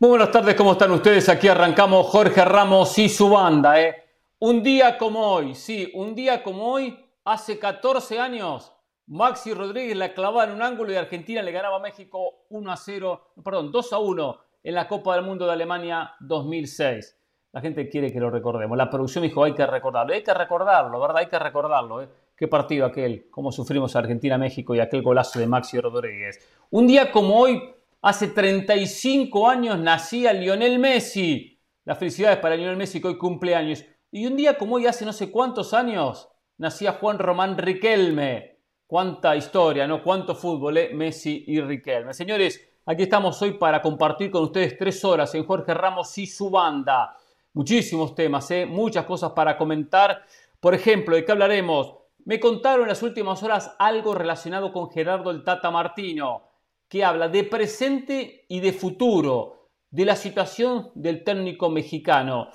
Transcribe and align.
Muy 0.00 0.10
buenas 0.10 0.30
tardes, 0.30 0.54
¿cómo 0.54 0.72
están 0.72 0.92
ustedes? 0.92 1.28
Aquí 1.28 1.48
arrancamos 1.48 2.06
Jorge 2.06 2.44
Ramos 2.44 2.96
y 3.00 3.08
su 3.08 3.30
banda. 3.30 3.82
¿eh? 3.82 3.96
Un 4.38 4.62
día 4.62 4.96
como 4.96 5.26
hoy, 5.26 5.56
sí, 5.56 5.90
un 5.92 6.14
día 6.14 6.44
como 6.44 6.70
hoy, 6.70 6.96
hace 7.24 7.58
14 7.58 8.20
años, 8.20 8.72
Maxi 9.08 9.52
Rodríguez 9.52 9.96
la 9.96 10.14
clavaba 10.14 10.44
en 10.44 10.52
un 10.52 10.62
ángulo 10.62 10.92
y 10.92 10.94
Argentina 10.94 11.42
le 11.42 11.50
ganaba 11.50 11.78
a 11.78 11.80
México 11.80 12.46
1 12.48 12.70
a 12.70 12.76
0, 12.76 13.32
perdón, 13.42 13.72
2 13.72 13.92
a 13.92 13.98
1 13.98 14.40
en 14.62 14.74
la 14.76 14.86
Copa 14.86 15.16
del 15.16 15.24
Mundo 15.24 15.46
de 15.46 15.52
Alemania 15.54 16.12
2006. 16.20 17.18
La 17.50 17.60
gente 17.60 17.88
quiere 17.88 18.12
que 18.12 18.20
lo 18.20 18.30
recordemos. 18.30 18.78
La 18.78 18.88
producción 18.88 19.22
dijo, 19.22 19.42
hay 19.42 19.54
que 19.54 19.66
recordarlo. 19.66 20.14
Hay 20.14 20.22
que 20.22 20.32
recordarlo, 20.32 21.00
¿verdad? 21.00 21.16
Hay 21.16 21.26
que 21.26 21.40
recordarlo. 21.40 22.02
¿eh? 22.02 22.08
Qué 22.36 22.46
partido 22.46 22.86
aquel, 22.86 23.28
cómo 23.30 23.50
sufrimos 23.50 23.96
Argentina-México 23.96 24.76
y 24.76 24.78
aquel 24.80 25.02
golazo 25.02 25.40
de 25.40 25.48
Maxi 25.48 25.80
Rodríguez. 25.80 26.38
Un 26.70 26.86
día 26.86 27.10
como 27.10 27.36
hoy, 27.36 27.74
Hace 28.00 28.28
35 28.28 29.48
años 29.48 29.76
nacía 29.80 30.32
Lionel 30.32 30.78
Messi. 30.78 31.60
Las 31.84 31.98
felicidades 31.98 32.38
para 32.38 32.54
Lionel 32.54 32.76
Messi 32.76 33.00
que 33.00 33.08
hoy 33.08 33.18
cumple 33.18 33.56
años. 33.56 33.84
Y 34.12 34.24
un 34.26 34.36
día 34.36 34.56
como 34.56 34.76
hoy, 34.76 34.86
hace 34.86 35.04
no 35.04 35.12
sé 35.12 35.32
cuántos 35.32 35.74
años, 35.74 36.28
nacía 36.58 36.92
Juan 36.92 37.18
Román 37.18 37.58
Riquelme. 37.58 38.60
Cuánta 38.86 39.34
historia, 39.34 39.86
¿no? 39.88 40.02
Cuánto 40.02 40.36
fútbol, 40.36 40.78
¿eh? 40.78 40.90
Messi 40.94 41.44
y 41.48 41.60
Riquelme. 41.60 42.14
Señores, 42.14 42.64
aquí 42.86 43.02
estamos 43.02 43.42
hoy 43.42 43.54
para 43.54 43.82
compartir 43.82 44.30
con 44.30 44.44
ustedes 44.44 44.78
tres 44.78 45.04
horas 45.04 45.34
en 45.34 45.44
Jorge 45.44 45.74
Ramos 45.74 46.16
y 46.18 46.26
su 46.28 46.50
banda. 46.50 47.16
Muchísimos 47.52 48.14
temas, 48.14 48.48
¿eh? 48.52 48.64
Muchas 48.64 49.04
cosas 49.06 49.32
para 49.32 49.58
comentar. 49.58 50.22
Por 50.60 50.72
ejemplo, 50.72 51.16
¿de 51.16 51.24
qué 51.24 51.32
hablaremos? 51.32 51.96
Me 52.24 52.38
contaron 52.38 52.82
en 52.82 52.88
las 52.88 53.02
últimas 53.02 53.42
horas 53.42 53.74
algo 53.76 54.14
relacionado 54.14 54.72
con 54.72 54.88
Gerardo 54.88 55.32
el 55.32 55.42
Tata 55.42 55.72
Martino 55.72 56.47
que 56.88 57.04
habla 57.04 57.28
de 57.28 57.44
presente 57.44 58.44
y 58.48 58.60
de 58.60 58.72
futuro, 58.72 59.68
de 59.90 60.04
la 60.04 60.16
situación 60.16 60.90
del 60.94 61.24
técnico 61.24 61.70
mexicano. 61.70 62.48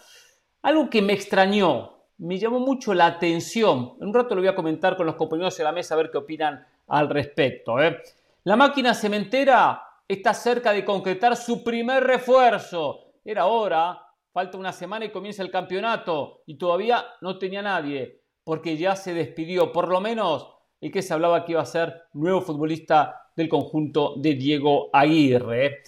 Algo 0.62 0.89
que 0.89 1.02
me 1.02 1.14
extrañó, 1.14 2.06
me 2.17 2.38
llamó 2.38 2.59
mucho 2.59 2.94
la 2.94 3.06
atención. 3.06 3.98
En 4.00 4.08
un 4.08 4.14
rato 4.14 4.36
lo 4.36 4.42
voy 4.42 4.50
a 4.50 4.56
comentar 4.56 4.95
con 4.95 5.06
los 5.06 5.16
compañeros 5.16 5.58
de 5.58 5.64
la 5.64 5.72
mesa 5.72 5.94
a 5.94 5.98
ver 5.98 6.09
qué 6.11 6.17
opinan 6.17 6.66
al 6.88 7.09
respecto. 7.09 7.81
¿eh? 7.81 7.98
La 8.44 8.56
máquina 8.56 8.94
cementera 8.94 9.81
está 10.08 10.34
cerca 10.34 10.72
de 10.72 10.86
concretar 10.86 11.36
su 11.36 11.64
primer 11.64 12.04
refuerzo. 12.04 13.14
Era 13.23 13.45
hora, 13.45 14.00
falta 14.31 14.58
una 14.58 14.72
semana 14.72 15.06
y 15.06 15.11
comienza 15.11 15.44
el 15.44 15.52
campeonato 15.52 16.42
y 16.45 16.58
todavía 16.58 17.06
no 17.22 17.38
tenía 17.38 17.61
nadie 17.61 18.22
porque 18.44 18.78
ya 18.78 18.95
se 18.95 19.14
despidió, 19.14 19.72
por 19.72 19.88
lo 19.88 20.02
menos 20.02 20.50
el 20.81 20.92
que 20.92 21.02
se 21.02 21.14
hablaba 21.14 21.45
que 21.45 21.54
iba 21.54 21.61
a 21.61 21.66
ser 21.66 22.04
nuevo 22.14 22.42
futbolista 22.42 23.22
del 23.36 23.50
conjunto 23.50 24.16
de 24.17 24.36
Diego 24.36 24.89
Aguirre. 24.94 25.84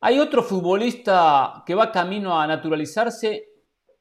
Hay 0.00 0.18
otro 0.18 0.42
futbolista 0.42 1.62
que 1.66 1.74
va 1.74 1.90
camino 1.90 2.38
a 2.38 2.46
naturalizarse 2.46 3.48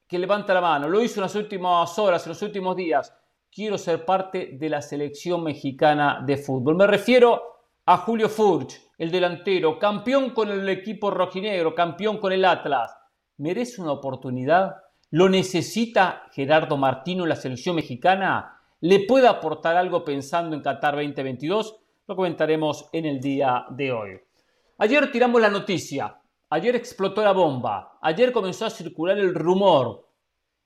que 0.07 0.19
levanta 0.19 0.53
la 0.53 0.61
mano. 0.61 0.87
Lo 0.87 1.01
hizo 1.01 1.19
en 1.19 1.23
las 1.23 1.35
últimas 1.35 1.97
horas, 1.97 2.25
en 2.25 2.29
los 2.29 2.41
últimos 2.41 2.75
días. 2.75 3.13
Quiero 3.51 3.77
ser 3.77 4.05
parte 4.05 4.51
de 4.53 4.69
la 4.69 4.81
selección 4.81 5.43
mexicana 5.43 6.21
de 6.25 6.37
fútbol. 6.37 6.75
Me 6.75 6.87
refiero 6.87 7.41
a 7.85 7.97
Julio 7.97 8.29
Furch, 8.29 8.79
el 8.97 9.11
delantero, 9.11 9.79
campeón 9.79 10.31
con 10.31 10.49
el 10.49 10.67
equipo 10.69 11.09
rojinegro, 11.11 11.73
campeón 11.73 12.17
con 12.17 12.33
el 12.33 12.45
Atlas. 12.45 12.95
¿Merece 13.37 13.81
una 13.81 13.91
oportunidad? 13.91 14.75
¿Lo 15.11 15.29
necesita 15.29 16.23
Gerardo 16.31 16.77
Martino 16.77 17.23
en 17.23 17.29
la 17.29 17.35
selección 17.35 17.75
mexicana? 17.75 18.59
¿Le 18.81 19.05
puede 19.05 19.27
aportar 19.27 19.77
algo 19.77 20.03
pensando 20.03 20.55
en 20.55 20.61
Qatar 20.61 20.95
2022? 20.95 21.77
Lo 22.07 22.15
comentaremos 22.15 22.87
en 22.93 23.05
el 23.07 23.19
día 23.19 23.65
de 23.71 23.91
hoy. 23.91 24.21
Ayer 24.77 25.11
tiramos 25.11 25.41
la 25.41 25.49
noticia, 25.49 26.21
ayer 26.51 26.75
explotó 26.75 27.23
la 27.23 27.31
bomba, 27.31 27.97
ayer 27.99 28.31
comenzó 28.31 28.67
a 28.67 28.69
circular 28.69 29.17
el 29.17 29.33
rumor 29.33 30.07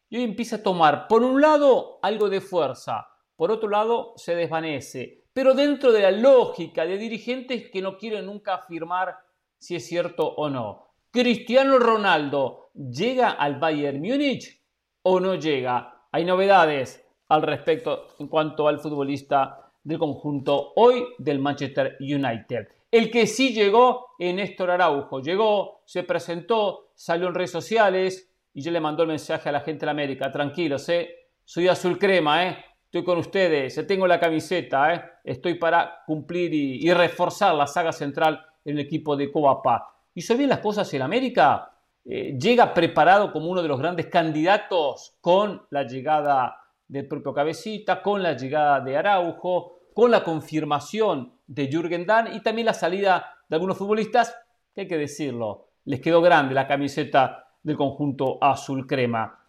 y 0.09 0.17
hoy 0.17 0.23
empieza 0.23 0.57
a 0.57 0.63
tomar, 0.63 1.07
por 1.07 1.23
un 1.23 1.39
lado, 1.39 1.99
algo 2.01 2.27
de 2.27 2.41
fuerza, 2.41 3.07
por 3.37 3.51
otro 3.51 3.69
lado, 3.69 4.11
se 4.17 4.35
desvanece, 4.35 5.23
pero 5.31 5.53
dentro 5.53 5.93
de 5.93 6.01
la 6.01 6.11
lógica 6.11 6.85
de 6.85 6.97
dirigentes 6.97 7.69
que 7.71 7.81
no 7.81 7.97
quieren 7.97 8.25
nunca 8.25 8.55
afirmar 8.55 9.15
si 9.57 9.77
es 9.77 9.87
cierto 9.87 10.27
o 10.27 10.49
no. 10.49 10.87
Cristiano 11.09 11.79
Ronaldo 11.79 12.71
llega 12.73 13.29
al 13.29 13.59
Bayern 13.59 14.01
Múnich 14.01 14.61
o 15.03 15.21
no 15.21 15.35
llega. 15.35 16.03
Hay 16.11 16.25
novedades 16.25 17.07
al 17.29 17.43
respecto 17.43 18.07
en 18.19 18.27
cuanto 18.27 18.67
al 18.67 18.79
futbolista 18.79 19.68
del 19.83 19.99
conjunto 19.99 20.73
hoy 20.75 21.05
del 21.17 21.39
Manchester 21.39 21.97
United. 21.99 22.67
El 22.91 23.11
que 23.11 23.27
sí 23.27 23.53
llegó 23.53 24.07
es 24.17 24.33
Néstor 24.33 24.71
Araujo. 24.71 25.21
Llegó, 25.21 25.81
se 25.85 26.03
presentó, 26.03 26.91
salió 26.95 27.27
en 27.27 27.35
redes 27.35 27.51
sociales 27.51 28.31
y 28.53 28.61
yo 28.61 28.71
le 28.71 28.79
mandó 28.79 29.03
el 29.03 29.09
mensaje 29.09 29.49
a 29.49 29.51
la 29.51 29.61
gente 29.61 29.81
de 29.81 29.85
la 29.87 29.91
América. 29.91 30.31
Tranquilos, 30.31 30.89
¿eh? 30.89 31.09
soy 31.49 31.67
azul 31.67 31.97
crema, 31.97 32.45
¿eh? 32.45 32.57
estoy 32.85 33.03
con 33.03 33.17
ustedes, 33.17 33.87
tengo 33.87 34.05
la 34.05 34.19
camiseta, 34.19 34.93
¿eh? 34.93 35.03
estoy 35.23 35.55
para 35.55 36.03
cumplir 36.05 36.53
y, 36.53 36.93
reforzar 36.93 37.55
la 37.55 37.65
saga 37.65 37.91
central 37.91 38.39
en 38.63 38.77
el 38.77 38.85
equipo 38.85 39.15
de 39.15 39.31
Coapa. 39.31 39.95
¿Hizo 40.13 40.37
bien 40.37 40.49
las 40.49 40.59
cosas 40.59 40.93
en 40.93 41.01
América? 41.01 41.71
Eh, 42.05 42.37
llega 42.39 42.71
preparado 42.71 43.31
como 43.31 43.49
uno 43.49 43.63
de 43.63 43.67
los 43.67 43.79
grandes 43.79 44.05
candidatos 44.07 45.17
con 45.21 45.63
la 45.71 45.87
llegada 45.87 46.55
del 46.89 47.07
propio 47.07 47.33
Cabecita, 47.33 48.01
con 48.01 48.21
la 48.21 48.35
llegada 48.35 48.81
de 48.81 48.97
Araujo, 48.97 49.79
con 49.93 50.11
la 50.11 50.23
confirmación 50.23 51.39
de 51.47 51.67
Jürgen 51.67 52.05
Damm 52.05 52.33
y 52.33 52.41
también 52.41 52.65
la 52.65 52.73
salida 52.73 53.37
de 53.47 53.55
algunos 53.55 53.77
futbolistas, 53.77 54.35
que 54.73 54.81
hay 54.81 54.87
que 54.87 54.97
decirlo, 54.97 55.69
les 55.85 56.01
quedó 56.01 56.21
grande 56.21 56.53
la 56.53 56.67
camiseta 56.67 57.47
del 57.63 57.77
conjunto 57.77 58.37
azul 58.43 58.85
crema. 58.85 59.39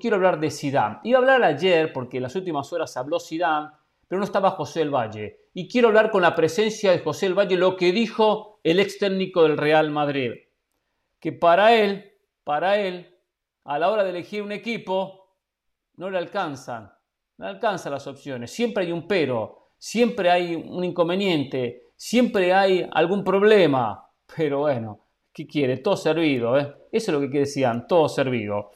Quiero 0.00 0.16
hablar 0.16 0.40
de 0.40 0.50
Zidane. 0.50 0.98
Iba 1.04 1.18
a 1.18 1.20
hablar 1.20 1.44
ayer 1.44 1.92
porque 1.92 2.16
en 2.16 2.24
las 2.24 2.34
últimas 2.34 2.72
horas 2.72 2.96
habló 2.96 3.20
Zidane, 3.20 3.70
pero 4.08 4.18
no 4.18 4.24
estaba 4.24 4.50
José 4.50 4.82
El 4.82 4.90
Valle. 4.90 5.48
Y 5.54 5.68
quiero 5.68 5.88
hablar 5.88 6.10
con 6.10 6.22
la 6.22 6.34
presencia 6.34 6.90
de 6.90 6.98
José 6.98 7.26
El 7.26 7.34
Valle 7.38 7.56
lo 7.56 7.76
que 7.76 7.92
dijo 7.92 8.60
el 8.64 8.80
ex 8.80 8.98
técnico 8.98 9.42
del 9.42 9.56
Real 9.56 9.90
Madrid. 9.90 10.32
Que 11.20 11.32
para 11.32 11.74
él, 11.74 12.12
para 12.42 12.78
él, 12.78 13.16
a 13.64 13.78
la 13.78 13.90
hora 13.90 14.02
de 14.02 14.10
elegir 14.10 14.42
un 14.42 14.52
equipo, 14.52 15.25
no 15.96 16.10
le 16.10 16.18
alcanzan, 16.18 16.92
no 17.38 17.44
le 17.44 17.50
alcanzan 17.50 17.92
las 17.92 18.06
opciones, 18.06 18.50
siempre 18.50 18.84
hay 18.84 18.92
un 18.92 19.06
pero, 19.06 19.70
siempre 19.78 20.30
hay 20.30 20.54
un 20.54 20.84
inconveniente, 20.84 21.90
siempre 21.96 22.52
hay 22.52 22.88
algún 22.92 23.24
problema, 23.24 24.10
pero 24.36 24.60
bueno, 24.60 25.00
¿qué 25.32 25.46
quiere? 25.46 25.78
Todo 25.78 25.96
servido, 25.96 26.58
¿eh? 26.58 26.74
Eso 26.90 27.12
es 27.12 27.20
lo 27.20 27.30
que 27.30 27.40
decían, 27.40 27.86
todo 27.86 28.08
servido. 28.08 28.70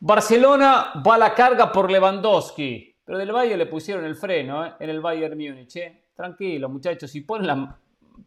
Barcelona 0.00 1.02
va 1.06 1.14
a 1.14 1.18
la 1.18 1.34
carga 1.34 1.72
por 1.72 1.90
Lewandowski, 1.90 2.94
pero 3.04 3.18
del 3.18 3.32
Bayern 3.32 3.58
le 3.58 3.66
pusieron 3.66 4.04
el 4.04 4.16
freno 4.16 4.64
¿eh? 4.64 4.72
en 4.80 4.90
el 4.90 5.00
Bayern 5.00 5.36
Múnich. 5.36 5.76
¿eh? 5.76 6.04
Tranquilo, 6.14 6.68
muchachos, 6.68 7.10
si 7.10 7.22
ponen 7.22 7.46
la 7.46 7.78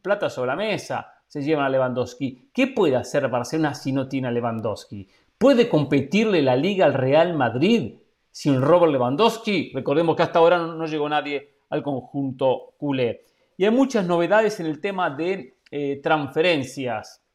plata 0.01 0.29
sobre 0.29 0.47
la 0.47 0.55
mesa, 0.55 1.13
se 1.27 1.41
llevan 1.41 1.65
a 1.65 1.69
Lewandowski. 1.69 2.49
¿Qué 2.53 2.67
puede 2.67 2.95
hacer 2.95 3.27
Barcelona 3.27 3.73
si 3.73 3.91
no 3.91 4.07
tiene 4.07 4.27
a 4.27 4.31
Lewandowski? 4.31 5.07
¿Puede 5.37 5.69
competirle 5.69 6.41
la 6.41 6.55
liga 6.55 6.85
al 6.85 6.93
Real 6.93 7.35
Madrid? 7.35 7.95
Sin 8.37 8.61
Robert 8.61 8.91
Lewandowski. 8.91 9.71
Recordemos 9.73 10.15
que 10.15 10.21
hasta 10.21 10.37
ahora 10.37 10.59
no, 10.59 10.85
llegó 10.85 11.09
nadie 11.09 11.55
al 11.71 11.81
conjunto 11.81 12.75
culé. 12.77 13.25
Y 13.57 13.65
hay 13.65 13.71
muchas 13.71 14.05
novedades 14.05 14.59
en 14.59 14.67
el 14.67 14.79
tema 14.79 15.09
de 15.09 15.57
eh, 15.71 15.99
transferencias. 16.03 17.25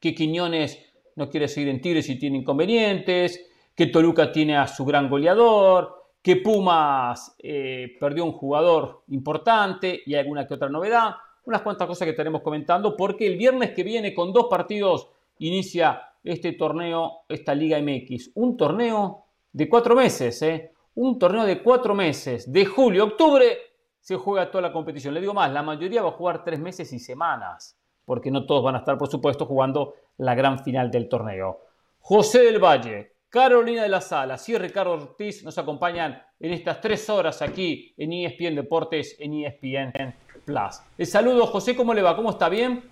Que 0.00 0.14
Quiñones 0.14 0.78
no 1.16 1.28
quiere 1.28 1.48
seguir 1.48 1.70
en 1.70 1.80
Tigres 1.80 2.08
y 2.10 2.16
tiene 2.16 2.38
inconvenientes. 2.38 3.44
Que 3.74 3.86
Toluca 3.86 4.30
tiene 4.30 4.56
a 4.56 4.68
su 4.68 4.84
gran 4.84 5.10
goleador. 5.10 5.96
Que 6.22 6.36
Pumas 6.36 7.34
eh, 7.40 7.96
perdió 7.98 8.24
un 8.24 8.32
jugador 8.32 9.02
importante 9.08 10.00
y 10.06 10.14
alguna 10.14 10.46
que 10.46 10.54
otra 10.54 10.68
novedad. 10.68 11.10
Unas 11.44 11.62
cuantas 11.62 11.88
cosas 11.88 12.06
que 12.06 12.10
estaremos 12.10 12.42
comentando 12.42 12.96
porque 12.96 13.26
el 13.26 13.36
viernes 13.36 13.72
que 13.72 13.82
viene 13.82 14.14
con 14.14 14.32
dos 14.32 14.46
partidos 14.48 15.08
inicia 15.40 16.02
este 16.22 16.52
torneo, 16.52 17.22
esta 17.28 17.52
Liga 17.52 17.82
MX. 17.82 18.30
Un 18.36 18.56
torneo 18.56 19.24
de 19.52 19.68
cuatro 19.68 19.94
meses, 19.94 20.40
¿eh? 20.42 20.72
Un 20.94 21.18
torneo 21.18 21.44
de 21.44 21.62
cuatro 21.62 21.94
meses, 21.94 22.52
de 22.52 22.64
julio 22.66 23.02
a 23.02 23.06
octubre, 23.06 23.58
se 24.00 24.16
juega 24.16 24.50
toda 24.50 24.62
la 24.62 24.72
competición. 24.72 25.14
Le 25.14 25.20
digo 25.20 25.34
más, 25.34 25.52
la 25.52 25.62
mayoría 25.62 26.02
va 26.02 26.08
a 26.08 26.12
jugar 26.12 26.42
tres 26.44 26.58
meses 26.58 26.92
y 26.92 26.98
semanas, 26.98 27.78
porque 28.04 28.30
no 28.30 28.46
todos 28.46 28.64
van 28.64 28.74
a 28.74 28.78
estar, 28.78 28.98
por 28.98 29.08
supuesto, 29.08 29.46
jugando 29.46 29.94
la 30.18 30.34
gran 30.34 30.58
final 30.62 30.90
del 30.90 31.08
torneo. 31.08 31.60
José 32.00 32.40
del 32.40 32.62
Valle, 32.62 33.14
Carolina 33.28 33.82
de 33.82 33.88
la 33.88 34.00
Sala 34.00 34.36
y 34.44 34.58
Ricardo 34.58 34.92
Ortiz 34.92 35.44
nos 35.44 35.56
acompañan 35.58 36.20
en 36.40 36.52
estas 36.52 36.80
tres 36.80 37.08
horas 37.08 37.40
aquí 37.42 37.94
en 37.96 38.12
ESPN 38.12 38.56
Deportes, 38.56 39.16
en 39.20 39.34
ESPN 39.34 40.14
Plus. 40.44 40.80
El 40.98 41.06
saludo, 41.06 41.46
José, 41.46 41.76
¿cómo 41.76 41.94
le 41.94 42.02
va? 42.02 42.16
¿Cómo 42.16 42.30
está? 42.30 42.48
¿Bien? 42.48 42.82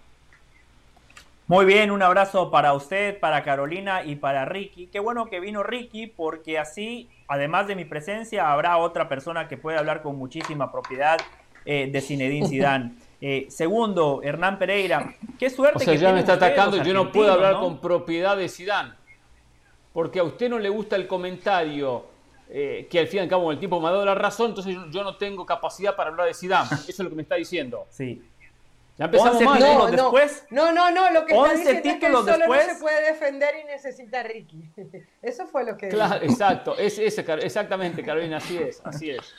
Muy 1.49 1.65
bien, 1.65 1.91
un 1.91 2.03
abrazo 2.03 2.51
para 2.51 2.75
usted, 2.75 3.19
para 3.19 3.43
Carolina 3.43 4.05
y 4.05 4.17
para 4.17 4.45
Ricky. 4.45 4.89
Qué 4.89 5.01
bueno 5.01 5.31
que 5.31 5.41
vino 5.41 5.63
Ricky 5.63 6.07
porque 6.07 6.59
así, 6.59 7.09
además 7.27 7.67
de 7.67 7.75
mi 7.75 7.87
presencia, 7.87 8.53
habrá 8.53 8.77
otra 8.77 9.09
persona 9.09 9.49
que 9.49 9.57
puede 9.57 9.79
hablar 9.79 10.03
con 10.03 10.17
muchísima 10.17 10.71
propiedad 10.71 11.17
eh, 11.65 11.89
de 11.91 12.01
Zinedine 12.03 12.47
Zidane. 12.51 12.93
Eh, 13.23 13.47
segundo, 13.49 14.21
Hernán 14.23 14.59
Pereira, 14.59 15.15
qué 15.39 15.49
suerte. 15.49 15.79
O 15.79 15.81
sea, 15.81 15.95
ya 15.95 16.13
me 16.13 16.21
está 16.21 16.35
atacando 16.35 16.77
y 16.77 16.83
yo 16.83 16.93
no 16.93 17.11
puedo 17.11 17.33
hablar 17.33 17.55
con 17.55 17.81
propiedad 17.81 18.37
de 18.37 18.51
Zidane. 18.51 18.93
Porque 19.95 20.19
a 20.19 20.25
usted 20.25 20.51
no 20.51 20.59
le 20.59 20.69
gusta 20.69 20.97
el 20.97 21.07
comentario 21.07 22.05
eh, 22.51 22.87
que 22.91 22.99
al 22.99 23.07
fin 23.07 23.21
y 23.21 23.23
al 23.23 23.29
cabo 23.31 23.51
el 23.51 23.59
tiempo 23.59 23.81
me 23.81 23.89
ha 23.89 23.93
dado 23.93 24.05
la 24.05 24.15
razón, 24.15 24.51
entonces 24.51 24.77
yo, 24.91 25.03
no 25.03 25.17
tengo 25.17 25.47
capacidad 25.47 25.97
para 25.97 26.11
hablar 26.11 26.27
de 26.27 26.35
Zidane. 26.35 26.69
Eso 26.87 26.91
es 26.91 26.99
lo 26.99 27.09
que 27.09 27.17
me 27.17 27.23
está 27.23 27.37
diciendo. 27.37 27.87
Sí. 27.89 28.23
Ya 28.99 29.05
empezamos 29.05 29.41
mal. 29.43 29.61
No, 29.61 29.79
no, 29.79 29.87
después. 29.87 30.47
No, 30.51 30.73
no, 30.73 30.91
no, 30.91 31.11
lo 31.13 31.25
que 31.25 31.33
está 31.33 31.53
diciendo 31.55 31.89
es 31.89 31.97
que 31.99 32.07
solo 32.11 32.25
después, 32.25 32.67
no 32.67 32.75
se 32.75 32.81
puede 32.81 33.07
defender 33.07 33.55
y 33.63 33.65
necesita 33.65 34.21
a 34.21 34.23
Ricky. 34.25 34.71
Eso 35.23 35.47
fue 35.47 35.65
lo 35.65 35.77
que 35.77 35.89
Claro, 35.89 36.25
exacto, 36.25 36.77
es, 36.77 36.99
exactamente, 36.99 38.03
Carolina, 38.03 38.39
así 38.39 38.59
es, 38.59 38.85
así 38.85 39.11
es. 39.11 39.33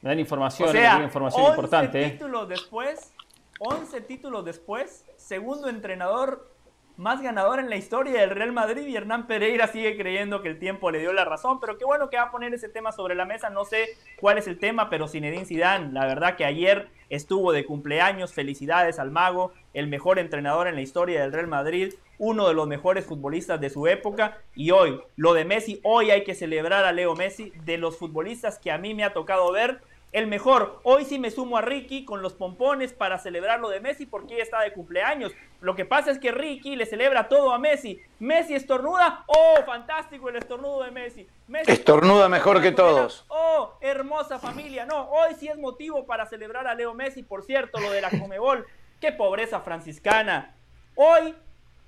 Me 0.00 0.08
dan 0.10 0.18
información, 0.18 0.70
o 0.70 0.72
sea, 0.72 1.02
información 1.02 1.42
11 1.42 1.52
importante. 1.52 2.02
¿eh? 2.02 2.10
títulos 2.10 2.48
después, 2.48 3.12
11 3.58 4.00
títulos 4.02 4.44
después, 4.44 5.04
segundo 5.16 5.68
entrenador 5.68 6.50
más 6.96 7.20
ganador 7.20 7.58
en 7.58 7.68
la 7.68 7.76
historia 7.76 8.20
del 8.20 8.30
Real 8.30 8.52
Madrid 8.52 8.86
y 8.86 8.96
Hernán 8.96 9.26
Pereira 9.26 9.66
sigue 9.66 9.96
creyendo 9.96 10.42
que 10.42 10.48
el 10.48 10.58
tiempo 10.58 10.90
le 10.90 11.00
dio 11.00 11.12
la 11.12 11.24
razón, 11.24 11.58
pero 11.60 11.76
qué 11.76 11.84
bueno 11.84 12.08
que 12.08 12.16
va 12.16 12.24
a 12.24 12.30
poner 12.30 12.54
ese 12.54 12.68
tema 12.68 12.92
sobre 12.92 13.14
la 13.14 13.24
mesa, 13.24 13.50
no 13.50 13.64
sé 13.64 13.98
cuál 14.20 14.38
es 14.38 14.46
el 14.46 14.58
tema, 14.58 14.88
pero 14.88 15.08
Zinedine 15.08 15.44
Zidane, 15.44 15.92
la 15.92 16.06
verdad 16.06 16.36
que 16.36 16.44
ayer 16.44 16.88
estuvo 17.10 17.52
de 17.52 17.64
cumpleaños, 17.64 18.32
felicidades 18.32 18.98
al 18.98 19.10
mago, 19.10 19.52
el 19.72 19.88
mejor 19.88 20.18
entrenador 20.18 20.68
en 20.68 20.74
la 20.74 20.82
historia 20.82 21.20
del 21.20 21.32
Real 21.32 21.46
Madrid, 21.46 21.94
uno 22.18 22.48
de 22.48 22.54
los 22.54 22.66
mejores 22.66 23.04
futbolistas 23.04 23.60
de 23.60 23.70
su 23.70 23.86
época. 23.86 24.38
Y 24.54 24.70
hoy, 24.70 25.00
lo 25.16 25.34
de 25.34 25.44
Messi, 25.44 25.80
hoy 25.82 26.10
hay 26.10 26.24
que 26.24 26.34
celebrar 26.34 26.84
a 26.84 26.92
Leo 26.92 27.14
Messi, 27.14 27.52
de 27.64 27.78
los 27.78 27.96
futbolistas 27.96 28.58
que 28.58 28.70
a 28.70 28.78
mí 28.78 28.94
me 28.94 29.04
ha 29.04 29.12
tocado 29.12 29.50
ver, 29.52 29.80
el 30.14 30.28
mejor. 30.28 30.78
Hoy 30.84 31.04
sí 31.04 31.18
me 31.18 31.32
sumo 31.32 31.56
a 31.56 31.60
Ricky 31.60 32.04
con 32.04 32.22
los 32.22 32.34
pompones 32.34 32.92
para 32.92 33.18
celebrar 33.18 33.58
lo 33.58 33.68
de 33.68 33.80
Messi 33.80 34.06
porque 34.06 34.34
ella 34.34 34.44
está 34.44 34.60
de 34.60 34.72
cumpleaños. 34.72 35.32
Lo 35.60 35.74
que 35.74 35.84
pasa 35.84 36.12
es 36.12 36.20
que 36.20 36.30
Ricky 36.30 36.76
le 36.76 36.86
celebra 36.86 37.28
todo 37.28 37.52
a 37.52 37.58
Messi. 37.58 38.00
Messi 38.20 38.54
estornuda. 38.54 39.24
Oh, 39.26 39.64
fantástico 39.66 40.28
el 40.28 40.36
estornudo 40.36 40.84
de 40.84 40.92
Messi. 40.92 41.26
estornuda 41.66 42.28
mejor 42.28 42.62
que 42.62 42.70
todos. 42.70 43.24
Oh, 43.26 43.76
hermosa 43.80 44.38
familia. 44.38 44.86
No, 44.86 45.10
hoy 45.10 45.34
sí 45.36 45.48
es 45.48 45.58
motivo 45.58 46.06
para 46.06 46.26
celebrar 46.26 46.68
a 46.68 46.76
Leo 46.76 46.94
Messi. 46.94 47.24
Por 47.24 47.42
cierto, 47.42 47.80
lo 47.80 47.90
de 47.90 48.00
la 48.00 48.10
Comebol. 48.10 48.64
Qué 49.00 49.10
pobreza 49.10 49.62
franciscana. 49.62 50.54
Hoy 50.94 51.34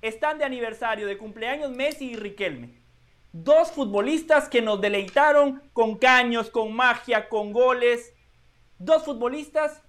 están 0.01 0.37
de 0.37 0.43
aniversario 0.43 1.07
de 1.07 1.17
cumpleaños 1.17 1.71
Messi 1.71 2.11
y 2.11 2.15
Riquelme. 2.17 2.73
Dos 3.31 3.71
futbolistas 3.71 4.49
que 4.49 4.61
nos 4.61 4.81
deleitaron 4.81 5.61
con 5.71 5.97
caños, 5.97 6.49
con 6.49 6.75
magia, 6.75 7.29
con 7.29 7.53
goles 7.53 8.15
Dos 8.79 9.03
futbolistas 9.03 9.81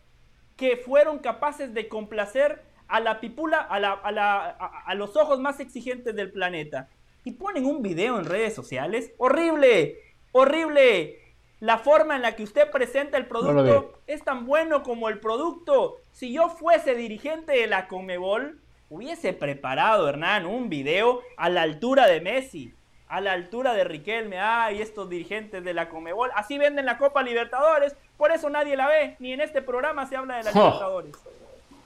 que 0.57 0.77
fueron 0.77 1.19
capaces 1.19 1.73
de 1.75 1.89
complacer 1.89 2.63
a 2.89 3.01
la 3.01 3.21
pipula, 3.21 3.61
a, 3.61 4.95
los 4.95 5.17
ojos 5.17 5.39
más 5.39 5.61
exigentes 5.61 6.17
del 6.17 6.33
planeta. 6.33 6.89
Y 7.25 7.33
ponen 7.33 7.67
un 7.67 7.83
video 7.83 8.19
en 8.19 8.25
redes 8.25 8.55
sociales. 8.55 9.13
¡Horrible! 9.19 10.01
¡Horrible! 10.33 11.19
La 11.61 11.79
forma 11.79 12.17
en 12.17 12.23
la 12.23 12.37
que 12.37 12.45
usted 12.45 12.71
presenta 12.71 13.19
el 13.19 13.27
producto 13.27 14.01
es 14.07 14.25
tan 14.25 14.47
bueno 14.47 14.83
como 14.83 15.09
el 15.09 15.21
producto. 15.21 15.97
Si 16.13 16.33
yo 16.33 16.49
fuese 16.49 16.95
dirigente 16.95 17.53
de 17.53 17.67
la 17.67 17.89
Comebol, 17.89 18.61
hubiese 18.89 19.33
preparado, 19.33 20.09
Hernán, 20.09 20.47
un 20.47 20.69
video 20.69 21.21
a 21.37 21.51
la 21.51 21.63
altura 21.63 22.07
de 22.07 22.21
Messi, 22.21 22.73
a 23.09 23.21
la 23.21 23.33
altura 23.33 23.73
de 23.75 23.85
Riquelme. 23.85 24.39
Ay, 24.39 24.83
estos 24.83 25.09
dirigentes 25.09 25.65
de 25.65 25.75
la 25.75 25.89
Comebol. 25.89 26.31
Así 26.35 26.59
venden 26.59 26.87
la 26.87 26.99
Copa 26.99 27.23
Libertadores. 27.23 27.97
Por 28.17 28.33
eso 28.33 28.51
nadie 28.51 28.77
la 28.77 28.89
ve, 28.89 29.17
ni 29.19 29.33
en 29.33 29.41
este 29.41 29.63
programa 29.63 30.07
se 30.07 30.17
habla 30.17 30.37
de 30.37 30.45
la 30.45 30.51
Libertadores. 30.55 31.17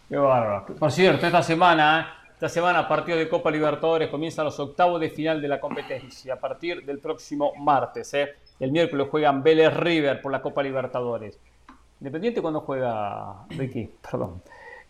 Qué 0.08 0.16
bárbaro. 0.16 0.66
Por 0.78 0.92
cierto, 0.92 1.26
esta 1.26 1.42
semana, 1.42 2.24
esta 2.32 2.48
semana 2.48 2.86
partido 2.86 3.18
de 3.18 3.28
Copa 3.28 3.50
Libertadores 3.50 4.10
comienzan 4.10 4.44
los 4.44 4.58
octavos 4.60 5.00
de 5.00 5.10
final 5.10 5.40
de 5.40 5.48
la 5.48 5.60
competencia 5.60 6.34
a 6.34 6.36
partir 6.36 6.84
del 6.84 6.98
próximo 6.98 7.52
martes. 7.56 8.12
¿eh? 8.14 8.34
El 8.60 8.72
miércoles 8.72 9.08
juegan 9.10 9.42
Vélez 9.42 9.74
River 9.74 10.20
por 10.20 10.32
la 10.32 10.42
Copa 10.42 10.62
Libertadores. 10.62 11.38
Independiente 12.00 12.42
cuando 12.42 12.60
juega 12.60 13.46
Ricky, 13.50 13.88
perdón. 14.02 14.42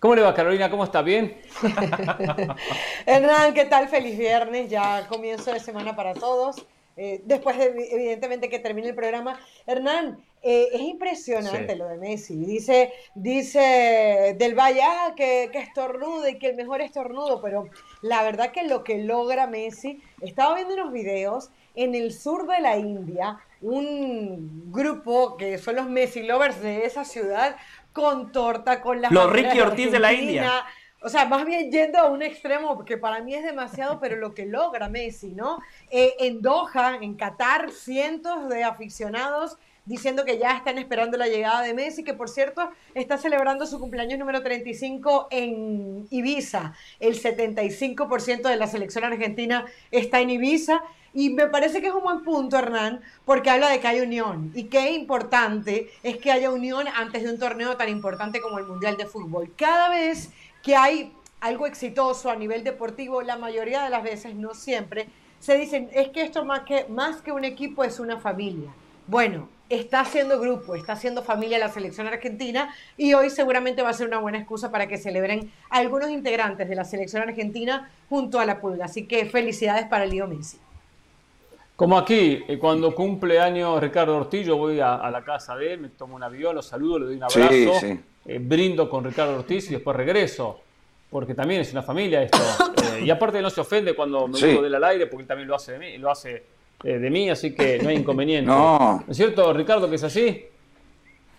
¿Cómo 0.02 0.16
le 0.16 0.22
va 0.22 0.34
Carolina? 0.34 0.68
¿Cómo 0.68 0.82
está? 0.82 1.00
¿Bien? 1.00 1.40
Hernán, 3.06 3.54
¿qué 3.54 3.66
tal? 3.66 3.86
Feliz 3.86 4.18
viernes, 4.18 4.68
ya 4.68 5.06
comienzo 5.06 5.52
de 5.52 5.60
semana 5.60 5.94
para 5.94 6.12
todos. 6.12 6.66
Eh, 6.96 7.22
después, 7.24 7.56
de, 7.56 7.66
evidentemente, 7.66 8.48
que 8.48 8.58
termine 8.58 8.88
el 8.88 8.96
programa. 8.96 9.38
Hernán, 9.64 10.18
eh, 10.42 10.70
es 10.72 10.80
impresionante 10.80 11.76
lo 11.76 11.86
de 11.86 11.98
Messi. 11.98 12.34
Dice, 12.34 12.92
dice 13.14 14.34
Del 14.36 14.58
Valle 14.58 14.82
ah, 14.82 15.12
que, 15.16 15.50
que 15.52 15.60
estornudo 15.60 16.28
y 16.28 16.36
que 16.36 16.48
el 16.48 16.56
mejor 16.56 16.80
estornudo, 16.80 17.40
pero 17.40 17.68
la 18.00 18.24
verdad 18.24 18.50
que 18.50 18.64
lo 18.64 18.82
que 18.82 18.98
logra 19.04 19.46
Messi, 19.46 20.02
estaba 20.20 20.56
viendo 20.56 20.74
unos 20.74 20.92
videos 20.92 21.52
en 21.76 21.94
el 21.94 22.12
sur 22.12 22.48
de 22.48 22.60
la 22.60 22.76
India, 22.76 23.38
un 23.60 24.72
grupo 24.72 25.36
que 25.36 25.58
son 25.58 25.76
los 25.76 25.88
Messi 25.88 26.24
lovers 26.24 26.60
de 26.60 26.84
esa 26.84 27.04
ciudad, 27.04 27.56
con 27.92 28.32
torta, 28.32 28.80
con 28.80 29.00
las... 29.00 29.12
Los 29.12 29.32
Ricky 29.32 29.60
Ortiz 29.60 29.92
de 29.92 29.98
la 29.98 30.12
India. 30.12 30.64
O 31.04 31.08
sea, 31.08 31.24
más 31.24 31.44
bien 31.44 31.70
yendo 31.70 31.98
a 31.98 32.06
un 32.06 32.22
extremo, 32.22 32.84
que 32.84 32.96
para 32.96 33.20
mí 33.22 33.34
es 33.34 33.44
demasiado, 33.44 33.98
pero 33.98 34.16
lo 34.16 34.34
que 34.34 34.46
logra 34.46 34.88
Messi, 34.88 35.32
¿no? 35.32 35.58
Eh, 35.90 36.14
en 36.20 36.40
Doha, 36.40 36.98
en 37.00 37.14
Qatar, 37.14 37.72
cientos 37.72 38.48
de 38.48 38.62
aficionados 38.62 39.58
diciendo 39.84 40.24
que 40.24 40.38
ya 40.38 40.56
están 40.56 40.78
esperando 40.78 41.16
la 41.16 41.26
llegada 41.26 41.62
de 41.62 41.74
Messi, 41.74 42.04
que 42.04 42.14
por 42.14 42.28
cierto 42.28 42.70
está 42.94 43.18
celebrando 43.18 43.66
su 43.66 43.80
cumpleaños 43.80 44.18
número 44.18 44.42
35 44.42 45.28
en 45.30 46.06
Ibiza. 46.10 46.74
El 47.00 47.20
75% 47.20 48.42
de 48.42 48.56
la 48.56 48.66
selección 48.66 49.04
argentina 49.04 49.66
está 49.90 50.20
en 50.20 50.30
Ibiza. 50.30 50.82
Y 51.14 51.30
me 51.30 51.46
parece 51.46 51.80
que 51.80 51.88
es 51.88 51.94
un 51.94 52.02
buen 52.02 52.22
punto, 52.24 52.56
Hernán, 52.56 53.00
porque 53.24 53.50
habla 53.50 53.68
de 53.68 53.80
que 53.80 53.86
hay 53.86 54.00
unión. 54.00 54.50
Y 54.54 54.64
qué 54.64 54.92
importante 54.92 55.90
es 56.02 56.16
que 56.16 56.32
haya 56.32 56.50
unión 56.50 56.86
antes 56.94 57.22
de 57.22 57.30
un 57.30 57.38
torneo 57.38 57.76
tan 57.76 57.88
importante 57.88 58.40
como 58.40 58.58
el 58.58 58.66
Mundial 58.66 58.96
de 58.96 59.06
Fútbol. 59.06 59.52
Cada 59.56 59.90
vez 59.90 60.30
que 60.62 60.74
hay 60.74 61.12
algo 61.40 61.66
exitoso 61.66 62.30
a 62.30 62.36
nivel 62.36 62.64
deportivo, 62.64 63.20
la 63.20 63.36
mayoría 63.36 63.82
de 63.82 63.90
las 63.90 64.02
veces, 64.02 64.34
no 64.34 64.54
siempre, 64.54 65.08
se 65.38 65.56
dicen, 65.56 65.90
es 65.92 66.08
que 66.08 66.22
esto 66.22 66.44
más 66.44 66.60
que, 66.60 66.86
más 66.88 67.20
que 67.20 67.32
un 67.32 67.44
equipo 67.44 67.84
es 67.84 67.98
una 67.98 68.18
familia. 68.18 68.70
Bueno, 69.08 69.48
está 69.68 70.00
haciendo 70.00 70.38
grupo, 70.38 70.76
está 70.76 70.92
haciendo 70.92 71.22
familia 71.22 71.58
la 71.58 71.68
selección 71.68 72.06
argentina 72.06 72.72
y 72.96 73.14
hoy 73.14 73.28
seguramente 73.28 73.82
va 73.82 73.90
a 73.90 73.94
ser 73.94 74.06
una 74.06 74.18
buena 74.18 74.38
excusa 74.38 74.70
para 74.70 74.86
que 74.86 74.98
celebren 74.98 75.50
algunos 75.68 76.10
integrantes 76.10 76.68
de 76.68 76.76
la 76.76 76.84
selección 76.84 77.22
argentina 77.22 77.90
junto 78.08 78.38
a 78.38 78.46
la 78.46 78.60
pulga. 78.60 78.84
Así 78.84 79.06
que 79.06 79.26
felicidades 79.26 79.86
para 79.86 80.06
Leo 80.06 80.28
Messi. 80.28 80.58
Como 81.82 81.98
aquí, 81.98 82.44
eh, 82.46 82.58
cuando 82.60 82.94
cumple 82.94 83.40
años 83.40 83.82
Ricardo 83.82 84.16
Ortiz, 84.16 84.46
yo 84.46 84.56
voy 84.56 84.78
a, 84.78 85.10
la 85.10 85.24
casa 85.24 85.56
de 85.56 85.72
él, 85.72 85.80
me 85.80 85.88
tomo 85.88 86.14
un 86.14 86.22
avión, 86.22 86.54
lo 86.54 86.62
saludo, 86.62 87.00
le 87.00 87.06
doy 87.06 87.16
un 87.16 87.24
abrazo, 87.24 87.86
eh, 88.24 88.38
brindo 88.40 88.88
con 88.88 89.02
Ricardo 89.02 89.34
Ortiz 89.34 89.68
y 89.68 89.72
después 89.72 89.96
regreso, 89.96 90.60
porque 91.10 91.34
también 91.34 91.62
es 91.62 91.72
una 91.72 91.82
familia 91.82 92.22
esto. 92.22 92.38
Eh, 92.82 93.04
y 93.06 93.10
aparte 93.10 93.42
no 93.42 93.50
se 93.50 93.60
ofende 93.60 93.94
cuando 93.94 94.28
me 94.28 94.38
sí. 94.38 94.46
del 94.46 94.84
aire, 94.84 95.06
porque 95.06 95.22
él 95.22 95.28
también 95.28 95.48
lo 95.48 95.56
hace 95.56 95.72
de 95.72 95.78
mí, 95.78 95.98
lo 95.98 96.10
hace 96.10 96.44
eh, 96.84 96.98
de 96.98 97.10
mí, 97.10 97.30
así 97.30 97.52
que 97.52 97.80
no 97.80 97.88
hay 97.88 97.96
inconveniente. 97.96 98.46
no. 98.46 99.02
es 99.08 99.16
cierto, 99.16 99.52
Ricardo, 99.52 99.88
que 99.88 99.96
es 99.96 100.04
así? 100.04 100.46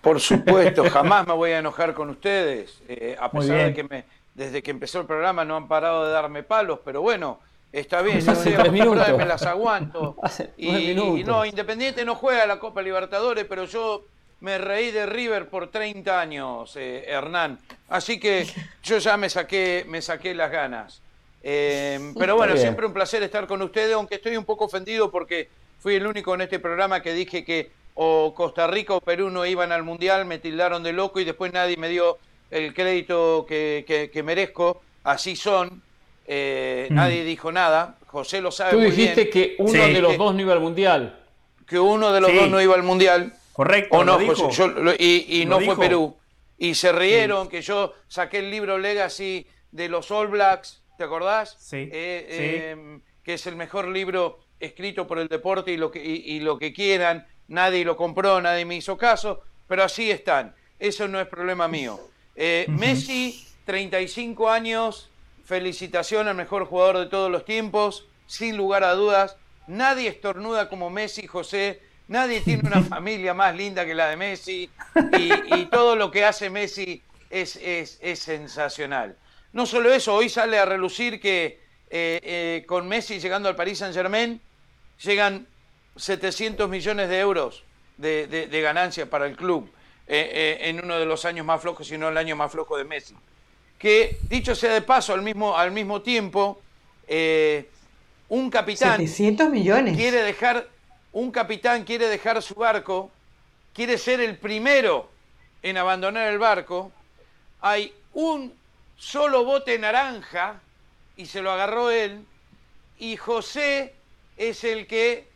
Por 0.02 0.20
supuesto, 0.20 0.84
jamás 0.90 1.26
me 1.26 1.34
voy 1.34 1.52
a 1.52 1.60
enojar 1.60 1.94
con 1.94 2.10
ustedes, 2.10 2.82
a 3.18 3.32
pesar 3.32 3.68
de 3.68 3.74
que 3.74 3.84
me, 3.84 4.04
desde 4.36 4.62
que 4.62 4.72
empezó 4.72 5.00
el 5.00 5.06
programa 5.06 5.46
no 5.46 5.56
han 5.56 5.70
parado 5.70 6.06
de 6.06 6.12
darme 6.12 6.44
palos, 6.44 6.80
pero 6.84 7.02
bueno, 7.02 7.40
está 7.74 8.02
bien, 8.02 8.22
yo 8.22 9.18
me 9.18 9.26
las 9.26 9.44
aguanto. 9.44 10.16
y, 10.58 10.96
no, 11.26 11.46
Independiente 11.46 12.06
no 12.06 12.16
juega 12.16 12.46
la 12.46 12.60
Copa 12.60 12.82
Libertadores, 12.82 13.46
pero 13.46 13.66
yo 13.66 14.06
me 14.40 14.58
reí 14.58 14.92
de 14.92 15.06
River 15.06 15.50
por 15.50 15.70
30 15.70 16.20
años, 16.20 16.76
eh, 16.78 17.04
Hernán. 17.08 17.60
Así 17.90 18.20
que 18.20 18.48
yo 18.84 18.98
ya 19.00 19.18
me 19.18 19.30
saqué, 19.30 19.86
me 19.88 20.02
saqué 20.02 20.34
las 20.34 20.52
ganas. 20.52 21.02
Eh, 21.42 22.14
pero 22.18 22.38
bueno, 22.38 22.56
siempre 22.56 22.86
un 22.86 22.94
placer 22.94 23.22
estar 23.24 23.48
con 23.48 23.62
ustedes, 23.62 23.94
aunque 23.94 24.16
estoy 24.16 24.38
un 24.38 24.46
poco 24.46 24.66
ofendido 24.66 25.12
porque 25.12 25.50
fui 25.80 25.96
el 25.96 26.08
único 26.08 26.34
en 26.34 26.42
este 26.42 26.60
programa 26.60 27.02
que 27.02 27.14
dije 27.14 27.44
que 27.44 27.72
o 27.96 28.34
Costa 28.34 28.68
Rica 28.68 28.94
o 28.94 29.02
Perú 29.02 29.30
no 29.30 29.46
iban 29.46 29.72
al 29.72 29.84
Mundial, 29.84 30.26
me 30.26 30.40
tildaron 30.40 30.84
de 30.84 30.94
loco 30.94 31.20
y 31.20 31.26
después 31.26 31.54
nadie 31.54 31.78
me 31.78 31.90
dio 31.90 32.18
el 32.50 32.74
crédito 32.74 33.46
que, 33.48 34.22
merezco. 34.24 34.82
Así 35.04 35.36
son. 35.36 35.82
Eh, 36.26 36.88
mm. 36.90 36.94
Nadie 36.96 37.24
dijo 37.24 37.52
nada. 37.52 37.98
José 38.08 38.42
lo 38.42 38.52
sabe. 38.52 38.72
Tú 38.72 38.80
dijiste 38.80 39.30
que 39.30 39.56
uno 39.60 39.72
de 39.72 40.02
los 40.02 40.18
dos 40.18 40.34
no 40.34 40.42
iba 40.42 40.54
al 40.54 40.60
Mundial. 40.62 41.20
Que 41.68 41.80
uno 41.80 42.12
de 42.12 42.22
los 42.22 42.34
dos 42.34 42.50
no 42.50 42.62
iba 42.62 42.76
al 42.76 42.84
Mundial. 42.84 43.34
Correcto. 43.54 43.98
O 43.98 44.04
no, 44.04 44.20
y, 44.98 45.44
no 45.48 45.60
fue 45.60 45.78
Perú. 45.78 46.16
Y 46.58 46.76
se 46.76 46.92
rieron 46.92 47.50
que 47.50 47.62
yo 47.62 47.94
saqué 48.08 48.40
el 48.40 48.52
libro 48.52 48.78
Legacy 48.78 49.46
de 49.72 49.90
los 49.90 50.10
All 50.12 50.28
Blacks 50.28 50.84
¿te 50.98 51.04
acordás? 51.04 51.56
Sí, 51.60 51.90
eh, 51.92 52.72
em, 52.72 53.02
que 53.24 53.36
es 53.36 53.48
el 53.48 53.56
mejor 53.56 53.88
libro 53.88 54.40
escrito 54.60 55.08
por 55.08 55.20
el 55.20 55.28
deporte 55.28 55.72
y 55.72 55.78
lo, 55.78 55.92
que, 55.92 56.04
y, 56.04 56.40
lo 56.40 56.58
que 56.58 56.74
quieran. 56.74 57.28
Nadie 57.48 57.84
lo 57.84 57.98
compró, 57.98 58.42
nadie 58.42 58.66
me 58.66 58.76
hizo 58.76 58.98
caso, 58.98 59.42
pero 59.68 59.84
así 59.84 60.10
están. 60.10 60.56
Eso 60.80 61.08
no 61.08 61.20
es 61.20 61.28
problema 61.28 61.68
mío. 61.68 62.00
Eh, 62.36 62.66
Messi, 62.70 63.46
35 63.66 64.50
años, 64.50 65.10
felicitación 65.44 66.28
al 66.28 66.36
mejor 66.36 66.66
jugador 66.66 67.00
de 67.00 67.06
todos 67.08 67.30
los 67.30 67.46
tiempos, 67.46 68.08
sin 68.28 68.58
lugar 68.58 68.84
a 68.84 68.94
dudas. 68.94 69.38
Nadie 69.68 70.10
estornuda 70.10 70.70
como 70.70 70.90
Messi, 70.90 71.28
José. 71.28 71.82
Nadie 72.08 72.42
tiene 72.42 72.68
una 72.68 72.82
familia 72.90 73.34
más 73.34 73.56
linda 73.56 73.86
que 73.86 73.94
la 73.94 74.10
de 74.10 74.16
Messi. 74.16 74.70
Y, 75.18 75.66
todo 75.66 75.96
lo 75.96 76.12
que 76.12 76.26
hace 76.26 76.50
Messi 76.50 77.02
es, 77.30 77.58
es, 77.58 78.20
sensacional. 78.20 79.18
No 79.52 79.66
solo 79.66 79.94
eso, 79.94 80.14
hoy 80.14 80.30
sale 80.30 80.58
a 80.58 80.66
relucir 80.66 81.20
que 81.20 81.60
eh, 81.90 82.20
eh, 82.24 82.64
con 82.68 82.88
Messi 82.88 83.20
llegando 83.20 83.50
al 83.50 83.56
Paris 83.56 83.80
Saint 83.80 83.94
Germain 83.94 84.42
llegan 85.04 85.48
700 85.96 86.68
millones 86.70 87.08
de 87.10 87.20
euros 87.20 87.64
de, 87.98 88.28
de, 88.28 88.62
ganancias 88.62 89.08
para 89.08 89.28
el 89.28 89.36
club 89.36 89.72
eh, 90.08 90.58
en 90.62 90.84
uno 90.84 90.98
de 90.98 91.06
los 91.06 91.26
años 91.26 91.46
más 91.46 91.62
flojos, 91.62 91.88
si 91.88 91.98
no 91.98 92.10
el 92.10 92.18
año 92.18 92.36
más 92.36 92.52
flojo 92.52 92.78
de 92.78 92.84
Messi. 92.84 93.16
Que 93.84 94.18
dicho 94.30 94.56
sea 94.56 94.74
de 94.74 94.82
paso, 94.82 95.14
al 95.14 95.22
mismo, 95.22 95.58
al 95.58 95.72
mismo 95.72 96.02
tiempo, 96.02 96.62
un 98.30 98.50
capitán 98.50 98.98
700 98.98 99.50
millones. 99.50 99.98
quiere 99.98 100.24
dejar 100.24 100.68
un 101.14 101.32
capitán 101.32 101.84
quiere 101.84 102.08
dejar 102.08 102.42
su 102.42 102.56
barco, 102.56 103.12
quiere 103.74 103.98
ser 103.98 104.20
el 104.20 104.38
primero 104.38 105.10
en 105.62 105.78
abandonar 105.78 106.28
el 106.28 106.40
barco. 106.40 106.92
Hay 107.62 107.94
un 108.14 108.54
solo 108.98 109.46
bote 109.46 109.78
naranja 109.80 110.56
y 111.16 111.28
se 111.28 111.42
lo 111.42 111.52
agarró 111.52 111.92
él 111.92 112.26
y 112.98 113.16
José 113.16 113.94
es 114.38 114.64
el 114.64 114.88
que 114.88 115.28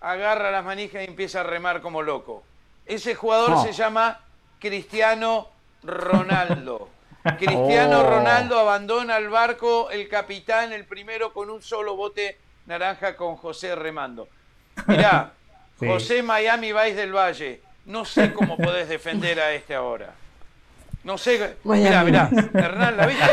agarra 0.00 0.50
las 0.50 0.64
manijas 0.64 1.02
y 1.02 1.06
empieza 1.06 1.40
a 1.40 1.44
remar 1.44 1.80
como 1.80 2.02
loco. 2.02 2.42
Ese 2.84 3.14
jugador 3.14 3.62
se 3.62 3.72
llama 3.72 4.20
Cristiano 4.58 5.48
Ronaldo. 5.84 6.88
Cristiano 7.38 8.00
oh. 8.00 8.10
Ronaldo 8.10 8.58
abandona 8.58 9.16
el 9.16 9.28
barco, 9.28 9.90
el 9.90 10.08
capitán, 10.08 10.72
el 10.72 10.84
primero 10.84 11.32
con 11.32 11.50
un 11.50 11.62
solo 11.62 11.96
bote 11.96 12.36
naranja 12.66 13.16
con 13.16 13.36
José 13.36 13.74
remando. 13.74 14.28
Mirá, 14.86 15.32
José 15.78 16.22
Miami 16.22 16.72
Vice 16.72 16.94
del 16.94 17.14
Valle, 17.14 17.60
no 17.86 18.04
sé 18.04 18.32
cómo 18.32 18.56
podés 18.56 18.88
defender 18.88 19.40
a 19.40 19.52
este 19.52 19.74
ahora. 19.74 20.14
No 21.04 21.18
sé. 21.18 21.56
Mirá, 21.64 22.04
mirá. 22.04 22.30
Hernán, 22.54 22.96
¿la 22.96 23.06
viste 23.06 23.24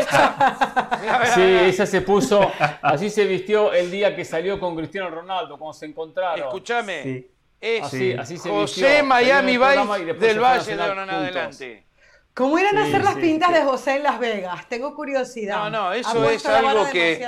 sí, 1.34 1.42
esa 1.42 1.86
se 1.86 2.00
puso. 2.00 2.50
Así 2.82 3.10
se 3.10 3.24
vistió 3.24 3.72
el 3.72 3.90
día 3.90 4.14
que 4.16 4.24
salió 4.24 4.58
con 4.58 4.76
Cristiano 4.76 5.08
Ronaldo, 5.10 5.56
cuando 5.56 5.74
se 5.74 5.86
encontraron. 5.86 6.40
Escúchame. 6.40 7.26
Es 7.60 7.82
así, 7.84 8.38
se 8.38 8.48
José 8.48 9.02
Miami 9.02 9.58
Vice 9.58 10.14
del 10.14 10.40
Valle 10.40 10.76
de 10.76 10.82
ahora 10.82 11.04
en 11.04 11.10
adelante. 11.10 11.84
¿Cómo 12.34 12.58
irán 12.58 12.78
a 12.78 12.84
hacer 12.84 13.02
las 13.02 13.16
pintas 13.16 13.52
de 13.52 13.62
José 13.64 13.96
en 13.96 14.02
Las 14.02 14.18
Vegas? 14.18 14.68
Tengo 14.68 14.94
curiosidad. 14.94 15.58
No, 15.64 15.70
no, 15.70 15.92
eso 15.92 16.30
es 16.30 16.46
algo 16.46 16.88
que. 16.90 17.24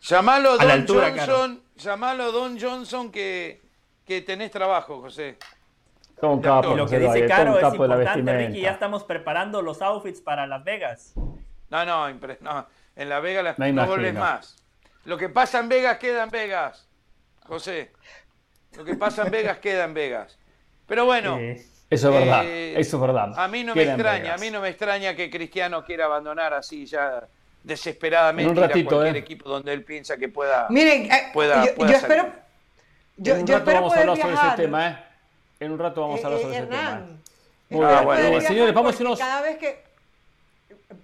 Llamalo 0.00 0.56
Don 0.58 0.86
Johnson, 0.86 1.62
llamalo 1.76 2.32
Don 2.32 2.60
Johnson 2.60 3.10
que, 3.10 3.60
que 4.04 4.22
tenés 4.22 4.50
trabajo, 4.50 5.00
José. 5.00 5.38
Con 6.20 6.40
capo, 6.40 6.74
lo 6.74 6.86
que 6.86 6.98
dice 6.98 7.26
Caro 7.26 7.58
es 7.58 7.74
importante, 7.74 8.46
Ricky, 8.46 8.60
ya 8.62 8.72
estamos 8.72 9.04
preparando 9.04 9.62
los 9.62 9.82
outfits 9.82 10.20
para 10.20 10.46
Las 10.46 10.64
Vegas. 10.64 11.14
No, 11.70 11.84
no, 11.84 12.08
no 12.40 12.66
en 12.96 13.08
Las 13.08 13.22
Vegas 13.22 13.58
no 13.58 13.86
vuelves 13.86 14.14
más. 14.14 14.56
Lo 15.04 15.16
que 15.16 15.28
pasa 15.28 15.60
en 15.60 15.68
Vegas 15.68 15.98
queda 15.98 16.24
en 16.24 16.30
Vegas, 16.30 16.88
José. 17.46 17.92
Lo 18.76 18.84
que 18.84 18.94
pasa 18.94 19.24
en 19.24 19.30
Vegas 19.30 19.58
queda 19.58 19.84
en 19.84 19.94
Vegas. 19.94 20.38
Pero 20.86 21.04
bueno. 21.06 21.38
Eso 21.90 22.08
es 22.10 22.14
verdad, 22.20 22.44
eh, 22.44 22.78
eso 22.78 22.96
es 22.96 23.00
verdad. 23.00 23.32
A 23.36 23.48
mí 23.48 23.64
no 23.64 23.74
me 23.74 23.82
extraña, 23.82 24.34
a 24.34 24.38
mí 24.38 24.50
no 24.50 24.60
me 24.60 24.68
extraña 24.68 25.14
que 25.14 25.30
Cristiano 25.30 25.84
quiera 25.84 26.04
abandonar 26.04 26.52
así 26.52 26.84
ya 26.84 27.26
desesperadamente 27.62 28.50
un 28.50 28.56
ratito, 28.56 28.88
a 28.88 28.92
cualquier 28.94 29.16
¿eh? 29.16 29.18
equipo 29.20 29.48
donde 29.48 29.72
él 29.72 29.84
piensa 29.84 30.16
que 30.16 30.28
pueda. 30.28 30.66
Miren, 30.70 31.10
eh, 31.10 31.32
yo, 31.34 31.84
espero. 31.84 32.26
Yo, 33.16 33.34
en 33.34 33.40
un 33.40 33.46
rato 33.46 33.72
vamos 33.72 33.94
a 33.94 34.00
hablar 34.00 34.16
sobre 34.16 34.34
ese 34.34 34.56
tema, 34.56 34.88
¿eh? 34.88 34.98
En 35.60 35.72
un 35.72 35.78
rato 35.78 36.00
vamos 36.00 36.22
a 36.22 36.26
hablar 36.26 36.42
sobre 36.42 36.56
ese 36.56 36.66
tema. 36.66 37.06
Muy 37.70 37.86
bien, 37.86 38.04
bueno, 38.04 38.40
señores, 38.40 38.74
vamos 38.74 38.94
a 38.94 39.02
irnos. 39.02 39.18
Cada 39.18 39.42
vez 39.42 39.58
que. 39.58 39.88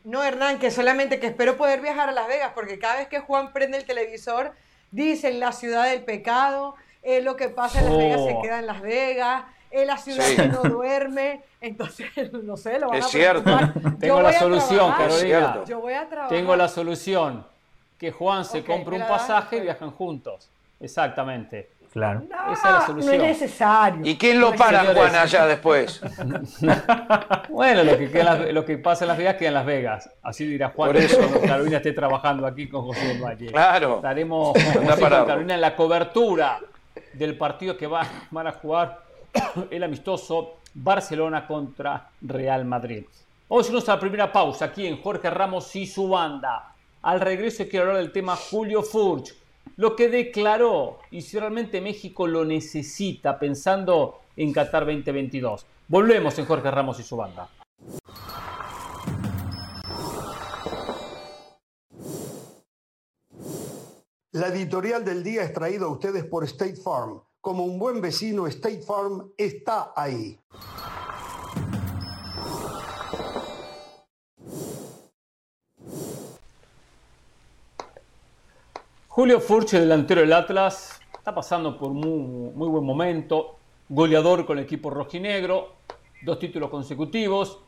No, 0.04 0.22
Hernán, 0.22 0.58
que 0.58 0.70
solamente 0.70 1.18
que 1.18 1.26
espero 1.26 1.56
poder 1.56 1.80
viajar 1.80 2.08
a 2.08 2.12
Las 2.12 2.28
Vegas, 2.28 2.52
porque 2.54 2.78
cada 2.78 2.96
vez 2.96 3.08
que 3.08 3.20
Juan 3.20 3.52
prende 3.52 3.76
el 3.78 3.84
televisor, 3.84 4.52
dicen 4.90 5.40
la 5.40 5.52
ciudad 5.52 5.84
del 5.90 6.04
pecado, 6.04 6.74
es 7.02 7.22
lo 7.22 7.36
que 7.36 7.48
pasa 7.48 7.80
en 7.80 7.86
Las 7.86 7.98
Vegas 7.98 8.24
se 8.24 8.32
oh. 8.34 8.42
queda 8.42 8.58
en 8.60 8.66
Las 8.66 8.80
Vegas, 8.80 9.44
es 9.74 9.86
la 9.86 9.96
ciudad 9.96 10.24
que 10.36 10.48
no 10.48 10.62
duerme, 10.62 11.42
entonces, 11.60 12.32
no 12.32 12.56
sé, 12.56 12.78
lo 12.78 12.88
van 12.88 12.98
es 12.98 13.06
cierto. 13.06 13.58
Tengo 13.98 14.22
la 14.22 14.32
solución, 14.32 14.92
Carolina. 14.92 15.64
Yo 15.66 15.80
voy 15.80 15.94
a 15.94 16.08
trabajar. 16.08 16.36
Tengo 16.36 16.56
la 16.56 16.68
solución. 16.68 17.46
Que 17.98 18.10
Juan 18.10 18.44
se 18.44 18.64
compre 18.64 18.96
un 18.96 19.06
pasaje 19.06 19.58
y 19.58 19.60
viajan 19.60 19.90
juntos. 19.90 20.48
Exactamente. 20.80 21.70
Claro. 21.92 22.24
No, 22.28 22.52
Esa 22.52 22.68
es 22.68 22.74
la 22.74 22.86
solución. 22.86 23.16
No 23.16 23.22
es 23.22 23.28
necesario. 23.40 24.00
¿Y 24.04 24.18
quién 24.18 24.40
lo 24.40 24.52
para, 24.56 24.84
Juan, 24.92 25.14
allá 25.14 25.46
después? 25.46 26.00
bueno, 27.48 27.84
lo 27.84 27.96
que, 27.96 28.52
lo 28.52 28.64
que 28.64 28.78
pasa 28.78 29.04
en 29.04 29.08
Las 29.08 29.16
Vegas 29.16 29.36
queda 29.36 29.48
en 29.48 29.54
Las 29.54 29.64
Vegas. 29.64 30.10
Así 30.20 30.44
dirá 30.44 30.70
Juan 30.70 30.88
Por 30.88 30.96
eso. 30.96 31.18
cuando 31.18 31.40
Carolina 31.40 31.76
esté 31.76 31.92
trabajando 31.92 32.46
aquí 32.48 32.68
con 32.68 32.82
José 32.82 33.06
del 33.06 33.22
Valle. 33.22 33.46
Claro. 33.46 33.96
Estaremos 33.96 34.58
con 34.74 34.86
Carolina 34.86 35.54
en 35.54 35.60
la 35.60 35.76
cobertura 35.76 36.58
del 37.12 37.38
partido 37.38 37.76
que 37.76 37.86
va, 37.86 38.04
van 38.32 38.48
a 38.48 38.52
jugar 38.52 39.03
el 39.70 39.82
amistoso 39.82 40.58
Barcelona 40.74 41.46
contra 41.46 42.10
Real 42.20 42.64
Madrid. 42.64 43.04
Vamos 43.48 43.66
a 43.66 43.68
irnos 43.68 43.88
a 43.88 43.94
la 43.94 44.00
primera 44.00 44.32
pausa 44.32 44.66
aquí 44.66 44.86
en 44.86 45.00
Jorge 45.00 45.30
Ramos 45.30 45.74
y 45.76 45.86
su 45.86 46.08
banda. 46.08 46.74
Al 47.02 47.20
regreso 47.20 47.64
quiero 47.68 47.86
hablar 47.86 48.02
del 48.02 48.12
tema 48.12 48.36
Julio 48.36 48.82
Furch, 48.82 49.34
lo 49.76 49.94
que 49.94 50.08
declaró 50.08 50.98
y 51.10 51.22
si 51.22 51.38
realmente 51.38 51.80
México 51.80 52.26
lo 52.26 52.44
necesita 52.44 53.38
pensando 53.38 54.20
en 54.36 54.52
Qatar 54.52 54.86
2022. 54.86 55.66
Volvemos 55.88 56.38
en 56.38 56.46
Jorge 56.46 56.70
Ramos 56.70 56.98
y 56.98 57.02
su 57.02 57.16
banda. 57.16 57.48
La 64.32 64.48
editorial 64.48 65.04
del 65.04 65.22
día 65.22 65.42
es 65.42 65.52
traída 65.52 65.84
a 65.84 65.88
ustedes 65.88 66.24
por 66.24 66.42
State 66.44 66.76
Farm 66.76 67.20
como 67.44 67.64
un 67.64 67.78
buen 67.78 68.00
vecino, 68.00 68.46
State 68.46 68.80
Farm 68.80 69.30
está 69.36 69.92
ahí. 69.94 70.40
Julio 79.08 79.40
Furche, 79.40 79.78
delantero 79.78 80.22
del 80.22 80.32
Atlas, 80.32 80.98
está 81.12 81.34
pasando 81.34 81.78
por 81.78 81.90
muy, 81.90 82.50
muy 82.54 82.68
buen 82.68 82.84
momento, 82.84 83.58
goleador 83.90 84.46
con 84.46 84.56
el 84.56 84.64
equipo 84.64 84.88
rojinegro, 84.88 85.74
dos 86.22 86.38
títulos 86.38 86.70
consecutivos, 86.70 87.58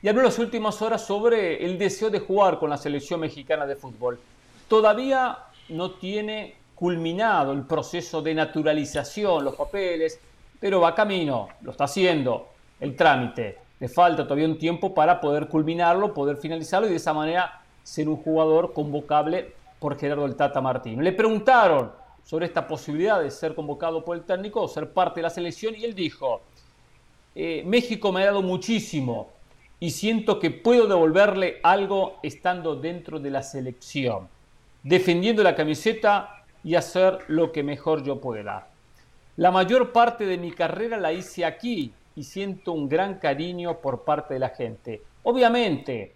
y 0.00 0.08
habló 0.08 0.22
en 0.22 0.26
las 0.28 0.38
últimas 0.38 0.80
horas 0.80 1.06
sobre 1.06 1.62
el 1.62 1.76
deseo 1.76 2.08
de 2.08 2.20
jugar 2.20 2.58
con 2.58 2.70
la 2.70 2.78
selección 2.78 3.20
mexicana 3.20 3.66
de 3.66 3.76
fútbol. 3.76 4.18
Todavía 4.66 5.40
no 5.68 5.90
tiene 5.90 6.56
culminado 6.76 7.52
el 7.52 7.62
proceso 7.62 8.22
de 8.22 8.34
naturalización, 8.34 9.42
los 9.42 9.56
papeles, 9.56 10.20
pero 10.60 10.80
va 10.80 10.94
camino, 10.94 11.48
lo 11.62 11.72
está 11.72 11.84
haciendo, 11.84 12.50
el 12.78 12.94
trámite. 12.94 13.58
Le 13.80 13.88
falta 13.88 14.24
todavía 14.24 14.46
un 14.46 14.58
tiempo 14.58 14.94
para 14.94 15.20
poder 15.20 15.48
culminarlo, 15.48 16.14
poder 16.14 16.36
finalizarlo 16.36 16.86
y 16.86 16.90
de 16.90 16.96
esa 16.96 17.14
manera 17.14 17.62
ser 17.82 18.08
un 18.08 18.16
jugador 18.16 18.72
convocable 18.72 19.54
por 19.78 19.98
Gerardo 19.98 20.26
el 20.26 20.36
Tata 20.36 20.60
Martín. 20.60 21.02
Le 21.02 21.12
preguntaron 21.12 21.92
sobre 22.22 22.46
esta 22.46 22.66
posibilidad 22.66 23.22
de 23.22 23.30
ser 23.30 23.54
convocado 23.54 24.04
por 24.04 24.16
el 24.16 24.24
técnico 24.24 24.62
o 24.62 24.68
ser 24.68 24.90
parte 24.90 25.20
de 25.20 25.22
la 25.22 25.30
selección 25.30 25.74
y 25.76 25.84
él 25.84 25.94
dijo, 25.94 26.42
eh, 27.34 27.62
México 27.64 28.12
me 28.12 28.22
ha 28.22 28.26
dado 28.26 28.42
muchísimo 28.42 29.28
y 29.80 29.90
siento 29.90 30.38
que 30.38 30.50
puedo 30.50 30.86
devolverle 30.86 31.60
algo 31.62 32.18
estando 32.22 32.76
dentro 32.76 33.18
de 33.18 33.30
la 33.30 33.42
selección. 33.42 34.28
Defendiendo 34.82 35.42
la 35.42 35.54
camiseta 35.54 36.35
y 36.66 36.74
hacer 36.74 37.18
lo 37.28 37.52
que 37.52 37.62
mejor 37.62 38.02
yo 38.02 38.20
pueda. 38.20 38.66
La 39.36 39.52
mayor 39.52 39.92
parte 39.92 40.26
de 40.26 40.36
mi 40.36 40.50
carrera 40.50 40.96
la 40.96 41.12
hice 41.12 41.44
aquí 41.44 41.92
y 42.16 42.24
siento 42.24 42.72
un 42.72 42.88
gran 42.88 43.20
cariño 43.20 43.78
por 43.78 44.02
parte 44.02 44.34
de 44.34 44.40
la 44.40 44.48
gente. 44.48 45.00
Obviamente, 45.22 46.14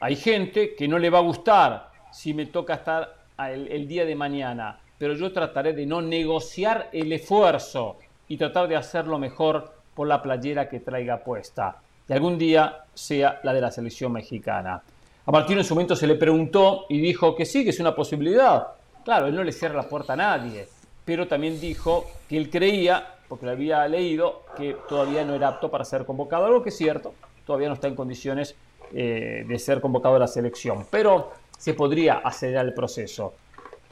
hay 0.00 0.16
gente 0.16 0.74
que 0.74 0.88
no 0.88 0.98
le 0.98 1.08
va 1.08 1.18
a 1.18 1.22
gustar 1.22 1.90
si 2.10 2.34
me 2.34 2.46
toca 2.46 2.74
estar 2.74 3.14
el, 3.48 3.86
día 3.86 4.04
de 4.04 4.16
mañana, 4.16 4.80
pero 4.98 5.14
yo 5.14 5.32
trataré 5.32 5.72
de 5.72 5.86
no 5.86 6.02
negociar 6.02 6.88
el 6.92 7.12
esfuerzo 7.12 7.98
y 8.26 8.36
tratar 8.36 8.66
de 8.66 8.74
hacerlo 8.74 9.20
mejor 9.20 9.72
por 9.94 10.08
la 10.08 10.20
playera 10.20 10.68
que 10.68 10.80
traiga 10.80 11.22
puesta. 11.22 11.76
Y 12.08 12.12
algún 12.12 12.38
día 12.38 12.86
sea 12.92 13.38
la 13.44 13.52
de 13.52 13.60
la 13.60 13.70
selección 13.70 14.10
mexicana. 14.10 14.82
A 15.24 15.30
Martín 15.30 15.58
en 15.58 15.64
su 15.64 15.74
momento 15.74 15.94
se 15.94 16.08
le 16.08 16.16
preguntó 16.16 16.86
y 16.88 17.00
dijo 17.00 17.36
que 17.36 17.44
sí, 17.44 17.62
que 17.62 17.70
es 17.70 17.78
una 17.78 17.94
posibilidad. 17.94 18.81
Claro, 19.04 19.26
él 19.26 19.34
no 19.34 19.42
le 19.42 19.52
cierra 19.52 19.76
la 19.76 19.88
puerta 19.88 20.12
a 20.12 20.16
nadie, 20.16 20.68
pero 21.04 21.26
también 21.26 21.60
dijo 21.60 22.06
que 22.28 22.36
él 22.36 22.50
creía, 22.50 23.16
porque 23.28 23.46
lo 23.46 23.52
había 23.52 23.86
leído, 23.88 24.42
que 24.56 24.76
todavía 24.88 25.24
no 25.24 25.34
era 25.34 25.48
apto 25.48 25.70
para 25.70 25.84
ser 25.84 26.04
convocado, 26.04 26.46
algo 26.46 26.62
que 26.62 26.68
es 26.68 26.76
cierto, 26.76 27.14
todavía 27.44 27.68
no 27.68 27.74
está 27.74 27.88
en 27.88 27.96
condiciones 27.96 28.54
eh, 28.92 29.44
de 29.46 29.58
ser 29.58 29.80
convocado 29.80 30.16
a 30.16 30.18
la 30.20 30.28
selección. 30.28 30.86
Pero 30.90 31.32
se 31.58 31.74
podría 31.74 32.18
acelerar 32.18 32.66
el 32.66 32.74
proceso. 32.74 33.34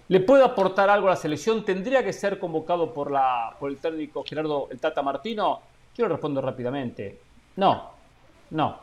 ¿Le 0.09 0.21
puede 0.21 0.45
aportar 0.45 0.91
algo 0.91 1.07
a 1.09 1.11
la 1.11 1.17
selección? 1.17 1.65
¿Tendría 1.65 2.05
que 2.05 2.13
ser 2.13 2.39
convocado 2.39 2.93
por, 2.93 3.11
la, 3.11 3.55
por 3.59 3.71
el 3.71 3.79
técnico 3.79 4.25
Gerardo 4.25 4.69
el 4.71 4.79
Tata 4.79 5.03
Martino? 5.03 5.61
Yo 5.97 6.07
lo 6.07 6.15
respondo 6.15 6.41
rápidamente. 6.41 7.21
No, 7.57 7.91
no. 8.51 8.79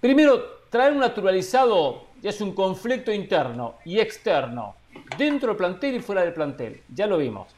Primero, 0.00 0.62
traer 0.68 0.92
un 0.92 0.98
naturalizado 0.98 2.06
ya 2.20 2.30
es 2.30 2.40
un 2.40 2.52
conflicto 2.52 3.12
interno 3.12 3.76
y 3.84 3.98
externo, 3.98 4.76
dentro 5.16 5.48
del 5.48 5.56
plantel 5.56 5.96
y 5.96 6.00
fuera 6.00 6.22
del 6.22 6.32
plantel. 6.32 6.82
Ya 6.94 7.06
lo 7.06 7.18
vimos. 7.18 7.48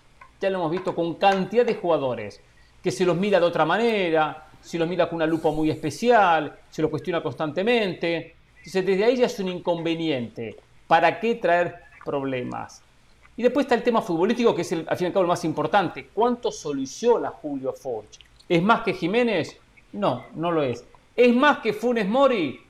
Ya 0.40 0.50
lo 0.50 0.59
hemos 0.59 0.71
visto 0.71 0.95
con 0.95 1.14
cantidad 1.14 1.66
de 1.66 1.75
jugadores 1.75 2.40
que 2.83 2.90
se 2.90 3.04
los 3.04 3.16
mira 3.16 3.40
de 3.40 3.47
otra 3.47 3.64
manera, 3.64 4.47
se 4.61 4.78
los 4.78 4.88
mira 4.88 5.09
con 5.09 5.16
una 5.16 5.26
lupa 5.26 5.50
muy 5.50 5.71
especial, 5.71 6.59
se 6.71 6.83
lo 6.83 6.90
cuestiona 6.90 7.23
constantemente. 7.23 8.37
Entonces, 8.59 8.87
desde 8.87 9.04
ahí 9.04 9.16
ya 9.16 9.26
es 9.26 9.38
un 9.40 9.49
inconveniente. 9.49 10.57
¿Para 10.87 11.18
qué 11.21 11.35
traer 11.37 11.76
problemas? 12.04 12.83
Y 13.37 13.42
después 13.42 13.64
está 13.64 13.75
el 13.75 13.83
tema 13.83 14.02
futbolístico, 14.02 14.54
que 14.54 14.62
es 14.62 14.73
el, 14.73 14.85
al 14.88 14.97
fin 14.97 15.07
y 15.07 15.09
al 15.09 15.12
cabo 15.12 15.23
el 15.23 15.28
más 15.28 15.45
importante. 15.45 16.09
¿Cuánto 16.12 16.50
soluciona 16.50 17.30
Julio 17.30 17.73
Forge? 17.73 18.18
¿Es 18.49 18.62
más 18.62 18.83
que 18.83 18.95
Jiménez? 18.95 19.57
No, 19.92 20.25
no 20.35 20.50
lo 20.50 20.62
es. 20.62 20.85
¿Es 21.14 21.35
más 21.35 21.59
que 21.59 21.73
Funes 21.73 22.09
Mori? 22.09 22.61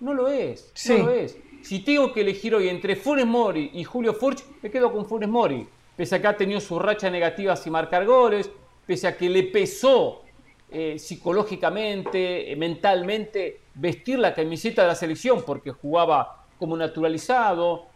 No 0.00 0.14
lo 0.14 0.28
es. 0.28 0.72
No 0.88 1.04
lo 1.04 1.10
es. 1.10 1.36
Si 1.66 1.80
tengo 1.80 2.12
que 2.12 2.20
elegir 2.20 2.54
hoy 2.54 2.68
entre 2.68 2.94
Funes 2.94 3.26
Mori 3.26 3.72
y 3.74 3.82
Julio 3.82 4.14
Furch, 4.14 4.44
me 4.62 4.70
quedo 4.70 4.92
con 4.92 5.04
Funes 5.04 5.28
Mori. 5.28 5.66
Pese 5.96 6.14
a 6.14 6.20
que 6.20 6.28
ha 6.28 6.36
tenido 6.36 6.60
su 6.60 6.78
racha 6.78 7.10
negativa 7.10 7.56
sin 7.56 7.72
marcar 7.72 8.06
goles, 8.06 8.48
pese 8.86 9.08
a 9.08 9.16
que 9.16 9.28
le 9.28 9.42
pesó 9.42 10.22
eh, 10.70 10.96
psicológicamente, 10.96 12.52
eh, 12.52 12.54
mentalmente, 12.54 13.62
vestir 13.74 14.20
la 14.20 14.32
camiseta 14.32 14.82
de 14.82 14.88
la 14.88 14.94
selección 14.94 15.42
porque 15.44 15.72
jugaba 15.72 16.44
como 16.56 16.76
naturalizado, 16.76 17.86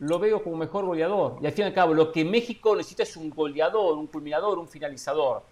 lo 0.00 0.18
veo 0.18 0.42
como 0.42 0.58
mejor 0.58 0.84
goleador. 0.84 1.38
Y 1.40 1.46
al 1.46 1.52
fin 1.52 1.64
y 1.64 1.68
al 1.68 1.72
cabo, 1.72 1.94
lo 1.94 2.12
que 2.12 2.26
México 2.26 2.76
necesita 2.76 3.04
es 3.04 3.16
un 3.16 3.30
goleador, 3.30 3.96
un 3.96 4.06
culminador, 4.06 4.58
un 4.58 4.68
finalizador. 4.68 5.42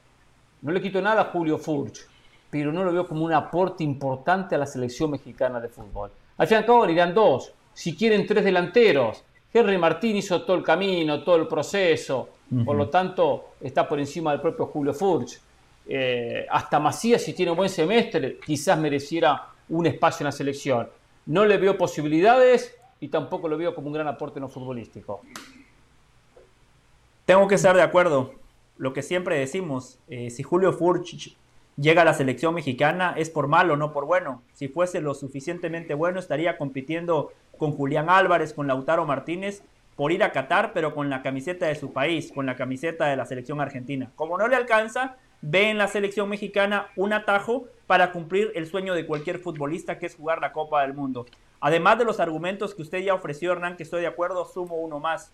No 0.61 0.73
le 0.73 0.83
quito 0.83 1.01
nada 1.01 1.23
a 1.23 1.25
Julio 1.25 1.57
Furch 1.57 2.07
pero 2.53 2.71
no 2.71 2.85
lo 2.85 2.93
veo 2.93 3.09
como 3.09 3.25
un 3.25 3.33
aporte 3.33 3.83
importante 3.83 4.55
a 4.55 4.59
la 4.59 4.67
selección 4.67 5.11
mexicana 5.11 5.59
de 5.59 5.71
fútbol. 5.71 6.11
Al 6.37 6.47
fin 6.47 6.57
y 6.57 6.59
al 6.59 6.67
cabo 6.67 6.87
irán 6.87 7.15
dos, 7.15 7.51
si 7.75 7.97
quieren 7.97 8.27
tres 8.27 8.45
delanteros. 8.45 9.25
Henry 9.53 9.77
Martín 9.77 10.17
hizo 10.17 10.43
todo 10.43 10.57
el 10.57 10.63
camino, 10.63 11.23
todo 11.23 11.37
el 11.37 11.47
proceso, 11.47 12.29
por 12.65 12.77
lo 12.77 12.89
tanto 12.89 13.55
está 13.61 13.89
por 13.89 13.99
encima 13.99 14.33
del 14.33 14.41
propio 14.41 14.67
Julio 14.67 14.95
Furch. 14.95 15.39
Eh, 15.87 16.47
hasta 16.49 16.79
Macías, 16.79 17.23
si 17.23 17.33
tiene 17.33 17.51
un 17.51 17.57
buen 17.57 17.69
semestre, 17.69 18.39
quizás 18.45 18.79
mereciera 18.79 19.49
un 19.69 19.87
espacio 19.87 20.25
en 20.25 20.27
la 20.27 20.33
selección. 20.33 20.89
No 21.27 21.45
le 21.45 21.59
veo 21.59 21.77
posibilidades 21.77 22.75
y 23.01 23.09
tampoco 23.09 23.49
lo 23.49 23.59
veo 23.59 23.75
como 23.75 23.89
un 23.89 23.95
gran 23.95 24.07
aporte 24.09 24.39
en 24.39 24.43
lo 24.43 24.49
futbolístico. 24.49 25.21
Tengo 27.25 27.47
que 27.49 27.57
estar 27.57 27.77
de 27.77 27.83
acuerdo. 27.83 28.35
Lo 28.79 28.93
que 28.93 29.03
siempre 29.03 29.39
decimos, 29.39 29.99
eh, 30.09 30.31
si 30.31 30.43
Julio 30.43 30.73
Furch 30.73 31.37
llega 31.77 32.03
a 32.03 32.05
la 32.05 32.15
selección 32.15 32.55
mexicana 32.55 33.15
es 33.17 33.31
por 33.31 33.49
malo, 33.49 33.77
no 33.77 33.93
por 33.93 34.07
bueno. 34.07 34.43
Si 34.55 34.69
fuese 34.69 35.01
lo 35.01 35.15
suficientemente 35.15 35.95
bueno, 35.95 36.19
estaría 36.19 36.59
compitiendo 36.59 37.33
con 37.59 37.73
Julián 37.73 38.11
Álvarez, 38.11 38.53
con 38.53 38.67
Lautaro 38.67 39.05
Martínez, 39.07 39.63
por 39.97 40.13
ir 40.13 40.23
a 40.23 40.33
Qatar, 40.33 40.73
pero 40.73 40.95
con 40.95 41.11
la 41.11 41.23
camiseta 41.23 41.67
de 41.67 41.75
su 41.75 41.93
país, 41.93 42.33
con 42.33 42.47
la 42.47 42.57
camiseta 42.57 43.07
de 43.07 43.17
la 43.17 43.27
selección 43.27 43.61
argentina. 43.61 44.11
Como 44.17 44.39
no 44.39 44.49
le 44.49 44.57
alcanza, 44.57 45.17
ve 45.43 45.71
en 45.71 45.79
la 45.79 45.89
selección 45.89 46.29
mexicana 46.29 46.87
un 46.97 47.13
atajo 47.13 47.67
para 47.87 48.13
cumplir 48.13 48.53
el 48.55 48.67
sueño 48.67 48.95
de 48.95 49.07
cualquier 49.07 49.39
futbolista, 49.39 49.99
que 49.99 50.07
es 50.07 50.17
jugar 50.17 50.41
la 50.41 50.53
Copa 50.53 50.83
del 50.83 50.95
Mundo. 50.95 51.27
Además 51.61 51.99
de 51.99 52.05
los 52.05 52.21
argumentos 52.21 52.75
que 52.75 52.83
usted 52.83 52.99
ya 53.01 53.15
ofreció, 53.15 53.53
Hernán, 53.53 53.77
que 53.77 53.83
estoy 53.83 54.01
de 54.01 54.07
acuerdo, 54.07 54.45
sumo 54.47 54.77
uno 54.77 54.99
más. 54.99 55.33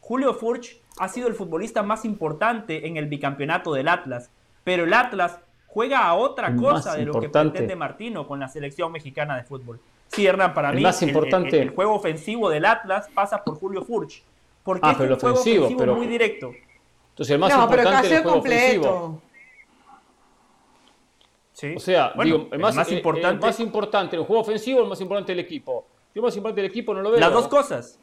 Julio 0.00 0.34
Furch 0.34 0.80
ha 0.98 1.08
sido 1.08 1.28
el 1.28 1.34
futbolista 1.34 1.82
más 1.82 2.04
importante 2.04 2.88
en 2.88 2.96
el 2.96 3.06
bicampeonato 3.06 3.72
del 3.72 3.88
Atlas, 3.88 4.30
pero 4.64 4.84
el 4.84 4.92
Atlas 4.92 5.38
juega 5.68 6.06
a 6.06 6.14
otra 6.14 6.54
cosa 6.56 6.96
de 6.96 7.06
lo 7.06 7.18
que 7.20 7.30
pretende 7.30 7.76
Martino 7.76 8.26
con 8.26 8.40
la 8.40 8.48
selección 8.48 8.92
mexicana 8.92 9.36
de 9.36 9.44
fútbol. 9.44 9.80
Sí, 10.12 10.26
Hernán, 10.26 10.52
para 10.52 10.72
mí 10.72 10.84
el, 10.84 11.70
juego 11.70 11.94
ofensivo 11.94 12.50
del 12.50 12.66
Atlas 12.66 13.08
pasa 13.14 13.42
por 13.42 13.56
Julio 13.56 13.82
Furch. 13.82 14.22
Porque 14.62 14.80
ah, 14.84 14.92
es 14.92 15.00
un 15.00 15.18
juego 15.18 15.40
ofensivo 15.40 15.94
muy 15.94 16.06
directo. 16.06 16.52
Entonces 17.10 17.34
el 17.34 17.38
más 17.38 17.50
no, 17.50 17.62
importante 17.64 17.90
pero 17.90 18.04
es 18.04 18.12
el 18.12 18.22
juego 18.22 18.36
completo. 18.36 19.22
Sí. 21.52 21.74
O 21.76 21.80
sea, 21.80 22.12
digo, 22.22 22.48
el 22.50 22.58
más, 22.58 22.74
importante, 22.90 23.28
el 23.28 23.40
más 23.40 23.60
importante 23.60 24.16
el 24.16 24.24
juego 24.24 24.42
ofensivo, 24.42 24.82
el 24.82 24.88
más 24.88 25.00
importante 25.00 25.32
el 25.32 25.40
equipo. 25.40 25.86
Yo 26.14 26.22
más 26.22 26.36
importante 26.36 26.60
el 26.60 26.66
equipo 26.66 26.92
no 26.92 27.00
lo 27.00 27.10
veo. 27.10 27.20
Las 27.20 27.32
dos 27.32 27.48
cosas. 27.48 27.98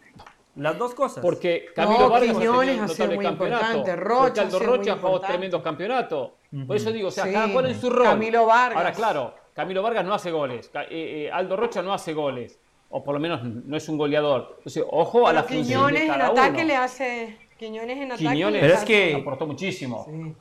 Las 0.56 0.78
dos 0.78 0.94
cosas. 0.94 1.22
Porque 1.22 1.68
Camilo 1.76 2.10
Vargas 2.10 2.36
ha, 2.36 2.88
sido 2.88 3.12
muy 3.12 3.26
importante. 3.26 3.96
Rocha 3.96 4.24
porque 4.24 4.40
Aldo 4.42 4.60
Rocha 4.60 4.94
ha 4.94 4.98
jugado 4.98 5.20
tremendo 5.20 5.62
campeonato. 5.62 6.36
Por 6.66 6.76
eso 6.76 6.92
digo, 6.92 7.10
o 7.10 7.12
sea, 7.12 7.32
cada 7.32 7.52
cual 7.54 7.68
en 7.68 7.80
su 7.80 7.90
rol. 7.90 8.06
Camilo 8.06 8.46
Vargas. 8.46 8.78
Ahora, 8.78 8.92
claro, 8.94 9.34
Camilo 9.60 9.82
Vargas 9.84 10.06
no 10.06 10.14
hace 10.14 10.32
goles. 10.32 10.72
Eh, 10.74 10.88
eh, 10.90 11.32
Aldo 11.32 11.56
Rocha 11.56 11.82
no 11.82 11.94
hace 11.94 12.14
goles. 12.14 12.60
O 12.90 13.04
por 13.04 13.14
lo 13.14 13.20
menos 13.20 13.44
no 13.44 13.78
es 13.78 13.88
un 13.88 13.98
goleador. 13.98 14.56
Entonces, 14.58 14.84
ojo 14.90 15.28
a 15.28 15.34
la 15.34 15.44
función 15.44 15.94
de 15.94 16.08
cada 16.08 16.16
en 16.16 16.22
ataque 16.32 16.64
le 16.64 16.76
hace. 16.76 17.38
Quiñones 17.58 17.98
en 17.98 18.12
ataque 18.12 18.30
Quiñones 18.30 18.64
le 18.64 18.74
es 18.74 18.84
que 18.86 19.16
aportó 19.16 19.46
muchísimo. 19.46 20.06
Sí 20.10 20.34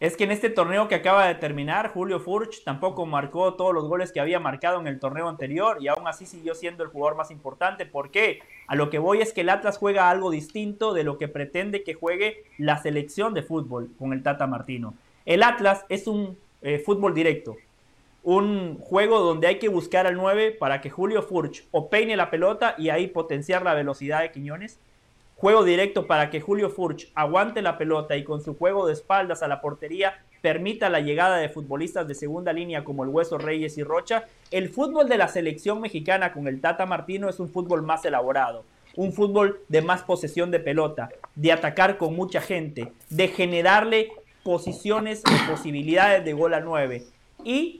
es 0.00 0.16
que 0.16 0.24
en 0.24 0.30
este 0.30 0.48
torneo 0.48 0.88
que 0.88 0.94
acaba 0.94 1.26
de 1.26 1.34
terminar, 1.34 1.88
Julio 1.92 2.20
Furch 2.20 2.64
tampoco 2.64 3.04
marcó 3.04 3.52
todos 3.52 3.74
los 3.74 3.84
goles 3.86 4.12
que 4.12 4.20
había 4.20 4.40
marcado 4.40 4.80
en 4.80 4.86
el 4.86 4.98
torneo 4.98 5.28
anterior 5.28 5.76
y 5.78 5.88
aún 5.88 6.08
así 6.08 6.24
siguió 6.24 6.54
siendo 6.54 6.82
el 6.82 6.88
jugador 6.88 7.18
más 7.18 7.30
importante. 7.30 7.84
¿Por 7.84 8.10
qué? 8.10 8.40
A 8.66 8.76
lo 8.76 8.88
que 8.88 8.98
voy 8.98 9.20
es 9.20 9.34
que 9.34 9.42
el 9.42 9.50
Atlas 9.50 9.76
juega 9.76 10.08
algo 10.08 10.30
distinto 10.30 10.94
de 10.94 11.04
lo 11.04 11.18
que 11.18 11.28
pretende 11.28 11.82
que 11.82 11.92
juegue 11.92 12.44
la 12.56 12.78
selección 12.78 13.34
de 13.34 13.42
fútbol 13.42 13.90
con 13.98 14.14
el 14.14 14.22
Tata 14.22 14.46
Martino. 14.46 14.94
El 15.26 15.42
Atlas 15.42 15.84
es 15.90 16.06
un 16.06 16.38
eh, 16.62 16.78
fútbol 16.78 17.12
directo, 17.12 17.56
un 18.22 18.78
juego 18.78 19.20
donde 19.20 19.46
hay 19.46 19.58
que 19.58 19.68
buscar 19.68 20.06
al 20.06 20.16
9 20.16 20.52
para 20.52 20.80
que 20.80 20.90
Julio 20.90 21.22
Furch 21.22 21.64
o 21.70 21.88
peine 21.88 22.16
la 22.16 22.30
pelota 22.30 22.74
y 22.76 22.90
ahí 22.90 23.06
potenciar 23.06 23.62
la 23.62 23.74
velocidad 23.74 24.20
de 24.20 24.30
Quiñones 24.30 24.78
Juego 25.40 25.64
directo 25.64 26.06
para 26.06 26.28
que 26.28 26.42
Julio 26.42 26.68
Furch 26.68 27.10
aguante 27.14 27.62
la 27.62 27.78
pelota 27.78 28.14
y 28.14 28.24
con 28.24 28.42
su 28.42 28.58
juego 28.58 28.86
de 28.86 28.92
espaldas 28.92 29.42
a 29.42 29.48
la 29.48 29.62
portería 29.62 30.22
permita 30.42 30.90
la 30.90 31.00
llegada 31.00 31.38
de 31.38 31.48
futbolistas 31.48 32.06
de 32.06 32.14
segunda 32.14 32.52
línea 32.52 32.84
como 32.84 33.04
el 33.04 33.08
Hueso 33.08 33.38
Reyes 33.38 33.78
y 33.78 33.82
Rocha. 33.82 34.26
El 34.50 34.68
fútbol 34.68 35.08
de 35.08 35.16
la 35.16 35.28
selección 35.28 35.80
mexicana 35.80 36.34
con 36.34 36.46
el 36.46 36.60
Tata 36.60 36.84
Martino 36.84 37.30
es 37.30 37.40
un 37.40 37.48
fútbol 37.48 37.80
más 37.80 38.04
elaborado, 38.04 38.66
un 38.96 39.14
fútbol 39.14 39.60
de 39.68 39.80
más 39.80 40.02
posesión 40.02 40.50
de 40.50 40.60
pelota, 40.60 41.08
de 41.36 41.52
atacar 41.52 41.96
con 41.96 42.14
mucha 42.14 42.42
gente, 42.42 42.92
de 43.08 43.28
generarle 43.28 44.12
posiciones 44.42 45.22
o 45.24 45.50
posibilidades 45.50 46.22
de 46.22 46.34
gol 46.34 46.52
a 46.52 46.60
9. 46.60 47.02
Y 47.44 47.79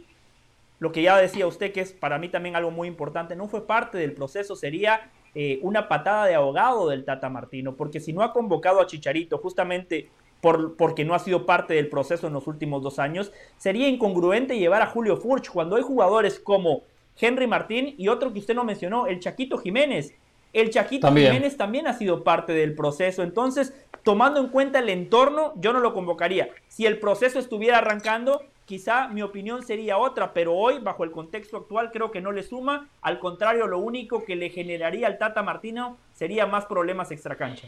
lo 0.81 0.93
que 0.93 1.03
ya 1.03 1.17
decía 1.17 1.47
usted, 1.47 1.73
que 1.73 1.83
es 1.83 1.93
para 1.93 2.19
mí 2.19 2.29
también 2.29 2.57
algo 2.57 2.71
muy 2.71 2.89
importante, 2.89 3.37
no 3.37 3.47
fue 3.47 3.67
parte 3.67 3.99
del 3.99 4.15
proceso, 4.15 4.57
sería 4.57 5.11
eh, 5.35 5.61
una 5.63 5.89
patada 5.89 6.27
de 6.27 6.35
ahogado 6.35 6.89
del 6.89 7.05
Tata 7.05 7.29
Martino, 7.29 7.77
porque 7.77 8.01
si 8.01 8.13
no 8.13 8.23
ha 8.23 8.33
convocado 8.33 8.81
a 8.81 8.87
Chicharito 8.87 9.39
justamente 9.39 10.09
por, 10.41 10.77
porque 10.77 11.05
no 11.05 11.15
ha 11.15 11.19
sido 11.19 11.45
parte 11.45 11.75
del 11.75 11.89
proceso 11.89 12.27
en 12.27 12.33
los 12.33 12.47
últimos 12.47 12.83
dos 12.83 12.99
años, 12.99 13.31
sería 13.59 13.89
incongruente 13.89 14.59
llevar 14.59 14.81
a 14.81 14.87
Julio 14.87 15.19
Furch 15.19 15.51
cuando 15.51 15.77
hay 15.77 15.83
jugadores 15.83 16.41
como 16.41 16.83
Henry 17.21 17.47
Martín 17.47 17.95
y 17.99 18.09
otro 18.09 18.33
que 18.33 18.39
usted 18.39 18.55
no 18.55 18.65
mencionó, 18.65 19.07
el 19.07 19.21
Chaquito 19.21 19.59
Jiménez. 19.59 20.15
El 20.53 20.71
Chaquito 20.71 21.09
Jiménez 21.09 21.57
también 21.57 21.87
ha 21.87 21.93
sido 21.93 22.25
parte 22.25 22.53
del 22.53 22.75
proceso, 22.75 23.23
entonces, 23.23 23.75
tomando 24.03 24.41
en 24.41 24.49
cuenta 24.49 24.79
el 24.79 24.89
entorno, 24.89 25.53
yo 25.57 25.73
no 25.73 25.81
lo 25.81 25.93
convocaría. 25.93 26.49
Si 26.69 26.87
el 26.87 26.99
proceso 26.99 27.39
estuviera 27.39 27.79
arrancando, 27.79 28.43
quizá 28.71 29.09
mi 29.09 29.21
opinión 29.21 29.65
sería 29.65 29.99
otra, 29.99 30.33
pero 30.33 30.55
hoy, 30.55 30.79
bajo 30.79 31.03
el 31.03 31.11
contexto 31.11 31.57
actual, 31.57 31.91
creo 31.91 32.13
que 32.13 32.21
no 32.21 32.31
le 32.31 32.45
suma. 32.45 32.89
Al 33.03 33.19
contrario, 33.19 33.67
lo 33.67 33.81
único 33.81 34.25
que 34.25 34.37
le 34.37 34.49
generaría 34.49 35.09
al 35.09 35.19
Tata 35.19 35.43
Martino 35.43 35.97
sería 36.15 36.47
más 36.47 36.67
problemas 36.67 37.11
extracancha. 37.11 37.67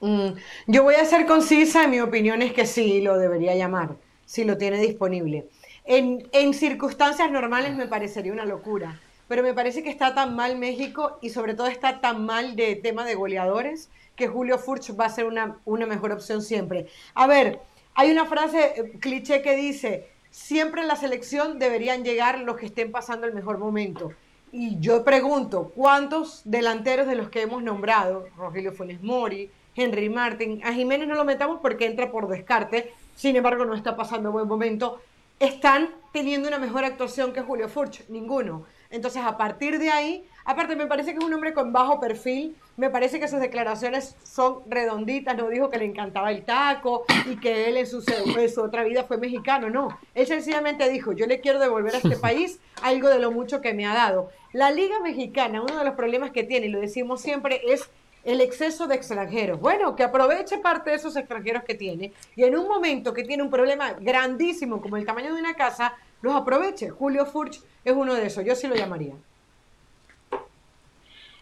Mm, 0.00 0.30
yo 0.66 0.82
voy 0.82 0.96
a 0.96 1.04
ser 1.04 1.24
concisa, 1.24 1.86
mi 1.86 2.00
opinión 2.00 2.42
es 2.42 2.52
que 2.52 2.66
sí, 2.66 3.00
lo 3.00 3.16
debería 3.16 3.54
llamar, 3.54 3.90
si 4.26 4.42
lo 4.42 4.58
tiene 4.58 4.80
disponible. 4.80 5.46
En, 5.84 6.52
circunstancias 6.52 7.30
normales 7.30 7.76
me 7.76 7.86
parecería 7.86 8.32
una 8.32 8.44
locura, 8.44 9.00
pero 9.28 9.44
me 9.44 9.54
parece 9.54 9.84
que 9.84 9.90
está 9.90 10.16
tan 10.16 10.34
mal 10.34 10.58
México 10.58 11.20
y 11.22 11.30
sobre 11.30 11.54
todo 11.54 11.68
está 11.68 12.00
tan 12.00 12.26
mal 12.26 12.56
de 12.56 12.74
tema 12.74 13.04
de 13.04 13.14
goleadores 13.14 13.88
que 14.16 14.26
Julio 14.26 14.58
Furch 14.58 14.98
va 14.98 15.04
a 15.04 15.10
ser 15.10 15.26
una 15.26 15.86
mejor 15.86 16.10
opción 16.10 16.42
siempre. 16.42 16.88
A 17.14 17.28
ver, 17.28 17.60
hay 17.98 18.12
una 18.12 18.26
frase 18.26 18.74
eh, 18.76 18.92
cliché 19.00 19.42
que 19.42 19.56
dice, 19.56 20.08
siempre 20.30 20.82
en 20.82 20.86
la 20.86 20.94
selección 20.94 21.58
deberían 21.58 22.04
llegar 22.04 22.38
los 22.38 22.56
que 22.56 22.66
estén 22.66 22.92
pasando 22.92 23.26
el 23.26 23.34
mejor 23.34 23.58
momento. 23.58 24.12
Y 24.52 24.78
yo 24.78 25.02
pregunto, 25.02 25.72
¿cuántos 25.74 26.42
delanteros 26.44 27.08
de 27.08 27.16
los 27.16 27.28
que 27.28 27.42
hemos 27.42 27.60
nombrado, 27.60 28.28
Rogelio 28.36 28.72
Funes 28.72 29.02
Mori, 29.02 29.50
Henry 29.74 30.08
Martin, 30.10 30.60
a 30.64 30.72
Jiménez 30.72 31.08
no 31.08 31.16
lo 31.16 31.24
metamos 31.24 31.58
porque 31.60 31.86
entra 31.86 32.12
por 32.12 32.28
descarte, 32.28 32.94
sin 33.16 33.34
embargo 33.34 33.64
no 33.64 33.74
está 33.74 33.96
pasando 33.96 34.30
buen 34.30 34.46
momento, 34.46 35.00
están 35.40 35.90
teniendo 36.12 36.46
una 36.46 36.60
mejor 36.60 36.84
actuación 36.84 37.32
que 37.32 37.42
Julio 37.42 37.68
Furch? 37.68 38.08
Ninguno. 38.08 38.64
Entonces, 38.90 39.22
a 39.24 39.36
partir 39.36 39.80
de 39.80 39.90
ahí, 39.90 40.24
aparte 40.48 40.76
me 40.76 40.86
parece 40.86 41.12
que 41.12 41.18
es 41.18 41.24
un 41.24 41.34
hombre 41.34 41.52
con 41.52 41.74
bajo 41.74 42.00
perfil, 42.00 42.56
me 42.78 42.88
parece 42.88 43.20
que 43.20 43.28
sus 43.28 43.38
declaraciones 43.38 44.16
son 44.24 44.60
redonditas, 44.66 45.36
no 45.36 45.50
dijo 45.50 45.68
que 45.68 45.76
le 45.76 45.84
encantaba 45.84 46.30
el 46.30 46.42
taco 46.42 47.04
y 47.30 47.36
que 47.36 47.68
él 47.68 47.76
en 47.76 47.86
su, 47.86 48.02
en 48.38 48.48
su 48.48 48.62
otra 48.62 48.82
vida 48.82 49.04
fue 49.04 49.18
mexicano, 49.18 49.68
no. 49.68 49.98
Él 50.14 50.26
sencillamente 50.26 50.88
dijo, 50.88 51.12
yo 51.12 51.26
le 51.26 51.42
quiero 51.42 51.60
devolver 51.60 51.96
a 51.96 51.98
este 51.98 52.16
país 52.20 52.60
algo 52.82 53.10
de 53.10 53.18
lo 53.18 53.30
mucho 53.30 53.60
que 53.60 53.74
me 53.74 53.86
ha 53.86 53.92
dado. 53.92 54.30
La 54.54 54.70
Liga 54.70 54.98
Mexicana, 55.00 55.60
uno 55.60 55.76
de 55.76 55.84
los 55.84 55.94
problemas 55.94 56.30
que 56.30 56.44
tiene, 56.44 56.68
y 56.68 56.70
lo 56.70 56.80
decimos 56.80 57.20
siempre, 57.20 57.60
es 57.66 57.90
el 58.24 58.40
exceso 58.40 58.86
de 58.86 58.94
extranjeros. 58.94 59.60
Bueno, 59.60 59.94
que 59.96 60.02
aproveche 60.02 60.56
parte 60.58 60.88
de 60.88 60.96
esos 60.96 61.14
extranjeros 61.16 61.62
que 61.64 61.74
tiene 61.74 62.14
y 62.36 62.44
en 62.44 62.56
un 62.56 62.66
momento 62.66 63.12
que 63.12 63.22
tiene 63.22 63.42
un 63.42 63.50
problema 63.50 63.92
grandísimo 64.00 64.80
como 64.80 64.96
el 64.96 65.04
tamaño 65.04 65.34
de 65.34 65.40
una 65.40 65.54
casa, 65.54 65.94
los 66.22 66.34
aproveche. 66.34 66.88
Julio 66.88 67.26
Furch 67.26 67.60
es 67.84 67.92
uno 67.92 68.14
de 68.14 68.26
esos, 68.26 68.46
yo 68.46 68.54
sí 68.54 68.66
lo 68.66 68.74
llamaría. 68.74 69.14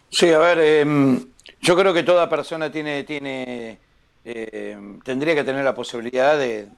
Sí, 0.09 0.31
a 0.31 0.39
ver, 0.39 0.59
em, 0.59 1.27
yo 1.61 1.75
creo 1.75 1.93
que 1.93 2.03
toda 2.03 2.29
persona 2.29 2.71
tiene, 2.71 3.03
tiene 3.03 3.77
em, 4.23 4.99
tendría 5.01 5.35
que 5.35 5.43
tener 5.43 5.63
la 5.63 5.75
posibilidad 5.75 6.37
de, 6.37 6.69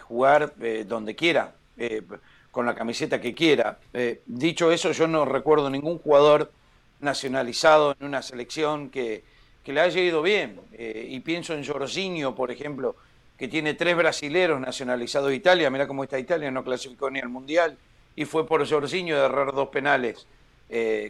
jugar 0.00 0.54
eh, 0.60 0.84
donde 0.86 1.14
quiera, 1.14 1.54
eh, 1.76 2.02
con 2.50 2.66
la 2.66 2.74
camiseta 2.74 3.20
que 3.20 3.34
quiera. 3.34 3.78
Eh, 3.92 4.22
dicho 4.26 4.70
eso, 4.70 4.92
yo 4.92 5.06
no 5.08 5.24
recuerdo 5.24 5.70
ningún 5.70 5.98
jugador 5.98 6.52
nacionalizado 7.00 7.96
en 7.98 8.06
una 8.06 8.22
selección 8.22 8.90
que, 8.90 9.24
que 9.64 9.72
le 9.72 9.80
haya 9.80 10.00
ido 10.00 10.22
bien. 10.22 10.60
y 10.78 11.20
pienso 11.20 11.54
en 11.54 11.64
Jorginho, 11.64 12.34
por 12.34 12.50
ejemplo, 12.50 12.96
que 13.38 13.48
tiene 13.48 13.74
tres 13.74 13.96
brasileros 13.96 14.60
nacionalizados 14.60 15.30
de 15.30 15.36
Italia. 15.36 15.70
Mira 15.70 15.86
cómo 15.86 16.04
está 16.04 16.18
Italia, 16.18 16.50
no 16.50 16.64
clasificó 16.64 17.10
ni 17.10 17.20
al 17.20 17.28
Mundial. 17.28 17.76
Y 18.16 18.24
fue 18.26 18.46
por 18.46 18.66
Jorginho 18.68 19.18
de 19.18 19.24
errar 19.26 19.52
dos 19.52 19.68
penales 19.68 20.26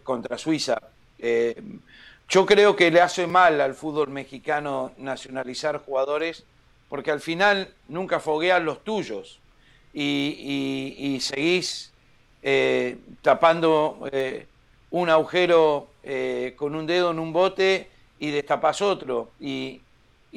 contra 0.05 0.39
Suiza. 0.39 0.79
Eh, 1.19 1.61
yo 2.29 2.47
creo 2.47 2.75
que 2.75 2.91
le 2.91 3.01
hace 3.01 3.27
mal 3.27 3.61
al 3.61 3.75
fútbol 3.75 4.09
mexicano 4.09 4.93
nacionalizar 4.99 5.79
jugadores 5.79 6.45
porque 6.89 7.11
al 7.11 7.21
final 7.21 7.73
nunca 7.89 8.21
foguean 8.21 8.65
los 8.65 8.83
tuyos 8.85 9.41
y, 9.93 11.19
seguís 11.21 11.93
eh, 12.43 12.99
tapando 13.23 14.09
eh, 14.11 14.47
un 14.91 15.09
agujero 15.09 15.89
con 16.57 16.75
un 16.75 16.87
dedo 16.87 17.11
en 17.11 17.19
un 17.19 17.33
bote 17.33 17.89
y 18.19 18.31
destapas 18.31 18.83
otro 18.83 19.31
y, 19.41 19.81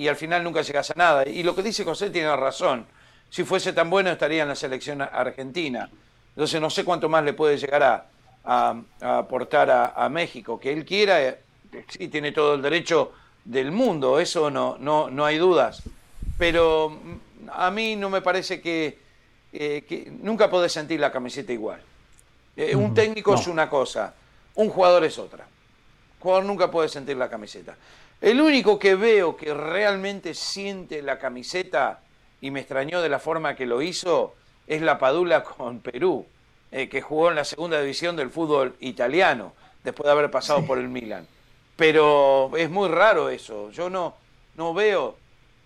al 0.08 0.16
final 0.16 0.44
nunca 0.44 0.62
llegas 0.62 0.92
a 0.92 0.94
nada. 0.96 1.28
Y 1.28 1.42
lo 1.42 1.56
que 1.56 1.64
dice 1.64 1.84
José 1.84 2.12
tiene 2.12 2.36
razón. 2.36 2.86
Si 3.30 3.44
fuese 3.44 3.74
tan 3.74 3.90
bueno 3.90 4.12
estaría 4.12 4.44
en 4.44 4.50
la 4.50 4.56
selección 4.56 5.02
argentina. 5.02 5.90
Entonces 6.30 6.62
no 6.62 6.70
sé 6.70 6.86
cuánto 6.86 7.10
más 7.10 7.24
le 7.24 7.34
puede 7.34 7.58
llegar 7.58 7.82
a, 7.82 8.06
a, 8.48 8.82
aportar 9.02 9.94
a, 9.96 10.10
México. 10.10 10.60
Que 10.60 10.72
él 10.72 10.86
quiera, 10.86 11.22
eh, 11.22 11.40
sí, 11.90 12.08
tiene 12.08 12.32
todo 12.32 12.56
el 12.56 12.62
derecho 12.62 13.12
del 13.44 13.72
mundo, 13.72 14.20
eso 14.20 14.50
no, 14.50 14.78
no, 14.80 15.10
no 15.10 15.26
hay 15.26 15.38
dudas. 15.38 15.84
Pero 16.38 16.90
mm, 16.90 17.50
a 17.52 17.70
mí 17.72 17.96
no 17.96 18.10
me 18.10 18.22
parece 18.22 18.62
que, 18.62 18.98
eh, 19.52 20.12
nunca 20.22 20.50
podés 20.50 20.72
sentir 20.72 21.00
la 21.00 21.12
camiseta 21.12 21.52
igual. 21.52 21.82
Eh, 22.56 22.76
un 22.76 22.94
técnico 22.94 23.36
es 23.36 23.48
una 23.48 23.70
cosa, 23.70 24.16
un 24.56 24.70
jugador 24.70 25.04
es 25.04 25.20
otra. 25.20 25.46
Un 25.46 26.22
jugador 26.22 26.46
nunca 26.46 26.72
puede 26.72 26.90
sentir 26.90 27.18
la 27.18 27.30
camiseta. 27.30 27.76
El 28.20 28.42
único 28.42 28.80
que 28.80 28.96
veo 28.96 29.38
que 29.38 29.54
realmente 29.54 30.34
siente 30.34 31.04
la 31.04 31.20
camiseta 31.20 32.00
y 32.42 32.50
me 32.50 32.62
extrañó 32.62 33.02
de 33.02 33.10
la 33.10 33.20
forma 33.20 33.56
que 33.56 33.68
lo 33.68 33.82
hizo 33.82 34.34
es 34.66 34.82
la 34.82 34.98
Padula 34.98 35.44
con 35.44 35.80
Perú. 35.80 36.26
Eh, 36.70 36.90
que 36.90 37.02
jugó 37.02 37.30
en 37.30 37.36
la 37.36 37.46
segunda 37.46 37.80
división 37.80 38.18
del 38.18 38.30
fútbol 38.30 38.76
italiano, 38.82 39.54
después 39.86 40.06
de 40.06 40.12
haber 40.12 40.30
pasado 40.30 40.66
por 40.66 40.78
el 40.78 40.90
Milan. 40.90 41.26
Pero 41.78 42.52
es 42.58 42.70
muy 42.70 42.90
raro 42.90 43.30
eso. 43.30 43.72
Yo 43.72 43.90
no, 43.90 44.16
no 44.56 44.74
veo. 44.74 45.16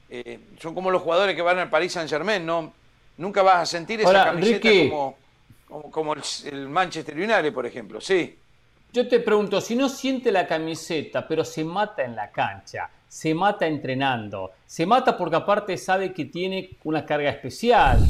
Eh, 0.10 0.40
son 0.60 0.76
como 0.76 0.92
los 0.92 1.02
jugadores 1.02 1.36
que 1.36 1.42
van 1.42 1.58
al 1.58 1.70
Paris 1.70 1.94
Saint 1.94 2.10
Germain, 2.10 2.46
¿no? 2.46 2.74
Nunca 3.18 3.42
vas 3.42 3.62
a 3.62 3.66
sentir 3.66 4.02
esa 4.02 4.26
camiseta 4.26 4.70
como, 4.90 5.90
como, 5.90 6.14
el, 6.14 6.70
Manchester 6.70 7.16
United, 7.16 7.52
por 7.52 7.66
ejemplo. 7.66 8.00
Sí. 8.00 8.38
Yo 8.94 9.08
te 9.08 9.22
pregunto, 9.22 9.60
si 9.60 9.76
no 9.76 9.90
siente 9.90 10.32
la 10.32 10.46
camiseta, 10.46 11.28
pero 11.28 11.44
se 11.44 11.64
mata 11.64 12.04
en 12.04 12.16
la 12.16 12.30
cancha, 12.30 12.90
se 13.08 13.34
mata 13.34 13.66
entrenando, 13.66 14.52
se 14.68 14.86
mata 14.86 15.18
porque 15.18 15.38
aparte 15.38 15.78
sabe 15.78 16.14
que 16.14 16.26
tiene 16.26 16.72
una 16.84 17.06
carga 17.06 17.30
especial, 17.30 18.06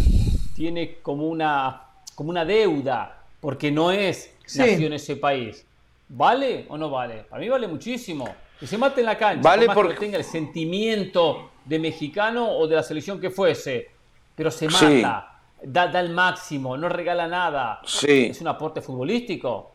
tiene 0.55 0.95
como 1.01 1.27
una 1.27 1.90
como 2.21 2.29
una 2.29 2.45
deuda, 2.45 3.17
porque 3.39 3.71
no 3.71 3.89
es 3.89 4.31
nació 4.55 4.85
en 4.85 4.93
ese 4.93 5.15
país. 5.15 5.65
¿Vale 6.07 6.67
o 6.69 6.77
no 6.77 6.87
vale? 6.91 7.25
Para 7.27 7.41
mí 7.41 7.49
vale 7.49 7.67
muchísimo. 7.67 8.35
Que 8.59 8.67
se 8.67 8.77
mate 8.77 8.99
en 8.99 9.07
la 9.07 9.17
cancha, 9.17 9.41
vale 9.41 9.65
por 9.65 9.87
porque 9.87 9.95
tenga 9.95 10.19
el 10.19 10.23
sentimiento 10.23 11.49
de 11.65 11.79
mexicano 11.79 12.47
o 12.47 12.67
de 12.67 12.75
la 12.75 12.83
selección 12.83 13.19
que 13.19 13.31
fuese, 13.31 13.89
pero 14.35 14.51
se 14.51 14.69
mata, 14.69 15.39
da, 15.63 15.87
da, 15.87 15.99
el 15.99 16.11
máximo, 16.11 16.77
no 16.77 16.89
regala 16.89 17.27
nada. 17.27 17.81
Sí. 17.87 18.27
Es 18.29 18.39
un 18.39 18.49
aporte 18.49 18.81
futbolístico. 18.81 19.71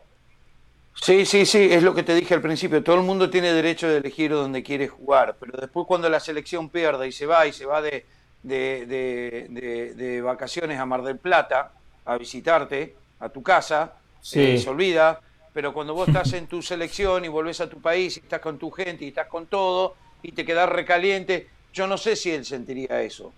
Sí, 0.93 1.25
sí, 1.25 1.45
sí, 1.45 1.67
es 1.69 1.83
lo 1.83 1.93
que 1.93 2.03
te 2.03 2.15
dije 2.15 2.33
al 2.33 2.41
principio. 2.41 2.81
Todo 2.81 2.95
el 2.95 3.03
mundo 3.03 3.29
tiene 3.29 3.51
derecho 3.51 3.89
de 3.89 3.97
elegir 3.97 4.31
donde 4.31 4.63
quiere 4.63 4.87
jugar, 4.87 5.35
pero 5.37 5.59
después 5.59 5.85
cuando 5.85 6.09
la 6.09 6.21
selección 6.21 6.69
pierde 6.69 7.09
y 7.09 7.11
se 7.11 7.25
va 7.25 7.45
y 7.45 7.51
se 7.51 7.65
va 7.65 7.81
de, 7.81 8.05
de 8.41 10.21
vacaciones 10.23 10.79
a 10.79 10.85
Mar 10.85 11.03
del 11.03 11.17
Plata, 11.17 11.73
a 12.07 12.17
visitarte 12.17 12.95
a 13.19 13.29
tu 13.29 13.43
casa, 13.43 13.93
eh, 14.33 14.57
se 14.57 14.69
olvida, 14.69 15.19
pero 15.53 15.73
cuando 15.73 15.93
vos 15.93 16.07
estás 16.07 16.33
en 16.33 16.47
tu 16.47 16.61
selección 16.61 17.25
y 17.25 17.27
volvés 17.27 17.61
a 17.61 17.69
tu 17.69 17.81
país 17.81 18.17
y 18.17 18.21
estás 18.21 18.39
con 18.39 18.57
tu 18.57 18.71
gente 18.71 19.05
y 19.05 19.09
estás 19.09 19.27
con 19.27 19.47
todo 19.47 19.95
y 20.23 20.31
te 20.31 20.45
quedás 20.45 20.69
recaliente, 20.69 21.47
yo 21.73 21.85
no 21.85 21.97
sé 21.97 22.15
si 22.15 22.31
él 22.31 22.45
sentiría 22.45 23.01
eso. 23.01 23.33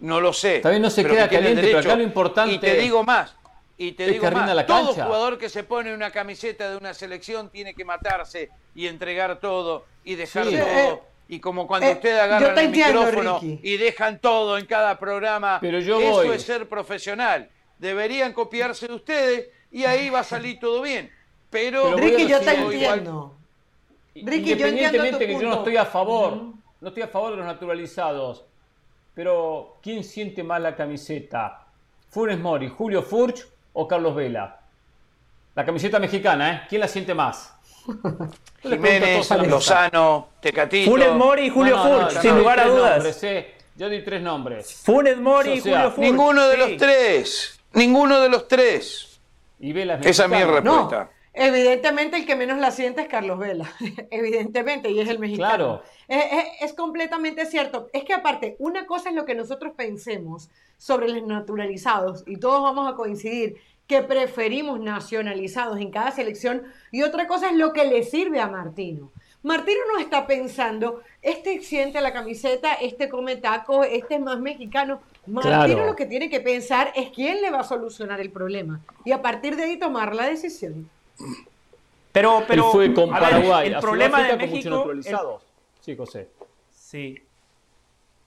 No 0.00 0.20
lo 0.20 0.32
sé. 0.32 0.60
También 0.60 0.82
no 0.82 0.90
se 0.90 1.04
queda 1.04 1.28
caliente, 1.28 1.62
pero 1.62 1.78
acá 1.78 1.96
lo 1.96 2.02
importante. 2.02 2.54
Y 2.54 2.58
te 2.58 2.76
digo 2.76 3.02
más. 3.04 3.34
Y 3.76 3.92
te 3.92 4.06
digo 4.06 4.30
más, 4.30 4.66
todo 4.66 4.92
jugador 4.92 5.38
que 5.38 5.48
se 5.48 5.64
pone 5.64 5.92
una 5.92 6.10
camiseta 6.10 6.70
de 6.70 6.76
una 6.76 6.94
selección 6.94 7.50
tiene 7.50 7.74
que 7.74 7.84
matarse 7.84 8.50
y 8.74 8.86
entregar 8.86 9.40
todo 9.40 9.86
y 10.04 10.14
dejar 10.14 10.44
todo. 10.44 10.54
Eh, 10.54 11.00
y 11.28 11.40
como 11.40 11.66
cuando 11.66 11.88
eh, 11.88 11.92
ustedes 11.92 12.20
agarran 12.20 12.58
el 12.58 12.68
micrófono 12.68 13.40
y 13.42 13.76
dejan 13.78 14.20
todo 14.20 14.58
en 14.58 14.66
cada 14.66 14.98
programa, 14.98 15.58
pero 15.60 15.80
yo 15.80 16.00
eso 16.00 16.32
es 16.32 16.42
ser 16.42 16.68
profesional 16.68 17.48
deberían 17.82 18.32
copiarse 18.32 18.86
de 18.86 18.94
ustedes 18.94 19.48
y 19.72 19.84
ahí 19.84 20.08
va 20.08 20.20
a 20.20 20.24
salir 20.24 20.60
todo 20.60 20.80
bien. 20.82 21.10
Pero, 21.50 21.96
Ricky, 21.96 22.28
yo 22.28 22.40
te 22.40 22.54
entiendo. 22.54 23.34
Ricky, 24.14 24.52
Independientemente 24.52 25.26
que 25.26 25.32
yo 25.32 25.48
no 25.48 25.54
estoy 25.56 25.76
a 25.76 25.84
favor, 25.84 26.38
no 26.80 26.88
estoy 26.88 27.02
a 27.02 27.08
favor 27.08 27.32
de 27.32 27.38
los 27.38 27.46
naturalizados, 27.46 28.44
pero 29.14 29.78
¿quién 29.82 30.04
siente 30.04 30.44
más 30.44 30.60
la 30.60 30.76
camiseta? 30.76 31.66
¿Funes 32.08 32.38
Mori, 32.38 32.68
Julio 32.68 33.02
Furch 33.02 33.46
o 33.72 33.88
Carlos 33.88 34.14
Vela? 34.14 34.60
La 35.54 35.64
camiseta 35.64 35.98
mexicana, 35.98 36.52
¿eh? 36.52 36.62
¿Quién 36.68 36.80
la 36.80 36.88
siente 36.88 37.14
más? 37.14 37.54
Jiménez, 38.62 39.28
Lozano, 39.48 40.28
Tecatito. 40.40 40.90
Funes 40.90 41.12
Mori 41.14 41.46
y 41.46 41.50
Julio 41.50 41.82
Furch, 41.82 42.20
sin 42.20 42.38
lugar 42.38 42.60
a 42.60 42.68
dudas. 42.68 43.22
Eh. 43.24 43.54
Yo 43.74 43.88
di 43.88 44.02
tres 44.02 44.22
nombres. 44.22 44.82
Funes 44.84 45.18
Mori 45.18 45.54
y 45.54 45.60
Julio 45.60 45.90
Furch. 45.90 45.98
Ninguno 45.98 46.46
de 46.48 46.56
los 46.56 46.76
tres. 46.76 47.58
Ninguno 47.74 48.20
de 48.20 48.28
los 48.28 48.48
tres. 48.48 49.20
Y 49.58 49.72
Vela 49.72 50.00
Esa 50.02 50.24
es 50.24 50.30
mi 50.30 50.42
respuesta. 50.42 51.10
evidentemente 51.32 52.16
el 52.16 52.26
que 52.26 52.36
menos 52.36 52.58
la 52.58 52.70
siente 52.70 53.02
es 53.02 53.08
Carlos 53.08 53.38
Vela. 53.38 53.70
evidentemente, 54.10 54.90
y 54.90 55.00
es 55.00 55.08
el 55.08 55.18
mexicano. 55.18 55.82
Claro. 56.08 56.52
Es, 56.60 56.72
completamente 56.74 57.46
cierto. 57.46 57.88
Es 57.92 58.04
que 58.04 58.12
aparte, 58.12 58.56
una 58.58 58.86
cosa 58.86 59.10
es 59.10 59.14
lo 59.14 59.24
que 59.24 59.34
nosotros 59.34 59.72
pensemos 59.76 60.50
sobre 60.76 61.08
los 61.08 61.22
naturalizados, 61.22 62.24
y 62.26 62.38
todos 62.38 62.62
vamos 62.62 62.92
a 62.92 62.96
coincidir 62.96 63.56
que 63.86 64.02
preferimos 64.02 64.80
nacionalizados 64.80 65.78
en 65.78 65.90
cada 65.90 66.10
selección, 66.10 66.64
y 66.90 67.02
otra 67.02 67.26
cosa 67.26 67.50
es 67.50 67.56
lo 67.56 67.72
que 67.72 67.84
le 67.84 68.02
sirve 68.02 68.40
a 68.40 68.48
Martino. 68.48 69.12
Martino 69.42 69.80
no 69.92 70.00
está 70.00 70.26
pensando, 70.26 71.02
este 71.20 71.60
siente 71.62 72.00
la 72.00 72.12
camiseta, 72.12 72.74
este 72.74 73.08
come 73.08 73.36
taco, 73.36 73.82
este 73.84 74.14
es 74.14 74.20
más 74.20 74.38
mexicano. 74.38 75.00
Martino 75.26 75.86
lo 75.86 75.96
que 75.96 76.06
tiene 76.06 76.28
que 76.28 76.40
pensar 76.40 76.92
es 76.96 77.10
quién 77.10 77.40
le 77.42 77.50
va 77.50 77.60
a 77.60 77.64
solucionar 77.64 78.20
el 78.20 78.30
problema 78.30 78.80
y 79.04 79.12
a 79.12 79.22
partir 79.22 79.56
de 79.56 79.64
ahí 79.64 79.78
tomar 79.78 80.14
la 80.14 80.26
decisión. 80.26 80.90
Pero, 82.10 82.44
pero 82.46 82.70
fue 82.70 82.92
con 82.92 83.10
Paraguay. 83.10 83.68
el 83.68 83.80
problema 83.80 84.22
de 84.22 84.36
México. 84.36 84.90
Sí, 85.80 85.96
José. 85.96 86.28
Sí. 86.70 87.22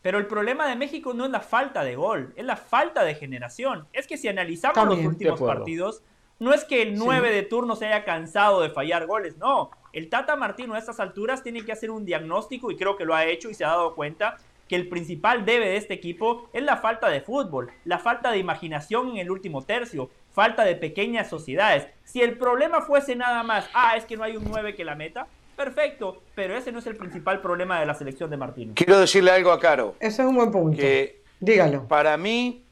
Pero 0.02 0.20
el 0.20 0.28
problema 0.28 0.68
de 0.68 0.76
México 0.76 1.14
no 1.14 1.26
es 1.26 1.32
la 1.32 1.40
falta 1.40 1.84
de 1.84 1.96
gol, 1.96 2.34
es 2.36 2.46
la 2.46 2.58
falta 2.58 3.04
de 3.04 3.16
generación. 3.16 3.88
Es 3.92 4.08
que 4.08 4.18
si 4.18 4.28
analizamos 4.28 4.86
los 4.86 5.06
últimos 5.06 5.42
partidos, 5.42 6.04
no 6.40 6.54
es 6.54 6.64
que 6.64 6.82
el 6.82 6.96
9 6.96 7.32
de 7.32 7.44
turno 7.44 7.76
se 7.76 7.88
haya 7.88 8.04
cansado 8.04 8.62
de 8.62 8.70
fallar 8.70 9.08
goles, 9.08 9.38
no. 9.38 9.72
El 9.94 10.10
Tata 10.10 10.36
Martino 10.36 10.74
a 10.74 10.78
estas 10.78 11.00
alturas 11.00 11.42
tiene 11.42 11.64
que 11.64 11.72
hacer 11.72 11.90
un 11.90 12.06
diagnóstico 12.06 12.70
y 12.70 12.76
creo 12.76 12.98
que 12.98 13.06
lo 13.06 13.16
ha 13.16 13.26
hecho 13.26 13.50
y 13.50 13.54
se 13.54 13.64
ha 13.64 13.70
dado 13.70 13.96
cuenta 13.96 14.38
que 14.68 14.76
el 14.76 14.88
principal 14.88 15.46
debe 15.46 15.68
de 15.68 15.78
este 15.78 15.94
equipo 15.94 16.50
es 16.54 16.64
la 16.64 16.78
falta 16.78 17.10
de 17.10 17.22
fútbol, 17.22 17.72
la 17.84 18.00
falta 18.00 18.32
de 18.32 18.40
imaginación 18.40 19.12
en 19.12 19.18
el 19.18 19.32
último 19.32 19.64
tercio, 19.64 20.10
falta 20.32 20.64
de 20.64 20.76
pequeñas 20.76 21.30
sociedades. 21.30 21.88
Si 22.04 22.22
el 22.22 22.38
problema 22.38 22.82
fuese 22.82 23.16
nada 23.16 23.44
más, 23.44 23.70
ah, 23.74 23.96
es 23.96 24.06
que 24.06 24.18
no 24.18 24.24
hay 24.24 24.38
un 24.38 24.46
9 24.46 24.76
que 24.76 24.84
la 24.84 24.96
meta, 24.96 25.28
perfecto, 25.56 26.22
pero 26.34 26.58
ese 26.58 26.72
no 26.72 26.80
es 26.80 26.88
el 26.88 26.96
principal 26.96 27.42
problema 27.42 27.80
de 27.80 27.86
la 27.86 27.94
selección 27.94 28.30
de 28.30 28.38
Martino. 28.38 28.74
Quiero 28.76 29.00
decirle 29.00 29.32
algo 29.32 29.52
a 29.52 29.60
Caro. 29.60 29.96
Ese 30.00 30.22
es 30.22 30.28
un 30.28 30.36
buen 30.36 30.52
punto. 30.52 30.78
Que 30.78 31.24
Dígalo. 31.40 31.88
Para 31.88 32.18
mí, 32.18 32.64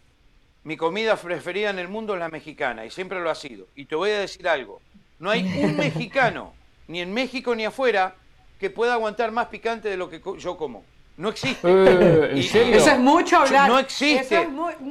mi 0.63 0.77
comida 0.77 1.15
preferida 1.15 1.69
en 1.69 1.79
el 1.79 1.87
mundo 1.87 2.13
es 2.13 2.19
la 2.19 2.29
mexicana 2.29 2.85
y 2.85 2.89
siempre 2.89 3.21
lo 3.21 3.29
ha 3.29 3.35
sido. 3.35 3.67
Y 3.75 3.85
te 3.85 3.95
voy 3.95 4.11
a 4.11 4.19
decir 4.19 4.47
algo. 4.47 4.81
No 5.19 5.29
hay 5.29 5.43
un 5.63 5.77
mexicano, 5.77 6.53
ni 6.87 7.01
en 7.01 7.13
México 7.13 7.55
ni 7.55 7.65
afuera, 7.65 8.15
que 8.59 8.69
pueda 8.69 8.93
aguantar 8.93 9.31
más 9.31 9.47
picante 9.47 9.89
de 9.89 9.97
lo 9.97 10.09
que 10.09 10.21
yo 10.37 10.57
como. 10.57 10.83
No 11.17 11.29
existe. 11.29 11.67
Eh, 11.67 12.31
Eso 12.73 12.91
es 12.91 12.99
mucho 12.99 13.37
hablar. 13.37 13.69
No 13.69 13.79
existe. 13.79 14.47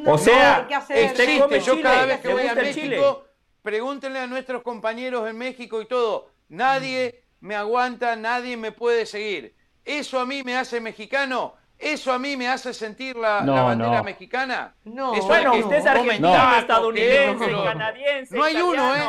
o 0.06 0.18
sea, 0.18 0.68
existe. 0.88 1.60
Yo 1.60 1.80
cada 1.80 2.06
vez 2.06 2.20
que 2.20 2.32
voy 2.32 2.46
a 2.46 2.54
México, 2.54 3.24
pregúntenle 3.62 4.20
a 4.20 4.26
nuestros 4.26 4.62
compañeros 4.62 5.28
en 5.28 5.36
México 5.36 5.80
y 5.80 5.86
todo. 5.86 6.30
Nadie 6.48 7.24
me 7.40 7.56
aguanta, 7.56 8.14
nadie 8.16 8.56
me 8.56 8.72
puede 8.72 9.06
seguir. 9.06 9.54
¿Eso 9.84 10.20
a 10.20 10.26
mí 10.26 10.42
me 10.44 10.56
hace 10.56 10.80
mexicano? 10.80 11.54
¿Eso 11.78 12.12
a 12.12 12.18
mí 12.18 12.36
me 12.36 12.46
hace 12.46 12.72
sentir 12.72 13.16
la, 13.16 13.40
bandera 13.40 14.04
mexicana? 14.04 14.76
No, 14.84 15.14
bueno, 15.22 15.56
usted 15.56 15.78
es 15.78 15.86
argentino, 15.86 16.56
estadounidense, 16.56 17.50
canadiense. 17.50 18.36
No 18.36 18.44
hay 18.44 18.56
uno, 18.56 18.96
¿eh? 18.96 19.02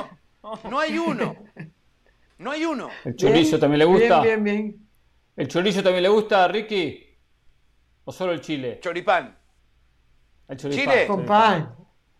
No 0.70 0.80
hay 0.80 0.98
uno. 0.98 1.36
No 2.40 2.52
hay 2.52 2.66
uno. 2.66 2.90
¿El 3.06 3.16
chorizo 3.16 3.60
también 3.60 3.80
le 3.80 3.86
gusta? 3.86 4.22
Bien, 4.22 4.44
bien, 4.44 4.66
bien. 4.66 4.88
¿El 5.36 5.48
chorizo 5.48 5.84
también 5.84 6.04
le 6.04 6.10
gusta, 6.10 6.48
Ricky? 6.48 7.03
¿O 8.06 8.12
solo 8.12 8.34
el 8.34 8.42
chile? 8.42 8.80
Choripán. 8.82 9.38
El 10.48 10.58
choripán. 10.58 10.84
Chile. 10.84 11.08
Con 11.08 11.26
pan. 11.26 11.76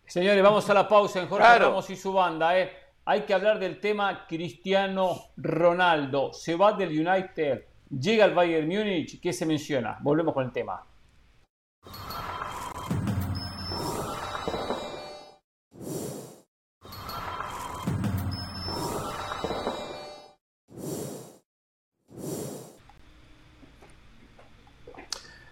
Señores, 0.06 0.42
vamos 0.42 0.68
a 0.68 0.74
la 0.74 0.88
pausa 0.88 1.20
en 1.20 1.28
Jorge 1.28 1.58
Ramos 1.58 1.88
y 1.90 1.96
su 1.96 2.12
banda, 2.12 2.58
¿eh? 2.58 2.72
Hay 3.06 3.22
que 3.22 3.34
hablar 3.34 3.58
del 3.58 3.80
tema 3.80 4.26
Cristiano 4.26 5.30
Ronaldo. 5.36 6.32
Se 6.32 6.54
va 6.56 6.72
del 6.72 6.90
United 6.90 7.64
llega 8.00 8.24
al 8.24 8.34
Bayern 8.34 8.68
Múnich, 8.68 9.20
¿qué 9.20 9.32
se 9.32 9.46
menciona? 9.46 9.98
Volvemos 10.00 10.34
con 10.34 10.44
el 10.44 10.52
tema. 10.52 10.84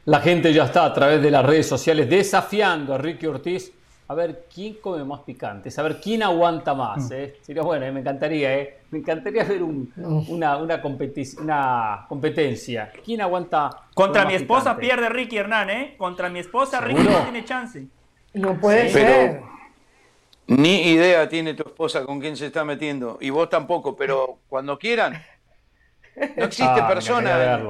La 0.05 0.21
gente 0.21 0.53
ya 0.53 0.65
está 0.65 0.85
a 0.85 0.93
través 0.93 1.23
de 1.23 1.31
las 1.31 1.45
redes 1.45 1.69
sociales 1.69 2.11
desafiando 2.11 2.95
a 2.95 2.99
Ricky 2.99 3.27
Ortiz 3.27 3.73
a 4.09 4.15
ver 4.15 4.47
quién 4.53 4.75
come 4.75 5.05
más 5.05 5.21
picante, 5.21 5.71
a 5.75 5.83
ver 5.83 6.01
quién 6.01 6.23
aguanta 6.23 6.75
más. 6.75 7.11
¿eh? 7.13 7.37
Sería 7.41 7.63
bueno, 7.63 7.87
¿eh? 7.87 7.93
me 7.93 8.01
encantaría, 8.01 8.59
¿eh? 8.59 8.79
me 8.91 8.99
encantaría 8.99 9.45
ver 9.45 9.63
una, 9.63 10.59
una, 10.59 10.83
competencia. 10.83 12.93
¿Quién 13.05 13.21
aguanta? 13.21 13.71
Contra 13.95 14.27
mi 14.27 14.35
esposa 14.35 14.77
pierde 14.77 15.09
Ricky 15.09 15.39
Hernán, 15.39 15.71
¿eh? 15.71 15.95
Contra 15.97 16.29
mi 16.29 16.41
esposa 16.41 16.81
Ricky 16.81 17.05
no 17.05 17.23
tiene 17.23 17.45
chance. 17.45 17.87
No 18.35 18.61
puede 18.61 18.91
ser. 18.91 19.41
Ni 20.49 20.91
idea 20.91 21.29
tiene 21.29 21.55
tu 21.55 21.63
esposa 21.63 22.05
con 22.05 22.21
quién 22.21 22.37
se 22.37 22.47
está 22.47 22.65
metiendo. 22.65 23.19
Y 23.21 23.31
vos 23.31 23.49
tampoco, 23.49 23.97
pero 23.97 24.39
cuando 24.49 24.79
quieran. 24.79 25.23
No 26.15 26.45
existe 26.45 26.81
ah, 26.81 26.89
persona. 26.89 27.61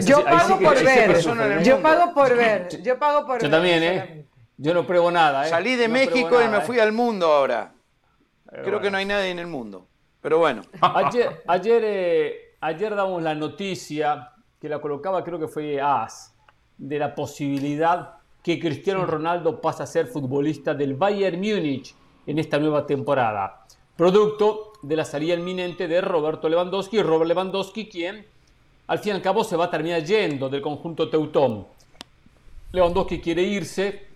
Yo 0.00 0.24
pago 0.24 0.58
por 0.58 0.84
ver. 0.84 1.22
Yo 1.22 1.80
pago 1.80 2.14
por 2.14 2.36
ver. 2.36 2.82
Yo 2.82 2.98
pago 2.98 3.26
por 3.26 3.34
ver. 3.34 3.42
Yo 3.42 3.50
también, 3.50 3.82
¿eh? 3.82 4.26
Yo 4.56 4.74
no 4.74 4.86
pruebo 4.86 5.10
nada. 5.10 5.46
¿eh? 5.46 5.50
Salí 5.50 5.76
de 5.76 5.88
México 5.88 6.42
y 6.42 6.48
me 6.48 6.60
fui 6.60 6.78
¿eh? 6.78 6.82
al 6.82 6.92
mundo 6.92 7.26
ahora. 7.26 7.72
Creo 8.46 8.80
que 8.80 8.90
no 8.90 8.98
hay 8.98 9.04
nadie 9.04 9.30
en 9.30 9.38
el 9.38 9.46
mundo. 9.46 9.88
Pero 10.20 10.38
bueno. 10.38 10.62
Ayer, 10.80 11.42
ayer, 11.46 11.82
eh, 11.84 12.56
ayer 12.60 12.94
damos 12.94 13.22
la 13.22 13.34
noticia 13.34 14.30
que 14.60 14.68
la 14.68 14.80
colocaba, 14.80 15.22
creo 15.22 15.38
que 15.38 15.48
fue 15.48 15.80
AS, 15.80 16.34
de 16.78 16.98
la 16.98 17.14
posibilidad 17.14 18.14
que 18.42 18.58
Cristiano 18.58 19.04
Ronaldo 19.04 19.60
pasa 19.60 19.84
a 19.84 19.86
ser 19.86 20.06
futbolista 20.06 20.72
del 20.72 20.94
Bayern 20.94 21.38
Múnich 21.38 21.94
en 22.26 22.38
esta 22.38 22.58
nueva 22.58 22.86
temporada. 22.86 23.66
Producto 23.96 24.72
de 24.86 24.96
la 24.96 25.04
salida 25.04 25.34
inminente 25.34 25.88
de 25.88 26.00
Roberto 26.00 26.48
Lewandowski, 26.48 27.02
Robert 27.02 27.28
Lewandowski, 27.28 27.86
quien 27.86 28.26
al 28.86 28.98
fin 28.98 29.12
y 29.12 29.16
al 29.16 29.22
cabo 29.22 29.42
se 29.44 29.56
va 29.56 29.66
a 29.66 29.70
terminar 29.70 30.04
yendo 30.04 30.48
del 30.48 30.60
conjunto 30.60 31.08
Teutón. 31.08 31.66
Lewandowski 32.72 33.20
quiere 33.20 33.42
irse, 33.42 34.06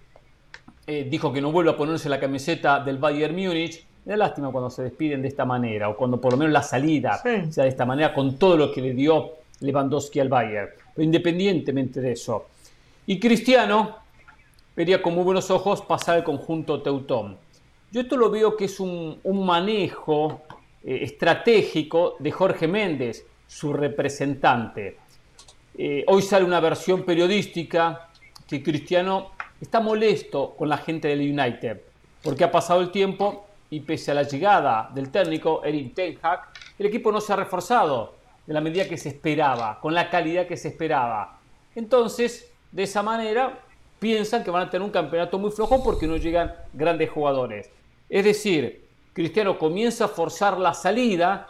eh, 0.87 1.07
dijo 1.11 1.33
que 1.33 1.41
no 1.41 1.51
vuelve 1.53 1.71
a 1.71 1.77
ponerse 1.77 2.09
la 2.09 2.21
camiseta 2.21 2.81
del 2.81 2.99
Bayern 2.99 3.35
Múnich. 3.35 3.87
Da 4.05 4.17
lástima 4.17 4.51
cuando 4.51 4.71
se 4.71 4.83
despiden 4.83 5.23
de 5.23 5.29
esta 5.29 5.45
manera, 5.45 5.89
o 5.89 5.97
cuando 5.97 6.21
por 6.21 6.33
lo 6.33 6.39
menos 6.39 6.53
la 6.53 6.63
salida 6.63 7.21
sea 7.51 7.65
de 7.65 7.71
esta 7.71 7.85
manera, 7.85 8.13
con 8.15 8.39
todo 8.39 8.57
lo 8.57 8.73
que 8.73 8.81
le 8.81 8.95
dio 8.95 9.33
Lewandowski 9.61 10.21
al 10.21 10.29
Bayern. 10.29 10.71
Pero 10.95 11.05
independientemente 11.05 12.01
de 12.01 12.13
eso. 12.13 12.47
Y 13.07 13.19
Cristiano 13.19 13.97
vería 14.77 15.03
con 15.03 15.15
muy 15.15 15.25
buenos 15.25 15.51
ojos 15.51 15.83
pasar 15.83 16.19
el 16.19 16.25
conjunto 16.25 16.83
Teutón. 16.83 17.37
Yo 17.91 18.03
esto 18.03 18.17
lo 18.19 18.31
veo 18.31 18.55
que 18.57 18.67
es 18.67 18.81
un, 18.81 19.19
manejo 19.25 20.43
eh, 20.85 21.01
estratégico 21.03 22.17
de 22.19 22.31
Jorge 22.31 22.69
Méndez, 22.69 23.27
su 23.47 23.73
representante. 23.73 24.99
Eh, 25.77 26.05
hoy 26.09 26.23
sale 26.23 26.45
una 26.45 26.61
versión 26.61 27.05
periodística 27.05 28.09
que 28.47 28.63
Cristiano 28.63 29.31
está 29.61 29.81
molesto 29.81 30.55
con 30.57 30.69
la 30.69 30.79
gente 30.79 31.09
del 31.09 31.21
United, 31.21 31.81
porque 32.23 32.45
ha 32.45 32.51
pasado 32.51 32.81
el 32.81 32.91
tiempo 32.91 33.47
y 33.71 33.81
pese 33.81 34.11
a 34.11 34.15
la 34.15 34.23
llegada 34.23 34.91
del 34.95 35.11
técnico 35.11 35.63
Erin 35.65 35.93
Ten 35.93 36.19
Hag, 36.23 36.41
el 36.79 36.87
equipo 36.87 37.13
no 37.13 37.21
se 37.21 37.33
ha 37.33 37.37
reforzado 37.37 38.15
de 38.47 38.55
la 38.55 38.61
medida 38.61 38.89
que 38.89 38.97
se 38.97 39.11
esperaba, 39.11 39.79
con 39.81 39.95
la 39.95 40.09
calidad 40.09 40.47
que 40.47 40.57
se 40.57 40.69
esperaba. 40.69 41.39
Entonces, 41.75 42.51
de 42.73 42.85
esa 42.85 43.03
manera, 43.03 43.59
piensan 43.99 44.43
que 44.43 44.51
van 44.51 44.67
a 44.67 44.71
tener 44.71 44.85
un 44.85 44.91
campeonato 44.91 45.39
muy 45.39 45.51
flojo 45.51 45.83
porque 45.83 46.07
no 46.07 46.17
llegan 46.17 46.55
grandes 46.73 47.11
jugadores. 47.11 47.71
Es 48.09 48.25
decir, 48.25 48.88
Cristiano 49.19 49.59
comienza 49.59 50.05
a 50.05 50.09
forzar 50.09 50.61
la 50.61 50.73
salida 50.73 51.49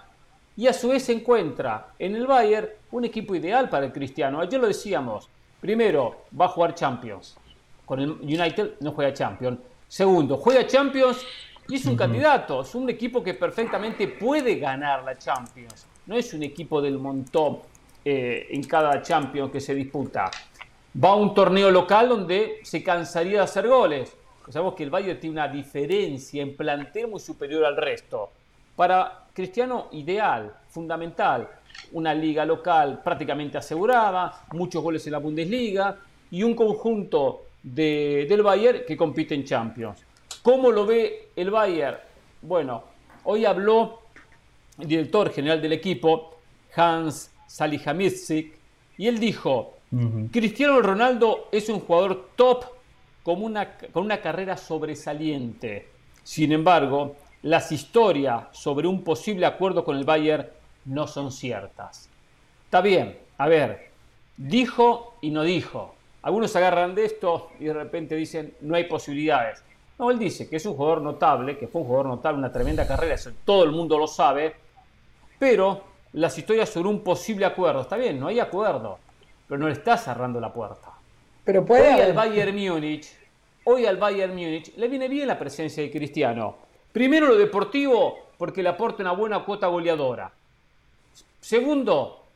y 0.56 0.66
a 0.68 0.72
su 0.72 0.88
vez 0.88 1.04
se 1.04 1.12
encuentra 1.12 1.88
en 1.98 2.16
el 2.16 2.26
Bayern 2.26 2.66
un 2.92 3.04
equipo 3.04 3.34
ideal 3.34 3.68
para 3.68 3.84
el 3.84 3.92
Cristiano. 3.92 4.40
Ayer 4.40 4.58
lo 4.58 4.68
decíamos, 4.68 5.28
primero 5.60 6.22
va 6.40 6.46
a 6.46 6.48
jugar 6.48 6.74
Champions, 6.74 7.36
con 7.84 8.00
el 8.00 8.12
United 8.12 8.76
no 8.80 8.92
juega 8.92 9.12
Champions. 9.12 9.58
Segundo, 9.86 10.38
juega 10.38 10.66
Champions 10.66 11.18
y 11.68 11.74
es 11.74 11.84
un 11.84 11.94
candidato, 11.94 12.62
es 12.62 12.74
un 12.74 12.88
equipo 12.88 13.22
que 13.22 13.34
perfectamente 13.34 14.08
puede 14.08 14.54
ganar 14.54 15.04
la 15.04 15.18
Champions. 15.18 15.86
No 16.06 16.16
es 16.16 16.32
un 16.32 16.44
equipo 16.44 16.80
del 16.80 16.98
montón 16.98 17.58
eh, 18.02 18.46
en 18.48 18.62
cada 18.62 19.02
Champions 19.02 19.52
que 19.52 19.60
se 19.60 19.74
disputa. 19.74 20.30
Va 21.04 21.10
a 21.10 21.16
un 21.16 21.34
torneo 21.34 21.70
local 21.70 22.08
donde 22.08 22.60
se 22.62 22.82
cansaría 22.82 23.32
de 23.32 23.44
hacer 23.44 23.68
goles. 23.68 24.16
Sabemos 24.50 24.74
que 24.74 24.84
el 24.84 24.90
Bayern 24.90 25.20
tiene 25.20 25.34
una 25.34 25.48
diferencia 25.48 26.42
en 26.42 26.56
plantel 26.56 27.08
muy 27.08 27.20
superior 27.20 27.64
al 27.64 27.76
resto. 27.76 28.30
Para 28.76 29.26
Cristiano, 29.32 29.86
ideal, 29.92 30.52
fundamental. 30.68 31.48
Una 31.92 32.12
liga 32.12 32.44
local 32.44 33.02
prácticamente 33.04 33.58
asegurada, 33.58 34.46
muchos 34.52 34.82
goles 34.82 35.06
en 35.06 35.12
la 35.12 35.18
Bundesliga 35.18 35.96
y 36.30 36.42
un 36.42 36.54
conjunto 36.54 37.44
del 37.62 38.42
Bayern 38.42 38.80
que 38.86 38.96
compite 38.96 39.34
en 39.34 39.44
Champions. 39.44 40.02
¿Cómo 40.42 40.72
lo 40.72 40.86
ve 40.86 41.28
el 41.36 41.50
Bayern? 41.50 41.98
Bueno, 42.42 42.82
hoy 43.24 43.44
habló 43.44 44.00
el 44.78 44.88
director 44.88 45.30
general 45.30 45.60
del 45.60 45.72
equipo, 45.74 46.34
Hans 46.74 47.30
Salihamidzic, 47.46 48.54
y 48.96 49.06
él 49.06 49.18
dijo, 49.18 49.74
Cristiano 50.32 50.80
Ronaldo 50.80 51.48
es 51.52 51.68
un 51.68 51.80
jugador 51.80 52.30
top 52.36 52.64
con 53.22 53.42
una, 53.42 54.20
carrera 54.20 54.56
sobresaliente. 54.56 55.88
Sin 56.22 56.52
embargo, 56.52 57.16
las 57.42 57.72
historias 57.72 58.46
sobre 58.52 58.88
un 58.88 59.02
posible 59.04 59.46
acuerdo 59.46 59.84
con 59.84 59.96
el 59.96 60.04
Bayern 60.04 60.46
no 60.86 61.06
son 61.06 61.30
ciertas. 61.30 62.08
Está 62.64 62.80
bien, 62.80 63.18
a 63.38 63.48
ver, 63.48 63.90
dijo 64.36 65.14
y 65.20 65.30
no 65.30 65.42
dijo. 65.42 65.94
Algunos 66.22 66.54
agarran 66.56 66.94
de 66.94 67.04
esto 67.04 67.50
y 67.60 67.64
de 67.64 67.74
repente 67.74 68.14
dicen 68.14 68.54
no 68.60 68.74
hay 68.74 68.84
posibilidades. 68.84 69.62
No, 69.98 70.10
él 70.10 70.18
dice 70.18 70.48
que 70.48 70.56
es 70.56 70.66
un 70.66 70.74
jugador 70.74 71.02
notable, 71.02 71.58
que 71.58 71.66
fue 71.66 71.80
un 71.80 71.86
jugador 71.86 72.06
notable, 72.06 72.38
una 72.38 72.52
tremenda 72.52 72.86
carrera, 72.86 73.14
eso 73.14 73.32
todo 73.44 73.64
el 73.64 73.72
mundo 73.72 73.98
lo 73.98 74.06
sabe, 74.06 74.54
pero 75.38 75.82
las 76.12 76.38
historias 76.38 76.68
sobre 76.68 76.88
un 76.88 77.00
posible 77.00 77.44
acuerdo, 77.44 77.82
está 77.82 77.96
bien, 77.96 78.18
no 78.18 78.28
hay 78.28 78.38
acuerdo, 78.40 78.98
pero 79.48 79.58
no 79.58 79.66
le 79.66 79.72
está 79.72 79.96
cerrando 79.96 80.40
la 80.40 80.52
puerta. 80.52 80.87
Pero 81.48 81.64
puede 81.64 81.94
hoy 81.94 82.00
al 82.02 82.12
Bayern 82.12 82.54
Múnich, 82.54 83.06
hoy 83.64 83.86
al 83.86 83.96
Bayern 83.96 84.34
Múnich 84.34 84.76
le 84.76 84.86
viene 84.86 85.08
bien 85.08 85.26
la 85.26 85.38
presencia 85.38 85.82
de 85.82 85.90
Cristiano. 85.90 86.56
Primero 86.92 87.26
lo 87.26 87.36
deportivo, 87.36 88.18
porque 88.36 88.62
le 88.62 88.68
aporta 88.68 89.02
una 89.02 89.12
buena 89.12 89.42
cuota 89.42 89.66
goleadora. 89.68 90.30
Segundo, 91.40 92.26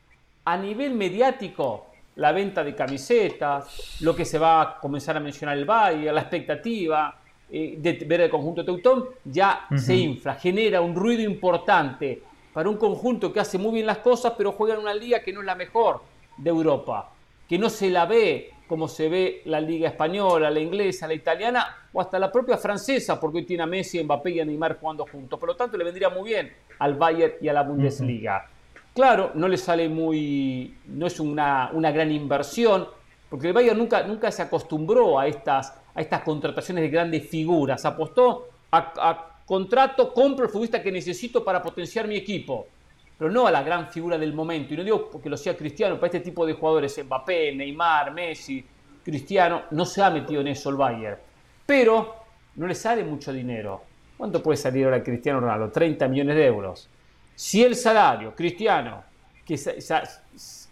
a 0.45 0.57
nivel 0.57 0.95
mediático, 0.95 1.85
la 2.15 2.31
venta 2.31 2.63
de 2.63 2.73
camisetas, 2.73 4.01
lo 4.01 4.15
que 4.15 4.25
se 4.25 4.39
va 4.39 4.61
a 4.63 4.79
comenzar 4.79 5.15
a 5.15 5.19
mencionar 5.19 5.59
el 5.59 5.65
Bayern, 5.65 6.15
la 6.15 6.21
expectativa 6.21 7.15
eh, 7.51 7.75
de 7.77 7.93
ver 8.07 8.21
el 8.21 8.31
conjunto 8.31 8.65
Teutón, 8.65 9.09
ya 9.25 9.67
se 9.77 9.95
infla, 9.95 10.33
genera 10.33 10.81
un 10.81 10.95
ruido 10.95 11.21
importante 11.21 12.23
para 12.51 12.67
un 12.67 12.77
conjunto 12.77 13.31
que 13.31 13.39
hace 13.39 13.59
muy 13.59 13.73
bien 13.73 13.85
las 13.85 13.99
cosas, 13.99 14.33
pero 14.35 14.53
juega 14.53 14.73
en 14.73 14.79
una 14.79 14.95
liga 14.95 15.19
que 15.19 15.31
no 15.31 15.41
es 15.41 15.45
la 15.45 15.53
mejor 15.53 16.01
de 16.35 16.49
Europa, 16.49 17.11
que 17.47 17.59
no 17.59 17.69
se 17.69 17.91
la 17.91 18.07
ve 18.07 18.52
como 18.67 18.87
se 18.87 19.09
ve 19.09 19.41
la 19.45 19.59
liga 19.59 19.89
española, 19.89 20.49
la 20.49 20.59
inglesa, 20.59 21.07
la 21.07 21.13
italiana 21.13 21.87
o 21.91 22.01
hasta 22.01 22.17
la 22.17 22.31
propia 22.31 22.57
francesa, 22.57 23.19
porque 23.19 23.39
hoy 23.39 23.45
tiene 23.45 23.63
a 23.63 23.65
Messi, 23.67 24.03
Mbappé 24.03 24.31
y 24.31 24.39
a 24.39 24.45
Neymar 24.45 24.79
jugando 24.79 25.05
juntos. 25.05 25.39
Por 25.39 25.49
lo 25.49 25.55
tanto, 25.55 25.77
le 25.77 25.83
vendría 25.83 26.09
muy 26.09 26.29
bien 26.29 26.51
al 26.79 26.95
Bayern 26.95 27.33
y 27.41 27.47
a 27.47 27.53
la 27.53 27.63
Bundesliga. 27.63 28.47
Claro, 28.93 29.31
no 29.33 29.47
le 29.47 29.57
sale 29.57 29.89
muy, 29.89 30.77
no 30.85 31.07
es 31.07 31.19
una, 31.19 31.71
una 31.73 31.91
gran 31.91 32.11
inversión, 32.11 32.87
porque 33.29 33.47
el 33.47 33.53
Bayern 33.53 33.77
nunca, 33.77 34.03
nunca 34.03 34.31
se 34.31 34.43
acostumbró 34.43 35.19
a 35.19 35.27
estas, 35.27 35.75
a 35.93 36.01
estas 36.01 36.21
contrataciones 36.21 36.83
de 36.83 36.89
grandes 36.89 37.27
figuras. 37.27 37.83
Apostó 37.85 38.49
a, 38.71 38.93
a 38.97 39.39
contrato, 39.45 40.13
compro 40.13 40.45
el 40.45 40.51
futbolista 40.51 40.81
que 40.81 40.91
necesito 40.91 41.43
para 41.43 41.61
potenciar 41.61 42.07
mi 42.07 42.15
equipo, 42.15 42.67
pero 43.17 43.31
no 43.31 43.47
a 43.47 43.51
la 43.51 43.63
gran 43.63 43.89
figura 43.89 44.17
del 44.17 44.33
momento. 44.33 44.73
Y 44.73 44.77
no 44.77 44.83
digo 44.83 45.09
porque 45.09 45.29
lo 45.29 45.37
sea 45.37 45.55
Cristiano, 45.55 45.95
para 45.95 46.07
este 46.07 46.19
tipo 46.19 46.45
de 46.45 46.53
jugadores, 46.53 47.03
Mbappé, 47.03 47.53
Neymar, 47.55 48.13
Messi, 48.13 48.63
Cristiano, 49.03 49.63
no 49.71 49.85
se 49.85 50.01
ha 50.01 50.09
metido 50.09 50.41
en 50.41 50.47
eso 50.47 50.69
el 50.69 50.75
Bayern. 50.75 51.17
Pero 51.65 52.15
no 52.55 52.67
le 52.67 52.75
sale 52.75 53.03
mucho 53.03 53.31
dinero. 53.31 53.83
¿Cuánto 54.17 54.41
puede 54.41 54.57
salir 54.57 54.85
ahora 54.85 55.03
Cristiano 55.03 55.39
Ronaldo? 55.39 55.69
30 55.69 56.07
millones 56.07 56.35
de 56.35 56.45
euros. 56.45 56.89
Si 57.35 57.63
el 57.63 57.75
salario, 57.75 58.35
Cristiano, 58.35 59.03
que 59.45 59.59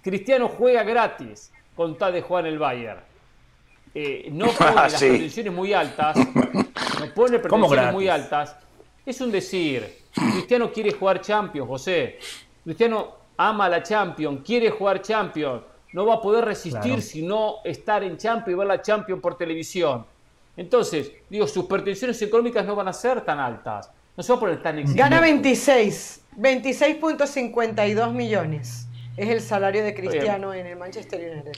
Cristiano 0.01 0.47
juega 0.49 0.83
gratis 0.83 1.51
con 1.75 1.97
tal 1.97 2.13
de 2.13 2.21
jugar 2.21 2.45
en 2.45 2.53
el 2.53 2.59
Bayern, 2.59 2.99
eh, 3.93 4.29
no 4.31 4.47
pone 4.57 4.75
las 4.75 4.99
condiciones 4.99 5.53
muy 5.53 5.73
altas, 5.73 6.17
no 6.17 7.13
pone 7.13 7.39
pretensiones 7.39 7.93
muy 7.93 8.07
altas, 8.07 8.55
es 9.05 9.19
un 9.21 9.31
decir. 9.31 10.00
Cristiano 10.13 10.71
quiere 10.71 10.91
jugar 10.91 11.21
Champions, 11.21 11.67
José. 11.67 12.19
Cristiano 12.63 13.15
ama 13.37 13.67
la 13.69 13.81
Champions, 13.81 14.41
quiere 14.45 14.69
jugar 14.69 15.01
Champions. 15.01 15.63
No 15.93 16.05
va 16.05 16.15
a 16.15 16.21
poder 16.21 16.45
resistir 16.45 17.01
si 17.01 17.21
no 17.21 17.55
estar 17.63 18.03
en 18.03 18.17
Champions 18.17 18.55
y 18.55 18.57
ver 18.57 18.67
la 18.67 18.81
Champions 18.81 19.21
por 19.21 19.37
televisión. 19.37 20.05
Entonces, 20.55 21.11
digo, 21.29 21.47
sus 21.47 21.65
pretensiones 21.65 22.21
económicas 22.21 22.65
no 22.65 22.75
van 22.75 22.87
a 22.87 22.93
ser 22.93 23.21
tan 23.21 23.39
altas. 23.39 23.91
No 24.15 24.23
se 24.23 24.31
va 24.31 24.37
a 24.37 24.39
poner 24.39 24.61
tan 24.61 24.77
exigente. 24.79 25.01
Gana 25.01 25.21
26, 25.21 26.25
26.52 26.37 28.11
millones. 28.13 28.87
Es 29.17 29.29
el 29.29 29.41
salario 29.41 29.83
de 29.83 29.93
Cristiano 29.93 30.53
en 30.53 30.65
el 30.65 30.77
Manchester 30.77 31.31
United. 31.31 31.53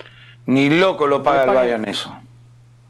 Ni 0.45 0.69
loco 0.69 1.07
lo 1.07 1.21
paga 1.23 1.43
el 1.43 1.49
Bayern 1.49 1.85
eso. 1.87 2.15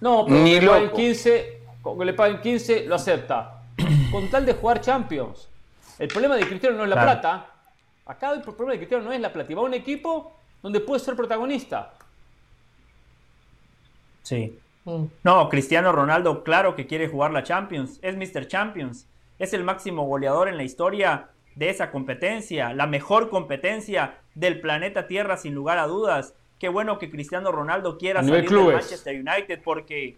No, 0.01 0.25
pero 0.25 0.39
Ni 0.39 0.59
loco. 0.59 0.95
15, 0.95 1.61
con 1.81 1.97
que 1.97 2.05
le 2.05 2.13
paguen 2.13 2.41
15 2.41 2.85
lo 2.85 2.95
acepta. 2.95 3.61
Con 4.11 4.29
tal 4.29 4.45
de 4.45 4.53
jugar 4.53 4.81
Champions. 4.81 5.49
El 5.99 6.07
problema 6.07 6.35
de 6.35 6.45
Cristiano 6.47 6.77
no 6.77 6.83
es 6.83 6.89
la 6.89 7.01
plata. 7.01 7.49
Acá 8.05 8.33
el 8.33 8.41
problema 8.41 8.71
de 8.71 8.77
Cristiano 8.77 9.03
no 9.03 9.11
es 9.11 9.21
la 9.21 9.31
plata. 9.31 9.51
Y 9.51 9.55
va 9.55 9.61
a 9.61 9.65
un 9.65 9.73
equipo 9.73 10.35
donde 10.61 10.79
puede 10.79 10.99
ser 10.99 11.15
protagonista. 11.15 11.93
Sí. 14.23 14.57
Mm. 14.85 15.05
No, 15.23 15.49
Cristiano 15.49 15.91
Ronaldo, 15.91 16.43
claro 16.43 16.75
que 16.75 16.87
quiere 16.87 17.07
jugar 17.07 17.31
la 17.31 17.43
Champions. 17.43 17.99
Es 18.01 18.17
Mr. 18.17 18.47
Champions. 18.47 19.07
Es 19.39 19.53
el 19.53 19.63
máximo 19.63 20.05
goleador 20.05 20.47
en 20.47 20.57
la 20.57 20.63
historia 20.63 21.29
de 21.55 21.69
esa 21.69 21.91
competencia. 21.91 22.73
La 22.73 22.87
mejor 22.87 23.29
competencia 23.29 24.15
del 24.35 24.59
planeta 24.59 25.07
Tierra, 25.07 25.37
sin 25.37 25.53
lugar 25.53 25.77
a 25.77 25.87
dudas. 25.87 26.33
Qué 26.59 26.69
bueno 26.69 26.97
que 26.97 27.11
Cristiano 27.11 27.51
Ronaldo 27.51 27.97
quiera 27.97 28.23
salir 28.23 28.49
del 28.49 28.73
Manchester 28.73 29.15
United 29.15 29.61
porque 29.63 30.17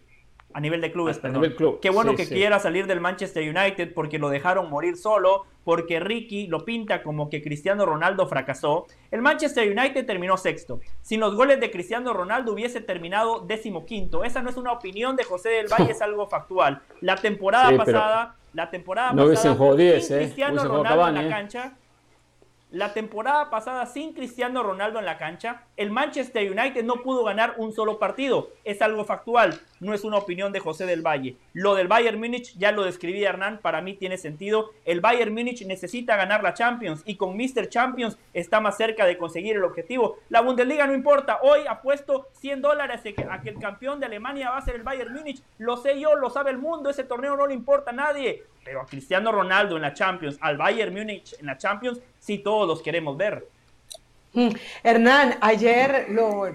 a 0.55 0.61
nivel 0.61 0.79
de 0.79 0.89
clubes, 0.89 1.19
perdón. 1.19 1.53
Qué 1.81 1.89
bueno 1.89 2.15
que 2.15 2.29
quiera 2.29 2.59
salir 2.59 2.87
del 2.87 3.01
Manchester 3.01 3.43
United 3.43 3.93
porque 3.93 4.17
lo 4.17 4.29
dejaron 4.29 4.69
morir 4.69 4.95
solo, 4.95 5.45
porque 5.65 5.99
Ricky 5.99 6.47
lo 6.47 6.63
pinta 6.63 7.03
como 7.03 7.29
que 7.29 7.41
Cristiano 7.43 7.85
Ronaldo 7.85 8.25
fracasó. 8.25 8.85
El 9.11 9.21
Manchester 9.21 9.69
United 9.69 10.05
terminó 10.05 10.37
sexto. 10.37 10.79
Sin 11.01 11.19
los 11.19 11.35
goles 11.35 11.59
de 11.59 11.69
Cristiano 11.71 12.13
Ronaldo 12.13 12.53
hubiese 12.53 12.79
terminado 12.79 13.41
décimo 13.41 13.85
quinto. 13.85 14.23
Esa 14.23 14.41
no 14.41 14.49
es 14.49 14.55
una 14.55 14.71
opinión 14.71 15.17
de 15.17 15.25
José 15.25 15.49
del 15.49 15.67
Valle, 15.67 15.91
es 15.91 16.01
algo 16.01 16.25
factual. 16.27 16.81
La 17.01 17.17
temporada 17.17 17.75
pasada, 17.75 18.37
la 18.53 18.69
temporada 18.69 19.11
no 19.11 19.27
pasada, 19.27 19.75
10, 19.75 20.11
eh. 20.11 20.17
Cristiano 20.19 20.63
Ronaldo 20.63 21.07
en 21.09 21.15
la 21.15 21.29
cancha 21.29 21.73
la 22.75 22.93
temporada 22.93 23.49
pasada 23.49 23.85
sin 23.85 24.11
Cristiano 24.13 24.61
Ronaldo 24.61 24.99
en 24.99 25.05
la 25.05 25.17
cancha, 25.17 25.63
el 25.77 25.91
Manchester 25.91 26.51
United 26.51 26.83
no 26.83 26.95
pudo 27.03 27.23
ganar 27.23 27.53
un 27.57 27.71
solo 27.71 27.99
partido. 27.99 28.49
Es 28.65 28.81
algo 28.81 29.05
factual, 29.05 29.61
no 29.79 29.93
es 29.93 30.03
una 30.03 30.17
opinión 30.17 30.51
de 30.51 30.59
José 30.59 30.85
del 30.85 31.01
Valle. 31.01 31.35
Lo 31.53 31.75
del 31.75 31.87
Bayern 31.87 32.19
Múnich 32.19 32.57
ya 32.57 32.71
lo 32.71 32.83
describí 32.83 33.23
Hernán, 33.23 33.59
para 33.61 33.81
mí 33.81 33.93
tiene 33.93 34.17
sentido. 34.17 34.71
El 34.85 35.01
Bayern 35.01 35.33
Múnich 35.33 35.65
necesita 35.65 36.15
ganar 36.15 36.43
la 36.43 36.53
Champions 36.53 37.01
y 37.05 37.15
con 37.15 37.35
Mr. 37.35 37.69
Champions 37.69 38.17
está 38.33 38.59
más 38.59 38.77
cerca 38.77 39.05
de 39.05 39.17
conseguir 39.17 39.55
el 39.55 39.63
objetivo. 39.63 40.17
La 40.29 40.41
Bundesliga 40.41 40.87
no 40.87 40.93
importa, 40.93 41.39
hoy 41.41 41.61
apuesto 41.67 42.27
100 42.39 42.61
dólares 42.61 43.01
a 43.29 43.41
que 43.41 43.49
el 43.49 43.59
campeón 43.59 43.99
de 43.99 44.05
Alemania 44.05 44.49
va 44.49 44.57
a 44.57 44.65
ser 44.65 44.75
el 44.75 44.83
Bayern 44.83 45.13
Múnich. 45.13 45.41
Lo 45.57 45.77
sé 45.77 45.99
yo, 45.99 46.15
lo 46.15 46.29
sabe 46.29 46.51
el 46.51 46.57
mundo, 46.57 46.89
ese 46.89 47.03
torneo 47.03 47.35
no 47.35 47.47
le 47.47 47.53
importa 47.53 47.91
a 47.91 47.93
nadie. 47.93 48.43
Pero 48.63 48.81
a 48.81 48.85
Cristiano 48.85 49.31
Ronaldo 49.31 49.75
en 49.75 49.83
la 49.83 49.93
Champions, 49.93 50.37
al 50.41 50.57
Bayern 50.57 50.93
Múnich 50.93 51.35
en 51.39 51.45
la 51.45 51.57
Champions, 51.57 51.99
sí 52.19 52.39
todos 52.39 52.67
los 52.67 52.81
queremos 52.81 53.15
ver. 53.15 53.47
Mm, 54.33 54.49
Hernán, 54.83 55.37
ayer 55.39 56.07
lo, 56.09 56.47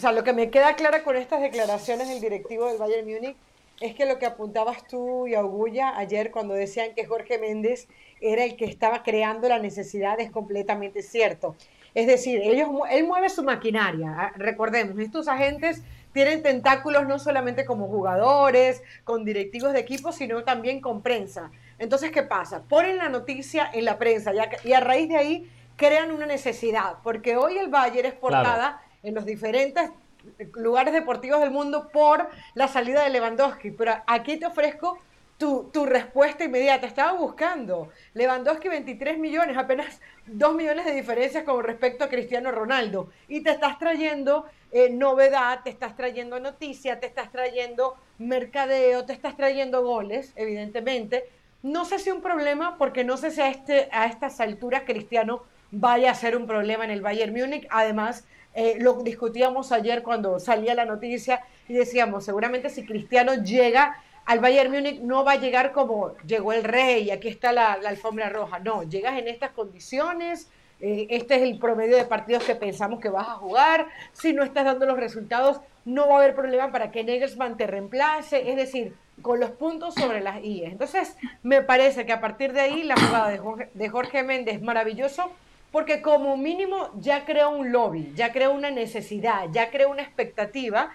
o 0.00 0.02
sea, 0.02 0.12
lo 0.12 0.24
que 0.24 0.32
me 0.32 0.48
queda 0.48 0.76
claro 0.76 1.04
con 1.04 1.14
estas 1.14 1.42
declaraciones 1.42 2.08
del 2.08 2.22
directivo 2.22 2.66
del 2.68 2.78
Bayern 2.78 3.06
Múnich 3.06 3.36
es 3.80 3.94
que 3.94 4.06
lo 4.06 4.18
que 4.18 4.24
apuntabas 4.24 4.86
tú 4.86 5.26
y 5.26 5.34
Augulla 5.34 5.94
ayer 5.98 6.30
cuando 6.30 6.54
decían 6.54 6.94
que 6.94 7.04
Jorge 7.04 7.36
Méndez 7.36 7.86
era 8.18 8.44
el 8.44 8.56
que 8.56 8.64
estaba 8.64 9.02
creando 9.02 9.46
la 9.46 9.58
necesidad 9.58 10.18
es 10.18 10.30
completamente 10.30 11.02
cierto. 11.02 11.54
Es 11.94 12.06
decir, 12.06 12.40
ellos, 12.42 12.70
él 12.90 13.06
mueve 13.06 13.28
su 13.28 13.42
maquinaria. 13.42 14.14
Ah, 14.16 14.32
recordemos, 14.36 14.98
estos 14.98 15.28
agentes 15.28 15.82
tienen 16.14 16.42
tentáculos 16.42 17.06
no 17.06 17.18
solamente 17.18 17.66
como 17.66 17.86
jugadores, 17.86 18.82
con 19.04 19.26
directivos 19.26 19.74
de 19.74 19.80
equipos, 19.80 20.14
sino 20.14 20.44
también 20.44 20.80
con 20.80 21.02
prensa. 21.02 21.50
Entonces, 21.78 22.10
¿qué 22.10 22.22
pasa? 22.22 22.62
Ponen 22.62 22.96
la 22.96 23.10
noticia 23.10 23.68
en 23.70 23.84
la 23.84 23.98
prensa 23.98 24.32
y 24.64 24.72
a 24.72 24.80
raíz 24.80 25.10
de 25.10 25.18
ahí 25.18 25.50
crean 25.76 26.10
una 26.10 26.24
necesidad, 26.24 26.94
porque 27.02 27.36
hoy 27.36 27.58
el 27.58 27.68
Bayern 27.68 28.08
es 28.08 28.14
portada 28.14 28.80
en 29.02 29.14
los 29.14 29.24
diferentes 29.24 29.90
lugares 30.54 30.92
deportivos 30.92 31.40
del 31.40 31.50
mundo 31.50 31.88
por 31.88 32.28
la 32.54 32.68
salida 32.68 33.04
de 33.04 33.10
Lewandowski, 33.10 33.70
pero 33.70 33.94
aquí 34.06 34.36
te 34.36 34.46
ofrezco 34.46 34.98
tu, 35.38 35.70
tu, 35.72 35.86
respuesta 35.86 36.44
inmediata. 36.44 36.86
Estaba 36.86 37.12
buscando 37.12 37.88
Lewandowski 38.12 38.68
23 38.68 39.18
millones, 39.18 39.56
apenas 39.56 40.00
2 40.26 40.54
millones 40.54 40.84
de 40.84 40.92
diferencias 40.92 41.44
con 41.44 41.64
respecto 41.64 42.04
a 42.04 42.08
Cristiano 42.08 42.52
Ronaldo. 42.52 43.10
Y 43.26 43.42
te 43.42 43.50
estás 43.50 43.78
trayendo 43.78 44.44
eh, 44.72 44.90
novedad, 44.90 45.60
te 45.64 45.70
estás 45.70 45.96
trayendo 45.96 46.38
noticia, 46.38 47.00
te 47.00 47.06
estás 47.06 47.32
trayendo 47.32 47.96
mercadeo, 48.18 49.06
te 49.06 49.14
estás 49.14 49.36
trayendo 49.36 49.82
goles, 49.82 50.32
evidentemente. 50.36 51.24
No 51.62 51.84
sé 51.84 51.98
si 51.98 52.10
un 52.10 52.20
problema, 52.20 52.76
porque 52.76 53.02
no 53.02 53.16
sé 53.16 53.30
si 53.30 53.40
a, 53.40 53.48
este, 53.48 53.88
a 53.92 54.06
estas 54.06 54.40
alturas 54.40 54.82
Cristiano 54.86 55.42
vaya 55.70 56.10
a 56.10 56.14
ser 56.14 56.36
un 56.36 56.46
problema 56.46 56.84
en 56.84 56.90
el 56.90 57.02
Bayern 57.02 57.32
Múnich. 57.32 57.66
Además, 57.70 58.24
eh, 58.54 58.76
lo 58.80 58.94
discutíamos 59.02 59.72
ayer 59.72 60.02
cuando 60.02 60.40
salía 60.40 60.74
la 60.74 60.84
noticia 60.84 61.42
y 61.68 61.74
decíamos, 61.74 62.24
seguramente 62.24 62.68
si 62.68 62.84
Cristiano 62.84 63.34
llega 63.34 63.96
al 64.26 64.40
Bayern 64.40 64.70
Múnich 64.70 65.00
no 65.00 65.24
va 65.24 65.32
a 65.32 65.36
llegar 65.36 65.72
como 65.72 66.14
llegó 66.26 66.52
el 66.52 66.64
rey, 66.64 67.10
aquí 67.10 67.28
está 67.28 67.52
la, 67.52 67.72
alfombra 67.72 68.28
roja. 68.28 68.58
No, 68.58 68.82
llegas 68.82 69.18
en 69.18 69.28
estas 69.28 69.50
condiciones, 69.50 70.48
eh, 70.80 71.06
este 71.10 71.36
es 71.36 71.42
el 71.42 71.58
promedio 71.58 71.96
de 71.96 72.04
partidos 72.04 72.44
que 72.44 72.54
pensamos 72.54 73.00
que 73.00 73.08
vas 73.08 73.28
a 73.28 73.34
jugar. 73.34 73.86
Si 74.12 74.32
no 74.32 74.42
estás 74.42 74.64
dando 74.64 74.86
los 74.86 74.98
resultados, 74.98 75.60
no 75.84 76.08
va 76.08 76.14
a 76.14 76.18
haber 76.18 76.34
problema 76.34 76.70
para 76.70 76.90
que 76.90 77.04
Nagelsmann 77.04 77.56
te 77.56 77.66
reemplace. 77.66 78.50
Es 78.50 78.56
decir, 78.56 78.94
con 79.22 79.40
los 79.40 79.50
puntos 79.50 79.94
sobre 79.94 80.20
las 80.20 80.42
IES. 80.42 80.72
Entonces, 80.72 81.16
me 81.42 81.62
parece 81.62 82.06
que 82.06 82.12
a 82.12 82.20
partir 82.20 82.52
de 82.52 82.60
ahí 82.60 82.82
la 82.84 82.96
jugada 82.96 83.28
de 83.28 83.38
Jorge, 83.38 83.70
de 83.74 83.88
Jorge 83.88 84.22
Méndez 84.22 84.62
maravilloso 84.62 85.30
porque 85.72 86.02
como 86.02 86.36
mínimo 86.36 86.90
ya 86.98 87.24
creó 87.24 87.50
un 87.50 87.72
lobby, 87.72 88.12
ya 88.14 88.32
creó 88.32 88.52
una 88.52 88.70
necesidad, 88.70 89.46
ya 89.52 89.70
creó 89.70 89.90
una 89.90 90.02
expectativa 90.02 90.92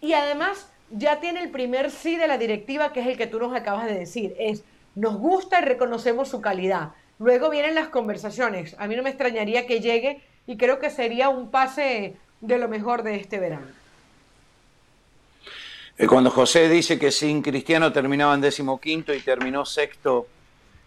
y 0.00 0.14
además 0.14 0.70
ya 0.90 1.20
tiene 1.20 1.40
el 1.42 1.50
primer 1.50 1.90
sí 1.90 2.16
de 2.16 2.28
la 2.28 2.38
directiva, 2.38 2.92
que 2.92 3.00
es 3.00 3.06
el 3.06 3.16
que 3.16 3.26
tú 3.26 3.38
nos 3.38 3.54
acabas 3.54 3.86
de 3.86 3.98
decir, 3.98 4.34
es 4.38 4.64
nos 4.94 5.16
gusta 5.18 5.60
y 5.60 5.64
reconocemos 5.64 6.28
su 6.28 6.40
calidad. 6.40 6.92
Luego 7.18 7.50
vienen 7.50 7.74
las 7.74 7.88
conversaciones. 7.88 8.74
A 8.78 8.86
mí 8.88 8.96
no 8.96 9.02
me 9.02 9.10
extrañaría 9.10 9.66
que 9.66 9.80
llegue 9.80 10.22
y 10.46 10.56
creo 10.56 10.78
que 10.78 10.90
sería 10.90 11.28
un 11.28 11.50
pase 11.50 12.16
de 12.40 12.58
lo 12.58 12.68
mejor 12.68 13.02
de 13.02 13.16
este 13.16 13.38
verano. 13.38 13.66
Eh, 15.98 16.06
cuando 16.06 16.30
José 16.30 16.68
dice 16.68 16.98
que 16.98 17.10
sin 17.10 17.42
Cristiano 17.42 17.92
terminaba 17.92 18.34
en 18.34 18.40
décimo 18.40 18.80
quinto 18.80 19.14
y 19.14 19.20
terminó 19.20 19.64
sexto 19.64 20.26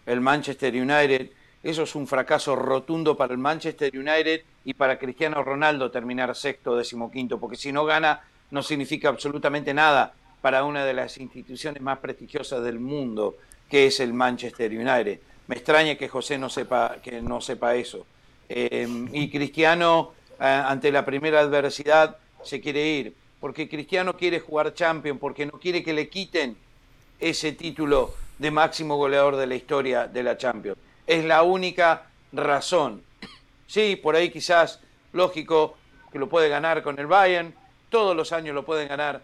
el 0.06 0.20
Manchester 0.20 0.74
United, 0.74 1.30
eso 1.62 1.82
es 1.82 1.94
un 1.94 2.06
fracaso 2.06 2.56
rotundo 2.56 3.16
para 3.16 3.32
el 3.32 3.38
Manchester 3.38 3.96
United 3.96 4.42
y 4.64 4.74
para 4.74 4.98
Cristiano 4.98 5.42
Ronaldo 5.42 5.90
terminar 5.90 6.34
sexto 6.34 6.76
decimoquinto, 6.76 7.38
porque 7.38 7.56
si 7.56 7.70
no 7.70 7.84
gana 7.84 8.22
no 8.50 8.62
significa 8.62 9.08
absolutamente 9.08 9.74
nada 9.74 10.14
para 10.40 10.64
una 10.64 10.84
de 10.84 10.94
las 10.94 11.18
instituciones 11.18 11.82
más 11.82 11.98
prestigiosas 11.98 12.62
del 12.64 12.80
mundo, 12.80 13.36
que 13.68 13.86
es 13.86 14.00
el 14.00 14.12
Manchester 14.12 14.72
United. 14.72 15.20
Me 15.46 15.56
extraña 15.56 15.96
que 15.96 16.08
José 16.08 16.38
no 16.38 16.48
sepa, 16.48 16.96
que 17.02 17.20
no 17.20 17.40
sepa 17.40 17.74
eso. 17.74 18.06
Em, 18.48 19.08
y 19.12 19.30
Cristiano, 19.30 20.12
eh, 20.40 20.44
ante 20.44 20.90
la 20.90 21.04
primera 21.04 21.40
adversidad, 21.40 22.16
se 22.42 22.60
quiere 22.60 22.86
ir, 22.86 23.14
porque 23.38 23.68
Cristiano 23.68 24.16
quiere 24.16 24.40
jugar 24.40 24.74
Champions, 24.74 25.20
porque 25.20 25.46
no 25.46 25.52
quiere 25.52 25.82
que 25.82 25.92
le 25.92 26.08
quiten 26.08 26.56
ese 27.18 27.52
título 27.52 28.14
de 28.38 28.50
máximo 28.50 28.96
goleador 28.96 29.36
de 29.36 29.46
la 29.46 29.54
historia 29.54 30.08
de 30.08 30.22
la 30.22 30.38
Champions. 30.38 30.78
Es 31.10 31.24
la 31.24 31.42
única 31.42 32.04
razón. 32.30 33.02
Sí, 33.66 33.96
por 33.96 34.14
ahí 34.14 34.30
quizás, 34.30 34.78
lógico, 35.12 35.76
que 36.12 36.20
lo 36.20 36.28
puede 36.28 36.48
ganar 36.48 36.84
con 36.84 37.00
el 37.00 37.08
Bayern, 37.08 37.52
todos 37.88 38.14
los 38.14 38.32
años 38.32 38.54
lo 38.54 38.64
pueden 38.64 38.86
ganar 38.86 39.20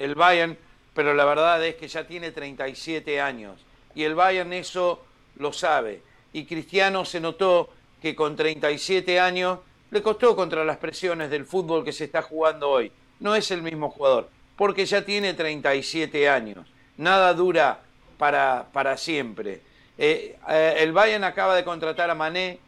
el 0.00 0.16
Bayern, 0.16 0.58
pero 0.94 1.14
la 1.14 1.24
verdad 1.24 1.64
es 1.64 1.76
que 1.76 1.86
ya 1.86 2.08
tiene 2.08 2.32
37 2.32 3.20
años 3.20 3.64
y 3.94 4.02
el 4.02 4.16
Bayern 4.16 4.52
eso 4.52 5.04
lo 5.36 5.52
sabe. 5.52 6.02
Y 6.32 6.44
Cristiano 6.44 7.04
se 7.04 7.20
notó 7.20 7.70
que 8.02 8.16
con 8.16 8.34
37 8.34 9.20
años 9.20 9.60
le 9.92 10.02
costó 10.02 10.34
contra 10.34 10.64
las 10.64 10.78
presiones 10.78 11.30
del 11.30 11.44
fútbol 11.44 11.84
que 11.84 11.92
se 11.92 12.02
está 12.02 12.20
jugando 12.20 12.68
hoy. 12.68 12.90
No 13.20 13.36
es 13.36 13.52
el 13.52 13.62
mismo 13.62 13.90
jugador, 13.90 14.28
porque 14.56 14.84
ya 14.84 15.04
tiene 15.04 15.34
37 15.34 16.28
años. 16.28 16.66
Nada 16.96 17.32
dura 17.32 17.78
para, 18.18 18.66
para 18.72 18.96
siempre. 18.96 19.60
Eh, 19.98 20.36
eh, 20.48 20.74
el 20.78 20.92
Bayern 20.92 21.24
acaba 21.24 21.54
de 21.54 21.64
contratar 21.64 22.10
a 22.10 22.14
Mané, 22.14 22.58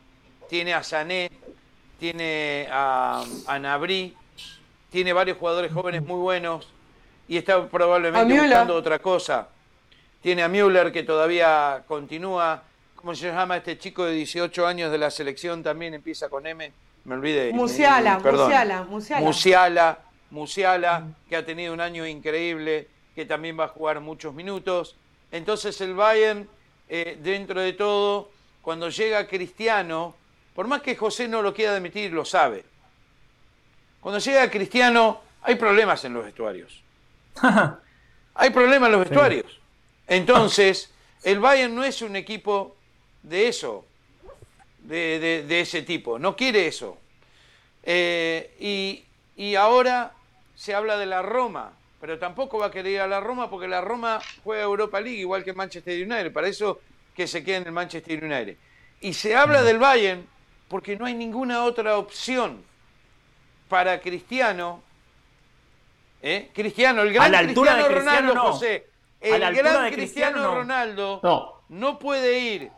tiene 0.48 0.74
a 0.74 0.82
Sané, 0.82 1.30
tiene 1.98 2.68
a, 2.70 3.24
a 3.46 3.58
Nabri, 3.58 4.16
tiene 4.90 5.12
varios 5.12 5.36
jugadores 5.36 5.72
jóvenes 5.72 6.02
muy 6.02 6.18
buenos 6.18 6.68
y 7.28 7.36
está 7.36 7.68
probablemente 7.68 8.40
buscando 8.40 8.74
otra 8.74 8.98
cosa. 8.98 9.48
Tiene 10.22 10.42
a 10.42 10.48
Müller 10.48 10.90
que 10.90 11.02
todavía 11.02 11.84
continúa. 11.86 12.62
¿Cómo 12.96 13.14
se 13.14 13.28
llama 13.28 13.58
este 13.58 13.78
chico 13.78 14.04
de 14.04 14.12
18 14.12 14.66
años 14.66 14.90
de 14.90 14.98
la 14.98 15.10
selección? 15.10 15.62
También 15.62 15.94
empieza 15.94 16.28
con 16.28 16.46
M. 16.46 16.72
Me 17.04 17.14
olvidé. 17.14 17.52
Musiala, 17.52 18.18
Musiala, 18.18 18.82
Musiala. 18.82 19.24
Musiala, 19.24 19.98
Musiala, 20.30 21.06
que 21.28 21.36
ha 21.36 21.44
tenido 21.44 21.72
un 21.72 21.80
año 21.80 22.06
increíble, 22.06 22.88
que 23.14 23.24
también 23.24 23.58
va 23.58 23.64
a 23.64 23.68
jugar 23.68 24.00
muchos 24.00 24.34
minutos. 24.34 24.96
Entonces 25.30 25.80
el 25.80 25.94
Bayern, 25.94 26.48
eh, 26.88 27.18
dentro 27.20 27.60
de 27.60 27.72
todo, 27.72 28.30
cuando 28.62 28.88
llega 28.88 29.26
Cristiano, 29.26 30.14
por 30.54 30.66
más 30.66 30.82
que 30.82 30.96
José 30.96 31.28
no 31.28 31.42
lo 31.42 31.54
quiera 31.54 31.76
admitir, 31.76 32.12
lo 32.12 32.24
sabe. 32.24 32.64
Cuando 34.00 34.18
llega 34.18 34.50
Cristiano, 34.50 35.20
hay 35.42 35.56
problemas 35.56 36.04
en 36.04 36.14
los 36.14 36.24
vestuarios. 36.24 36.82
hay 38.34 38.50
problemas 38.50 38.88
en 38.88 38.92
los 38.92 39.08
vestuarios. 39.08 39.60
Entonces, 40.06 40.92
el 41.22 41.40
Bayern 41.40 41.74
no 41.74 41.84
es 41.84 42.02
un 42.02 42.16
equipo 42.16 42.76
de 43.22 43.48
eso, 43.48 43.84
de, 44.80 45.60
ese 45.60 45.82
tipo, 45.82 46.18
no 46.18 46.34
quiere 46.36 46.66
eso. 46.66 46.98
Eh, 47.82 48.54
y, 48.58 49.04
y 49.36 49.54
ahora 49.54 50.14
se 50.54 50.74
habla 50.74 50.96
de 50.96 51.06
la 51.06 51.22
Roma, 51.22 51.72
pero 52.00 52.18
tampoco 52.18 52.58
va 52.58 52.66
a 52.66 52.70
querer 52.70 52.92
ir 52.92 53.00
a 53.00 53.06
la 53.06 53.20
Roma 53.20 53.50
porque 53.50 53.68
la 53.68 53.80
Roma 53.80 54.20
juega 54.44 54.62
Europa 54.62 55.00
League 55.00 55.18
igual 55.18 55.44
que 55.44 55.52
Manchester 55.52 55.94
United, 55.94 56.32
para 56.32 56.48
eso 56.48 56.80
que 57.14 57.26
se 57.26 57.42
quede 57.42 57.56
en 57.56 57.66
el 57.66 57.72
Manchester 57.72 58.22
United. 58.22 58.56
Y 59.00 59.12
se 59.12 59.34
habla 59.34 59.62
del 59.62 59.78
Bayern 59.78 60.26
porque 60.68 60.96
no 60.96 61.06
hay 61.06 61.14
ninguna 61.14 61.64
otra 61.64 61.98
opción 61.98 62.62
para 63.68 64.00
Cristiano 64.00 64.82
¿Eh? 66.22 66.50
Cristiano, 66.52 67.02
el 67.02 67.12
gran 67.12 67.32
Cristiano, 67.44 67.88
Ronaldo, 67.88 68.40
José, 68.40 68.86
el 69.20 69.54
gran 69.54 69.92
Cristiano, 69.92 70.54
Ronaldo 70.54 71.60
no. 71.68 71.98
puede 71.98 72.40
ir 72.40 72.70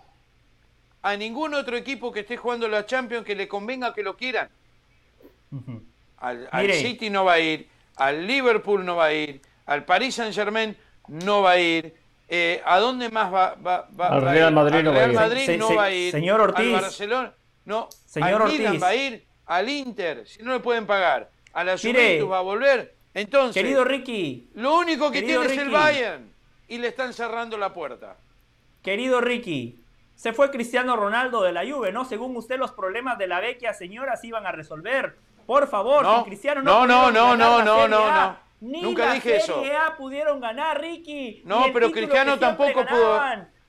a 1.03 1.17
ningún 1.17 1.55
otro 1.55 1.77
equipo 1.77 2.13
que 2.13 2.21
esté 2.21 2.37
jugando 2.37 2.69
la 2.69 2.85
Champions 2.85 3.25
que 3.25 3.35
le 3.35 3.49
convenga 3.49 3.95
que 3.95 4.03
lo 4.03 4.17
quieran. 4.17 4.51
Al, 6.19 6.73
City 6.75 7.09
no 7.09 7.25
va 7.25 7.35
a 7.35 7.41
ir, 7.41 7.67
al 8.01 8.27
Liverpool 8.27 8.85
no 8.85 8.97
va 8.97 9.07
a 9.07 9.13
ir, 9.13 9.41
al 9.67 9.85
Paris 9.85 10.17
Saint 10.17 10.35
Germain 10.35 10.77
no 11.09 11.43
va 11.43 11.53
a 11.53 11.59
ir. 11.59 11.95
Eh, 12.33 12.63
¿A 12.65 12.79
dónde 12.79 13.09
más 13.09 13.33
va, 13.33 13.55
va, 13.55 13.89
va 13.99 14.09
al 14.09 14.23
Real 14.23 14.53
Madrid, 14.53 14.83
no, 14.83 14.93
Real 14.93 15.13
Madrid 15.13 15.59
no 15.59 15.75
va 15.75 15.85
a 15.85 15.93
ir. 15.93 16.13
Señor 16.13 16.41
Ortiz. 16.41 16.75
Al 16.75 16.83
Barcelona, 16.83 17.33
no. 17.65 17.89
Señor 18.07 18.43
al 18.43 18.49
Milan 18.49 18.79
va 18.81 18.89
a 18.89 18.95
ir, 18.95 19.25
al 19.47 19.69
Inter, 19.69 20.27
si 20.29 20.43
no 20.43 20.53
le 20.53 20.61
pueden 20.61 20.87
pagar. 20.87 21.29
A 21.53 21.65
la 21.65 21.77
Juventus 21.77 22.31
va 22.31 22.39
a 22.39 22.43
volver 22.43 23.01
entonces, 23.15 23.61
querido 23.61 23.85
Ricky, 23.85 24.51
lo 24.55 24.79
único 24.79 25.11
que 25.11 25.23
tiene 25.23 25.45
es 25.47 25.59
el 25.59 25.71
Bayern 25.71 26.33
y 26.69 26.79
le 26.79 26.89
están 26.89 27.13
cerrando 27.13 27.59
la 27.59 27.73
puerta. 27.73 28.17
Querido 28.83 29.21
Ricky, 29.21 29.83
se 30.15 30.33
fue 30.33 30.51
Cristiano 30.51 30.95
Ronaldo 30.95 31.43
de 31.43 31.53
la 31.53 31.69
Juve, 31.69 31.91
¿no? 31.91 32.05
Según 32.05 32.37
usted, 32.37 32.59
los 32.59 32.71
problemas 32.71 33.19
de 33.19 33.27
la 33.27 33.41
vecchia 33.41 33.75
señora 33.75 34.17
se 34.17 34.29
iban 34.29 34.47
a 34.47 34.53
resolver. 34.53 35.17
Por 35.47 35.69
favor, 35.69 36.03
no, 36.03 36.25
Cristiano 36.25 36.63
no 36.63 36.87
No, 36.87 37.11
no, 37.11 37.37
no, 37.37 37.37
no, 37.37 37.63
no, 37.63 37.89
no, 37.89 38.39
Ni 38.61 38.83
Nunca 38.83 39.07
la 39.07 39.15
dije 39.15 39.41
Serie 39.41 39.77
A 39.77 39.97
pudieron 39.97 40.41
ganar, 40.41 40.81
Ricky. 40.81 41.43
No, 41.45 41.67
pero 41.73 41.91
Cristiano 41.91 42.39
tampoco 42.39 42.85
pudo. 42.87 43.21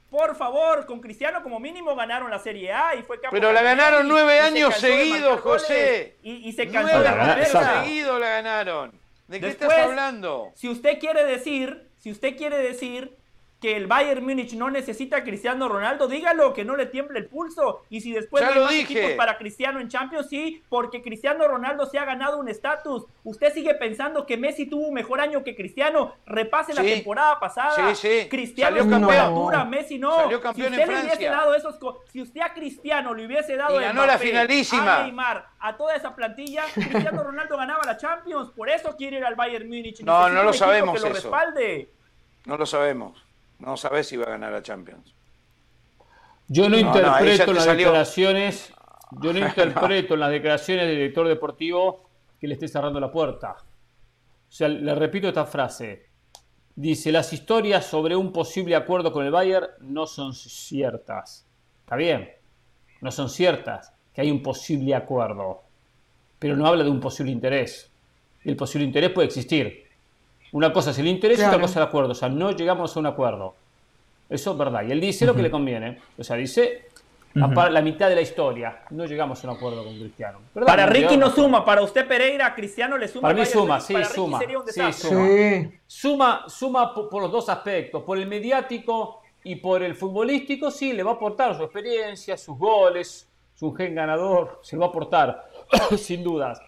Por 0.09 0.35
favor, 0.35 0.85
con 0.85 0.99
Cristiano 0.99 1.41
como 1.41 1.57
mínimo 1.61 1.95
ganaron 1.95 2.29
la 2.29 2.39
Serie 2.39 2.73
A 2.73 2.95
y 2.95 3.01
fue 3.01 3.17
Pero 3.31 3.53
la 3.53 3.61
ganaron 3.61 4.05
nueve 4.09 4.39
años 4.39 4.75
seguidos, 4.75 5.39
José. 5.39 6.17
Y, 6.21 6.51
se 6.51 6.67
cansó 6.67 6.97
nueve 6.97 7.07
años 7.07 7.47
seguidos 7.47 8.19
la 8.19 8.27
ganaron. 8.27 8.99
¿De 9.27 9.39
qué 9.39 9.47
estás 9.47 9.71
hablando? 9.71 10.51
Si 10.55 10.67
usted 10.67 10.99
quiere 10.99 11.23
decir, 11.23 11.89
si 11.97 12.11
usted 12.11 12.35
quiere 12.35 12.57
decir 12.57 13.17
que 13.61 13.77
el 13.77 13.85
Bayern 13.85 14.25
Múnich 14.25 14.53
no 14.55 14.71
necesita 14.71 15.17
a 15.17 15.23
Cristiano 15.23 15.69
Ronaldo, 15.69 16.07
dígalo, 16.07 16.51
que 16.51 16.65
no 16.65 16.75
le 16.75 16.87
tiemble 16.87 17.19
el 17.19 17.27
pulso. 17.27 17.83
Y 17.91 18.01
si 18.01 18.11
después 18.11 18.43
hay 18.43 18.59
más 18.59 18.73
equipos 18.73 19.11
para 19.11 19.37
Cristiano 19.37 19.79
en 19.79 19.87
Champions, 19.87 20.27
sí, 20.29 20.63
porque 20.67 21.03
Cristiano 21.03 21.47
Ronaldo 21.47 21.85
se 21.85 21.99
ha 21.99 22.05
ganado 22.05 22.39
un 22.39 22.49
estatus. 22.49 23.05
Usted 23.23 23.53
sigue 23.53 23.75
pensando 23.75 24.25
que 24.25 24.35
Messi 24.35 24.65
tuvo 24.65 24.87
un 24.87 24.95
mejor 24.95 25.21
año 25.21 25.43
que 25.43 25.55
Cristiano. 25.55 26.15
Repase 26.25 26.73
la 26.73 26.81
temporada 26.81 27.39
pasada. 27.39 27.93
Sí, 27.93 28.07
sí. 28.07 28.29
Cristiano 28.29 28.77
Salió 28.77 28.89
campeón. 28.89 29.69
Messi 29.69 29.99
no. 29.99 30.15
Salió 30.15 30.41
campeón 30.41 30.73
si 30.73 30.79
usted 30.79 30.93
le 30.93 31.01
hubiese 31.01 31.25
dado 31.25 31.53
esos, 31.53 31.79
si 32.11 32.21
usted 32.21 32.41
a 32.41 32.53
Cristiano 32.55 33.13
le 33.13 33.27
hubiese 33.27 33.55
dado 33.57 33.79
y 33.79 33.83
ganó 33.83 34.07
la 34.07 34.17
finalísima. 34.17 35.01
a 35.01 35.03
Neymar, 35.03 35.49
a 35.59 35.77
toda 35.77 35.95
esa 35.95 36.15
plantilla, 36.15 36.63
Cristiano 36.73 37.23
Ronaldo 37.23 37.57
ganaba 37.57 37.83
la 37.85 37.95
Champions. 37.95 38.49
Por 38.49 38.71
eso 38.71 38.95
quiere 38.97 39.19
ir 39.19 39.23
al 39.23 39.35
Bayern 39.35 39.67
Múnich. 39.67 40.01
No, 40.01 40.29
no 40.29 40.41
lo 40.41 40.51
sabemos 40.51 40.95
que 40.95 41.07
lo 41.07 41.13
respalde. 41.13 41.91
No 42.45 42.57
lo 42.57 42.65
sabemos. 42.65 43.23
No 43.61 43.77
sabes 43.77 44.07
si 44.07 44.17
va 44.17 44.25
a 44.25 44.31
ganar 44.31 44.51
la 44.51 44.61
Champions. 44.61 45.13
Yo 46.47 46.67
no, 46.67 46.77
interpreto 46.77 47.53
las 47.53 47.65
declaraciones, 47.65 48.73
yo 49.21 49.31
no 49.31 49.39
interpreto 49.47 50.15
en 50.15 50.19
las 50.19 50.31
declaraciones 50.31 50.87
del 50.87 50.97
director 50.97 51.27
deportivo 51.27 52.09
que 52.39 52.47
le 52.47 52.55
esté 52.55 52.67
cerrando 52.67 52.99
la 52.99 53.11
puerta. 53.11 53.55
O 53.57 54.51
sea, 54.53 54.67
le 54.67 54.93
repito 54.95 55.27
esta 55.27 55.45
frase. 55.45 56.07
Dice, 56.75 57.11
las 57.11 57.31
historias 57.31 57.85
sobre 57.85 58.15
un 58.15 58.33
posible 58.33 58.75
acuerdo 58.75 59.11
con 59.11 59.25
el 59.25 59.31
Bayern 59.31 59.67
no 59.79 60.07
son 60.07 60.33
ciertas. 60.33 61.45
Está 61.83 61.95
bien, 61.95 62.31
no 63.01 63.11
son 63.11 63.29
ciertas, 63.29 63.93
que 64.13 64.21
hay 64.21 64.31
un 64.31 64.41
posible 64.41 64.95
acuerdo. 64.95 65.61
Pero 66.39 66.57
no 66.57 66.65
habla 66.65 66.83
de 66.83 66.89
un 66.89 66.99
posible 66.99 67.31
interés. 67.31 67.91
El 68.43 68.55
posible 68.55 68.85
interés 68.85 69.11
puede 69.11 69.27
existir. 69.27 69.90
Una 70.53 70.73
cosa 70.73 70.91
es 70.91 70.99
el 70.99 71.07
interés 71.07 71.39
y 71.39 71.43
otra 71.43 71.59
cosa 71.59 71.71
es 71.71 71.77
el 71.77 71.83
acuerdo. 71.83 72.11
O 72.11 72.15
sea, 72.15 72.29
no 72.29 72.51
llegamos 72.51 72.95
a 72.95 72.99
un 72.99 73.05
acuerdo. 73.05 73.55
Eso 74.29 74.51
es 74.51 74.57
verdad. 74.57 74.83
Y 74.87 74.91
él 74.91 75.01
dice 75.01 75.25
lo 75.25 75.35
que 75.35 75.41
le 75.41 75.51
conviene. 75.51 75.99
O 76.17 76.23
sea, 76.23 76.35
dice 76.35 76.89
la 77.33 77.81
mitad 77.81 78.09
de 78.09 78.15
la 78.15 78.21
historia. 78.21 78.83
No 78.89 79.05
llegamos 79.05 79.43
a 79.43 79.49
un 79.49 79.55
acuerdo 79.55 79.83
con 79.83 79.97
Cristiano. 79.97 80.39
Para 80.53 80.85
Ricky 80.85 81.17
no 81.17 81.29
suma. 81.29 81.63
Para 81.63 81.81
usted, 81.81 82.07
Pereira, 82.07 82.53
Cristiano 82.53 82.97
le 82.97 83.07
suma. 83.07 83.21
Para 83.21 83.33
mí 83.33 83.45
suma, 83.45 83.79
sí, 83.79 83.95
suma. 84.13 84.39
Sí, 84.39 84.93
suma. 84.93 85.71
Suma, 85.87 86.43
suma 86.47 86.93
por, 86.93 87.21
los 87.21 87.31
dos 87.31 87.49
aspectos. 87.49 88.03
Por 88.03 88.17
el 88.17 88.27
mediático 88.27 89.21
y 89.43 89.55
por 89.55 89.83
el 89.83 89.95
futbolístico, 89.95 90.69
sí, 90.69 90.93
le 90.93 91.03
va 91.03 91.11
a 91.11 91.13
aportar 91.15 91.55
su 91.55 91.63
experiencia, 91.63 92.37
sus 92.37 92.57
goles, 92.57 93.29
su 93.55 93.73
gen 93.73 93.95
ganador. 93.95 94.59
Se 94.63 94.75
lo 94.75 94.81
va 94.81 94.87
a 94.87 94.89
aportar, 94.89 95.49
sin 95.97 96.23
dudas. 96.23 96.61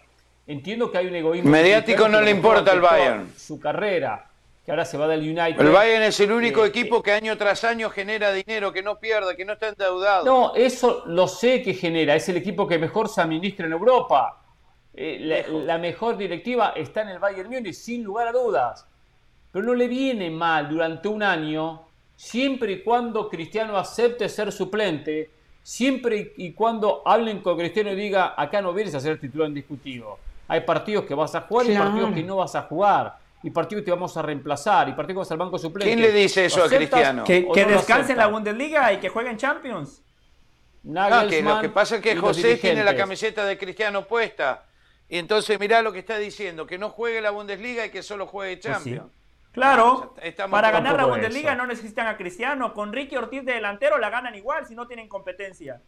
Entiendo 0.46 0.90
que 0.90 0.98
hay 0.98 1.06
un 1.06 1.14
egoísmo. 1.14 1.50
Mediático 1.50 2.08
no 2.08 2.20
le 2.20 2.30
importa 2.30 2.72
al 2.72 2.80
Bayern. 2.80 3.32
Su 3.36 3.58
carrera, 3.58 4.26
que 4.64 4.70
ahora 4.70 4.84
se 4.84 4.98
va 4.98 5.08
del 5.08 5.20
United. 5.20 5.58
El 5.58 5.70
Bayern 5.70 6.02
es 6.02 6.20
el 6.20 6.32
único 6.32 6.64
equipo 6.64 7.02
que 7.02 7.12
año 7.12 7.36
tras 7.38 7.64
año 7.64 7.88
genera 7.88 8.32
dinero, 8.32 8.72
que 8.72 8.82
no 8.82 8.98
pierde, 8.98 9.36
que 9.36 9.44
no 9.44 9.54
está 9.54 9.68
endeudado. 9.68 10.24
No, 10.24 10.54
eso 10.54 11.04
lo 11.06 11.28
sé 11.28 11.62
que 11.62 11.72
genera. 11.72 12.14
Es 12.14 12.28
el 12.28 12.36
equipo 12.36 12.66
que 12.66 12.78
mejor 12.78 13.08
se 13.08 13.22
administra 13.22 13.66
en 13.66 13.72
Europa. 13.72 14.42
Eh, 14.92 15.46
la, 15.48 15.78
mejor 15.78 16.16
directiva 16.16 16.74
está 16.76 17.02
en 17.02 17.08
el 17.08 17.18
Bayern 17.18 17.50
Múnich, 17.50 17.74
sin 17.74 18.04
lugar 18.04 18.28
a 18.28 18.32
dudas. 18.32 18.86
Pero 19.50 19.64
no 19.64 19.74
le 19.74 19.88
viene 19.88 20.30
mal 20.30 20.68
durante 20.68 21.08
un 21.08 21.22
año, 21.22 21.82
siempre 22.16 22.72
y 22.72 22.82
cuando 22.82 23.28
Cristiano 23.28 23.76
acepte 23.76 24.28
ser 24.28 24.52
suplente 24.52 25.30
siempre 25.64 26.34
y 26.36 26.52
cuando 26.52 27.02
hablen 27.04 27.40
con 27.40 27.56
Cristiano 27.56 27.90
y 27.90 27.96
diga, 27.96 28.34
acá 28.36 28.60
no 28.62 28.72
vienes 28.72 28.94
a 28.94 29.00
ser 29.00 29.18
titular 29.18 29.48
indiscutido. 29.48 30.18
Hay 30.48 30.60
partidos 30.60 31.04
que 31.04 31.14
vas 31.14 31.34
a 31.34 31.42
jugar 31.42 31.66
y 31.66 31.76
partidos 31.76 32.12
que 32.12 32.22
no 32.22 32.36
vas 32.36 32.54
a 32.54 32.62
jugar. 32.62 33.18
Y 33.42 33.50
partidos 33.50 33.82
que 33.82 33.86
te 33.86 33.90
vamos 33.90 34.16
a 34.16 34.22
reemplazar. 34.22 34.88
Y 34.88 34.92
partidos 34.92 35.16
que 35.16 35.18
vas 35.20 35.32
al 35.32 35.38
banco 35.38 35.58
suplente. 35.58 35.92
¿Quién 35.92 36.00
le 36.00 36.12
dice 36.12 36.46
eso 36.46 36.64
a 36.64 36.68
Cristiano? 36.68 37.24
Que, 37.24 37.44
descanse 37.66 38.12
en 38.12 38.18
la 38.18 38.26
Bundesliga 38.26 38.92
y 38.92 38.98
que 38.98 39.08
juegue 39.08 39.30
en 39.30 39.36
Champions. 39.36 40.02
No, 40.82 41.28
que 41.28 41.42
lo 41.42 41.60
que 41.60 41.68
pasa 41.70 41.96
es 41.96 42.02
que 42.02 42.16
José 42.16 42.56
tiene 42.56 42.84
la 42.84 42.96
camiseta 42.96 43.44
de 43.44 43.58
Cristiano 43.58 44.06
puesta. 44.06 44.64
Y 45.08 45.18
entonces 45.18 45.60
mirá 45.60 45.82
lo 45.82 45.92
que 45.92 45.98
está 45.98 46.18
diciendo, 46.18 46.66
que 46.66 46.78
no 46.78 46.90
juegue 46.90 47.20
la 47.20 47.30
Bundesliga 47.30 47.84
y 47.86 47.90
que 47.90 48.02
solo 48.02 48.26
juegue 48.26 48.56
pues 48.56 48.74
Champions. 48.74 49.12
Claro, 49.52 50.14
para 50.50 50.72
ganar 50.72 50.96
la 50.96 51.04
Bundesliga 51.04 51.54
no 51.54 51.66
necesitan 51.66 52.08
a 52.08 52.16
Cristiano. 52.16 52.74
Con 52.74 52.92
Ricky 52.92 53.16
Ortiz 53.16 53.44
de 53.44 53.52
delantero 53.52 53.98
la 53.98 54.10
ganan 54.10 54.34
igual 54.34 54.66
si 54.66 54.74
no 54.74 54.86
tienen 54.86 55.08
competencia. 55.08 55.80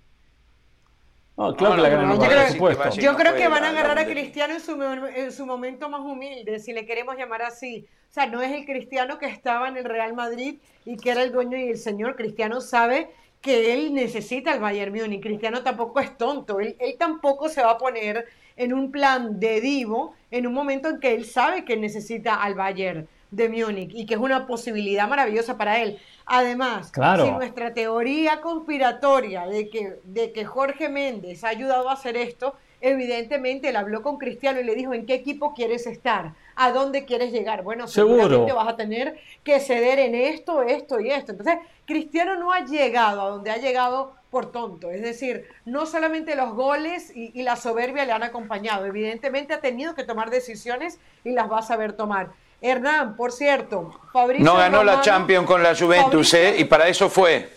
Claro 1.37 1.77
que 1.77 1.83
la 1.83 1.89
ganan 1.89 2.57
igual, 2.57 2.77
yo, 2.99 3.15
creo 3.15 3.35
que 3.35 3.49
van 3.49 3.65
a 3.65 3.71
agarrar 3.71 3.99
a 3.99 4.07
Cristiano 4.07 4.55
en 4.55 4.61
su, 4.61 4.83
en 4.83 5.33
su 5.33 5.45
momento 5.45 5.89
más 5.89 6.01
humilde, 6.01 6.59
si 6.59 6.73
le 6.73 6.87
queremos 6.87 7.17
llamar 7.17 7.43
así. 7.43 7.87
O 8.11 8.13
sea, 8.13 8.27
no 8.27 8.41
es 8.41 8.53
el 8.53 8.65
Cristiano 8.65 9.19
que 9.19 9.27
estaba 9.27 9.69
en 9.69 9.77
el 9.77 9.85
Real 9.85 10.15
Madrid 10.15 10.59
y 10.87 10.97
que 10.97 11.11
era 11.11 11.23
el 11.23 11.33
dueño 11.33 11.59
y 11.59 11.69
el 11.69 11.79
señor. 11.79 12.17
Cristiano 12.17 12.63
sabe 12.63 13.11
que 13.43 13.75
él 13.75 13.93
necesita 13.93 14.55
el 14.55 14.61
Bayern 14.61 14.93
Múnich. 14.95 15.23
Cristiano 15.23 15.63
tampoco 15.63 16.01
es 16.01 16.17
tonto. 16.17 16.59
Él, 16.59 16.77
él 16.79 16.97
tampoco 16.99 17.51
se 17.51 17.63
va 17.63 17.73
a 17.73 17.79
poner 17.79 18.25
en 18.57 18.73
un 18.73 18.91
plan 18.91 19.39
de 19.39 19.61
divo 19.61 20.15
en 20.31 20.47
un 20.47 20.55
momento 20.55 20.89
en 20.89 21.01
que 21.01 21.15
él 21.15 21.27
sabe 21.27 21.67
que 21.67 21.77
necesita 21.77 22.37
al 22.37 22.55
Bayern 22.55 23.07
de 23.31 23.49
Múnich 23.49 23.93
y 23.95 24.07
que 24.07 24.15
es 24.15 24.21
una 24.21 24.47
posibilidad 24.47 25.09
maravillosa 25.09 25.59
para 25.59 25.83
él. 25.83 25.99
Además, 26.27 26.91
si 26.93 27.31
nuestra 27.31 27.73
teoría 27.73 28.41
conspiratoria 28.41 29.47
de 29.47 29.71
que, 29.71 30.01
de 30.03 30.33
que 30.33 30.45
Jorge 30.45 30.89
Méndez 30.89 31.45
ha 31.45 31.49
ayudado 31.49 31.89
a 31.89 31.93
hacer 31.93 32.17
esto, 32.17 32.57
evidentemente 32.81 33.69
él 33.69 33.77
habló 33.77 34.03
con 34.03 34.19
Cristiano 34.19 34.59
y 34.59 34.65
le 34.65 34.75
dijo 34.75 34.93
en 34.93 35.07
qué 35.07 35.15
equipo 35.15 35.55
quieres 35.55 35.87
estar, 35.87 36.35
a 36.57 36.73
dónde 36.73 37.05
quieres 37.05 37.33
llegar. 37.33 37.63
Bueno, 37.63 37.87
seguramente 37.87 38.53
vas 38.53 38.69
a 38.69 38.77
tener 38.77 39.19
que 39.45 39.61
ceder 39.61 40.01
en 40.01 40.17
esto, 40.17 40.63
esto 40.63 40.99
y 40.99 41.11
esto. 41.11 41.31
Entonces, 41.31 41.59
Cristiano 41.87 42.37
no 42.37 42.53
ha 42.53 42.65
llegado 42.65 43.23
a 43.23 43.29
donde 43.31 43.53
ha 43.53 43.59
llegado 43.59 44.13
por 44.31 44.51
tonto. 44.51 44.91
Es 44.91 45.03
decir, 45.03 45.47
no 45.65 45.87
solamente 45.87 46.35
los 46.35 46.55
goles 46.55 47.13
y, 47.15 47.31
y 47.39 47.45
la 47.45 47.55
soberbia 47.55 48.05
le 48.05 48.11
han 48.13 48.25
acompañado, 48.25 48.85
evidentemente 48.85 49.55
ha 49.55 49.61
tenido 49.61 49.95
que 49.95 50.03
tomar 50.03 50.31
decisiones 50.31 50.99
y 51.23 51.31
las 51.31 51.51
va 51.51 51.61
a 51.61 51.63
saber 51.63 51.93
tomar. 51.93 52.31
Hernán, 52.67 53.17
por 53.17 53.33
cierto, 53.33 53.99
Fabricio 54.13 54.45
No 54.45 54.57
ganó 54.57 54.83
la 54.83 55.01
Champions 55.01 55.47
con 55.47 55.63
la 55.63 55.77
Juventus, 55.77 56.35
¿eh? 56.35 56.57
Y 56.59 56.65
para 56.65 56.89
eso 56.89 57.09
fue. 57.09 57.53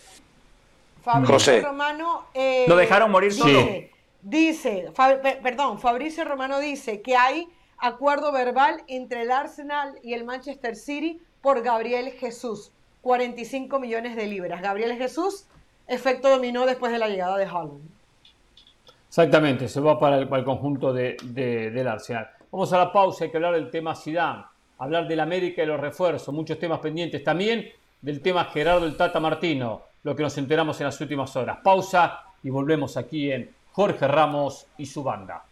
Fabricio 1.03 1.61
Romano. 1.63 2.25
Eh, 2.33 2.65
Lo 2.67 2.75
dejaron 2.75 3.09
morir 3.09 3.33
solo. 3.33 3.67
Dice, 4.21 4.91
perdón, 5.41 5.79
Fabricio 5.79 6.25
Romano 6.25 6.59
dice 6.59 7.01
que 7.01 7.15
hay 7.15 7.47
acuerdo 7.77 8.31
verbal 8.31 8.83
entre 8.87 9.21
el 9.21 9.31
Arsenal 9.31 9.97
y 10.03 10.13
el 10.13 10.25
Manchester 10.25 10.75
City 10.75 11.21
por 11.41 11.61
Gabriel 11.61 12.11
Jesús. 12.11 12.71
45 13.01 13.79
millones 13.79 14.15
de 14.15 14.27
libras. 14.27 14.61
Gabriel 14.61 14.97
Jesús, 14.97 15.45
efecto 15.87 16.29
dominó 16.29 16.65
después 16.65 16.91
de 16.91 16.99
la 16.99 17.07
llegada 17.07 17.37
de 17.37 17.47
Holland. 17.47 17.81
Exactamente, 19.07 19.67
se 19.69 19.79
va 19.79 19.97
para 19.97 20.17
el, 20.17 20.27
conjunto 20.43 20.93
de, 20.93 21.15
del 21.23 21.87
Arsenal. 21.87 22.29
Vamos 22.51 22.71
a 22.73 22.77
la 22.77 22.91
pausa, 22.91 23.23
hay 23.23 23.31
que 23.31 23.37
hablar 23.37 23.53
del 23.53 23.71
tema 23.71 23.95
Zidane 23.95 24.43
hablar 24.79 25.07
del 25.07 25.19
América 25.19 25.61
y 25.61 25.65
los 25.65 25.79
refuerzos, 25.79 26.33
muchos 26.33 26.57
temas 26.57 26.79
pendientes 26.79 27.23
también 27.23 27.69
del 28.01 28.21
tema 28.21 28.45
Gerardo 28.45 28.85
el 28.85 28.97
Tata 28.97 29.19
Martino, 29.19 29.81
lo 30.03 30.15
que 30.15 30.23
nos 30.23 30.37
enteramos 30.37 30.79
en 30.79 30.85
las 30.85 30.99
últimas 31.01 31.35
horas. 31.35 31.59
Pausa 31.63 32.21
y 32.43 32.49
volvemos 32.49 32.97
aquí 32.97 33.31
en 33.31 33.49
Jorge 33.73 34.07
Ramos 34.07 34.65
y 34.77 34.85
su 34.85 35.03
banda. 35.03 35.43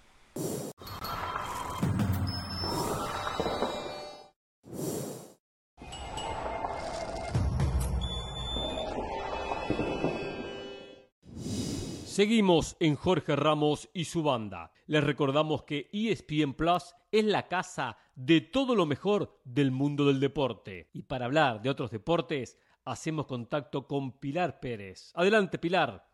Seguimos 12.17 12.75
en 12.79 12.95
Jorge 12.95 13.35
Ramos 13.35 13.91
y 13.93 14.05
su 14.05 14.23
banda. 14.23 14.71
Les 14.87 15.03
recordamos 15.03 15.61
que 15.65 15.87
ESPN 15.93 16.55
Plus 16.55 16.95
es 17.11 17.23
la 17.23 17.47
casa 17.47 17.95
de 18.15 18.41
todo 18.41 18.73
lo 18.73 18.87
mejor 18.87 19.39
del 19.45 19.69
mundo 19.69 20.03
del 20.03 20.19
deporte. 20.19 20.89
Y 20.93 21.03
para 21.03 21.25
hablar 21.25 21.61
de 21.61 21.69
otros 21.69 21.91
deportes, 21.91 22.57
hacemos 22.85 23.27
contacto 23.27 23.85
con 23.85 24.13
Pilar 24.13 24.59
Pérez. 24.59 25.11
Adelante, 25.13 25.59
Pilar. 25.59 26.07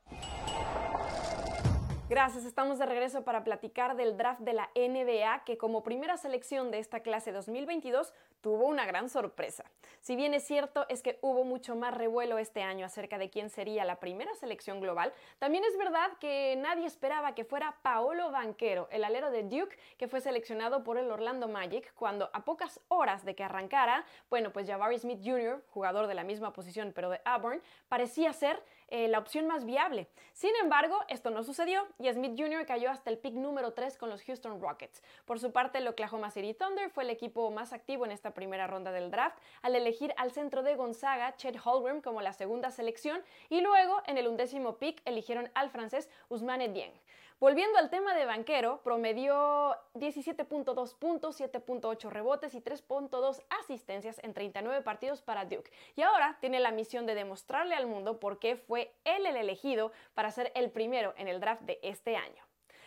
Gracias, 2.14 2.46
estamos 2.46 2.78
de 2.78 2.86
regreso 2.86 3.24
para 3.24 3.44
platicar 3.44 3.96
del 3.96 4.18
draft 4.18 4.42
de 4.42 4.54
la 4.54 4.70
NBA 4.76 5.46
que 5.46 5.58
como 5.58 5.82
primera 5.82 6.16
selección 6.16 6.70
de 6.70 6.78
esta 6.78 7.00
clase 7.00 7.32
2022 7.32 8.14
tuvo 8.40 8.68
una 8.68 8.86
gran 8.86 9.10
sorpresa. 9.10 9.64
Si 10.00 10.16
bien 10.16 10.36
es 10.36 10.44
cierto 10.46 10.86
es 10.90 11.02
que 11.02 11.18
hubo 11.22 11.44
mucho 11.44 11.76
más 11.76 11.92
revuelo 11.92 12.38
este 12.38 12.62
año 12.62 12.86
acerca 12.86 13.18
de 13.18 13.32
quién 13.32 13.50
sería 13.50 13.84
la 13.84 14.00
primera 14.00 14.32
selección 14.36 14.80
global, 14.80 15.12
también 15.40 15.64
es 15.64 15.76
verdad 15.76 16.12
que 16.20 16.56
nadie 16.56 16.86
esperaba 16.86 17.34
que 17.34 17.46
fuera 17.46 17.80
Paolo 17.82 18.30
Banquero, 18.30 18.88
el 18.92 19.06
alero 19.06 19.32
de 19.32 19.42
Duke, 19.42 19.76
que 19.98 20.08
fue 20.08 20.22
seleccionado 20.22 20.84
por 20.84 21.00
el 21.00 21.10
Orlando 21.10 21.48
Magic 21.48 21.96
cuando 21.96 22.30
a 22.34 22.46
pocas 22.46 22.80
horas 22.90 23.26
de 23.26 23.34
que 23.34 23.44
arrancara, 23.44 24.06
bueno, 24.30 24.54
pues 24.54 24.68
Jabari 24.68 25.00
Smith 25.00 25.22
Jr., 25.24 25.64
jugador 25.72 26.06
de 26.06 26.14
la 26.14 26.24
misma 26.24 26.54
posición 26.54 26.92
pero 26.94 27.10
de 27.10 27.22
Auburn, 27.26 27.60
parecía 27.90 28.34
ser 28.34 28.62
eh, 28.90 29.08
la 29.08 29.18
opción 29.18 29.48
más 29.48 29.66
viable. 29.66 30.08
Sin 30.34 30.52
embargo, 30.62 31.00
esto 31.08 31.32
no 31.32 31.44
sucedió 31.44 31.88
y 32.04 32.12
Smith 32.12 32.34
Jr. 32.38 32.66
cayó 32.66 32.92
hasta 32.92 33.10
el 33.10 33.18
pick 33.18 33.34
número 33.34 33.72
3 33.72 33.98
con 33.98 34.10
los 34.10 34.22
Houston 34.24 34.60
Rockets. 34.60 35.02
Por 35.26 35.40
su 35.40 35.54
parte, 35.54 35.78
el 35.78 35.88
Oklahoma 35.88 36.32
City 36.32 36.54
Thunder 36.54 36.90
fue 36.90 37.04
el 37.04 37.10
equipo 37.10 37.50
más 37.50 37.72
activo 37.72 38.06
en 38.06 38.12
esta 38.12 38.34
primera 38.34 38.68
ronda 38.68 38.92
del 38.92 39.10
draft 39.10 39.38
al 39.62 39.76
elegir 39.76 40.14
al 40.18 40.32
centro 40.32 40.64
de 40.64 40.76
Gonzaga, 40.76 41.36
Chet 41.38 41.58
Holmgren, 41.64 42.02
como 42.02 42.22
la 42.22 42.34
segunda 42.34 42.72
selección 42.72 43.22
y 43.50 43.62
luego 43.62 44.02
en 44.06 44.18
el 44.18 44.28
undécimo 44.28 44.78
pick 44.78 45.02
eligieron 45.06 45.50
al 45.54 45.70
francés 45.70 46.10
Ousmane 46.28 46.70
Dieng. 46.70 46.94
Volviendo 47.44 47.78
al 47.78 47.90
tema 47.90 48.16
de 48.16 48.26
banquero, 48.26 48.80
promedió 48.86 49.76
17.2 49.96 50.96
puntos, 50.96 51.42
7.8 51.42 52.10
rebotes 52.10 52.56
y 52.56 52.62
3.2 52.62 53.44
asistencias 53.50 54.18
en 54.24 54.34
39 54.34 54.82
partidos 54.82 55.22
para 55.22 55.44
Duke. 55.44 55.70
Y 55.98 56.04
ahora 56.04 56.38
tiene 56.40 56.62
la 56.62 56.72
misión 56.72 57.06
de 57.06 57.16
demostrarle 57.16 57.76
al 57.76 57.86
mundo 57.86 58.18
por 58.18 58.40
qué 58.40 58.56
fue 58.56 58.94
él 59.04 59.26
el 59.26 59.36
elegido 59.36 59.92
para 60.14 60.32
ser 60.32 60.54
el 60.56 60.72
primero 60.72 61.14
en 61.18 61.28
el 61.28 61.42
draft 61.42 61.64
de 61.64 61.80
este 61.84 62.16
año. 62.16 62.42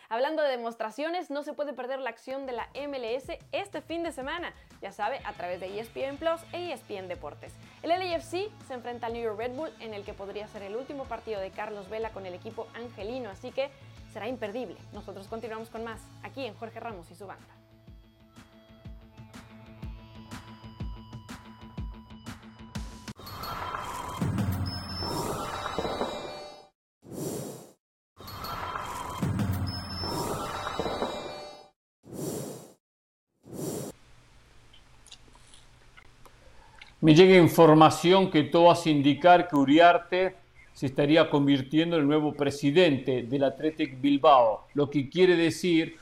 Hablando 0.09 0.41
de 0.41 0.49
demostraciones, 0.49 1.29
no 1.29 1.43
se 1.43 1.53
puede 1.53 1.73
perder 1.73 1.99
la 1.99 2.09
acción 2.09 2.47
de 2.47 2.53
la 2.53 2.67
MLS 2.87 3.37
este 3.51 3.81
fin 3.83 4.01
de 4.01 4.11
semana, 4.11 4.55
ya 4.81 4.91
sabe, 4.91 5.19
a 5.25 5.33
través 5.33 5.59
de 5.59 5.79
ESPN 5.79 6.17
Plus 6.17 6.41
e 6.51 6.71
ESPN 6.71 7.07
Deportes. 7.07 7.53
El 7.83 7.89
LAFC 7.89 8.49
se 8.67 8.73
enfrenta 8.73 9.05
al 9.05 9.13
New 9.13 9.21
York 9.21 9.37
Red 9.37 9.51
Bull 9.51 9.69
en 9.81 9.93
el 9.93 10.03
que 10.03 10.13
podría 10.13 10.47
ser 10.47 10.63
el 10.63 10.75
último 10.75 11.03
partido 11.03 11.41
de 11.41 11.51
Carlos 11.51 11.89
Vela 11.89 12.09
con 12.09 12.25
el 12.25 12.33
equipo 12.33 12.67
angelino, 12.73 13.29
así 13.29 13.51
que 13.51 13.69
será 14.17 14.27
imperdible. 14.27 14.75
Nosotros 14.93 15.27
continuamos 15.27 15.69
con 15.69 15.83
más 15.83 16.01
aquí 16.23 16.43
en 16.43 16.55
Jorge 16.55 16.79
Ramos 16.79 17.11
y 17.11 17.13
su 17.13 17.27
banda. 17.27 17.45
Me 37.01 37.13
llega 37.13 37.37
información 37.37 38.31
que 38.31 38.41
todo 38.41 38.71
hace 38.71 38.89
indicar 38.89 39.47
que 39.47 39.55
Uriarte 39.55 40.46
se 40.77 40.85
estaría 40.85 41.27
convirtiendo 41.27 41.95
en 41.95 42.03
el 42.03 42.07
nuevo 42.07 42.33
presidente 42.33 43.23
del 43.23 43.45
Athletic 43.45 43.99
Bilbao, 43.99 44.67
lo 44.75 44.91
que 44.91 45.09
quiere 45.09 45.35
decir 45.35 45.97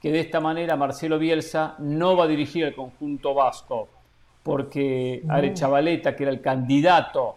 que 0.00 0.12
de 0.12 0.20
esta 0.20 0.38
manera 0.38 0.76
Marcelo 0.76 1.18
Bielsa 1.18 1.74
no 1.80 2.16
va 2.16 2.22
a 2.22 2.28
dirigir 2.28 2.66
el 2.66 2.74
conjunto 2.76 3.34
vasco, 3.34 3.88
porque 4.44 5.24
Are 5.28 5.52
Chavaleta, 5.54 6.14
que 6.14 6.22
era 6.22 6.30
el 6.30 6.40
candidato 6.40 7.34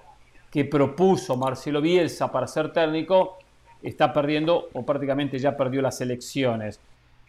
que 0.51 0.63
propuso 0.65 1.35
Marcelo 1.37 1.81
Bielsa 1.81 2.31
para 2.31 2.45
ser 2.45 2.71
técnico, 2.71 3.39
está 3.81 4.13
perdiendo 4.13 4.69
o 4.73 4.85
prácticamente 4.85 5.39
ya 5.39 5.57
perdió 5.57 5.81
las 5.81 6.01
elecciones. 6.01 6.79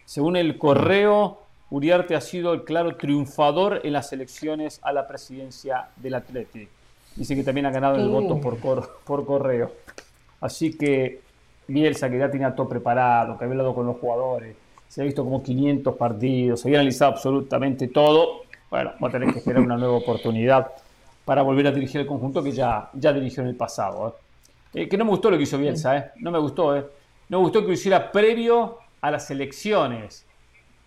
Según 0.04 0.36
el 0.36 0.58
correo, 0.58 1.38
Uriarte 1.70 2.14
ha 2.14 2.20
sido 2.20 2.52
el 2.52 2.64
claro 2.64 2.94
triunfador 2.98 3.80
en 3.84 3.94
las 3.94 4.12
elecciones 4.12 4.80
a 4.82 4.92
la 4.92 5.08
presidencia 5.08 5.88
del 5.96 6.12
Athletic. 6.16 6.68
Dice 7.16 7.36
que 7.36 7.44
también 7.44 7.66
ha 7.66 7.70
ganado 7.70 7.96
el 7.96 8.08
voto 8.08 8.40
por, 8.40 8.58
por 9.04 9.26
correo. 9.26 9.70
Así 10.40 10.76
que 10.76 11.20
Bielsa, 11.68 12.10
que 12.10 12.18
ya 12.18 12.30
tenía 12.30 12.54
todo 12.54 12.68
preparado, 12.68 13.38
que 13.38 13.44
había 13.44 13.52
hablado 13.52 13.74
con 13.74 13.86
los 13.86 13.96
jugadores, 13.96 14.56
se 14.88 15.00
ha 15.00 15.04
visto 15.04 15.24
como 15.24 15.42
500 15.42 15.96
partidos, 15.96 16.60
se 16.60 16.68
había 16.68 16.80
analizado 16.80 17.12
absolutamente 17.12 17.88
todo. 17.88 18.42
Bueno, 18.70 18.92
va 19.02 19.08
a 19.08 19.10
tener 19.10 19.32
que 19.32 19.38
esperar 19.38 19.62
una 19.62 19.76
nueva 19.76 19.96
oportunidad 19.96 20.72
para 21.24 21.42
volver 21.42 21.68
a 21.68 21.72
dirigir 21.72 22.00
el 22.00 22.06
conjunto 22.06 22.42
que 22.42 22.52
ya, 22.52 22.90
ya 22.94 23.12
dirigió 23.12 23.42
en 23.42 23.50
el 23.50 23.56
pasado. 23.56 24.08
¿eh? 24.08 24.24
Eh, 24.74 24.88
que 24.88 24.96
no 24.96 25.04
me 25.04 25.12
gustó 25.12 25.30
lo 25.30 25.36
que 25.36 25.44
hizo 25.44 25.56
Bielsa, 25.56 25.96
¿eh? 25.96 26.10
No 26.16 26.30
me 26.30 26.38
gustó, 26.38 26.76
¿eh? 26.76 26.84
No 27.28 27.38
me 27.38 27.44
gustó 27.44 27.60
que 27.60 27.68
lo 27.68 27.72
hiciera 27.72 28.10
previo 28.10 28.78
a 29.00 29.10
las 29.10 29.30
elecciones. 29.30 30.26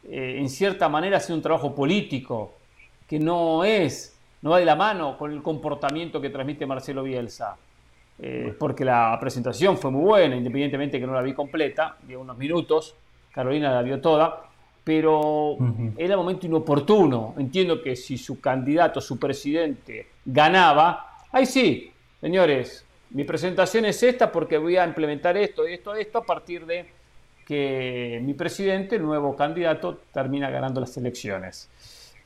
Eh, 0.03 0.35
en 0.37 0.49
cierta 0.49 0.89
manera 0.89 1.17
ha 1.17 1.33
un 1.33 1.41
trabajo 1.41 1.73
político 1.73 2.53
que 3.07 3.19
no 3.19 3.63
es, 3.63 4.16
no 4.41 4.51
va 4.51 4.59
de 4.59 4.65
la 4.65 4.75
mano 4.75 5.17
con 5.17 5.31
el 5.31 5.41
comportamiento 5.41 6.21
que 6.21 6.29
transmite 6.29 6.65
Marcelo 6.65 7.03
Bielsa. 7.03 7.55
Eh, 8.19 8.55
porque 8.57 8.83
la 8.83 9.15
presentación 9.19 9.77
fue 9.77 9.91
muy 9.91 10.03
buena, 10.03 10.35
independientemente 10.35 10.99
que 10.99 11.05
no 11.05 11.13
la 11.13 11.21
vi 11.21 11.33
completa, 11.33 11.97
vi 12.01 12.15
unos 12.15 12.35
minutos, 12.35 12.95
Carolina 13.31 13.71
la 13.71 13.83
vio 13.83 14.01
toda, 14.01 14.41
pero 14.83 15.57
era 15.97 16.17
un 16.17 16.23
momento 16.23 16.45
inoportuno. 16.47 17.35
Entiendo 17.37 17.81
que 17.81 17.95
si 17.95 18.17
su 18.17 18.39
candidato, 18.39 19.01
su 19.01 19.19
presidente, 19.19 20.07
ganaba, 20.25 21.25
ahí 21.31 21.45
sí, 21.45 21.91
señores, 22.19 22.85
mi 23.11 23.23
presentación 23.23 23.85
es 23.85 24.01
esta 24.01 24.31
porque 24.31 24.57
voy 24.57 24.77
a 24.77 24.85
implementar 24.85 25.37
esto, 25.37 25.65
esto, 25.65 25.93
esto 25.93 26.17
a 26.19 26.23
partir 26.23 26.65
de 26.65 26.85
que 27.45 28.19
mi 28.23 28.33
presidente, 28.33 28.97
el 28.97 29.03
nuevo 29.03 29.35
candidato, 29.35 29.99
termina 30.11 30.49
ganando 30.49 30.81
las 30.81 30.97
elecciones. 30.97 31.69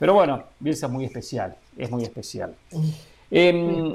Pero 0.01 0.15
bueno, 0.15 0.43
Bielsa 0.59 0.87
es 0.87 0.91
muy 0.91 1.05
especial, 1.05 1.55
es 1.77 1.91
muy 1.91 2.01
especial. 2.01 2.55
Em, 3.29 3.93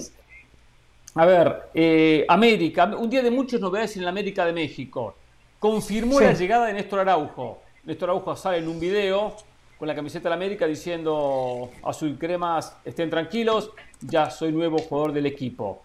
a 1.16 1.26
ver, 1.26 1.70
eh, 1.74 2.24
América, 2.28 2.84
un 2.96 3.10
día 3.10 3.22
de 3.22 3.30
muchas 3.32 3.60
novedades 3.60 3.96
en 3.96 4.04
la 4.04 4.10
América 4.10 4.46
de 4.46 4.52
México. 4.52 5.16
Confirmó 5.58 6.20
la 6.20 6.32
llegada 6.32 6.66
de 6.66 6.74
Néstor 6.74 7.00
Araujo. 7.00 7.62
Néstor 7.84 8.10
Araujo 8.10 8.36
sale 8.36 8.58
en 8.58 8.68
un 8.68 8.78
video 8.78 9.34
con 9.76 9.88
la 9.88 9.96
camiseta 9.96 10.28
de 10.28 10.30
la 10.30 10.36
América 10.36 10.66
diciendo 10.66 11.70
azul 11.82 12.16
cremas, 12.16 12.76
estén 12.84 13.10
tranquilos, 13.10 13.72
ya 14.00 14.30
soy 14.30 14.52
nuevo 14.52 14.78
jugador 14.78 15.12
del 15.12 15.26
equipo 15.26 15.82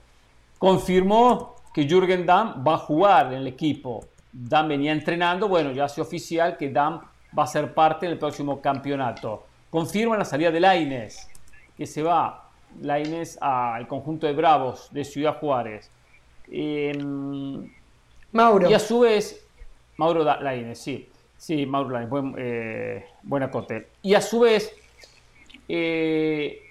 confirmó 0.62 1.56
que 1.74 1.88
Jürgen 1.90 2.24
Damm 2.24 2.64
va 2.64 2.76
a 2.76 2.78
jugar 2.78 3.34
en 3.34 3.40
el 3.40 3.48
equipo. 3.48 4.06
Damm 4.32 4.68
venía 4.68 4.92
entrenando, 4.92 5.48
bueno, 5.48 5.72
ya 5.72 5.86
hace 5.86 6.02
oficial 6.02 6.56
que 6.56 6.70
Damm 6.70 7.02
va 7.36 7.46
a 7.46 7.48
ser 7.48 7.74
parte 7.74 8.06
del 8.06 8.20
próximo 8.20 8.62
campeonato. 8.62 9.48
Confirma 9.72 10.18
la 10.18 10.26
salida 10.26 10.52
de 10.52 10.60
Laines, 10.60 11.28
que 11.76 11.88
se 11.88 12.04
va 12.04 12.50
Laines 12.82 13.38
al 13.42 13.88
conjunto 13.88 14.28
de 14.28 14.34
Bravos 14.34 14.90
de 14.92 15.04
Ciudad 15.04 15.40
Juárez. 15.40 15.90
Em, 16.52 17.72
Mauro. 18.34 18.70
Y 18.70 18.74
a 18.74 18.80
su 18.80 19.00
vez, 19.00 19.44
Mauro 19.98 20.24
Laines, 20.24 20.78
sí. 20.78 21.10
Sí, 21.38 21.66
Mauro 21.66 21.90
Laines, 21.90 22.10
buen, 22.10 22.36
eh, 22.38 23.06
buen 23.24 23.42
acote. 23.42 23.88
Y 24.04 24.14
a 24.14 24.22
su 24.22 24.42
vez, 24.42 24.76
eh, 25.68 26.62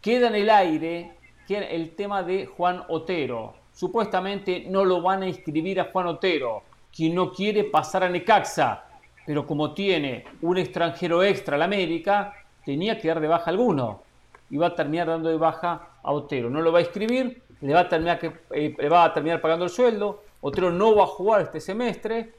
queda 0.00 0.28
en 0.28 0.34
el 0.34 0.50
aire 0.50 1.12
el 1.48 1.94
tema 1.94 2.22
de 2.22 2.46
Juan 2.46 2.84
Otero. 2.88 3.54
Supuestamente 3.72 4.64
no 4.68 4.84
lo 4.84 5.02
van 5.02 5.22
a 5.22 5.28
inscribir 5.28 5.80
a 5.80 5.90
Juan 5.92 6.06
Otero, 6.06 6.62
quien 6.94 7.14
no 7.14 7.32
quiere 7.32 7.64
pasar 7.64 8.04
a 8.04 8.08
Necaxa, 8.08 8.84
pero 9.26 9.46
como 9.46 9.74
tiene 9.74 10.24
un 10.42 10.58
extranjero 10.58 11.22
extra 11.22 11.56
a 11.56 11.58
la 11.58 11.64
América, 11.64 12.34
tenía 12.64 12.98
que 12.98 13.08
dar 13.08 13.20
de 13.20 13.28
baja 13.28 13.50
alguno 13.50 14.02
y 14.50 14.56
va 14.56 14.68
a 14.68 14.74
terminar 14.74 15.06
dando 15.06 15.28
de 15.28 15.36
baja 15.36 15.88
a 16.02 16.12
Otero. 16.12 16.50
No 16.50 16.60
lo 16.60 16.72
va 16.72 16.78
a 16.78 16.82
inscribir, 16.82 17.42
le 17.60 17.72
va 17.72 17.80
a 17.80 17.88
terminar, 17.88 18.18
que, 18.18 18.32
eh, 18.50 18.74
le 18.78 18.88
va 18.88 19.04
a 19.04 19.12
terminar 19.12 19.40
pagando 19.40 19.64
el 19.64 19.70
sueldo. 19.70 20.22
Otero 20.40 20.70
no 20.70 20.94
va 20.94 21.04
a 21.04 21.06
jugar 21.06 21.42
este 21.42 21.60
semestre, 21.60 22.32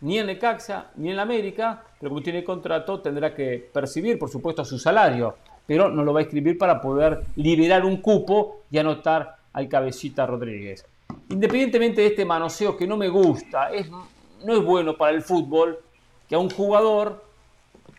ni 0.00 0.18
en 0.18 0.26
Necaxa, 0.26 0.90
ni 0.96 1.10
en 1.10 1.16
la 1.16 1.22
América, 1.22 1.82
pero 1.98 2.10
como 2.10 2.22
tiene 2.22 2.44
contrato 2.44 3.00
tendrá 3.00 3.34
que 3.34 3.70
percibir, 3.72 4.18
por 4.18 4.28
supuesto, 4.28 4.64
su 4.64 4.78
salario 4.78 5.36
pero 5.66 5.90
no 5.90 6.04
lo 6.04 6.12
va 6.12 6.20
a 6.20 6.22
escribir 6.22 6.56
para 6.56 6.80
poder 6.80 7.24
liberar 7.36 7.84
un 7.84 7.98
cupo 7.98 8.62
y 8.70 8.78
anotar 8.78 9.36
al 9.52 9.68
cabecita 9.68 10.26
Rodríguez. 10.26 10.86
Independientemente 11.28 12.00
de 12.00 12.08
este 12.08 12.24
manoseo 12.24 12.76
que 12.76 12.86
no 12.86 12.96
me 12.96 13.08
gusta, 13.08 13.70
no 14.44 14.54
es 14.54 14.64
bueno 14.64 14.96
para 14.96 15.12
el 15.12 15.22
fútbol 15.22 15.78
que 16.28 16.34
a 16.34 16.38
un 16.38 16.50
jugador 16.50 17.24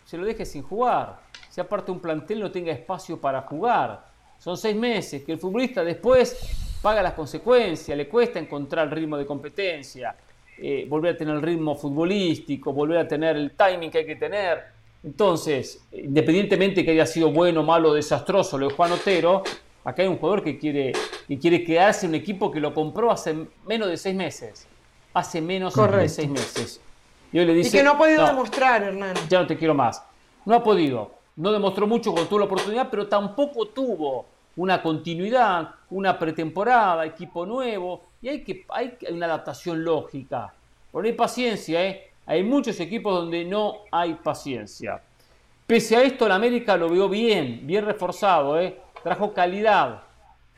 se 0.04 0.16
lo 0.16 0.24
deje 0.24 0.44
sin 0.44 0.62
jugar. 0.62 1.20
Si 1.50 1.60
aparte 1.60 1.90
un 1.90 2.00
plantel 2.00 2.40
no 2.40 2.50
tenga 2.50 2.72
espacio 2.72 3.20
para 3.20 3.42
jugar. 3.42 4.06
Son 4.38 4.56
seis 4.56 4.76
meses 4.76 5.24
que 5.24 5.32
el 5.32 5.38
futbolista 5.38 5.82
después 5.82 6.78
paga 6.80 7.02
las 7.02 7.14
consecuencias, 7.14 7.96
le 7.96 8.08
cuesta 8.08 8.38
encontrar 8.38 8.86
el 8.86 8.92
ritmo 8.92 9.16
de 9.16 9.26
competencia, 9.26 10.14
eh, 10.56 10.86
volver 10.88 11.14
a 11.14 11.16
tener 11.16 11.34
el 11.34 11.42
ritmo 11.42 11.74
futbolístico, 11.74 12.72
volver 12.72 12.98
a 12.98 13.08
tener 13.08 13.36
el 13.36 13.52
timing 13.56 13.90
que 13.90 13.98
hay 13.98 14.06
que 14.06 14.16
tener 14.16 14.78
entonces, 15.04 15.86
independientemente 15.92 16.84
que 16.84 16.90
haya 16.90 17.06
sido 17.06 17.30
bueno, 17.30 17.62
malo, 17.62 17.94
desastroso 17.94 18.58
lo 18.58 18.68
de 18.68 18.74
Juan 18.74 18.92
Otero, 18.92 19.42
acá 19.84 20.02
hay 20.02 20.08
un 20.08 20.18
jugador 20.18 20.42
que 20.42 20.58
quiere, 20.58 20.92
que 21.26 21.38
quiere 21.38 21.62
quedarse 21.62 22.06
en 22.06 22.10
un 22.10 22.16
equipo 22.16 22.50
que 22.50 22.60
lo 22.60 22.74
compró 22.74 23.10
hace 23.10 23.34
menos 23.66 23.88
de 23.88 23.96
seis 23.96 24.16
meses. 24.16 24.66
Hace 25.14 25.40
menos 25.40 25.74
de 25.74 26.08
seis 26.08 26.28
meses. 26.28 26.80
Y, 27.32 27.38
le 27.44 27.54
dice, 27.54 27.68
y 27.76 27.80
que 27.80 27.84
no 27.84 27.92
ha 27.92 27.98
podido 27.98 28.26
demostrar, 28.26 28.82
Hernán. 28.82 29.14
Ya 29.28 29.40
no 29.40 29.46
te 29.46 29.56
quiero 29.56 29.74
más. 29.74 30.02
No 30.44 30.54
ha 30.54 30.62
podido. 30.62 31.12
No 31.36 31.52
demostró 31.52 31.86
mucho 31.86 32.12
cuando 32.12 32.28
tuvo 32.28 32.40
la 32.40 32.44
oportunidad, 32.46 32.88
pero 32.90 33.06
tampoco 33.06 33.66
tuvo 33.68 34.26
una 34.56 34.82
continuidad, 34.82 35.70
una 35.90 36.18
pretemporada, 36.18 37.04
equipo 37.04 37.46
nuevo. 37.46 38.02
Y 38.20 38.28
hay, 38.28 38.42
que, 38.42 38.64
hay 38.70 38.96
una 39.10 39.26
adaptación 39.26 39.84
lógica. 39.84 40.52
Hay 40.92 41.12
paciencia, 41.12 41.84
¿eh? 41.84 42.10
Hay 42.26 42.42
muchos 42.42 42.78
equipos 42.80 43.14
donde 43.14 43.44
no 43.44 43.78
hay 43.90 44.14
paciencia. 44.14 45.00
Pese 45.66 45.96
a 45.96 46.02
esto, 46.02 46.26
el 46.26 46.32
América 46.32 46.76
lo 46.76 46.88
vio 46.88 47.08
bien, 47.08 47.60
bien 47.64 47.84
reforzado, 47.84 48.58
¿eh? 48.60 48.78
trajo 49.02 49.32
calidad 49.32 50.02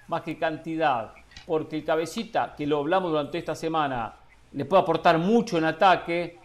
más 0.09 0.23
que 0.23 0.37
cantidad, 0.37 1.12
porque 1.47 1.77
el 1.77 1.85
cabecita, 1.85 2.55
que 2.57 2.66
lo 2.66 2.79
hablamos 2.79 3.12
durante 3.12 3.39
esta 3.39 3.55
semana, 3.55 4.12
le 4.53 4.64
puede 4.64 4.83
aportar 4.83 5.18
mucho 5.18 5.57
en 5.57 5.64
ataque, 5.64 6.39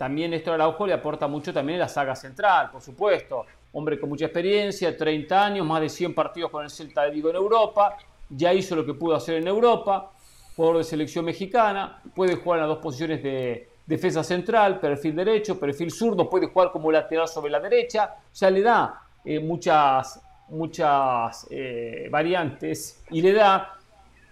también 0.00 0.30
Néstor 0.30 0.54
Araujo 0.54 0.86
le 0.86 0.94
aporta 0.94 1.28
mucho 1.28 1.52
también 1.52 1.74
en 1.74 1.80
la 1.80 1.88
saga 1.88 2.16
central, 2.16 2.70
por 2.70 2.80
supuesto. 2.80 3.44
Hombre 3.74 4.00
con 4.00 4.08
mucha 4.08 4.24
experiencia, 4.24 4.96
30 4.96 5.44
años, 5.44 5.66
más 5.66 5.82
de 5.82 5.90
100 5.90 6.14
partidos 6.14 6.50
con 6.50 6.64
el 6.64 6.70
Celta 6.70 7.02
de 7.02 7.10
Vigo 7.10 7.28
en 7.28 7.36
Europa, 7.36 7.98
ya 8.30 8.54
hizo 8.54 8.74
lo 8.74 8.86
que 8.86 8.94
pudo 8.94 9.14
hacer 9.14 9.34
en 9.34 9.46
Europa, 9.46 10.10
jugador 10.56 10.78
de 10.78 10.84
selección 10.84 11.26
mexicana, 11.26 12.00
puede 12.14 12.36
jugar 12.36 12.60
en 12.60 12.62
las 12.62 12.76
dos 12.76 12.82
posiciones 12.82 13.22
de, 13.22 13.68
defensa 13.84 14.24
central, 14.24 14.80
perfil 14.80 15.16
derecho, 15.16 15.60
perfil 15.60 15.90
zurdo, 15.90 16.30
puede 16.30 16.46
jugar 16.46 16.72
como 16.72 16.90
lateral 16.90 17.28
sobre 17.28 17.50
la 17.50 17.60
derecha, 17.60 18.14
o 18.24 18.34
sea, 18.34 18.50
le 18.50 18.62
da 18.62 19.02
eh, 19.22 19.38
muchas, 19.38 20.18
muchas 20.48 21.46
eh, 21.50 22.08
variantes 22.10 23.04
y 23.10 23.20
le 23.20 23.34
da 23.34 23.74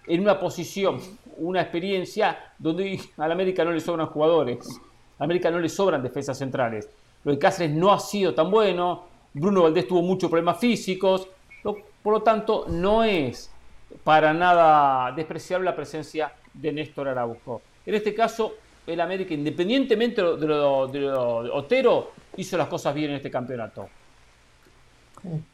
en 0.07 0.19
una 0.21 0.39
posición, 0.39 0.99
una 1.37 1.61
experiencia 1.61 2.53
donde 2.57 2.99
a 3.17 3.27
la 3.27 3.35
América 3.35 3.63
no 3.63 3.71
le 3.71 3.79
sobran 3.79 4.07
jugadores, 4.07 4.67
a 5.19 5.23
América 5.23 5.51
no 5.51 5.59
le 5.59 5.69
sobran 5.69 6.01
defensas 6.01 6.37
centrales. 6.37 6.89
Lo 7.23 7.33
de 7.33 7.37
Cáceres 7.37 7.75
no 7.75 7.91
ha 7.91 7.99
sido 7.99 8.33
tan 8.33 8.49
bueno, 8.49 9.03
Bruno 9.33 9.63
Valdés 9.63 9.87
tuvo 9.87 10.01
muchos 10.01 10.29
problemas 10.29 10.57
físicos, 10.57 11.27
por 11.61 12.13
lo 12.13 12.21
tanto 12.21 12.65
no 12.69 13.03
es 13.03 13.51
para 14.03 14.33
nada 14.33 15.11
despreciable 15.11 15.65
la 15.65 15.75
presencia 15.75 16.33
de 16.53 16.71
Néstor 16.71 17.09
Araujo. 17.09 17.61
En 17.85 17.95
este 17.95 18.13
caso, 18.13 18.55
el 18.87 19.01
América, 19.01 19.33
independientemente 19.33 20.21
de 20.21 20.47
lo, 20.47 20.87
de, 20.87 21.11
Otero, 21.11 22.11
hizo 22.37 22.57
las 22.57 22.67
cosas 22.67 22.93
bien 22.95 23.11
en 23.11 23.17
este 23.17 23.29
campeonato. 23.29 23.89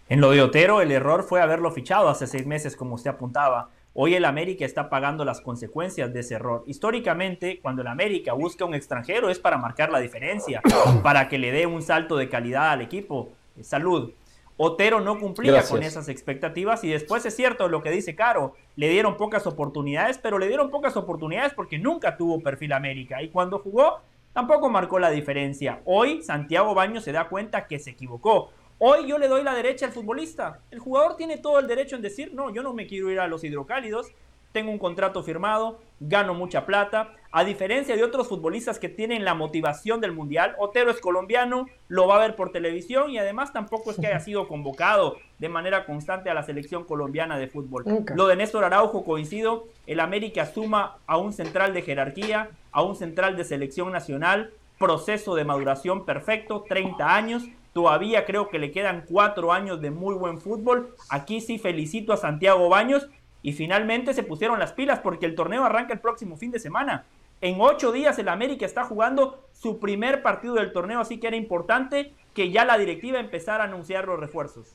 En 0.07 0.21
lo 0.21 0.31
de 0.31 0.41
Otero, 0.41 0.81
el 0.81 0.91
error 0.91 1.23
fue 1.23 1.41
haberlo 1.41 1.71
fichado 1.71 2.07
hace 2.07 2.27
seis 2.27 2.45
meses, 2.45 2.75
como 2.75 2.95
usted 2.95 3.09
apuntaba. 3.09 3.69
Hoy 3.97 4.13
el 4.13 4.25
América 4.25 4.65
está 4.65 4.89
pagando 4.89 5.23
las 5.23 5.39
consecuencias 5.39 6.11
de 6.11 6.19
ese 6.19 6.35
error. 6.35 6.65
Históricamente, 6.67 7.61
cuando 7.61 7.81
el 7.81 7.87
América 7.87 8.33
busca 8.33 8.65
un 8.65 8.75
extranjero 8.75 9.29
es 9.29 9.39
para 9.39 9.57
marcar 9.57 9.89
la 9.89 9.99
diferencia, 9.99 10.61
para 11.01 11.29
que 11.29 11.39
le 11.39 11.53
dé 11.53 11.65
un 11.65 11.81
salto 11.81 12.17
de 12.17 12.27
calidad 12.27 12.71
al 12.71 12.81
equipo. 12.81 13.29
Salud. 13.61 14.11
Otero 14.57 14.99
no 14.99 15.17
cumplía 15.17 15.63
con 15.63 15.81
esas 15.81 16.09
expectativas 16.09 16.83
y 16.83 16.89
después 16.89 17.25
es 17.25 17.37
cierto 17.37 17.69
lo 17.69 17.81
que 17.81 17.89
dice 17.89 18.15
Caro, 18.15 18.53
le 18.75 18.89
dieron 18.89 19.15
pocas 19.15 19.47
oportunidades, 19.47 20.17
pero 20.17 20.39
le 20.39 20.49
dieron 20.49 20.69
pocas 20.71 20.97
oportunidades 20.97 21.53
porque 21.53 21.77
nunca 21.77 22.17
tuvo 22.17 22.41
perfil 22.41 22.73
América 22.73 23.21
y 23.21 23.29
cuando 23.29 23.59
jugó 23.59 24.01
tampoco 24.33 24.69
marcó 24.69 24.99
la 24.99 25.09
diferencia. 25.09 25.79
Hoy 25.85 26.21
Santiago 26.21 26.73
Baño 26.73 26.99
se 26.99 27.13
da 27.13 27.29
cuenta 27.29 27.65
que 27.67 27.79
se 27.79 27.91
equivocó. 27.91 28.51
Hoy 28.77 29.07
yo 29.07 29.17
le 29.17 29.29
doy 29.29 29.41
la 29.41 29.53
derecha 29.53 29.85
al 29.85 29.93
futbolista. 29.93 30.59
El 30.69 30.79
jugador 30.79 31.15
tiene 31.15 31.37
todo 31.37 31.59
el 31.59 31.67
derecho 31.67 31.95
en 31.95 32.01
decir, 32.01 32.33
no, 32.33 32.53
yo 32.53 32.61
no 32.61 32.73
me 32.73 32.87
quiero 32.87 33.09
ir 33.09 33.19
a 33.21 33.27
los 33.27 33.43
hidrocálidos, 33.45 34.11
tengo 34.51 34.71
un 34.71 34.79
contrato 34.79 35.23
firmado, 35.23 35.79
gano 35.99 36.33
mucha 36.33 36.65
plata. 36.65 37.13
A 37.31 37.43
diferencia 37.43 37.95
de 37.95 38.03
otros 38.03 38.27
futbolistas 38.27 38.79
que 38.79 38.89
tienen 38.89 39.25
la 39.25 39.33
motivación 39.33 39.99
del 40.01 40.13
Mundial, 40.13 40.55
Otero 40.59 40.91
es 40.91 40.99
colombiano, 40.99 41.67
lo 41.87 42.07
va 42.07 42.15
a 42.15 42.19
ver 42.19 42.35
por 42.35 42.51
televisión 42.51 43.11
y 43.11 43.17
además 43.17 43.53
tampoco 43.53 43.91
es 43.91 43.97
que 43.97 44.07
haya 44.07 44.19
sido 44.21 44.47
convocado 44.47 45.17
de 45.39 45.49
manera 45.49 45.85
constante 45.85 46.29
a 46.29 46.33
la 46.33 46.43
selección 46.43 46.83
colombiana 46.83 47.37
de 47.37 47.47
fútbol. 47.47 47.83
Lo 48.13 48.27
de 48.27 48.35
Néstor 48.35 48.63
Araujo 48.65 49.03
coincido, 49.03 49.67
el 49.87 50.01
América 50.01 50.45
suma 50.45 50.97
a 51.05 51.17
un 51.17 51.31
central 51.31 51.73
de 51.73 51.81
jerarquía, 51.81 52.49
a 52.71 52.81
un 52.81 52.95
central 52.95 53.37
de 53.37 53.43
selección 53.45 53.91
nacional, 53.91 54.53
proceso 54.79 55.35
de 55.35 55.45
maduración 55.45 56.05
perfecto, 56.05 56.65
30 56.67 57.15
años, 57.15 57.43
Todavía 57.75 58.23
creo 58.23 58.47
que 58.47 58.57
le 58.57 58.71
quedan 58.71 59.03
cuatro 59.05 59.51
años 59.51 59.81
de 59.81 59.91
muy 59.91 60.15
buen 60.15 60.39
fútbol. 60.39 60.95
Aquí 61.09 61.41
sí 61.41 61.59
felicito 61.59 62.13
a 62.13 62.17
Santiago 62.17 62.69
Baños 62.69 63.09
y 63.41 63.51
finalmente 63.51 64.13
se 64.13 64.23
pusieron 64.23 64.59
las 64.59 64.71
pilas 64.71 64.99
porque 64.99 65.25
el 65.25 65.35
torneo 65.35 65.65
arranca 65.65 65.91
el 65.91 65.99
próximo 65.99 66.37
fin 66.37 66.51
de 66.51 66.59
semana. 66.59 67.03
En 67.41 67.59
ocho 67.59 67.91
días 67.91 68.17
el 68.17 68.29
América 68.29 68.65
está 68.65 68.85
jugando 68.85 69.43
su 69.51 69.77
primer 69.77 70.21
partido 70.21 70.53
del 70.53 70.71
torneo, 70.71 71.01
así 71.01 71.19
que 71.19 71.27
era 71.27 71.35
importante 71.35 72.13
que 72.33 72.49
ya 72.49 72.63
la 72.63 72.77
directiva 72.77 73.19
empezara 73.19 73.65
a 73.65 73.67
anunciar 73.67 74.05
los 74.05 74.21
refuerzos. 74.21 74.67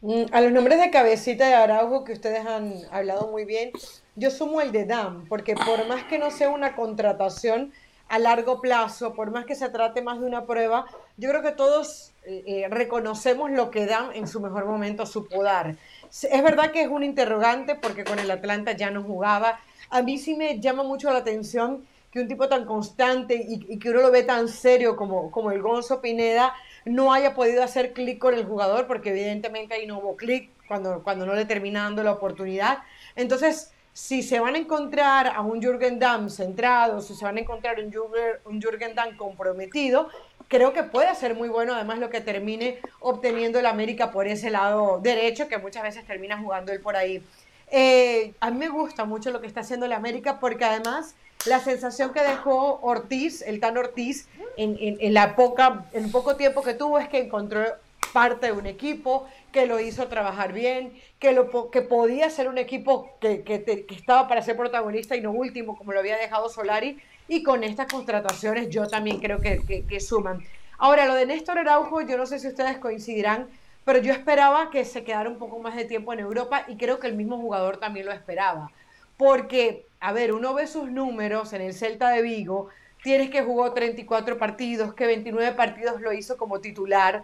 Mm, 0.00 0.26
a 0.30 0.40
los 0.40 0.52
nombres 0.52 0.78
de 0.78 0.90
Cabecita 0.92 1.48
de 1.48 1.54
Araujo 1.56 2.04
que 2.04 2.12
ustedes 2.12 2.46
han 2.46 2.74
hablado 2.92 3.26
muy 3.26 3.44
bien, 3.44 3.72
yo 4.14 4.30
sumo 4.30 4.60
el 4.60 4.70
de 4.70 4.84
Dam, 4.84 5.26
porque 5.28 5.56
por 5.56 5.84
más 5.88 6.04
que 6.04 6.20
no 6.20 6.30
sea 6.30 6.50
una 6.50 6.76
contratación 6.76 7.72
a 8.08 8.20
largo 8.20 8.60
plazo, 8.60 9.14
por 9.14 9.32
más 9.32 9.46
que 9.46 9.56
se 9.56 9.68
trate 9.68 10.00
más 10.00 10.20
de 10.20 10.26
una 10.26 10.46
prueba, 10.46 10.84
yo 11.16 11.28
creo 11.28 11.42
que 11.42 11.50
todos 11.50 12.09
eh, 12.24 12.42
eh, 12.46 12.66
reconocemos 12.68 13.50
lo 13.50 13.70
que 13.70 13.86
Dam 13.86 14.10
en 14.12 14.28
su 14.28 14.40
mejor 14.40 14.66
momento 14.66 15.06
supo 15.06 15.42
dar. 15.42 15.76
Es 16.10 16.42
verdad 16.42 16.70
que 16.70 16.82
es 16.82 16.88
un 16.88 17.02
interrogante 17.02 17.74
porque 17.74 18.04
con 18.04 18.18
el 18.18 18.30
Atlanta 18.30 18.72
ya 18.72 18.90
no 18.90 19.02
jugaba. 19.02 19.60
A 19.88 20.02
mí 20.02 20.18
sí 20.18 20.34
me 20.34 20.60
llama 20.60 20.82
mucho 20.82 21.10
la 21.10 21.20
atención 21.20 21.86
que 22.10 22.20
un 22.20 22.28
tipo 22.28 22.48
tan 22.48 22.64
constante 22.64 23.34
y, 23.36 23.78
que 23.78 23.90
uno 23.90 24.02
lo 24.02 24.10
ve 24.10 24.24
tan 24.24 24.48
serio 24.48 24.96
como, 24.96 25.30
como 25.30 25.52
el 25.52 25.62
Gonzo 25.62 26.00
Pineda 26.00 26.52
no 26.84 27.12
haya 27.12 27.34
podido 27.34 27.62
hacer 27.62 27.92
clic 27.92 28.18
con 28.18 28.34
el 28.34 28.44
jugador, 28.44 28.86
porque 28.86 29.10
evidentemente 29.10 29.74
ahí 29.74 29.86
no 29.86 29.98
hubo 29.98 30.16
clic 30.16 30.50
cuando, 30.66 31.02
cuando 31.02 31.24
no 31.24 31.34
le 31.34 31.44
termina 31.44 31.84
dando 31.84 32.02
la 32.02 32.12
oportunidad. 32.12 32.78
Entonces, 33.14 33.72
si 33.92 34.22
se 34.22 34.40
van 34.40 34.54
a 34.54 34.58
encontrar 34.58 35.28
a 35.28 35.40
un 35.40 35.60
Jürgen 35.60 35.98
Damm 35.98 36.30
centrado, 36.30 37.00
si 37.00 37.14
se 37.14 37.24
van 37.24 37.36
a 37.36 37.40
encontrar 37.40 37.78
un 37.80 37.92
Jürgen, 37.92 38.38
un 38.44 38.60
Jürgen 38.60 38.94
Damm 38.94 39.16
comprometido, 39.16 40.08
creo 40.48 40.72
que 40.72 40.82
puede 40.82 41.14
ser 41.14 41.34
muy 41.34 41.48
bueno, 41.48 41.74
además 41.74 41.98
lo 41.98 42.10
que 42.10 42.20
termine 42.20 42.78
obteniendo 43.00 43.58
el 43.58 43.66
América 43.66 44.10
por 44.10 44.26
ese 44.26 44.50
lado 44.50 44.98
derecho, 45.00 45.48
que 45.48 45.58
muchas 45.58 45.82
veces 45.82 46.06
termina 46.06 46.38
jugando 46.38 46.72
él 46.72 46.80
por 46.80 46.96
ahí. 46.96 47.22
Eh, 47.70 48.32
a 48.40 48.50
mí 48.50 48.58
me 48.58 48.68
gusta 48.68 49.04
mucho 49.04 49.30
lo 49.30 49.40
que 49.40 49.46
está 49.46 49.60
haciendo 49.60 49.86
el 49.86 49.92
América 49.92 50.40
porque 50.40 50.64
además 50.64 51.14
la 51.46 51.60
sensación 51.60 52.12
que 52.12 52.20
dejó 52.20 52.80
Ortiz, 52.82 53.42
el 53.42 53.60
Tan 53.60 53.78
Ortiz, 53.78 54.28
en, 54.56 55.14
la 55.14 55.36
poca, 55.36 55.86
en 55.92 56.10
poco 56.10 56.36
tiempo 56.36 56.62
que 56.62 56.74
tuvo 56.74 56.98
es 56.98 57.08
que 57.08 57.18
encontró 57.18 57.64
parte 58.12 58.46
de 58.46 58.52
un 58.52 58.66
equipo, 58.66 59.26
que 59.52 59.66
lo 59.66 59.80
hizo 59.80 60.08
trabajar 60.08 60.52
bien, 60.52 60.92
que, 61.18 61.32
lo, 61.32 61.70
que 61.70 61.80
podía 61.80 62.28
ser 62.28 62.48
un 62.48 62.58
equipo 62.58 63.16
que, 63.20 63.42
que, 63.42 63.86
estaba 63.90 64.28
para 64.28 64.42
ser 64.42 64.56
protagonista 64.56 65.16
y 65.16 65.20
no 65.20 65.30
último, 65.30 65.76
como 65.76 65.92
lo 65.92 66.00
había 66.00 66.16
dejado 66.16 66.48
Solari, 66.48 67.00
y 67.30 67.44
con 67.44 67.62
estas 67.62 67.86
contrataciones 67.86 68.70
yo 68.70 68.88
también 68.88 69.20
creo 69.20 69.40
que, 69.40 70.00
suman. 70.00 70.42
Ahora, 70.78 71.06
lo 71.06 71.14
de 71.14 71.26
Néstor 71.26 71.58
Araujo, 71.58 72.00
yo 72.00 72.18
no 72.18 72.26
sé 72.26 72.40
si 72.40 72.48
ustedes 72.48 72.78
coincidirán, 72.78 73.46
pero 73.84 74.00
yo 74.00 74.12
esperaba 74.12 74.68
que 74.70 74.84
se 74.84 75.04
quedara 75.04 75.30
un 75.30 75.38
poco 75.38 75.60
más 75.60 75.76
de 75.76 75.84
tiempo 75.84 76.12
en 76.12 76.18
Europa 76.18 76.64
y 76.66 76.76
creo 76.76 76.98
que 76.98 77.06
el 77.06 77.14
mismo 77.14 77.38
jugador 77.38 77.76
también 77.76 78.06
lo 78.06 78.12
esperaba. 78.12 78.72
Porque, 79.16 79.86
a 80.00 80.12
ver, 80.12 80.32
uno 80.32 80.54
ve 80.54 80.66
sus 80.66 80.90
números 80.90 81.52
en 81.52 81.62
el 81.62 81.72
Celta 81.72 82.08
de 82.08 82.20
Vigo, 82.20 82.68
tienes 83.04 83.30
que 83.30 83.42
jugó 83.42 83.72
34 83.72 84.36
partidos, 84.36 84.92
que 84.94 85.06
29 85.06 85.52
partidos 85.52 86.00
lo 86.00 86.12
hizo 86.12 86.36
como 86.36 86.60
titular, 86.60 87.22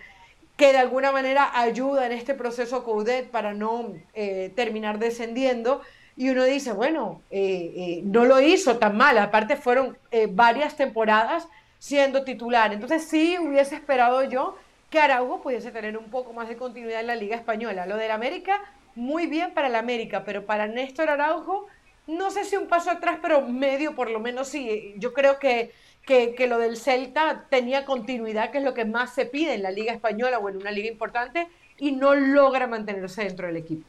que 0.57 0.71
de 0.71 0.79
alguna 0.79 1.11
manera 1.11 1.51
ayuda 1.53 2.07
en 2.07 2.13
este 2.13 2.35
proceso 2.35 2.85
Coudet 2.85 3.29
para 3.29 3.55
no 3.55 3.93
eh, 4.15 4.53
terminar 4.55 5.01
descendiendo. 5.01 5.83
Y 6.17 6.31
uno 6.31 6.45
dice, 6.45 6.73
bueno, 6.73 7.21
eh, 7.31 7.73
eh, 7.77 8.01
no 8.05 8.25
lo 8.25 8.41
hizo 8.41 8.79
tan 8.79 8.97
mal, 8.97 9.19
aparte 9.19 9.57
fueron 9.57 9.99
varias 10.31 10.77
temporadas 10.77 11.47
siendo 11.79 12.25
titular. 12.25 12.73
Entonces 12.73 13.05
sí 13.05 13.39
hubiese 13.39 13.75
esperado 13.75 14.25
yo 14.25 14.57
que 14.91 14.99
Araujo 14.99 15.43
pudiese 15.43 15.71
tener 15.71 15.97
un 15.97 16.11
poco 16.11 16.33
más 16.33 16.49
de 16.49 16.57
continuidad 16.57 17.01
en 17.01 17.09
la 17.09 17.17
Liga 17.17 17.37
Española. 17.37 17.87
Lo 17.87 17.97
del 17.97 18.11
América, 18.11 18.63
muy 18.95 19.27
bien 19.27 19.53
para 19.53 19.69
el 19.69 19.75
América, 19.75 20.25
pero 20.25 20.47
para 20.47 20.67
Néstor 20.67 21.11
Araujo 21.11 21.67
no 22.07 22.31
sé 22.31 22.45
si 22.45 22.57
un 22.57 22.69
paso 22.69 22.91
atrás, 22.91 23.19
pero 23.21 23.43
medio 23.43 23.95
por 23.95 24.11
lo 24.11 24.21
menos 24.21 24.49
sí. 24.49 24.95
Yo 24.99 25.13
creo 25.13 25.39
que, 25.39 25.73
que, 26.05 26.47
lo 26.47 26.59
del 26.59 26.77
Celta 26.77 27.47
tenía 27.51 27.85
continuidad, 27.85 28.51
que 28.51 28.59
es 28.59 28.65
lo 28.65 28.75
que 28.75 28.85
más 28.85 29.15
se 29.15 29.27
pide 29.27 29.55
en 29.55 29.63
la 29.63 29.71
Liga 29.71 29.93
Española 29.93 30.39
o 30.39 30.49
en 30.49 30.57
una 30.57 30.71
liga 30.71 30.89
importante, 30.89 31.49
y 31.79 31.93
no 31.93 32.15
logra 32.15 32.67
mantenerse 32.67 33.25
dentro 33.25 33.49
del 33.49 33.57
equipo. 33.57 33.87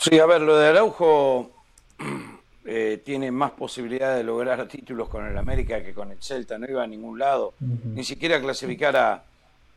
Sí, 0.00 0.18
a 0.18 0.26
ver, 0.26 0.42
lo 0.42 0.56
de 0.56 0.68
Araujo 0.68 1.50
eh, 2.64 3.02
tiene 3.04 3.30
más 3.30 3.50
posibilidad 3.52 4.16
de 4.16 4.22
lograr 4.22 4.66
títulos 4.68 5.08
con 5.08 5.26
el 5.26 5.36
América 5.36 5.82
que 5.82 5.92
con 5.92 6.10
el 6.10 6.22
Celta, 6.22 6.58
no 6.58 6.66
iba 6.68 6.82
a 6.82 6.86
ningún 6.86 7.18
lado, 7.18 7.54
ni 7.60 8.04
siquiera 8.04 8.40
clasificar 8.40 8.96
a, 8.96 9.22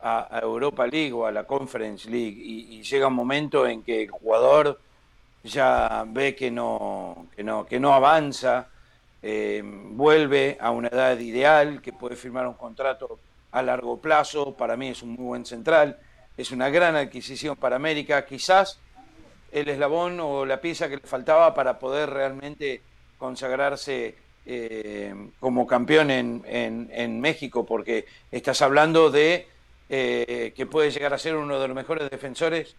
a, 0.00 0.40
Europa 0.40 0.86
League 0.86 1.12
o 1.12 1.26
a 1.26 1.32
la 1.32 1.44
Conference 1.44 2.08
League, 2.08 2.36
y 2.38 2.82
llega 2.82 3.08
un 3.08 3.14
momento 3.14 3.66
en 3.66 3.82
que 3.82 4.02
el 4.02 4.10
jugador 4.10 4.78
ya 5.44 6.04
ve 6.06 6.34
que 6.34 6.50
no, 6.50 7.26
que 7.34 7.42
no, 7.42 7.66
que 7.66 7.80
no 7.80 7.92
avanza, 7.92 8.68
eh, 9.22 9.62
vuelve 9.64 10.56
a 10.60 10.70
una 10.70 10.88
edad 10.88 11.18
ideal, 11.18 11.80
que 11.80 11.92
puede 11.92 12.16
firmar 12.16 12.46
un 12.46 12.54
contrato 12.54 13.18
a 13.50 13.62
largo 13.62 13.98
plazo, 14.00 14.54
para 14.54 14.76
mí 14.76 14.88
es 14.88 15.02
un 15.02 15.10
muy 15.10 15.24
buen 15.24 15.46
central, 15.46 15.98
es 16.36 16.50
una 16.50 16.70
gran 16.70 16.96
adquisición 16.96 17.56
para 17.56 17.76
América, 17.76 18.24
quizás 18.24 18.78
el 19.52 19.68
eslabón 19.68 20.18
o 20.20 20.44
la 20.44 20.60
pieza 20.60 20.88
que 20.88 20.96
le 20.96 21.02
faltaba 21.02 21.54
para 21.54 21.78
poder 21.78 22.10
realmente 22.10 22.80
consagrarse 23.18 24.16
eh, 24.46 25.14
como 25.38 25.66
campeón 25.66 26.10
en, 26.10 26.42
en, 26.44 27.20
México, 27.20 27.64
porque 27.64 28.06
estás 28.32 28.60
hablando 28.62 29.10
de 29.10 29.46
eh, 29.88 30.52
que 30.56 30.66
puede 30.66 30.90
llegar 30.90 31.14
a 31.14 31.18
ser 31.18 31.36
uno 31.36 31.60
de 31.60 31.68
los 31.68 31.76
mejores 31.76 32.10
defensores 32.10 32.74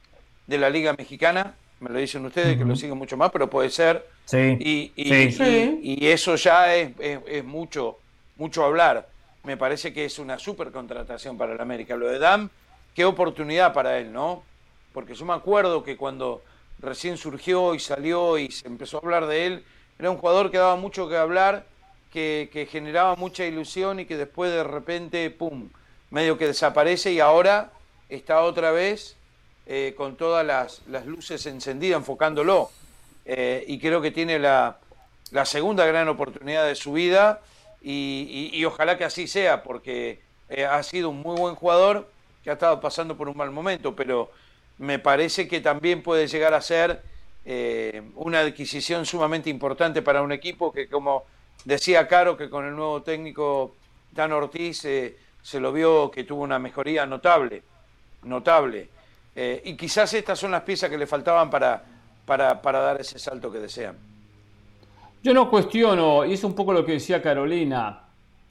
de 0.48 0.58
la 0.58 0.70
Liga 0.70 0.94
Mexicana 0.98 1.56
me 1.84 1.90
lo 1.90 2.00
dicen 2.00 2.26
ustedes, 2.26 2.58
que 2.58 2.64
lo 2.64 2.76
siguen 2.76 2.98
mucho 2.98 3.18
más, 3.18 3.30
pero 3.30 3.50
puede 3.50 3.70
ser. 3.70 4.08
Sí. 4.26 4.58
Y, 4.60 4.92
y, 4.96 6.08
eso 6.08 6.36
ya 6.36 6.74
es, 6.74 6.92
es, 7.00 7.44
mucho, 7.44 8.00
mucho 8.38 8.64
hablar. 8.64 9.10
Me 9.44 9.58
parece 9.58 9.94
que 9.94 10.06
es 10.06 10.18
una 10.18 10.40
super 10.40 10.72
contratación 10.72 11.38
para 11.38 11.54
el 11.54 11.60
América. 11.60 11.98
Lo 11.98 12.08
de 12.08 12.20
Dam, 12.20 12.50
qué 12.96 13.04
oportunidad 13.04 13.74
para 13.74 14.00
él, 14.00 14.14
¿no? 14.14 14.44
Porque 14.94 15.14
yo 15.14 15.26
me 15.26 15.34
acuerdo 15.34 15.84
que 15.84 15.98
cuando 15.98 16.42
recién 16.84 17.18
surgió 17.18 17.74
y 17.74 17.80
salió 17.80 18.38
y 18.38 18.52
se 18.52 18.68
empezó 18.68 18.98
a 18.98 19.00
hablar 19.02 19.26
de 19.26 19.48
él, 19.48 19.66
era 19.98 20.12
un 20.12 20.18
jugador 20.18 20.52
que 20.52 20.58
daba 20.58 20.76
mucho 20.76 21.08
que 21.08 21.16
hablar, 21.16 21.66
que, 22.12 22.68
generaba 22.70 23.16
mucha 23.16 23.46
ilusión 23.46 24.00
y 24.00 24.06
que 24.06 24.18
después 24.18 24.52
de 24.52 24.64
repente, 24.64 25.30
¡pum!, 25.32 25.70
medio 26.12 26.38
que 26.38 26.46
desaparece 26.46 27.12
y 27.12 27.20
ahora 27.20 27.72
está 28.10 28.42
otra 28.42 28.72
vez 28.72 29.16
eh, 29.66 29.94
con 29.98 30.16
todas 30.18 30.46
las, 30.46 31.06
luces 31.06 31.46
encendidas, 31.46 31.98
enfocándolo. 31.98 32.70
Eh, 33.26 33.64
y 33.68 33.80
creo 33.80 34.02
que 34.02 34.12
tiene 34.12 34.38
la, 34.38 34.78
segunda 35.46 35.86
gran 35.86 36.08
oportunidad 36.10 36.68
de 36.68 36.76
su 36.76 36.94
vida 36.94 37.42
y, 37.82 38.64
ojalá 38.66 38.98
que 38.98 39.06
así 39.06 39.28
sea, 39.28 39.64
porque 39.64 40.22
eh, 40.50 40.66
ha 40.66 40.84
sido 40.84 41.10
un 41.10 41.22
muy 41.22 41.36
buen 41.38 41.56
jugador 41.56 42.10
que 42.44 42.50
ha 42.50 42.54
estado 42.54 42.80
pasando 42.80 43.18
por 43.18 43.30
un 43.30 43.38
mal 43.38 43.50
momento, 43.52 43.96
pero 43.96 44.30
me 44.84 45.00
parece 45.00 45.48
que 45.48 45.62
también 45.62 46.04
puede 46.04 46.28
llegar 46.28 46.54
a 46.54 46.62
ser 46.62 47.02
una 48.16 48.40
adquisición 48.40 49.06
sumamente 49.06 49.50
importante 49.50 50.02
para 50.02 50.22
un 50.22 50.32
equipo 50.32 50.72
que, 50.72 50.88
como 50.88 51.26
decía 51.66 52.08
Caro, 52.08 52.38
que 52.38 52.50
con 52.50 52.66
el 52.66 52.74
nuevo 52.74 53.02
técnico 53.02 53.76
Dan 54.12 54.32
Ortiz 54.32 54.80
se 54.80 55.60
lo 55.60 55.74
vio 55.74 56.10
que 56.10 56.24
tuvo 56.24 56.44
una 56.44 56.58
mejoría 56.60 57.06
notable, 57.06 57.64
notable. 58.24 58.90
Eh, 59.36 59.62
y 59.66 59.76
quizás 59.76 60.14
estas 60.14 60.38
son 60.38 60.52
las 60.52 60.62
piezas 60.62 60.90
que 60.90 60.98
le 60.98 61.08
faltaban 61.08 61.50
para, 61.50 61.84
para, 62.26 62.62
para, 62.62 62.80
dar 62.80 63.02
ese 63.02 63.18
salto 63.18 63.52
que 63.52 63.60
desean. 63.60 63.98
Yo 65.24 65.34
no 65.34 65.50
cuestiono, 65.50 66.26
y 66.26 66.34
es 66.34 66.44
un 66.44 66.54
poco 66.54 66.74
lo 66.74 66.86
que 66.86 66.94
decía 66.94 67.22
Carolina, 67.22 68.04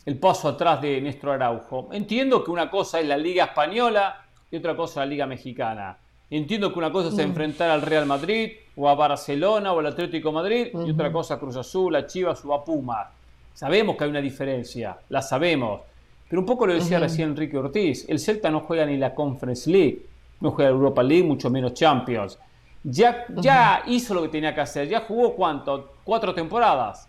el 0.05 0.19
paso 0.19 0.49
atrás 0.49 0.81
de 0.81 1.01
Néstor 1.01 1.31
Araujo. 1.31 1.89
Entiendo 1.93 2.43
que 2.43 2.51
una 2.51 2.69
cosa 2.69 2.99
es 2.99 3.07
la 3.07 3.17
Liga 3.17 3.45
Española 3.45 4.25
y 4.51 4.57
otra 4.57 4.75
cosa 4.75 5.01
la 5.01 5.07
Liga 5.07 5.27
Mexicana. 5.27 5.99
Entiendo 6.35 6.73
que 6.73 6.79
una 6.79 6.91
cosa 6.91 7.09
es 7.09 7.15
mm. 7.15 7.21
enfrentar 7.21 7.71
al 7.71 7.83
Real 7.83 8.07
Madrid 8.07 8.53
o 8.77 8.89
a 8.89 8.95
Barcelona 8.95 9.73
o 9.73 9.79
al 9.79 9.87
Atlético 9.87 10.33
Madrid 10.33 10.69
y 10.87 10.91
otra 10.91 11.13
cosa 11.13 11.35
a 11.35 11.39
Cruz 11.39 11.57
Azul, 11.57 11.95
a 11.95 12.07
Chivas 12.07 12.45
o 12.45 12.55
a 12.55 12.65
Pumas. 12.65 13.07
Sabemos 13.53 13.97
que 13.97 14.05
hay 14.05 14.11
una 14.11 14.21
diferencia, 14.21 14.97
la 15.11 15.21
sabemos. 15.21 15.83
Pero 16.29 16.41
un 16.41 16.47
poco 16.47 16.67
lo 16.67 16.73
decía 16.73 16.99
recién 16.99 17.31
Enrique 17.31 17.59
Ortiz, 17.59 18.09
el 18.09 18.19
Celta 18.19 18.51
no 18.51 18.61
juega 18.61 18.87
ni 18.87 18.97
la 18.97 19.15
Conference 19.15 19.71
League 19.71 20.07
no 20.43 20.51
juega 20.51 20.71
Europa 20.71 21.03
League, 21.03 21.23
mucho 21.23 21.49
menos 21.49 21.73
Champions. 21.73 22.39
Ya, 22.83 23.27
ya 23.37 23.85
hizo 23.87 24.13
lo 24.13 24.23
que 24.23 24.29
tenía 24.29 24.55
que 24.55 24.61
hacer, 24.61 24.89
ya 24.89 25.01
jugó 25.01 25.35
cuánto, 25.35 25.93
cuatro 26.03 26.35
temporadas. 26.35 27.07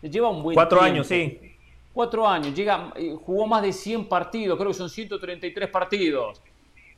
Lleva 0.00 0.28
un 0.28 0.42
buen 0.42 0.54
Cuatro 0.54 0.80
años, 0.80 1.08
sí. 1.08 1.40
Cuatro 1.92 2.28
años, 2.28 2.54
llega, 2.54 2.92
eh, 2.94 3.16
jugó 3.24 3.46
más 3.46 3.62
de 3.62 3.72
100 3.72 4.06
partidos, 4.06 4.56
creo 4.56 4.70
que 4.70 4.76
son 4.76 4.88
133 4.88 5.68
partidos. 5.68 6.40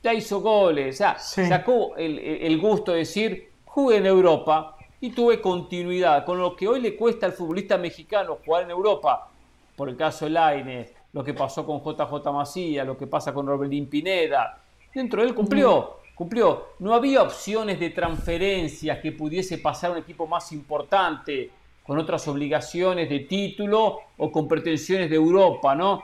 Ya 0.01 0.13
hizo 0.13 0.39
goles, 0.39 0.95
o 0.95 0.97
sea, 0.97 1.19
sacó 1.19 1.95
el, 1.97 2.57
gusto 2.59 2.93
de 2.93 2.99
decir, 2.99 3.49
jugué 3.65 3.97
en 3.97 4.05
Europa 4.05 4.77
y 5.01 5.11
tuve 5.11 5.41
continuidad, 5.41 6.25
con 6.25 6.39
lo 6.39 6.55
que 6.55 6.67
hoy 6.67 6.79
le 6.79 6.95
cuesta 6.95 7.25
al 7.25 7.33
futbolista 7.33 7.77
mexicano 7.77 8.37
jugar 8.45 8.63
en 8.63 8.71
Europa, 8.71 9.29
por 9.75 9.89
el 9.89 9.97
caso 9.97 10.25
de 10.25 10.31
Lainez, 10.31 10.93
lo 11.11 11.23
que 11.23 11.33
pasó 11.33 11.65
con 11.65 11.81
JJ 11.81 12.31
Macías, 12.31 12.85
lo 12.85 12.97
que 12.97 13.07
pasa 13.07 13.33
con 13.33 13.47
Robelín 13.47 13.87
Pineda, 13.87 14.61
dentro 14.93 15.21
de 15.21 15.27
él 15.27 15.35
cumplió. 15.35 15.97
cumplió. 16.15 16.67
No 16.79 16.93
había 16.93 17.21
opciones 17.21 17.79
de 17.79 17.89
transferencias 17.89 18.99
que 18.99 19.11
pudiese 19.11 19.57
pasar 19.57 19.91
a 19.91 19.93
un 19.93 19.99
equipo 19.99 20.27
más 20.27 20.51
importante, 20.51 21.51
con 21.89 21.97
otras 21.97 22.27
obligaciones 22.27 23.09
de 23.09 23.21
título 23.21 24.01
o 24.17 24.31
con 24.31 24.47
pretensiones 24.47 25.09
de 25.09 25.15
Europa, 25.15 25.73
¿no? 25.73 26.03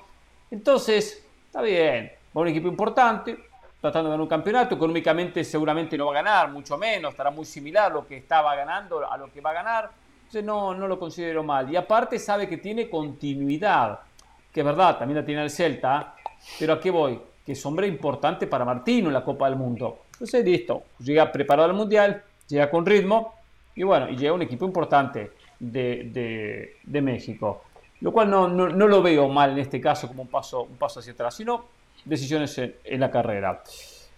Entonces, 0.49 1.23
está 1.45 1.61
bien, 1.61 2.11
va 2.35 2.41
un 2.41 2.47
equipo 2.47 2.67
importante, 2.67 3.37
tratando 3.85 4.09
de 4.09 4.13
ganar 4.13 4.23
un 4.23 4.27
campeonato, 4.27 4.75
económicamente 4.75 5.43
seguramente 5.43 5.95
no 5.95 6.07
va 6.07 6.13
a 6.13 6.15
ganar, 6.15 6.51
mucho 6.51 6.75
menos, 6.77 7.11
estará 7.11 7.29
muy 7.29 7.45
similar 7.45 7.91
lo 7.91 8.07
que 8.07 8.17
estaba 8.17 8.55
ganando 8.55 9.09
a 9.09 9.15
lo 9.15 9.31
que 9.31 9.41
va 9.41 9.51
a 9.51 9.53
ganar, 9.53 9.91
entonces 10.17 10.43
no, 10.43 10.73
no 10.73 10.87
lo 10.87 10.97
considero 10.97 11.43
mal. 11.43 11.71
Y 11.71 11.75
aparte 11.75 12.17
sabe 12.17 12.49
que 12.49 12.57
tiene 12.57 12.89
continuidad, 12.89 13.99
que 14.51 14.61
es 14.61 14.65
verdad, 14.65 14.97
también 14.97 15.19
la 15.19 15.25
tiene 15.25 15.43
el 15.43 15.51
Celta, 15.51 16.15
pero 16.57 16.73
¿a 16.73 16.79
qué 16.79 16.89
voy? 16.89 17.21
Que 17.45 17.51
es 17.51 17.65
hombre 17.65 17.85
importante 17.85 18.47
para 18.47 18.65
Martino 18.65 19.07
en 19.07 19.13
la 19.13 19.23
Copa 19.23 19.47
del 19.47 19.57
Mundo. 19.57 19.99
Entonces, 20.13 20.43
listo, 20.43 20.83
llega 20.99 21.31
preparado 21.31 21.69
al 21.69 21.75
Mundial, 21.75 22.23
llega 22.47 22.69
con 22.71 22.85
ritmo 22.85 23.35
y 23.75 23.83
bueno, 23.83 24.09
y 24.09 24.17
llega 24.17 24.33
un 24.33 24.41
equipo 24.41 24.65
importante 24.65 25.33
de, 25.59 27.01
México. 27.03 27.61
Lo 28.01 28.11
cual 28.11 28.31
no, 28.31 28.47
lo 28.47 29.01
veo 29.03 29.29
mal 29.29 29.51
en 29.51 29.59
este 29.59 29.79
caso 29.79 30.07
como 30.07 30.23
un 30.23 30.27
paso, 30.29 30.63
un 30.63 30.77
paso 30.77 31.01
hacia 31.01 31.13
atrás, 31.13 31.35
sino 31.35 31.65
decisiones 32.05 32.57
en, 32.57 32.99
la 32.99 33.11
carrera. 33.11 33.61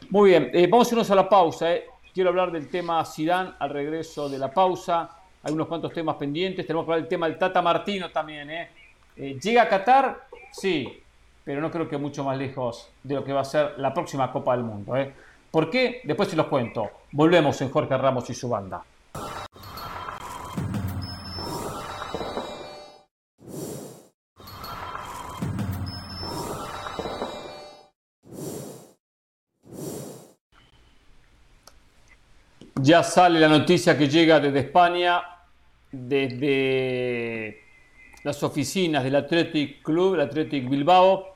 Muy 0.09 0.31
bien, 0.31 0.51
eh, 0.53 0.67
vamos 0.67 0.87
a 0.87 0.91
irnos 0.93 1.09
a 1.09 1.15
la 1.15 1.27
pausa. 1.27 1.73
Eh. 1.73 1.85
Quiero 2.13 2.29
hablar 2.29 2.51
del 2.51 2.69
tema 2.69 3.03
Zidane 3.05 3.51
al 3.57 3.69
regreso 3.69 4.29
de 4.29 4.37
la 4.37 4.51
pausa. 4.51 5.09
Hay 5.43 5.53
unos 5.53 5.67
cuantos 5.67 5.93
temas 5.93 6.17
pendientes. 6.17 6.65
Tenemos 6.65 6.85
que 6.85 6.91
hablar 6.91 7.01
del 7.01 7.09
tema 7.09 7.27
del 7.27 7.37
Tata 7.37 7.61
Martino 7.61 8.11
también. 8.11 8.49
Eh. 8.51 8.69
¿Llega 9.41 9.63
a 9.63 9.69
Qatar? 9.69 10.27
Sí, 10.51 11.01
pero 11.43 11.61
no 11.61 11.71
creo 11.71 11.87
que 11.87 11.97
mucho 11.97 12.23
más 12.23 12.37
lejos 12.37 12.89
de 13.01 13.15
lo 13.15 13.23
que 13.23 13.33
va 13.33 13.41
a 13.41 13.45
ser 13.45 13.73
la 13.77 13.93
próxima 13.93 14.31
Copa 14.31 14.55
del 14.55 14.65
Mundo. 14.65 14.93
¿Por 15.49 15.69
qué? 15.69 16.01
Después 16.03 16.29
se 16.29 16.35
los 16.35 16.47
cuento. 16.47 16.89
Volvemos 17.11 17.59
en 17.61 17.69
Jorge 17.69 17.97
Ramos 17.97 18.29
y 18.29 18.33
su 18.33 18.49
banda. 18.49 18.83
Ya 32.87 33.03
sale 33.03 33.39
la 33.41 33.49
noticia 33.49 33.97
que 33.97 34.07
llega 34.07 34.39
desde 34.39 34.59
España, 34.59 35.21
desde 35.91 37.59
las 38.23 38.41
oficinas 38.43 39.03
del 39.03 39.17
Athletic 39.17 39.81
Club, 39.81 40.15
el 40.15 40.21
Athletic 40.21 40.69
Bilbao, 40.69 41.35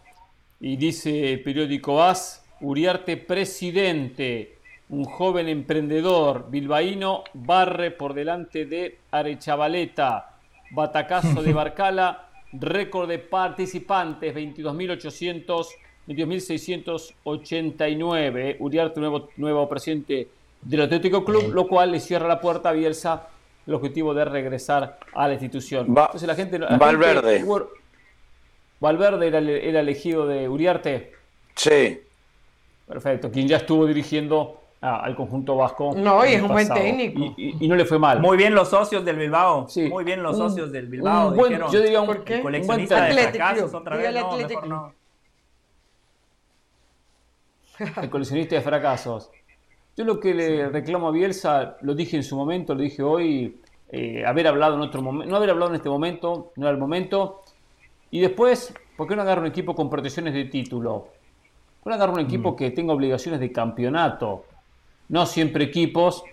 y 0.62 0.78
dice 0.78 1.34
el 1.34 1.44
periódico 1.44 2.02
AS, 2.02 2.46
Uriarte 2.62 3.18
presidente, 3.18 4.60
un 4.88 5.04
joven 5.04 5.50
emprendedor 5.50 6.50
bilbaíno, 6.50 7.26
barre 7.34 7.92
por 7.92 8.14
delante 8.14 8.66
de 8.66 9.00
Arechavaleta, 9.12 10.38
batacazo 10.70 11.44
de 11.44 11.52
Barcala, 11.54 12.30
récord 12.54 13.10
de 13.10 13.20
participantes, 13.20 14.34
22.800, 14.34 15.68
22.689. 16.08 18.56
Uriarte, 18.60 19.02
nuevo, 19.02 19.28
nuevo 19.36 19.68
presidente 19.68 20.30
del 20.62 20.82
Atlético 20.82 21.24
Club, 21.26 21.54
lo 21.54 21.68
cual 21.68 21.92
le 21.92 22.00
cierra 22.00 22.28
la 22.28 22.40
puerta 22.40 22.70
a 22.70 22.74
Bielsa 22.74 23.28
el 23.68 23.74
objetivo 23.74 24.14
de 24.14 24.26
regresar 24.26 25.00
a 25.14 25.28
la 25.28 25.34
institución. 25.34 25.88
Entonces 25.88 26.24
la 26.24 26.36
gente, 26.36 26.58
Valverde. 26.58 27.46
Valverde 28.80 29.28
era, 29.28 29.38
el 29.38 29.76
elegido 29.76 30.26
de 30.26 30.50
Uriarte. 30.50 31.14
Sí. 31.56 32.02
Perfecto, 32.88 33.32
quien 33.32 33.48
ya 33.48 33.58
estuvo 33.58 33.86
dirigiendo 33.86 34.60
al 34.82 35.16
conjunto 35.16 35.56
vasco. 35.56 35.94
No, 35.96 36.26
y 36.26 36.34
es 36.34 36.42
un 36.42 36.48
buen 36.48 36.68
técnico. 36.68 37.36
Y, 37.38 37.68
no 37.68 37.76
le 37.76 37.86
fue 37.86 38.00
mal. 38.00 38.20
Muy 38.20 38.36
bien 38.36 38.56
los 38.56 38.70
socios 38.70 39.06
del 39.06 39.18
Bilbao. 39.18 39.70
Sí. 39.70 39.88
Muy 39.88 40.04
bien 40.04 40.24
los 40.24 40.36
socios 40.36 40.72
del 40.72 40.88
Bilbao. 40.88 41.36
yo 41.72 41.82
diría 41.82 42.02
un, 42.02 42.08
coleccionista 42.42 43.06
de 43.06 43.14
fracasos 43.14 43.74
otra 43.74 43.98
vez. 43.98 44.14
No, 44.68 44.94
El 48.02 48.10
coleccionista 48.10 48.56
de 48.56 48.62
fracasos. 48.62 49.30
Yo 49.98 50.06
lo 50.06 50.20
que 50.20 50.34
le 50.34 50.70
reclamo 50.70 51.10
a 51.10 51.12
Bielsa, 51.12 51.78
lo 51.82 51.94
dije 51.94 52.16
en 52.16 52.24
su 52.24 52.38
momento, 52.38 52.74
lo 52.74 52.82
dije 52.82 53.04
hoy, 53.04 53.60
eh, 53.92 54.24
haber 54.26 54.48
hablado 54.48 54.76
en 54.76 54.82
otro 54.82 55.02
momento, 55.02 55.30
no 55.30 55.36
haber 55.36 55.50
hablado 55.50 55.72
en 55.72 55.76
este 55.76 55.90
momento, 55.90 56.54
no 56.56 56.66
era 56.66 56.72
el 56.72 56.80
momento. 56.80 57.42
Y 58.10 58.22
después, 58.22 58.74
¿por 58.96 59.08
qué 59.08 59.16
no 59.16 59.22
agarra 59.22 59.42
un 59.42 59.48
equipo 59.48 59.76
con 59.76 59.90
protecciones 59.90 60.34
de 60.34 60.46
título? 60.46 61.10
¿Por 61.84 61.84
qué 61.84 61.90
no 61.90 61.96
agarra 61.96 62.14
un 62.14 62.22
equipo 62.22 62.54
mm. 62.54 62.56
que 62.56 62.72
tenga 62.72 62.94
obligaciones 62.94 63.42
de 63.42 63.52
campeonato? 63.52 64.46
No 65.10 65.26
siempre 65.26 65.66
equipos 65.66 66.24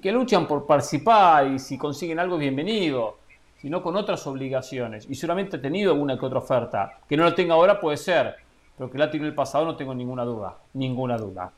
que 0.00 0.12
luchan 0.12 0.46
por 0.46 0.64
participar 0.64 1.48
y 1.48 1.58
si 1.58 1.76
consiguen 1.76 2.20
algo, 2.20 2.38
bienvenido, 2.38 3.18
sino 3.56 3.82
con 3.82 3.96
otras 3.96 4.24
obligaciones. 4.28 5.06
Y 5.10 5.16
seguramente 5.16 5.56
ha 5.56 5.60
tenido 5.60 5.92
alguna 5.92 6.16
que 6.16 6.26
otra 6.26 6.38
oferta. 6.38 6.98
Que 7.08 7.16
no 7.16 7.24
lo 7.24 7.34
tenga 7.34 7.54
ahora 7.54 7.80
puede 7.80 7.96
ser, 7.96 8.36
pero 8.78 8.88
que 8.88 8.98
la 8.98 9.10
tiene 9.10 9.26
en 9.26 9.30
el 9.30 9.34
pasado 9.34 9.64
no 9.64 9.74
tengo 9.74 9.94
ninguna 9.94 10.24
duda, 10.24 10.56
ninguna 10.74 11.16
duda. 11.16 11.52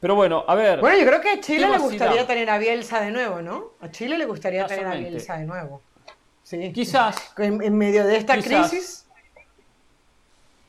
Pero 0.00 0.14
bueno, 0.14 0.44
a 0.46 0.54
ver. 0.54 0.80
Bueno, 0.80 0.98
yo 0.98 1.06
creo 1.06 1.20
que 1.20 1.30
a 1.30 1.40
Chile 1.40 1.68
le 1.68 1.78
gustaría 1.78 2.26
tener 2.26 2.50
a 2.50 2.58
Bielsa 2.58 3.00
de 3.00 3.10
nuevo, 3.10 3.40
¿no? 3.40 3.72
A 3.80 3.90
Chile 3.90 4.18
le 4.18 4.26
gustaría 4.26 4.66
tener 4.66 4.86
a 4.86 4.94
Bielsa 4.94 5.38
de 5.38 5.46
nuevo. 5.46 5.80
Sí. 6.42 6.72
Quizás. 6.72 7.32
En, 7.38 7.76
medio 7.76 8.04
de 8.06 8.18
esta 8.18 8.40
crisis. 8.40 9.06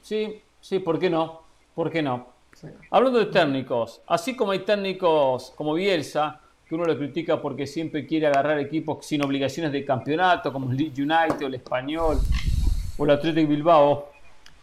Sí, 0.02 0.42
sí, 0.62 0.80
¿por 0.80 0.98
qué 0.98 1.10
no? 1.10 1.42
¿Por 1.76 1.92
qué 1.92 2.02
no? 2.02 2.38
Hablando 2.90 3.20
de 3.20 3.26
técnicos, 3.28 4.02
así 4.08 4.36
como 4.36 4.52
hay 4.52 4.60
técnicos 4.60 5.54
como 5.56 5.76
Bielsa, 5.76 6.40
que 6.68 6.74
uno 6.74 6.86
le 6.86 6.98
critica 6.98 7.40
porque 7.40 7.68
siempre 7.68 8.08
quiere 8.08 8.28
agarrar 8.28 8.58
equipos 8.60 9.06
sin 9.06 9.24
obligaciones 9.24 9.72
de 9.72 9.86
campeonato, 9.86 10.52
como 10.52 10.72
el 10.72 10.78
Leeds 10.78 10.98
United 10.98 11.44
o 11.44 11.48
el 11.48 11.54
Español 11.54 12.20
o 12.98 13.06
el 13.06 13.12
Athletic 13.12 13.48
Bilbao, 13.48 14.10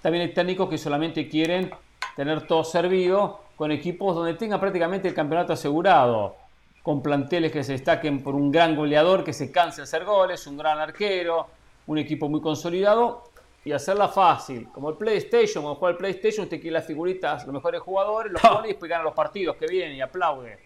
también 0.02 0.22
hay 0.22 0.34
técnicos 0.34 0.68
que 0.68 0.76
solamente 0.76 1.28
quieren 1.28 1.70
tener 2.16 2.46
todo 2.46 2.64
servido 2.64 3.43
con 3.57 3.70
equipos 3.70 4.14
donde 4.14 4.34
tenga 4.34 4.61
prácticamente 4.61 5.09
el 5.09 5.14
campeonato 5.14 5.52
asegurado, 5.52 6.36
con 6.82 7.02
planteles 7.02 7.52
que 7.52 7.64
se 7.64 7.72
destaquen 7.72 8.22
por 8.22 8.34
un 8.34 8.50
gran 8.50 8.76
goleador 8.76 9.24
que 9.24 9.32
se 9.32 9.50
canse 9.50 9.78
de 9.78 9.84
hacer 9.84 10.05
goles, 10.05 10.46
un 10.46 10.59
gran 10.59 10.78
arquero, 10.78 11.46
un 11.86 11.98
equipo 11.98 12.28
muy 12.28 12.40
consolidado 12.40 13.24
y 13.64 13.72
hacerla 13.72 14.09
fácil. 14.09 14.68
Como 14.72 14.90
el 14.90 14.96
PlayStation, 14.96 15.62
cuando 15.62 15.78
juega 15.78 15.92
el 15.92 15.98
PlayStation, 15.98 16.44
usted 16.44 16.61
quiere 16.61 16.74
las 16.74 16.86
figuritas, 16.86 17.44
los 17.46 17.55
mejores 17.55 17.80
jugadores, 17.80 18.32
los 18.32 18.42
pone 18.42 18.68
y 18.68 18.70
después 18.72 18.90
gana 18.90 19.05
los 19.05 19.14
partidos 19.14 19.57
que 19.57 19.66
vienen 19.66 19.96
y 19.96 20.00
aplaude. 20.02 20.59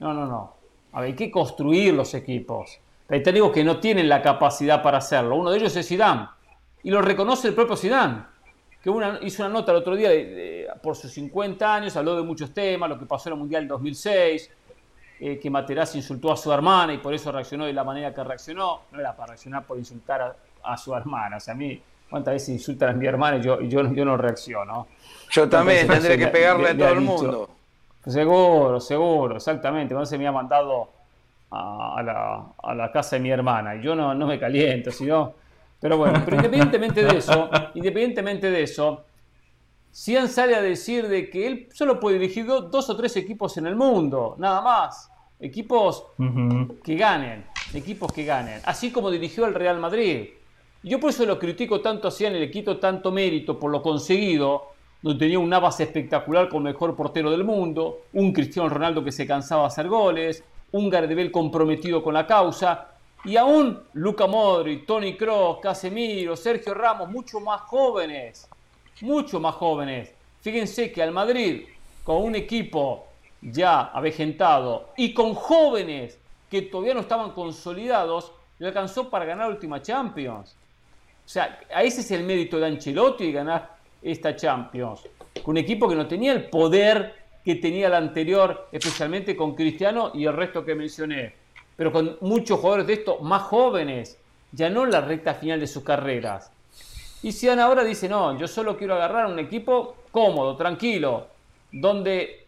No, 0.00 0.12
no, 0.12 0.26
no. 0.26 0.54
A 0.92 1.00
ver, 1.00 1.10
hay 1.10 1.16
que 1.16 1.30
construir 1.30 1.94
los 1.94 2.14
equipos. 2.14 2.80
Hay 3.08 3.22
técnicos 3.22 3.52
que 3.52 3.62
no 3.62 3.78
tienen 3.78 4.08
la 4.08 4.22
capacidad 4.22 4.82
para 4.82 4.98
hacerlo. 4.98 5.36
Uno 5.36 5.50
de 5.50 5.58
ellos 5.58 5.76
es 5.76 5.86
Zidane. 5.86 6.28
Y 6.82 6.90
lo 6.90 7.02
reconoce 7.02 7.48
el 7.48 7.54
propio 7.54 7.76
Zidane 7.76 8.36
que 8.86 9.26
hizo 9.26 9.42
una 9.42 9.52
nota 9.52 9.72
el 9.72 9.78
otro 9.78 9.96
día 9.96 10.10
por 10.82 10.96
sus 10.96 11.12
50 11.12 11.74
años, 11.74 11.96
habló 11.96 12.16
de 12.16 12.22
muchos 12.22 12.52
temas, 12.52 12.88
lo 12.88 12.98
que 12.98 13.06
pasó 13.06 13.28
en 13.28 13.34
el 13.34 13.38
Mundial 13.38 13.68
2006, 13.68 14.50
eh, 15.20 15.38
que 15.38 15.50
Materazzi 15.50 15.98
insultó 15.98 16.32
a 16.32 16.36
su 16.36 16.52
hermana 16.52 16.92
y 16.92 16.98
por 16.98 17.14
eso 17.14 17.32
reaccionó 17.32 17.64
de 17.66 17.72
la 17.72 17.84
manera 17.84 18.12
que 18.12 18.22
reaccionó. 18.22 18.82
No 18.92 19.00
era 19.00 19.14
para 19.16 19.28
reaccionar 19.28 19.64
por 19.64 19.78
insultar 19.78 20.36
a, 20.62 20.76
su 20.76 20.94
hermana. 20.94 21.36
O 21.36 21.40
sea, 21.40 21.54
a 21.54 21.56
mí, 21.56 21.80
¿cuántas 22.10 22.34
veces 22.34 22.48
insultan 22.50 22.90
a 22.90 22.92
mi 22.92 23.06
hermana 23.06 23.38
y 23.38 23.42
yo, 23.42 23.60
yo, 23.62 23.92
yo 23.92 24.04
no 24.04 24.16
reacciono? 24.16 24.88
Yo 25.30 25.48
también, 25.48 25.86
tendré 25.86 26.18
que 26.18 26.26
pegarle 26.28 26.70
a 26.70 26.76
todo 26.76 26.88
el 26.88 27.00
mundo. 27.00 27.50
Seguro, 28.06 28.80
seguro, 28.80 29.36
exactamente. 29.36 29.94
Entonces 29.94 30.18
me 30.18 30.26
ha 30.26 30.32
mandado 30.32 30.90
a, 31.50 32.02
la, 32.04 32.46
a, 32.62 32.74
la, 32.74 32.92
casa 32.92 33.16
de 33.16 33.22
mi 33.22 33.30
hermana 33.30 33.76
y 33.76 33.82
yo 33.82 33.94
no, 33.94 34.14
no 34.14 34.26
me 34.26 34.38
caliento, 34.38 34.90
sino 34.90 35.34
pero 35.80 35.98
bueno, 35.98 36.22
pero 36.24 36.36
independientemente 36.38 37.04
de 37.04 37.18
eso, 37.18 37.50
independientemente 37.74 38.50
de 38.50 38.62
eso, 38.62 39.04
Cian 39.96 40.28
sale 40.28 40.54
a 40.54 40.60
decir 40.60 41.08
de 41.08 41.30
que 41.30 41.46
él 41.46 41.68
solo 41.72 41.98
puede 41.98 42.18
dirigir 42.18 42.44
dos 42.44 42.90
o 42.90 42.96
tres 42.98 43.16
equipos 43.16 43.56
en 43.56 43.66
el 43.66 43.76
mundo, 43.76 44.34
nada 44.36 44.60
más. 44.60 45.10
Equipos 45.40 46.04
que 46.84 46.96
ganen, 46.96 47.46
equipos 47.72 48.12
que 48.12 48.26
ganen. 48.26 48.60
Así 48.66 48.92
como 48.92 49.10
dirigió 49.10 49.46
al 49.46 49.54
Real 49.54 49.78
Madrid. 49.78 50.28
Yo 50.82 51.00
por 51.00 51.08
eso 51.08 51.24
lo 51.24 51.38
critico 51.38 51.80
tanto 51.80 52.08
a 52.08 52.10
Cian 52.10 52.36
y 52.36 52.40
le 52.40 52.50
quito 52.50 52.76
tanto 52.76 53.10
mérito 53.10 53.58
por 53.58 53.70
lo 53.70 53.80
conseguido, 53.80 54.64
donde 55.00 55.18
tenía 55.18 55.38
un 55.38 55.48
Navas 55.48 55.80
espectacular 55.80 56.50
con 56.50 56.58
el 56.66 56.74
mejor 56.74 56.94
portero 56.94 57.30
del 57.30 57.44
mundo, 57.44 58.02
un 58.12 58.34
Cristiano 58.34 58.68
Ronaldo 58.68 59.02
que 59.02 59.12
se 59.12 59.26
cansaba 59.26 59.62
de 59.62 59.68
hacer 59.68 59.88
goles, 59.88 60.44
un 60.72 60.90
Gardebel 60.90 61.30
comprometido 61.30 62.02
con 62.02 62.12
la 62.12 62.26
causa, 62.26 62.88
y 63.24 63.38
aún 63.38 63.82
Luca 63.94 64.26
Modri, 64.26 64.84
Tony 64.84 65.16
Kroos, 65.16 65.56
Casemiro, 65.62 66.36
Sergio 66.36 66.74
Ramos, 66.74 67.08
mucho 67.08 67.40
más 67.40 67.62
jóvenes, 67.62 68.46
mucho 69.02 69.40
más 69.40 69.54
jóvenes. 69.54 70.12
Fíjense 70.40 70.92
que 70.92 71.02
al 71.02 71.12
Madrid, 71.12 71.64
con 72.04 72.22
un 72.22 72.34
equipo 72.34 73.06
ya 73.42 73.82
avejentado 73.92 74.90
y 74.96 75.12
con 75.12 75.34
jóvenes 75.34 76.18
que 76.50 76.62
todavía 76.62 76.94
no 76.94 77.00
estaban 77.00 77.32
consolidados, 77.32 78.32
le 78.58 78.68
alcanzó 78.68 79.10
para 79.10 79.24
ganar 79.24 79.48
la 79.48 79.54
última 79.54 79.82
Champions. 79.82 80.56
O 81.24 81.28
sea, 81.28 81.60
ese 81.82 82.00
es 82.00 82.10
el 82.12 82.22
mérito 82.22 82.58
de 82.58 82.66
Ancelotti 82.66 83.26
de 83.26 83.32
ganar 83.32 83.76
esta 84.00 84.34
Champions. 84.36 85.00
Con 85.42 85.52
un 85.52 85.58
equipo 85.58 85.88
que 85.88 85.96
no 85.96 86.06
tenía 86.06 86.32
el 86.32 86.48
poder 86.48 87.26
que 87.44 87.56
tenía 87.56 87.88
la 87.88 87.98
anterior, 87.98 88.68
especialmente 88.72 89.36
con 89.36 89.54
Cristiano 89.54 90.10
y 90.14 90.24
el 90.24 90.32
resto 90.32 90.64
que 90.64 90.74
mencioné. 90.74 91.34
Pero 91.76 91.92
con 91.92 92.16
muchos 92.20 92.58
jugadores 92.58 92.86
de 92.86 92.94
estos 92.94 93.20
más 93.22 93.42
jóvenes, 93.42 94.18
ya 94.52 94.70
no 94.70 94.84
en 94.84 94.90
la 94.90 95.00
recta 95.00 95.34
final 95.34 95.60
de 95.60 95.66
sus 95.66 95.84
carreras. 95.84 96.50
Y 97.26 97.32
Zidane 97.32 97.60
ahora 97.60 97.82
dice, 97.82 98.08
no, 98.08 98.38
yo 98.38 98.46
solo 98.46 98.76
quiero 98.76 98.94
agarrar 98.94 99.26
un 99.26 99.40
equipo 99.40 99.96
cómodo, 100.12 100.56
tranquilo, 100.56 101.26
donde 101.72 102.46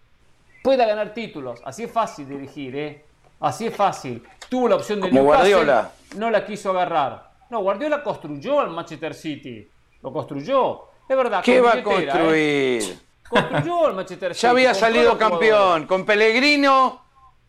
pueda 0.62 0.86
ganar 0.86 1.12
títulos. 1.12 1.60
Así 1.64 1.82
es 1.82 1.90
fácil 1.90 2.28
dirigir, 2.28 2.76
¿eh? 2.76 3.04
Así 3.40 3.66
es 3.66 3.74
fácil. 3.74 4.22
Tuvo 4.48 4.68
la 4.68 4.76
opción 4.76 5.00
de 5.00 5.08
Como 5.08 5.24
Guardiola. 5.24 5.90
no 6.14 6.30
la 6.30 6.46
quiso 6.46 6.70
agarrar. 6.70 7.28
No, 7.50 7.60
Guardiola 7.60 8.04
construyó 8.04 8.60
al 8.60 8.70
Manchester 8.70 9.14
City. 9.14 9.68
Lo 10.00 10.12
construyó. 10.12 10.82
Es 11.08 11.16
verdad. 11.16 11.42
¿Qué 11.42 11.60
va 11.60 11.72
a 11.72 11.78
¿eh? 11.78 11.82
construir? 11.82 12.98
Construyó 13.28 13.86
al 13.86 13.94
Manchester 13.94 14.32
City. 14.32 14.42
Ya 14.42 14.50
había 14.50 14.74
salido 14.74 15.18
campeón 15.18 15.88
con 15.88 16.06
Pellegrino 16.06 17.02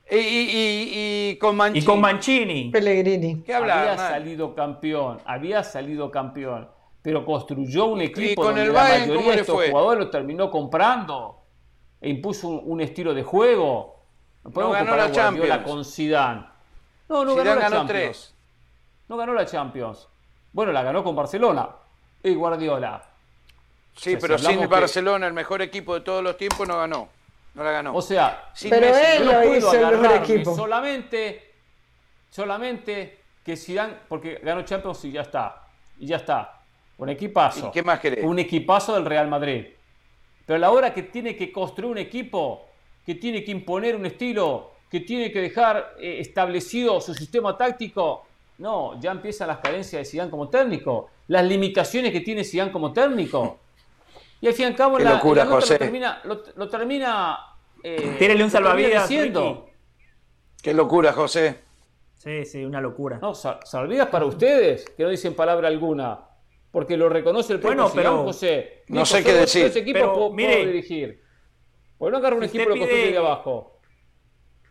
y, 0.10 1.36
con 1.36 1.56
Mancini. 1.56 1.84
Y 1.84 1.86
con 1.86 2.02
Mancini. 2.02 2.70
Pellegrini. 2.72 3.44
¿Qué 3.44 3.54
había 3.54 3.96
salido 3.96 4.56
campeón. 4.56 5.20
Había 5.26 5.64
salido 5.64 6.10
campeón. 6.10 6.79
Pero 7.02 7.26
construyó 7.26 7.86
un 7.86 8.02
equipo 8.02 8.42
con 8.42 8.56
donde 8.56 8.64
el 8.64 8.74
la 8.74 8.84
mayoría 8.84 9.32
de 9.32 9.42
estos 9.42 9.70
jugadores 9.70 10.06
lo 10.06 10.10
terminó 10.10 10.52
comprando. 10.52 11.40
E 12.02 12.10
impuso 12.10 12.48
un, 12.48 12.82
estilo 12.82 13.14
de 13.14 13.24
juego. 13.24 14.04
No, 14.44 14.72
ganó 14.72 14.96
la 14.96 15.12
Champions. 15.12 15.64
con 15.66 15.86
Zidane. 15.86 16.46
No, 17.08 17.26
no 17.26 17.36
ganó 17.36 17.56
la 17.56 17.70
Champions. 17.70 18.34
No 19.08 19.18
ganó 19.18 19.34
la 19.34 19.46
Champions. 19.46 20.08
Bueno, 20.52 20.72
la 20.72 20.84
ganó 20.84 21.04
con 21.04 21.16
Barcelona. 21.16 21.70
Y 22.24 22.34
Guardiola. 22.36 23.04
Sí, 23.96 24.18
pero 24.20 24.38
sin 24.38 24.68
Barcelona, 24.70 25.28
el 25.28 25.34
mejor 25.34 25.62
equipo 25.62 25.94
de 25.94 26.02
todos 26.02 26.24
los 26.24 26.38
tiempos, 26.38 26.68
no 26.68 26.78
ganó. 26.78 27.10
No 27.54 27.64
la 27.64 27.72
ganó. 27.72 27.96
O 27.96 28.02
sea, 28.02 28.52
pero 28.70 28.88
él 28.96 29.26
lo 29.26 29.56
hizo 29.56 29.74
el 29.74 29.98
mejor 29.98 30.18
equipo. 30.18 30.56
Solamente, 30.56 31.54
solamente 32.30 33.20
que 33.44 33.58
Zidane, 33.58 33.96
porque 34.08 34.40
ganó 34.44 34.62
Champions 34.64 35.04
y 35.06 35.12
ya 35.12 35.22
está. 35.22 35.64
Y 35.98 36.08
ya 36.08 36.18
está. 36.18 36.59
Un 37.00 37.10
equipazo. 37.10 37.70
¿Y 37.70 37.72
qué 37.72 37.82
más 37.82 38.00
querés? 38.00 38.24
Un 38.24 38.38
equipazo 38.40 38.94
del 38.94 39.06
Real 39.06 39.28
Madrid. 39.28 39.66
Pero 40.46 40.58
a 40.58 40.60
la 40.60 40.72
hora 40.72 40.94
que 40.94 41.04
tiene 41.04 41.36
que 41.36 41.52
construir 41.52 41.92
un 41.92 41.98
equipo, 41.98 42.68
que 43.06 43.16
tiene 43.16 43.44
que 43.44 43.52
imponer 43.52 43.96
un 43.96 44.06
estilo, 44.06 44.72
que 44.92 45.00
tiene 45.00 45.32
que 45.32 45.42
dejar 45.42 45.96
eh, 46.00 46.18
establecido 46.20 47.00
su 47.00 47.14
sistema 47.14 47.58
táctico, 47.58 48.26
no, 48.58 49.00
ya 49.00 49.12
empiezan 49.12 49.48
las 49.48 49.60
carencias 49.60 50.02
de 50.02 50.06
Zidane 50.06 50.30
como 50.30 50.50
técnico, 50.50 51.10
las 51.28 51.46
limitaciones 51.46 52.12
que 52.12 52.20
tiene 52.20 52.44
Zidane 52.44 52.72
como 52.72 52.92
técnico. 52.92 53.60
Y 54.42 54.48
al 54.48 54.54
fin 54.54 54.64
y 54.64 54.68
al 54.68 54.76
cabo, 54.76 55.00
la, 55.00 55.14
locura, 55.14 55.46
lo 55.46 55.60
termina. 55.60 56.22
Lo, 56.26 56.68
termina 56.68 57.40
eh, 57.82 58.42
un 58.44 58.50
salvavidas. 58.52 59.10
Qué 60.62 60.74
locura, 60.74 61.14
José. 61.14 61.60
Sí, 62.16 62.44
sí, 62.44 62.66
una 62.66 62.82
locura. 62.82 63.20
No, 63.22 63.34
salvavidas 63.34 64.08
para 64.08 64.26
ustedes, 64.26 64.90
que 64.90 65.04
no 65.04 65.10
dicen 65.10 65.34
palabra 65.34 65.70
alguna. 65.70 66.29
Porque 66.72 66.98
lo 66.98 67.10
reconoce 67.10 67.54
el 67.54 67.60
propio 67.60 67.84
bueno, 67.84 67.92
pero, 67.96 68.24
José. 68.24 68.84
No 68.90 69.06
sé 69.06 69.24
qué 69.24 69.34
decir. 69.34 69.66
Ese 69.66 69.80
equipo 69.80 70.00
pero, 70.00 70.14
puedo, 70.14 70.32
mire, 70.32 70.66
dirigir. 70.66 71.22
Pues 71.98 72.12
no 72.12 72.18
agarra 72.18 72.36
un 72.36 72.44
equipo 72.44 72.64
y 72.64 72.68
lo 72.68 72.78
construye 72.78 73.12
de 73.12 73.18
abajo. 73.18 73.80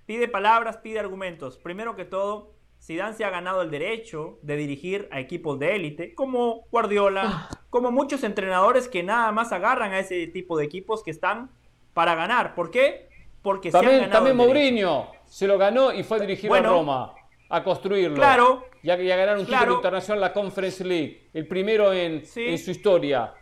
Pide 0.07 0.28
palabras, 0.28 0.78
pide 0.78 0.99
argumentos. 0.99 1.59
Primero 1.59 1.96
que 1.96 2.05
todo, 2.05 2.55
Zidane 2.80 3.14
se 3.14 3.24
ha 3.24 3.30
ganado 3.30 3.62
el 3.62 3.70
derecho 3.70 4.38
de 4.42 4.57
dirigir 4.57 5.09
a 5.11 5.20
equipos 5.20 5.59
de 5.59 5.76
élite, 5.76 6.14
como 6.14 6.66
Guardiola, 6.70 7.22
ah. 7.26 7.49
como 7.68 7.90
muchos 7.90 8.22
entrenadores 8.22 8.88
que 8.88 9.03
nada 9.03 9.32
más 9.32 9.53
agarran 9.53 9.92
a 9.92 9.99
ese 9.99 10.26
tipo 10.28 10.57
de 10.57 10.64
equipos 10.64 11.03
que 11.03 11.11
están 11.11 11.51
para 11.92 12.14
ganar. 12.14 12.55
¿Por 12.55 12.70
qué? 12.70 13.09
Porque 13.42 13.70
también, 13.70 13.90
se 13.90 13.96
han 13.96 14.11
ganado 14.11 14.26
También 14.26 14.36
Mourinho 14.36 15.11
se 15.26 15.46
lo 15.46 15.59
ganó 15.59 15.92
y 15.92 16.03
fue 16.05 16.18
a 16.18 16.20
dirigir 16.20 16.51
a 16.53 16.62
Roma, 16.62 17.14
a 17.49 17.62
construirlo. 17.62 18.16
Claro. 18.16 18.64
Y 18.89 19.11
a, 19.11 19.16
ganar 19.16 19.36
un 19.36 19.45
título 19.45 19.74
internacional, 19.74 20.20
la 20.20 20.32
Conference 20.32 20.82
League, 20.82 21.28
el 21.34 21.47
primero 21.47 21.93
en, 21.93 22.22
en 22.36 22.59
su 22.59 22.70
historia. 22.70 23.34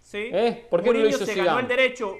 Sí. 0.00 0.28
¿Eh? 0.32 0.66
¿Por 0.68 0.82
qué 0.82 0.86
Mourinho 0.86 1.04
no 1.04 1.16
lo 1.16 1.16
hizo 1.16 1.26
se 1.26 1.36
ganó 1.36 1.60
el 1.60 1.68
derecho 1.68 2.16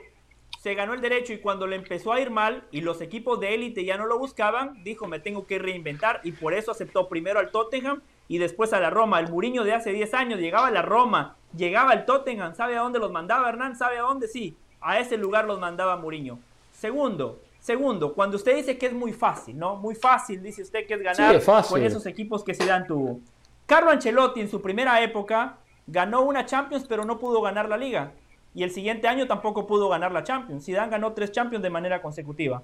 se 0.61 0.75
ganó 0.75 0.93
el 0.93 1.01
derecho 1.01 1.33
y 1.33 1.39
cuando 1.39 1.67
le 1.67 1.75
empezó 1.75 2.13
a 2.13 2.21
ir 2.21 2.29
mal 2.29 2.65
y 2.71 2.83
los 2.83 3.01
equipos 3.01 3.41
de 3.41 3.55
élite 3.55 3.83
ya 3.83 3.97
no 3.97 4.05
lo 4.05 4.19
buscaban, 4.19 4.85
dijo 4.85 5.07
me 5.07 5.19
tengo 5.19 5.47
que 5.47 5.59
reinventar 5.59 6.21
y 6.23 6.33
por 6.33 6.53
eso 6.53 6.71
aceptó 6.71 7.09
primero 7.09 7.41
al 7.41 7.51
Tottenham 7.51 8.03
y 8.29 8.37
después 8.37 8.75
a 8.75 8.81
la 8.81 8.91
Roma. 8.91 9.21
El 9.21 9.31
Muriño 9.31 9.65
de 9.65 9.73
hace 9.73 9.91
10 9.91 10.13
años 10.13 10.39
llegaba 10.39 10.67
a 10.67 10.71
la 10.71 10.83
Roma, 10.83 11.37
llegaba 11.57 11.93
al 11.93 12.05
Tottenham, 12.05 12.55
¿sabe 12.55 12.77
a 12.77 12.81
dónde 12.81 12.99
los 12.99 13.11
mandaba 13.11 13.49
Hernán? 13.49 13.75
¿Sabe 13.75 13.97
a 13.97 14.03
dónde? 14.03 14.29
Sí, 14.29 14.55
a 14.83 15.01
ese 15.01 15.17
lugar 15.17 15.47
los 15.47 15.59
mandaba 15.59 15.97
Muriño. 15.97 16.39
Segundo, 16.73 17.41
segundo, 17.61 18.15
cuando 18.15 18.37
usted 18.37 18.57
dice 18.57 18.77
que 18.77 18.87
es 18.87 18.93
muy 18.93 19.13
fácil, 19.13 19.59
¿no? 19.59 19.77
Muy 19.77 19.95
fácil, 19.95 20.43
dice 20.43 20.63
usted 20.63 20.87
que 20.87 20.95
es 20.95 21.03
ganar 21.03 21.41
con 21.69 21.83
esos 21.83 22.05
equipos 22.07 22.43
que 22.43 22.55
se 22.55 22.67
dan 22.67 22.87
tuvo. 22.87 23.21
Carlo 23.67 23.91
Ancelotti 23.91 24.41
en 24.41 24.51
su 24.51 24.61
primera 24.61 25.01
época 25.03 25.59
ganó 25.87 26.23
una 26.23 26.45
Champions 26.45 26.87
pero 26.89 27.05
no 27.05 27.19
pudo 27.19 27.41
ganar 27.41 27.69
la 27.69 27.77
liga 27.77 28.13
y 28.55 28.63
el 28.63 28.71
siguiente 28.71 29.07
año 29.07 29.27
tampoco 29.27 29.67
pudo 29.67 29.89
ganar 29.89 30.13
la 30.13 30.25
Champions. 30.25 30.65
Zidane 30.65 30.91
ganó 30.91 31.13
tres 31.13 31.31
Champions 31.31 31.63
de 31.63 31.71
manera 31.71 32.03
consecutiva. 32.03 32.63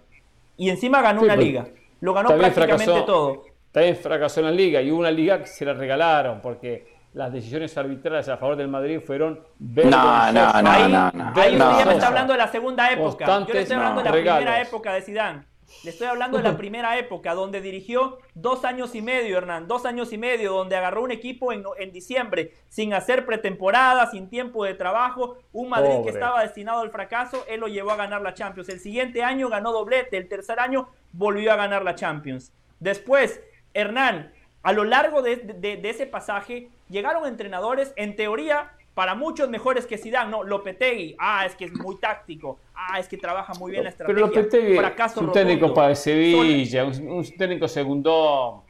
Y 0.56 0.70
encima 0.70 1.00
ganó 1.00 1.22
una 1.22 1.36
liga. 1.36 1.68
Lo 2.00 2.12
ganó 2.12 2.36
prácticamente 2.36 3.02
todo. 3.02 3.44
También 3.70 3.96
fracasó 3.96 4.40
en 4.40 4.46
la 4.46 4.52
liga 4.52 4.80
y 4.80 4.90
hubo 4.90 5.00
una 5.00 5.10
liga 5.10 5.38
que 5.40 5.46
se 5.46 5.64
la 5.64 5.74
regalaron 5.74 6.40
porque 6.40 6.95
las 7.16 7.32
decisiones 7.32 7.76
arbitrales 7.78 8.28
a 8.28 8.36
favor 8.36 8.56
del 8.56 8.68
Madrid 8.68 9.00
fueron 9.00 9.40
no, 9.58 9.82
no, 9.82 10.32
no, 10.32 10.70
ahí, 10.70 10.92
no, 10.92 11.10
no, 11.12 11.32
ahí 11.34 11.56
usted 11.56 11.78
ya 11.78 11.84
me 11.86 11.92
está 11.94 12.08
hablando 12.08 12.34
de 12.34 12.38
la 12.38 12.48
segunda 12.48 12.92
época. 12.92 13.24
Yo 13.46 13.54
le 13.54 13.60
estoy 13.62 13.76
hablando 13.76 14.02
de 14.02 14.04
la 14.04 14.12
primera 14.12 14.60
época 14.60 14.92
de 14.92 15.00
Zidane. 15.00 15.44
Le 15.82 15.90
estoy 15.90 16.08
hablando 16.08 16.36
de 16.36 16.44
la 16.44 16.58
primera 16.58 16.98
época, 16.98 17.32
donde 17.32 17.62
dirigió 17.62 18.18
dos 18.34 18.66
años 18.66 18.94
y 18.94 19.00
medio, 19.00 19.38
Hernán, 19.38 19.66
dos 19.66 19.86
años 19.86 20.12
y 20.12 20.18
medio, 20.18 20.52
donde 20.52 20.76
agarró 20.76 21.02
un 21.02 21.10
equipo 21.10 21.52
en, 21.52 21.64
diciembre 21.90 22.52
sin 22.68 22.92
hacer 22.92 23.24
pretemporada, 23.24 24.10
sin 24.10 24.28
tiempo 24.28 24.64
de 24.66 24.74
trabajo, 24.74 25.38
un 25.52 25.70
Madrid 25.70 26.04
que 26.04 26.10
estaba 26.10 26.42
destinado 26.42 26.82
al 26.82 26.90
fracaso, 26.90 27.44
él 27.48 27.60
lo 27.60 27.68
llevó 27.68 27.92
a 27.92 27.96
ganar 27.96 28.20
la 28.20 28.34
Champions. 28.34 28.68
El 28.68 28.78
siguiente 28.78 29.24
año 29.24 29.48
ganó 29.48 29.72
doblete, 29.72 30.18
el 30.18 30.28
tercer 30.28 30.60
año 30.60 30.90
volvió 31.12 31.50
a 31.50 31.56
ganar 31.56 31.82
la 31.82 31.94
Champions. 31.94 32.52
Después, 32.78 33.40
Hernán, 33.72 34.34
a 34.62 34.72
lo 34.72 34.84
largo 34.84 35.22
de, 35.22 35.36
de 35.36 35.90
ese 35.90 36.06
pasaje, 36.06 36.70
llegaron 36.88 37.26
entrenadores, 37.26 37.92
en 37.96 38.16
teoría, 38.16 38.72
para 38.96 39.14
muchos 39.14 39.50
mejores 39.50 39.86
que 39.86 39.98
Zidane, 39.98 40.30
no, 40.30 40.42
Lopetegui, 40.42 41.16
ah, 41.18 41.44
es 41.44 41.54
que 41.54 41.66
es 41.66 41.72
muy 41.74 41.98
táctico, 41.98 42.58
ah, 42.74 42.98
es 42.98 43.06
que 43.08 43.18
trabaja 43.18 43.52
muy 43.54 43.72
bien 43.72 43.84
la 43.84 43.90
estrategia. 43.90 44.14
Pero 44.14 44.26
Lopetegui 44.26 44.78
es 44.78 45.16
un 45.18 45.32
técnico 45.32 45.74
para 45.74 45.94
Sevilla, 45.94 46.84
un, 46.84 47.36
técnico 47.36 47.68
segundo. 47.68 48.64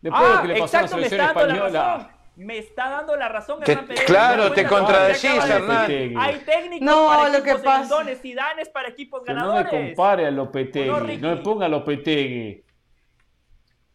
Después 0.00 0.24
ah, 0.24 0.36
de 0.36 0.42
que 0.42 0.54
le 0.54 0.60
pasó 0.60 0.78
exacto, 0.78 0.94
a 0.94 0.98
la 1.00 1.08
selección 1.08 1.20
me 1.20 1.26
está 1.26 1.40
española. 1.40 1.70
La 1.70 1.96
razón. 1.96 2.18
Me 2.38 2.58
está 2.58 2.88
dando 2.88 3.16
la 3.16 3.28
razón, 3.28 3.58
Hernán 3.62 3.86
Pérez. 3.88 4.04
Claro, 4.04 4.52
te 4.52 4.64
contradecís, 4.64 5.44
Hernán. 5.44 6.16
Hay 6.16 6.38
técnicos 6.46 6.86
no, 6.86 7.08
para 7.08 7.28
lo 7.28 7.38
equipos 7.38 7.58
que 7.58 7.64
pasa... 7.64 8.04
Zidane 8.16 8.62
es 8.62 8.68
para 8.68 8.88
equipos 8.88 9.24
ganadores. 9.24 9.72
No 9.72 9.78
me 9.78 9.86
compare 9.88 10.26
a 10.26 10.30
Lopetegui, 10.30 11.18
no, 11.18 11.30
me 11.30 11.36
ponga 11.42 11.66
a 11.66 11.68
Lopetegui. 11.68 12.64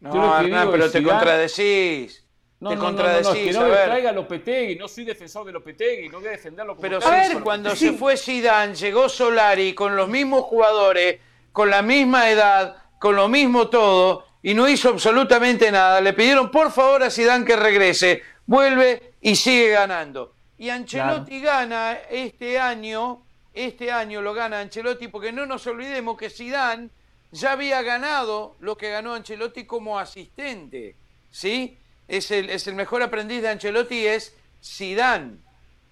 No, 0.01 0.39
Hernán, 0.39 0.69
pero 0.69 0.91
te 0.91 1.01
contradecís. 1.01 2.22
No, 2.63 2.69
te 2.69 2.75
no, 2.77 2.81
contradecís. 2.81 3.53
No, 3.53 3.59
no, 3.59 3.65
que 3.65 3.71
no 3.71 3.75
me 3.75 3.83
traiga 3.83 4.11
Lopetegui, 4.13 4.75
no 4.77 4.87
soy 4.87 5.03
defensor 5.03 5.45
de 5.45 5.51
Lopetegui, 5.51 6.07
no 6.07 6.19
voy 6.19 6.29
a 6.29 6.31
defenderlo 6.31 6.77
como 6.77 6.81
Pero 6.81 7.01
sí, 7.01 7.35
cuando 7.43 7.75
se 7.75 7.91
fue 7.91 8.15
Zidane, 8.15 8.73
llegó 8.73 9.09
Solari 9.09 9.73
con 9.73 9.97
los 9.97 10.07
mismos 10.07 10.43
jugadores, 10.43 11.19
con 11.51 11.69
la 11.69 11.81
misma 11.81 12.29
edad, 12.29 12.77
con 12.99 13.17
lo 13.17 13.27
mismo 13.27 13.67
todo, 13.67 14.25
y 14.41 14.53
no 14.53 14.69
hizo 14.69 14.87
absolutamente 14.87 15.73
nada. 15.73 15.99
Le 15.99 16.13
pidieron 16.13 16.49
por 16.49 16.71
favor 16.71 17.03
a 17.03 17.09
Zidane 17.09 17.43
que 17.43 17.57
regrese, 17.57 18.21
vuelve 18.45 19.15
y 19.19 19.35
sigue 19.35 19.71
ganando. 19.71 20.33
Y 20.57 20.69
Ancelotti 20.69 21.41
gana 21.41 21.99
este 22.09 22.57
año, 22.57 23.25
este 23.53 23.91
año 23.91 24.21
lo 24.21 24.33
gana 24.33 24.61
Ancelotti, 24.61 25.09
porque 25.09 25.33
no 25.33 25.45
nos 25.45 25.67
olvidemos 25.67 26.17
que 26.17 26.29
Zidane 26.29 26.87
ya 27.33 27.51
había 27.51 27.81
ganado 27.81 28.55
lo 28.61 28.77
que 28.77 28.89
ganó 28.89 29.15
Ancelotti 29.15 29.65
como 29.65 29.99
asistente, 29.99 30.95
¿sí? 31.29 31.77
Es 32.07 32.31
el, 32.31 32.49
es 32.49 32.67
el 32.67 32.75
mejor 32.75 33.03
aprendiz 33.03 33.41
de 33.41 33.49
Ancelotti 33.49 34.05
es 34.05 34.35
Zidane. 34.63 35.37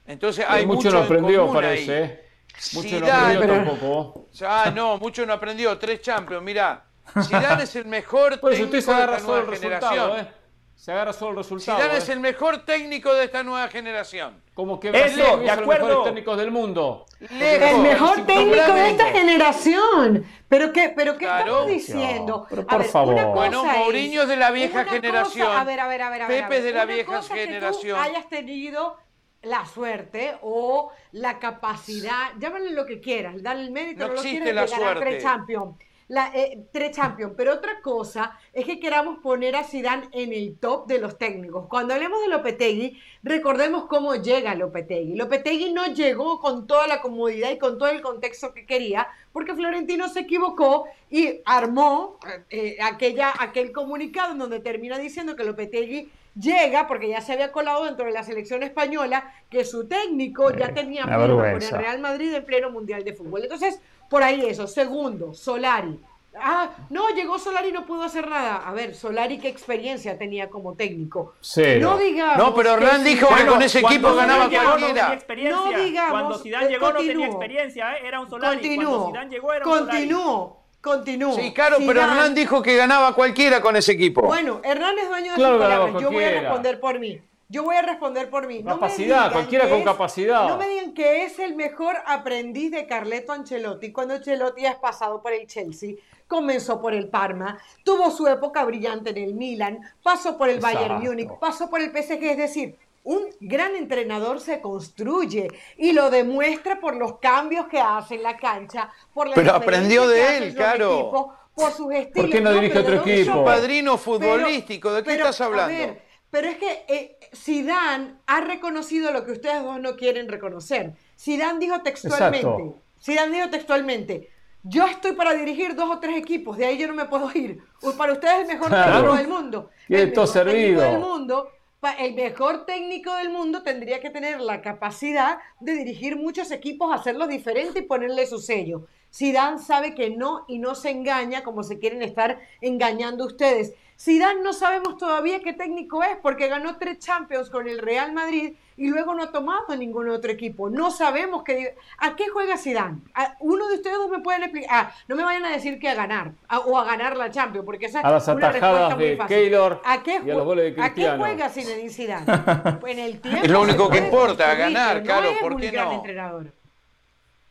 Entonces 0.05 0.45
hay 0.47 0.65
mucho, 0.65 0.77
mucho 0.77 0.91
no 0.91 1.03
aprendió, 1.03 1.53
parece. 1.53 2.03
¿eh? 2.03 2.25
Mucho 2.73 2.99
no 2.99 3.07
aprendió 3.07 3.47
tampoco. 3.47 4.27
Ah, 4.43 4.71
no, 4.73 4.97
mucho 4.97 5.25
no 5.25 5.33
aprendió. 5.33 5.77
Tres 5.77 6.01
Champions, 6.01 6.43
mirá. 6.43 6.85
Zidane 7.23 7.63
es 7.63 7.75
el 7.75 7.85
mejor 7.85 8.39
pues 8.39 8.57
técnico 8.57 8.77
usted 8.77 8.91
se 8.91 8.97
de 8.97 9.15
esta 9.15 9.27
nueva 9.27 9.55
generación. 9.55 10.19
¿eh? 10.19 10.40
Se 10.81 10.91
agarra 10.91 11.13
solo 11.13 11.29
el 11.29 11.37
resultado. 11.37 11.77
Zidane 11.77 11.93
¿eh? 11.93 11.97
es 11.99 12.09
el 12.09 12.19
mejor 12.19 12.65
técnico 12.65 13.13
de 13.13 13.25
esta 13.25 13.43
nueva 13.43 13.67
generación. 13.67 14.41
Como 14.55 14.79
que 14.79 14.89
Brasil 14.89 15.19
Eso, 15.19 15.37
de 15.37 15.51
acuerdo. 15.51 15.67
los 15.67 15.89
mejores 15.89 16.03
técnicos 16.05 16.37
del 16.39 16.49
mundo. 16.49 17.05
El 17.19 17.77
mejor 17.83 18.25
técnico 18.25 18.73
de 18.73 18.89
esta 18.89 19.05
generación. 19.11 20.25
¿Pero 20.49 20.73
qué, 20.73 20.91
pero 20.95 21.19
qué 21.19 21.25
estamos 21.25 21.67
diciendo? 21.67 22.47
Pero 22.49 22.65
por 22.65 22.83
favor. 22.85 23.25
bueno, 23.25 23.63
Mourinho 23.63 24.23
es 24.23 24.27
de 24.27 24.37
la 24.37 24.49
vieja 24.49 24.85
generación. 24.85 25.55
a 25.55 25.63
ver, 25.63 25.81
a 25.81 25.87
ver, 25.87 26.01
a 26.01 26.09
ver. 26.09 26.27
Pepe 26.27 26.57
es 26.57 26.63
de 26.63 26.71
la 26.71 26.85
vieja 26.85 27.21
generación. 27.21 27.95
Que 27.95 28.03
tú 28.03 28.09
hayas 28.09 28.27
tenido 28.27 28.97
la 29.43 29.67
suerte 29.67 30.39
o 30.41 30.91
la 31.11 31.37
capacidad, 31.37 32.31
llámale 32.39 32.71
lo 32.71 32.87
que 32.87 32.99
quieras, 32.99 33.35
dale 33.43 33.61
el 33.61 33.71
mérito, 33.71 34.07
no, 34.07 34.13
lo 34.15 34.21
quieras 34.21 34.71
la 34.71 34.77
ganar 34.79 34.99
tres 34.99 35.21
Champions. 35.21 35.75
La, 36.11 36.29
eh, 36.35 36.65
tres 36.73 36.91
Champions, 36.93 37.35
pero 37.37 37.53
otra 37.53 37.79
cosa 37.81 38.37
es 38.51 38.65
que 38.65 38.81
queramos 38.81 39.19
poner 39.19 39.55
a 39.55 39.63
Zidane 39.63 40.09
en 40.11 40.33
el 40.33 40.57
top 40.59 40.85
de 40.85 40.99
los 40.99 41.17
técnicos. 41.17 41.67
Cuando 41.69 41.93
hablemos 41.93 42.19
de 42.19 42.27
Lopetegui, 42.27 43.01
recordemos 43.23 43.85
cómo 43.85 44.15
llega 44.15 44.53
Lopetegui. 44.53 45.15
Lopetegui 45.15 45.71
no 45.71 45.85
llegó 45.85 46.41
con 46.41 46.67
toda 46.67 46.85
la 46.85 46.99
comodidad 46.99 47.51
y 47.51 47.57
con 47.57 47.77
todo 47.77 47.87
el 47.87 48.01
contexto 48.01 48.53
que 48.53 48.65
quería, 48.65 49.07
porque 49.31 49.55
Florentino 49.55 50.09
se 50.09 50.19
equivocó 50.19 50.83
y 51.09 51.39
armó 51.45 52.19
eh, 52.49 52.75
aquella, 52.83 53.31
aquel 53.39 53.71
comunicado 53.71 54.33
en 54.33 54.39
donde 54.39 54.59
termina 54.59 54.97
diciendo 54.97 55.37
que 55.37 55.45
Lopetegui 55.45 56.11
llega, 56.35 56.87
porque 56.87 57.07
ya 57.07 57.21
se 57.21 57.31
había 57.31 57.53
colado 57.53 57.85
dentro 57.85 58.05
de 58.05 58.11
la 58.11 58.23
selección 58.23 58.63
española, 58.63 59.33
que 59.49 59.63
su 59.63 59.87
técnico 59.87 60.51
ya 60.51 60.73
tenía 60.73 61.03
con 61.03 61.45
el 61.45 61.61
Real 61.61 61.99
Madrid 61.99 62.33
en 62.33 62.43
pleno 62.43 62.69
Mundial 62.69 63.05
de 63.05 63.13
Fútbol. 63.13 63.43
Entonces, 63.43 63.79
por 64.11 64.21
ahí 64.23 64.45
eso. 64.45 64.67
Segundo, 64.67 65.33
Solari. 65.33 65.97
Ah, 66.37 66.69
no, 66.89 67.09
llegó 67.11 67.39
Solari 67.39 67.69
y 67.69 67.71
no 67.71 67.85
pudo 67.85 68.03
hacer 68.03 68.27
nada. 68.27 68.57
A 68.67 68.73
ver, 68.73 68.93
Solari, 68.93 69.39
¿qué 69.39 69.47
experiencia 69.47 70.17
tenía 70.17 70.49
como 70.49 70.75
técnico? 70.75 71.33
No 71.79 71.97
digamos. 71.97 72.37
No, 72.37 72.53
pero 72.53 72.73
Hernán 72.73 73.05
dijo 73.05 73.27
que 73.33 73.45
con 73.45 73.61
ese 73.61 73.79
equipo 73.79 74.13
ganaba 74.13 74.49
cualquiera. 74.49 75.17
No, 75.49 75.71
digamos. 75.71 76.11
Cuando 76.11 76.39
Zidane 76.39 76.67
llegó 76.67 76.91
no 76.91 76.99
tenía 76.99 77.25
experiencia, 77.25 77.93
¿eh? 77.93 78.01
era 78.05 78.19
un 78.19 78.29
Solari. 78.29 78.57
Continuó. 78.57 78.91
Cuando 78.91 79.07
Zidane 79.07 79.29
llegó 79.31 79.53
era 79.53 79.65
un 79.65 79.71
Continuó. 79.71 80.61
Continúo. 80.81 81.35
Sí, 81.35 81.53
claro, 81.53 81.77
pero 81.85 82.01
Hernán 82.01 82.33
dijo 82.33 82.61
que 82.61 82.75
ganaba 82.75 83.13
cualquiera 83.13 83.61
con 83.61 83.75
ese 83.75 83.91
equipo. 83.91 84.23
Bueno, 84.23 84.61
Hernán 84.63 84.97
es 84.97 85.07
dueño 85.07 85.33
de 85.33 85.37
sus 85.37 85.59
palabras. 85.59 86.01
Yo 86.01 86.11
voy 86.11 86.23
a 86.23 86.31
responder 86.31 86.79
por 86.79 86.99
mí. 86.99 87.21
Yo 87.51 87.63
voy 87.63 87.75
a 87.75 87.81
responder 87.81 88.29
por 88.29 88.47
mí. 88.47 88.63
Capacidad, 88.63 89.29
cualquiera 89.29 89.69
con 89.69 89.83
capacidad. 89.83 90.47
No 90.47 90.57
me 90.57 90.69
digan 90.69 90.93
que 90.93 91.25
es 91.25 91.37
el 91.37 91.53
mejor 91.53 91.97
aprendiz 92.05 92.71
de 92.71 92.87
Carleto 92.87 93.33
Ancelotti 93.33 93.91
cuando 93.91 94.13
Ancelotti 94.13 94.65
es 94.65 94.75
pasado 94.75 95.21
por 95.21 95.33
el 95.33 95.47
Chelsea, 95.47 95.95
comenzó 96.27 96.79
por 96.79 96.93
el 96.93 97.09
Parma, 97.09 97.59
tuvo 97.83 98.09
su 98.09 98.25
época 98.27 98.63
brillante 98.63 99.09
en 99.09 99.17
el 99.17 99.33
Milan, 99.33 99.81
pasó 100.01 100.37
por 100.37 100.47
el 100.47 100.61
Bayern 100.61 101.03
Múnich, 101.03 101.29
pasó 101.39 101.69
por 101.69 101.81
el 101.81 101.91
PSG, 101.91 102.23
es 102.23 102.37
decir, 102.37 102.77
un 103.03 103.25
gran 103.41 103.75
entrenador 103.75 104.39
se 104.39 104.61
construye 104.61 105.49
y 105.75 105.91
lo 105.91 106.09
demuestra 106.09 106.79
por 106.79 106.95
los 106.95 107.17
cambios 107.17 107.67
que 107.67 107.81
hace 107.81 108.15
en 108.15 108.23
la 108.23 108.37
cancha, 108.37 108.89
por 109.13 109.27
la 109.27 109.35
Pero 109.35 109.53
aprendió 109.53 110.07
de 110.07 110.37
él, 110.37 110.55
claro. 110.55 111.35
por 111.53 111.71
sus 111.73 111.93
estilos. 111.93 112.13
¿Por 112.13 112.29
qué 112.29 112.39
no, 112.39 112.53
dirige 112.53 112.79
otro 112.79 112.95
equipo? 113.05 113.39
Un 113.39 113.45
padrino 113.45 113.97
futbolístico, 113.97 114.93
¿de 114.93 115.03
qué 115.03 115.15
estás 115.15 115.41
hablando? 115.41 115.97
Pero 116.31 116.47
es 116.47 116.57
que 116.57 116.85
eh, 116.87 117.19
Zidane 117.35 118.15
ha 118.25 118.41
reconocido 118.41 119.11
lo 119.11 119.25
que 119.25 119.33
ustedes 119.33 119.63
dos 119.63 119.79
no 119.79 119.95
quieren 119.95 120.27
reconocer. 120.27 120.93
Zidane 121.19 121.59
dijo 121.59 121.81
textualmente, 121.81 122.73
Zidane 123.03 123.35
dijo 123.35 123.49
textualmente, 123.49 124.29
yo 124.63 124.85
estoy 124.85 125.13
para 125.13 125.33
dirigir 125.33 125.75
dos 125.75 125.89
o 125.89 125.99
tres 125.99 126.17
equipos, 126.17 126.57
de 126.57 126.65
ahí 126.65 126.77
yo 126.77 126.87
no 126.87 126.93
me 126.93 127.05
puedo 127.05 127.29
ir. 127.35 127.61
Para 127.97 128.13
ustedes 128.13 128.41
el 128.41 128.47
mejor 128.47 128.71
técnico 128.71 129.15
del 129.15 129.27
mundo. 129.27 129.69
el 129.89 130.09
mejor 130.09 130.27
servido. 130.27 130.81
del 130.81 130.99
mundo 130.99 131.51
el 131.97 132.13
mejor 132.13 132.65
técnico 132.65 133.15
del 133.15 133.29
mundo 133.29 133.63
tendría 133.63 133.99
que 133.99 134.11
tener 134.11 134.39
la 134.39 134.61
capacidad 134.61 135.39
de 135.59 135.73
dirigir 135.73 136.15
muchos 136.15 136.51
equipos, 136.51 136.93
hacerlos 136.93 137.27
diferentes 137.27 137.75
y 137.75 137.85
ponerle 137.85 138.27
su 138.27 138.37
sello. 138.37 138.85
Zidane 139.13 139.57
sabe 139.57 139.95
que 139.95 140.11
no 140.11 140.45
y 140.47 140.59
no 140.59 140.75
se 140.75 140.91
engaña 140.91 141.43
como 141.43 141.63
se 141.63 141.79
quieren 141.79 142.03
estar 142.03 142.39
engañando 142.61 143.25
ustedes. 143.25 143.73
Zidane 144.03 144.41
no 144.41 144.51
sabemos 144.51 144.97
todavía 144.97 145.41
qué 145.41 145.53
técnico 145.53 146.01
es 146.01 146.17
porque 146.23 146.47
ganó 146.47 146.77
tres 146.77 146.97
Champions 146.97 147.51
con 147.51 147.67
el 147.67 147.77
Real 147.77 148.13
Madrid 148.13 148.55
y 148.75 148.87
luego 148.87 149.13
no 149.13 149.21
ha 149.21 149.31
tomado 149.31 149.75
ningún 149.75 150.09
otro 150.09 150.31
equipo. 150.31 150.71
No 150.71 150.89
sabemos 150.89 151.43
qué 151.43 151.75
a 151.99 152.15
qué 152.15 152.27
juega 152.29 152.57
Zidane. 152.57 152.97
uno 153.41 153.67
de 153.67 153.75
ustedes 153.75 153.97
dos 153.97 154.09
me 154.09 154.21
pueden 154.21 154.41
explicar. 154.41 154.69
Ah, 154.71 154.91
no 155.07 155.15
me 155.15 155.23
vayan 155.23 155.45
a 155.45 155.51
decir 155.51 155.77
que 155.77 155.87
a 155.87 155.93
ganar 155.93 156.31
o 156.65 156.79
a 156.79 156.83
ganar 156.83 157.15
la 157.15 157.29
Champions 157.29 157.63
porque 157.63 157.85
esa 157.85 157.99
a 157.99 158.09
las 158.09 158.27
atajadas 158.27 158.97
de 158.97 159.19
Keylor 159.27 159.83
¿A 159.85 160.01
qué, 160.01 160.19
y 160.25 160.31
a 160.31 160.33
los 160.33 160.45
goles 160.45 160.75
de 160.75 160.81
¿A 160.81 160.95
qué 160.95 161.11
juega 161.15 161.49
Zinedine 161.49 161.91
Zidane? 161.91 162.25
en 162.87 162.99
el 162.99 163.21
tiempo 163.21 163.43
es 163.43 163.51
lo 163.51 163.61
único 163.61 163.87
que 163.87 163.99
importa, 163.99 164.49
a 164.49 164.55
ganar, 164.55 165.03
claro, 165.03 165.29
¿por 165.39 165.57
qué 165.57 165.71
no? 165.71 165.91
Entrenador. 165.91 166.51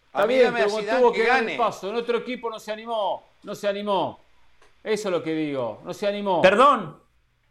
Está 0.06 0.26
bien, 0.26 0.52
pero 0.52 0.68
tuvo 0.68 1.12
que, 1.12 1.20
que 1.20 1.28
gane. 1.28 1.52
el 1.52 1.58
paso. 1.58 1.90
En 1.90 1.94
otro 1.94 2.18
equipo 2.18 2.50
no 2.50 2.58
se 2.58 2.72
animó, 2.72 3.22
no 3.44 3.54
se 3.54 3.68
animó. 3.68 4.29
Eso 4.82 5.08
es 5.08 5.12
lo 5.12 5.22
que 5.22 5.34
digo, 5.34 5.80
no 5.84 5.92
se 5.92 6.06
animó. 6.06 6.40
Perdón, 6.40 6.96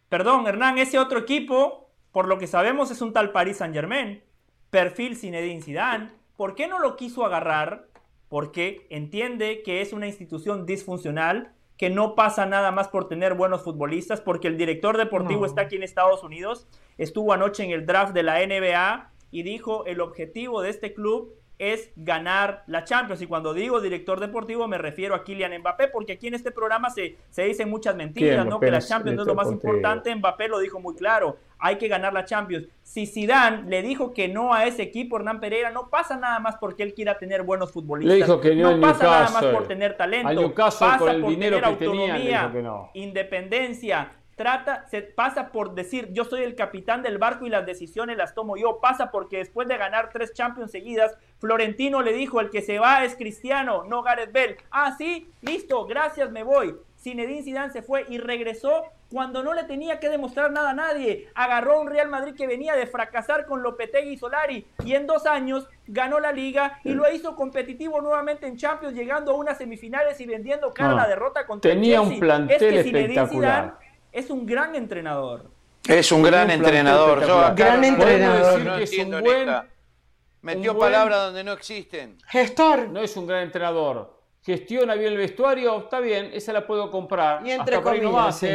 perdón, 0.09 0.47
Hernán, 0.47 0.77
ese 0.77 0.97
otro 0.97 1.19
equipo, 1.19 1.91
por 2.11 2.27
lo 2.27 2.39
que 2.39 2.47
sabemos, 2.47 2.89
es 2.91 3.01
un 3.01 3.13
tal 3.13 3.32
Paris 3.32 3.57
Saint 3.57 3.73
Germain, 3.73 4.23
perfil 4.69 5.15
Zinedine 5.15 5.61
Zidane. 5.61 6.11
¿Por 6.36 6.55
qué 6.55 6.67
no 6.67 6.80
lo 6.80 6.95
quiso 6.95 7.25
agarrar? 7.25 7.88
Porque 8.30 8.88
entiende 8.89 9.61
que 9.63 9.82
es 9.82 9.93
una 9.93 10.07
institución 10.07 10.65
disfuncional, 10.65 11.53
que 11.77 11.89
no 11.89 12.15
pasa 12.15 12.45
nada 12.45 12.71
más 12.71 12.89
por 12.89 13.07
tener 13.07 13.36
buenos 13.36 13.63
futbolistas, 13.63 14.21
porque 14.21 14.47
el 14.47 14.57
director 14.57 14.97
deportivo 14.97 15.45
está 15.45 15.61
aquí 15.61 15.75
en 15.77 15.84
Estados 15.84 16.23
Unidos, 16.23 16.67
estuvo 16.97 17.32
anoche 17.32 17.63
en 17.63 17.71
el 17.71 17.86
draft 17.86 18.13
de 18.13 18.23
la 18.23 18.45
NBA 18.45 19.11
y 19.32 19.43
dijo 19.43 19.86
el 19.86 20.01
objetivo 20.01 20.61
de 20.61 20.71
este 20.71 20.93
club 20.93 21.39
es 21.60 21.91
ganar 21.97 22.64
la 22.68 22.86
Champions. 22.86 23.22
Y 23.22 23.28
cuando 23.28 23.53
digo 23.53 23.82
director 23.82 24.20
deportivo 24.20 24.68
me 24.68 24.78
refiero 24.78 25.14
a 25.14 25.24
Kylian 25.24 25.60
Mbappé, 25.60 25.89
porque 25.89 26.14
aquí 26.14 26.28
en 26.28 26.34
este 26.34 26.51
programa 26.51 26.89
se, 26.89 27.18
se 27.30 27.43
dicen 27.43 27.70
muchas 27.70 27.95
mentiras, 27.95 28.45
¿no? 28.45 28.60
Que 28.60 28.72
la 28.72 28.82
Champions 28.82 29.18
no 29.18 29.24
es 29.24 29.28
lo 29.28 29.36
más 29.36 29.51
importante. 29.51 30.16
Mbappé 30.16 30.47
lo 30.47 30.60
dijo 30.60 30.80
muy 30.80 30.95
claro, 30.95 31.38
hay 31.60 31.78
que 31.78 31.89
ganar 31.89 32.14
la 32.14 32.24
Champions. 32.24 32.68
Si 32.82 33.05
Zidane 33.05 33.70
le 33.70 33.82
dijo 33.82 34.14
que 34.14 34.30
no 34.30 34.53
a 34.53 34.66
ese 34.66 34.82
equipo, 34.82 35.18
Hernán 35.18 35.41
Pereira, 35.41 35.70
no 35.70 35.89
pasa 35.89 36.18
nada 36.18 36.39
más 36.39 36.55
porque 36.55 36.84
él 36.84 36.93
quiera 36.93 37.18
tener 37.18 37.43
buenos 37.43 37.72
futbolistas. 37.72 38.18
Le 38.18 38.24
dijo 38.24 38.39
que 38.39 38.55
no, 38.55 38.76
no 38.76 38.82
pasa 38.82 39.03
nada 39.03 39.30
más 39.30 39.45
por 39.45 39.68
tener 39.68 39.97
talento. 39.97 40.53
pasa 40.55 40.97
por 40.97 41.10
el 41.10 41.26
dinero 41.26 41.62
que 41.62 41.86
tenía, 41.86 42.89
independencia, 42.93 44.12
trata, 44.40 44.86
se 44.88 45.02
pasa 45.02 45.52
por 45.52 45.76
decir 45.76 46.14
yo 46.14 46.24
soy 46.24 46.44
el 46.44 46.56
capitán 46.56 47.04
del 47.04 47.18
barco 47.18 47.46
y 47.46 47.50
las 47.50 47.66
decisiones 47.66 48.16
las 48.16 48.34
tomo 48.34 48.56
yo, 48.56 48.80
pasa 48.80 49.12
porque 49.12 49.40
después 49.40 49.68
de 49.68 49.76
ganar 49.76 50.12
tres 50.14 50.34
Champions 50.34 50.72
seguidas, 50.72 51.18
Florentino 51.40 52.02
le 52.02 52.14
dijo 52.14 52.40
el 52.40 52.50
que 52.50 52.62
se 52.62 52.80
va 52.80 53.04
es 53.04 53.18
Cristiano, 53.18 53.84
no 53.84 54.02
Gareth 54.02 54.32
Bell. 54.32 54.56
Ah, 54.72 54.96
sí, 54.98 55.30
listo, 55.42 55.86
gracias, 55.86 56.32
me 56.32 56.44
voy. 56.44 56.74
Zinedine 56.98 57.44
Zidane 57.44 57.74
se 57.74 57.82
fue 57.82 58.06
y 58.08 58.18
regresó 58.18 58.86
cuando 59.10 59.44
no 59.44 59.54
le 59.54 59.64
tenía 59.64 60.00
que 60.00 60.10
demostrar 60.10 60.52
nada 60.52 60.70
a 60.70 60.74
nadie. 60.74 61.28
Agarró 61.36 61.82
un 61.82 61.88
Real 61.88 62.08
Madrid 62.08 62.34
que 62.34 62.48
venía 62.48 62.76
de 62.76 62.88
fracasar 62.88 63.46
con 63.46 63.62
Lopetegui 63.62 64.12
y 64.12 64.18
Solari 64.18 64.66
y 64.86 64.94
en 64.94 65.06
dos 65.06 65.26
años 65.26 65.68
ganó 65.88 66.22
la 66.22 66.32
liga 66.32 66.80
y 66.86 66.94
lo 66.94 67.12
hizo 67.12 67.36
competitivo 67.36 68.00
nuevamente 68.00 68.48
en 68.48 68.56
Champions, 68.56 68.96
llegando 68.96 69.32
a 69.32 69.36
unas 69.36 69.58
semifinales 69.58 70.22
y 70.22 70.26
vendiendo 70.26 70.74
cara 70.74 70.92
a 70.92 70.96
la 70.96 71.08
derrota 71.08 71.46
contra 71.46 71.72
tenía 71.72 72.02
el 72.02 72.08
un 72.08 72.20
plantel 72.20 72.74
espectacular 72.78 73.89
es 74.11 74.30
un 74.30 74.45
gran 74.45 74.76
entrenador. 74.76 75.49
Es 75.88 76.11
un 76.11 76.22
gran 76.22 76.52
entrenador. 76.52 77.26
Yo 77.26 77.56
gran 77.56 77.84
entrenador. 77.84 78.61
No 78.61 78.76
es 78.77 78.98
un 78.98 79.10
buen, 79.10 79.49
Metió 80.41 80.77
palabras 80.77 81.19
donde 81.26 81.44
no 81.44 81.52
existen. 81.52 82.18
Gestor. 82.27 82.90
No 82.90 83.02
es 83.02 83.15
un 83.18 83.27
gran 83.27 83.44
entrenador. 83.44 84.18
Gestiona 84.41 84.95
bien 84.95 85.11
el 85.11 85.18
vestuario, 85.18 85.80
está 85.80 85.99
bien, 85.99 86.31
esa 86.34 86.53
la 86.53 86.65
puedo 86.65 86.90
comprar. 86.90 87.45
Y 87.45 87.52
entre 87.52 87.76
Hasta 87.76 87.91
comillas, 87.91 88.45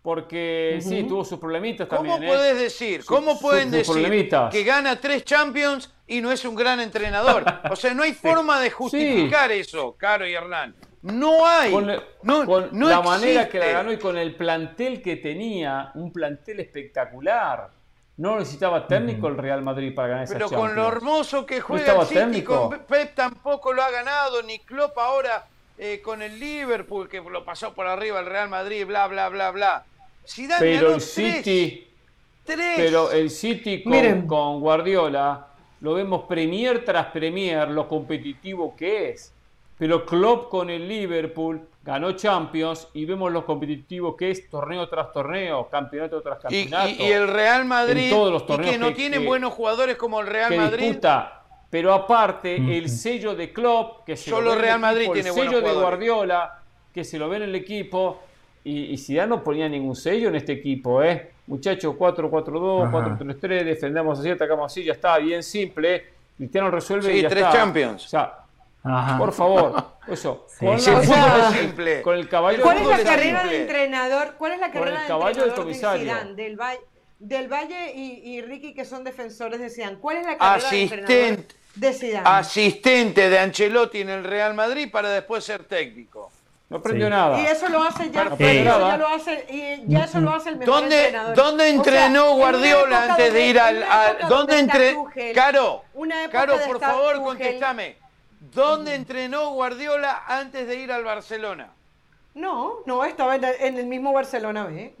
Porque 0.00 0.78
sí, 0.80 1.04
tuvo 1.04 1.24
sus 1.24 1.38
problemitas 1.38 1.88
también. 1.88 2.16
¿Cómo 2.16 2.24
¿eh? 2.26 2.28
puedes 2.28 2.58
decir? 2.58 3.04
¿Cómo 3.04 3.38
pueden 3.38 3.70
decir 3.70 4.30
que 4.50 4.64
gana 4.64 4.98
tres 4.98 5.24
Champions 5.24 5.92
y 6.06 6.22
no 6.22 6.32
es 6.32 6.44
un 6.44 6.54
gran 6.54 6.80
entrenador? 6.80 7.44
O 7.70 7.76
sea, 7.76 7.92
no 7.92 8.02
hay 8.02 8.14
forma 8.14 8.58
de 8.60 8.70
justificar 8.70 9.52
eso, 9.52 9.94
Caro 9.98 10.26
y 10.26 10.32
Hernán. 10.32 10.74
No 11.02 11.46
hay. 11.46 11.72
Con, 11.72 11.86
no, 12.22 12.88
la 12.88 13.00
manera 13.00 13.48
que 13.48 13.58
la 13.58 13.66
ganó 13.66 13.92
y 13.92 13.98
con 13.98 14.18
el 14.18 14.34
plantel 14.34 15.00
que 15.00 15.16
tenía, 15.16 15.92
un 15.94 16.12
plantel 16.12 16.60
espectacular. 16.60 17.70
No 18.16 18.38
necesitaba 18.38 18.86
técnico 18.86 19.28
el 19.28 19.38
Real 19.38 19.62
Madrid 19.62 19.94
para 19.94 20.08
ganar 20.08 20.24
esa 20.24 20.34
Pero 20.34 20.50
con 20.50 20.74
lo 20.74 20.86
hermoso 20.86 21.46
que 21.46 21.62
juega 21.62 22.02
el 22.02 22.06
City, 22.06 22.44
Pep 22.86 23.14
tampoco 23.14 23.72
lo 23.72 23.82
ha 23.82 23.90
ganado, 23.90 24.42
ni 24.42 24.58
Klopp 24.58 24.98
ahora 24.98 25.46
eh, 25.78 26.02
con 26.02 26.20
el 26.20 26.38
Liverpool, 26.38 27.08
que 27.08 27.22
lo 27.22 27.44
pasó 27.46 27.72
por 27.72 27.86
arriba 27.86 28.20
el 28.20 28.26
Real 28.26 28.50
Madrid, 28.50 28.84
bla, 28.84 29.06
bla, 29.06 29.30
bla, 29.30 29.50
bla. 29.52 29.84
pero 30.58 30.96
el 30.96 31.00
City, 31.00 31.88
pero 32.44 33.10
el 33.10 33.30
City 33.30 33.82
con, 33.82 34.26
con 34.26 34.60
Guardiola 34.60 35.46
lo 35.80 35.94
vemos 35.94 36.24
Premier 36.24 36.84
tras 36.84 37.06
Premier, 37.06 37.68
lo 37.70 37.88
competitivo 37.88 38.76
que 38.76 39.10
es. 39.10 39.32
Pero 39.80 40.04
Klopp 40.04 40.50
con 40.50 40.68
el 40.68 40.86
Liverpool 40.86 41.58
ganó 41.82 42.12
Champions 42.12 42.88
y 42.92 43.06
vemos 43.06 43.32
lo 43.32 43.46
competitivo 43.46 44.14
que 44.14 44.30
es 44.30 44.50
torneo 44.50 44.86
tras 44.90 45.10
torneo, 45.10 45.70
campeonato 45.70 46.20
tras 46.20 46.38
campeonato. 46.38 46.90
Y, 47.02 47.06
el 47.06 47.26
Real 47.26 47.64
Madrid, 47.64 48.10
todos 48.10 48.30
los 48.30 48.44
torneos 48.44 48.72
que 48.72 48.78
no 48.78 48.92
tiene 48.92 49.18
buenos 49.18 49.54
jugadores 49.54 49.96
como 49.96 50.20
el 50.20 50.26
Real 50.26 50.54
Madrid. 50.54 50.98
pero 51.70 51.94
aparte, 51.94 52.56
el 52.56 52.90
sello 52.90 53.34
de 53.34 53.54
Klopp, 53.54 54.04
que 54.04 54.18
se 54.18 54.28
Solo 54.28 54.54
lo 54.54 54.60
Real 54.60 54.78
Madrid 54.78 55.08
el 55.14 55.24
sello 55.24 55.62
de 55.62 55.72
Guardiola, 55.72 56.58
que 56.92 57.02
se 57.02 57.18
lo 57.18 57.30
ve 57.30 57.38
en 57.38 57.44
el 57.44 57.54
equipo, 57.54 58.20
y, 58.62 58.92
y 58.92 58.96
ya 58.98 59.24
no 59.24 59.42
ponía 59.42 59.66
ningún 59.66 59.96
sello 59.96 60.28
en 60.28 60.34
este 60.34 60.52
equipo, 60.52 61.02
¿eh? 61.02 61.30
muchachos, 61.46 61.96
4-4-2, 61.96 62.90
4-3-3, 63.18 63.64
defendemos 63.64 64.18
así, 64.18 64.28
atacamos 64.28 64.70
así, 64.70 64.84
ya 64.84 64.92
está, 64.92 65.16
bien 65.16 65.42
simple. 65.42 66.04
Cristiano 66.36 66.70
resuelve 66.70 67.16
y 67.16 67.22
ya 67.22 67.28
tres 67.28 67.46
Champions. 67.50 68.04
O 68.04 68.08
sea, 68.08 68.39
por 69.18 69.32
favor, 69.32 69.84
eso. 70.08 70.46
Con, 70.58 70.80
simple. 70.80 72.02
con 72.02 72.16
el 72.16 72.28
caballo 72.28 72.62
¿Cuál 72.62 72.78
es 72.78 72.86
la 72.86 73.02
carrera 73.02 73.44
de 73.44 73.62
entrenador? 73.62 74.34
¿Cuál 74.38 74.52
es 74.52 74.60
la 74.60 74.70
carrera 74.70 75.00
de 75.00 75.06
entrenador 75.06 75.66
de 75.66 75.74
Zidane, 75.74 76.34
del 76.34 76.56
Valle, 76.56 76.80
del 77.18 77.48
Valle 77.48 77.92
y, 77.94 78.36
y, 78.36 78.42
Ricky 78.42 78.74
que 78.74 78.84
son 78.84 79.04
defensores 79.04 79.60
de 79.60 79.68
Zidane? 79.68 79.98
¿Cuál 79.98 80.18
es 80.18 80.26
la 80.26 80.38
carrera 80.38 80.66
Asistente, 80.68 81.12
de 81.12 81.28
entrenador 81.28 81.60
de 81.74 81.92
Zidane? 81.92 82.28
Asistente 82.28 83.30
de 83.30 83.38
Ancelotti 83.38 84.00
en 84.00 84.08
el 84.08 84.24
Real 84.24 84.54
Madrid 84.54 84.90
para 84.90 85.10
después 85.10 85.44
ser 85.44 85.64
técnico. 85.64 86.30
No 86.70 86.76
aprendió 86.76 87.10
nada. 87.10 87.40
Y 87.40 87.46
eso 87.46 87.68
lo 87.68 87.82
hace 87.82 88.12
ya, 88.12 88.36
ya 88.38 88.96
lo 88.96 89.08
hace, 89.08 89.44
y 89.50 89.82
ya 89.88 90.04
eso 90.04 90.20
lo 90.20 90.30
hace 90.30 90.50
el 90.50 90.56
mejor 90.56 90.74
¿Dónde, 90.74 90.96
entrenador. 90.98 91.34
¿Dónde 91.34 91.68
entrenó 91.68 92.34
Guardiola 92.36 93.04
antes 93.10 93.32
de 93.32 93.46
ir 93.46 93.58
al, 93.58 93.84
¿Dónde 94.28 94.60
entrenó? 94.60 95.10
Caro, 95.34 95.82
Caro, 96.30 96.56
por 96.64 96.78
favor, 96.78 97.22
contéstame. 97.22 97.96
¿Dónde 98.40 98.94
entrenó 98.94 99.50
Guardiola 99.52 100.24
antes 100.26 100.66
de 100.66 100.76
ir 100.76 100.90
al 100.90 101.04
Barcelona? 101.04 101.72
No, 102.34 102.78
no, 102.86 103.04
estaba 103.04 103.36
en 103.36 103.76
el 103.76 103.86
mismo 103.86 104.12
Barcelona 104.12 104.64
B. 104.64 104.94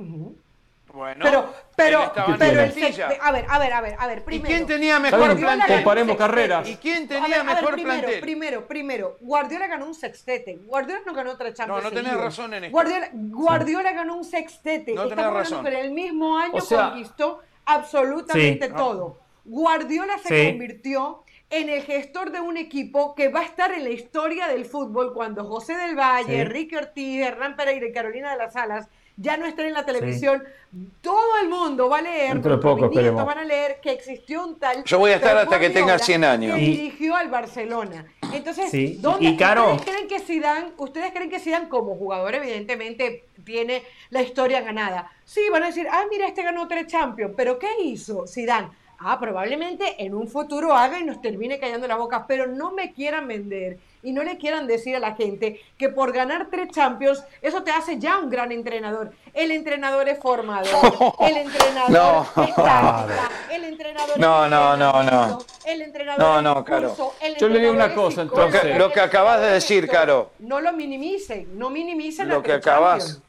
Bueno, 0.92 1.24
pero, 1.24 1.54
pero, 1.76 2.12
pero 2.36 2.62
el 2.62 3.02
a 3.20 3.30
ver, 3.30 3.46
a 3.48 3.58
ver, 3.58 3.72
a 3.72 3.80
ver, 3.80 3.96
a 3.96 4.06
ver, 4.08 4.24
primero. 4.24 4.48
¿Y 4.48 4.56
quién 4.56 4.66
tenía 4.66 4.98
mejor 4.98 5.38
plantel? 5.38 5.76
Comparemos 5.76 6.16
carreras. 6.16 6.68
¿Y 6.68 6.76
quién 6.76 7.06
tenía 7.06 7.44
mejor 7.44 7.74
primero, 7.74 8.00
plantel? 8.00 8.20
Primero, 8.20 8.66
primero, 8.66 9.16
Guardiola 9.20 9.68
ganó 9.68 9.86
un 9.86 9.94
sextete. 9.94 10.56
Guardiola 10.66 11.02
no 11.06 11.14
ganó 11.14 11.36
tres 11.36 11.54
Champions. 11.54 11.84
No, 11.84 11.90
no 11.90 11.96
tenés 11.96 12.16
razón 12.16 12.54
en 12.54 12.64
esto. 12.64 12.72
Guardiola, 12.72 13.08
Guardiola 13.12 13.92
ganó 13.92 14.16
un 14.16 14.24
sextete. 14.24 14.94
No 14.94 15.08
tenés 15.08 15.26
razón. 15.26 15.62
Pero 15.62 15.78
el 15.78 15.92
mismo 15.92 16.36
año 16.36 16.60
conquistó 16.60 17.40
absolutamente 17.64 18.68
todo. 18.70 19.18
Guardiola 19.44 20.18
se 20.18 20.50
convirtió 20.50 21.22
en 21.50 21.68
el 21.68 21.82
gestor 21.82 22.30
de 22.30 22.40
un 22.40 22.56
equipo 22.56 23.14
que 23.14 23.28
va 23.28 23.40
a 23.40 23.44
estar 23.44 23.72
en 23.72 23.84
la 23.84 23.90
historia 23.90 24.46
del 24.46 24.64
fútbol 24.64 25.12
cuando 25.12 25.44
José 25.44 25.76
del 25.76 25.96
Valle, 25.96 26.40
Enrique 26.40 26.76
Ortiz, 26.76 27.22
Hernán 27.22 27.56
Pereira 27.56 27.86
y 27.86 27.92
Carolina 27.92 28.30
de 28.32 28.38
las 28.38 28.56
Alas 28.56 28.88
ya 29.20 29.36
no 29.36 29.46
estén 29.46 29.66
en 29.66 29.74
la 29.74 29.84
televisión. 29.84 30.42
Todo 31.02 31.38
el 31.42 31.48
mundo 31.48 31.88
va 31.88 31.98
a 31.98 32.02
leer, 32.02 32.32
Dentro 32.32 32.58
poco, 32.58 32.90
van 32.90 33.38
a 33.38 33.44
leer 33.44 33.78
que 33.82 33.92
existió 33.92 34.44
un 34.44 34.58
tal. 34.58 34.82
Yo 34.84 34.98
voy 34.98 35.10
a 35.10 35.16
estar 35.16 35.36
hasta 35.36 35.58
que 35.58 35.70
tenga 35.70 35.98
100 35.98 36.24
años. 36.24 36.54
Que 36.56 36.60
dirigió 36.62 37.14
al 37.16 37.28
Barcelona. 37.28 38.06
Entonces, 38.32 39.02
¿dónde 39.02 39.30
¿ustedes 39.30 39.82
creen 39.82 40.08
que 40.08 40.20
Zidane, 40.20 40.72
ustedes 40.78 41.12
creen 41.12 41.28
que 41.28 41.38
Zidane 41.38 41.68
como 41.68 41.96
jugador 41.96 42.34
evidentemente 42.36 43.26
tiene 43.44 43.82
la 44.10 44.22
historia 44.22 44.62
ganada? 44.62 45.10
Sí, 45.24 45.42
van 45.50 45.64
a 45.64 45.66
decir, 45.66 45.86
ah, 45.90 46.04
mira, 46.10 46.26
este 46.26 46.42
ganó 46.42 46.66
tres 46.66 46.86
Champions, 46.86 47.34
pero 47.36 47.58
¿qué 47.58 47.68
hizo 47.82 48.26
Zidane? 48.26 48.68
Ah, 49.02 49.18
probablemente 49.18 49.96
en 50.04 50.14
un 50.14 50.28
futuro 50.28 50.74
haga 50.74 51.00
y 51.00 51.04
nos 51.04 51.22
termine 51.22 51.58
callando 51.58 51.88
la 51.88 51.96
boca, 51.96 52.26
pero 52.26 52.46
no 52.46 52.72
me 52.72 52.92
quieran 52.92 53.26
vender 53.26 53.78
y 54.02 54.12
no 54.12 54.22
le 54.22 54.36
quieran 54.36 54.66
decir 54.66 54.94
a 54.94 54.98
la 54.98 55.14
gente 55.14 55.58
que 55.78 55.88
por 55.88 56.12
ganar 56.12 56.48
tres 56.50 56.68
Champions, 56.68 57.24
eso 57.40 57.62
te 57.62 57.70
hace 57.70 57.98
ya 57.98 58.18
un 58.18 58.28
gran 58.28 58.52
entrenador. 58.52 59.12
El 59.32 59.52
entrenador 59.52 60.06
es 60.10 60.18
formador, 60.18 61.14
el 61.20 61.36
entrenador 61.38 62.26
es 62.46 62.54
táctica, 62.54 63.30
el 63.50 63.64
entrenador 63.64 64.18
no, 64.18 64.48
no, 64.50 64.76
no, 64.76 65.02
no. 65.02 65.38
el 65.64 65.80
entrenador 65.80 66.20
no, 66.20 66.42
no, 66.42 66.62
Caro. 66.62 66.94
Yo 67.38 67.48
le 67.48 67.58
digo 67.58 67.72
una 67.72 67.94
cosa, 67.94 68.20
entonces. 68.20 68.76
Lo 68.76 68.92
que, 68.92 69.00
acabas 69.00 69.40
de 69.40 69.48
decir, 69.52 69.88
Caro. 69.88 70.32
No 70.40 70.60
lo 70.60 70.74
minimicen, 70.74 71.58
no 71.58 71.70
minimicen 71.70 72.28
lo 72.28 72.42
que 72.42 72.52
acabas. 72.52 73.22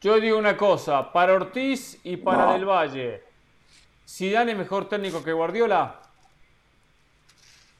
Yo 0.00 0.18
digo 0.18 0.36
una 0.36 0.56
cosa, 0.56 1.12
para 1.12 1.34
Ortiz 1.34 2.00
y 2.02 2.16
para 2.16 2.54
Del 2.54 2.64
Valle 2.64 3.31
¿Zidane 4.12 4.52
es 4.52 4.58
mejor 4.58 4.90
técnico 4.90 5.24
que 5.24 5.32
Guardiola? 5.32 6.00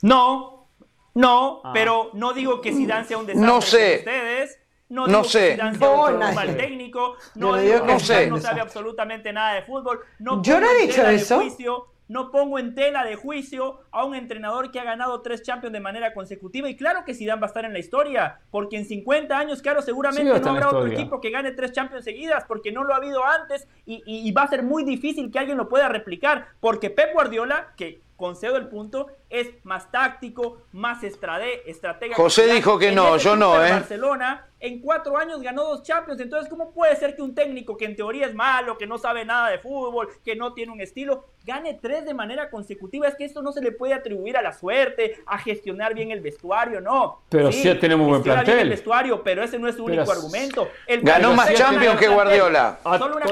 No, 0.01 0.67
no, 1.15 1.61
ah. 1.63 1.73
pero 1.75 2.09
no 2.15 2.33
digo 2.33 2.63
que 2.63 2.73
Zidane 2.73 3.05
sea 3.05 3.19
un 3.19 3.27
desastre 3.27 3.47
no 3.47 3.61
sé. 3.61 3.97
ustedes. 3.99 4.59
No, 4.89 5.07
digo 5.07 5.25
sé. 5.25 5.39
que 5.41 5.53
Zidane 5.53 5.79
sea 5.79 5.91
un 5.91 6.19
mal 6.35 6.57
técnico. 6.57 7.17
No, 7.35 7.57
digo 7.57 7.85
que 7.85 8.01
Zidane 8.01 8.27
no 8.29 8.41
sabe 8.41 8.63
absolutamente 8.63 9.31
nada 9.31 9.55
de 9.57 9.63
fútbol. 9.63 10.01
No 10.21 10.43
Yo 10.43 10.59
no 10.59 10.71
he 10.71 10.87
dicho 10.87 11.07
eso. 11.07 11.41
Juicio 11.41 11.89
no 12.13 12.31
pongo 12.31 12.59
en 12.59 12.75
tela 12.75 13.05
de 13.05 13.17
juicio 13.17 13.81
a 13.91 14.05
un 14.05 14.15
entrenador 14.15 14.71
que 14.71 14.79
ha 14.79 14.85
ganado 14.85 15.23
tres 15.23 15.43
Champions 15.43 15.73
de 15.73 15.81
manera 15.81 16.13
consecutiva. 16.13 16.69
Y 16.69 16.77
claro 16.77 17.05
que 17.05 17.15
Zidane 17.15 17.41
va 17.41 17.47
a 17.47 17.49
estar 17.49 17.65
en 17.65 17.73
la 17.73 17.79
historia, 17.79 18.41
porque 18.51 18.77
en 18.77 18.85
50 18.85 19.37
años, 19.37 19.63
claro, 19.63 19.81
seguramente 19.81 20.39
no 20.41 20.51
habrá 20.51 20.69
otro 20.69 20.87
equipo 20.87 21.21
que 21.21 21.31
gane 21.31 21.53
tres 21.53 21.73
Champions 21.73 22.05
seguidas, 22.05 22.45
porque 22.47 22.71
no 22.71 22.85
lo 22.85 22.93
ha 22.93 22.99
habido 22.99 23.25
antes 23.25 23.67
y, 23.87 24.31
va 24.33 24.43
a 24.43 24.49
ser 24.49 24.63
muy 24.63 24.85
difícil 24.85 25.31
que 25.31 25.39
alguien 25.39 25.59
lo 25.59 25.69
pueda 25.69 25.89
replicar, 25.89 26.49
porque 26.61 26.89
Pep 26.91 27.13
Guardiola, 27.13 27.75
que 27.77 28.01
concedo 28.23 28.57
el 28.57 28.69
punto, 28.69 29.09
es 29.29 29.49
más 29.65 29.91
táctico, 29.91 30.63
más 30.71 31.03
estratega. 31.03 32.15
José 32.15 32.47
dijo 32.47 32.79
que 32.79 32.93
no, 32.93 33.17
yo 33.17 33.35
no, 33.35 33.57
¿eh? 33.65 33.73
Barcelona 33.73 34.47
en 34.63 34.81
cuatro 34.81 35.19
años 35.19 35.43
ganó 35.43 35.65
dos 35.65 35.83
Champions. 35.83 36.21
Entonces, 36.21 36.49
¿cómo 36.49 36.71
puede 36.71 36.95
ser 36.95 37.17
que 37.17 37.23
un 37.23 37.35
técnico 37.35 37.77
que 37.77 37.85
en 37.85 37.97
teoría 37.97 38.27
es 38.27 38.35
malo, 38.35 38.79
que 38.79 38.87
no 38.87 38.97
sabe 38.97 39.25
nada 39.25 39.51
de 39.51 39.59
fútbol, 39.59 40.09
que 40.25 40.37
no 40.37 40.55
tiene 40.55 40.71
un 40.71 40.81
estilo, 40.81 41.25
gane 41.45 41.81
tres 41.83 42.05
de 42.05 42.15
manera 42.15 42.49
consecutiva? 42.49 43.09
Es 43.09 43.17
que 43.17 43.25
esto 43.25 43.43
no 43.43 43.51
se 43.51 43.61
le 43.61 43.73
puede 43.73 43.93
atribuir 43.93 44.37
a 44.37 44.43
la 44.43 44.53
suerte, 44.53 45.19
a 45.27 45.39
gestionar 45.39 45.95
bien 45.95 46.13
el 46.13 46.21
vestuario, 46.21 46.81
no. 46.81 47.23
Pero 47.29 47.51
sí, 47.51 47.75
tenemos 47.81 48.07
buen 48.07 48.23
plantel. 48.23 48.61
el 48.61 48.71
vestuario, 48.71 49.25
pero 49.25 49.43
ese 49.43 49.59
no 49.59 49.67
es 49.67 49.75
su 49.75 49.85
único 49.85 50.13
argumento. 50.13 50.69
ganó 51.03 51.35
más 51.35 51.53
Champions 51.55 51.99
que 51.99 52.07
Guardiola. 52.07 52.79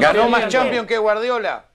Ganó 0.00 0.28
más 0.28 0.48
Champions 0.48 0.88
que 0.88 0.98
Guardiola. 0.98 1.66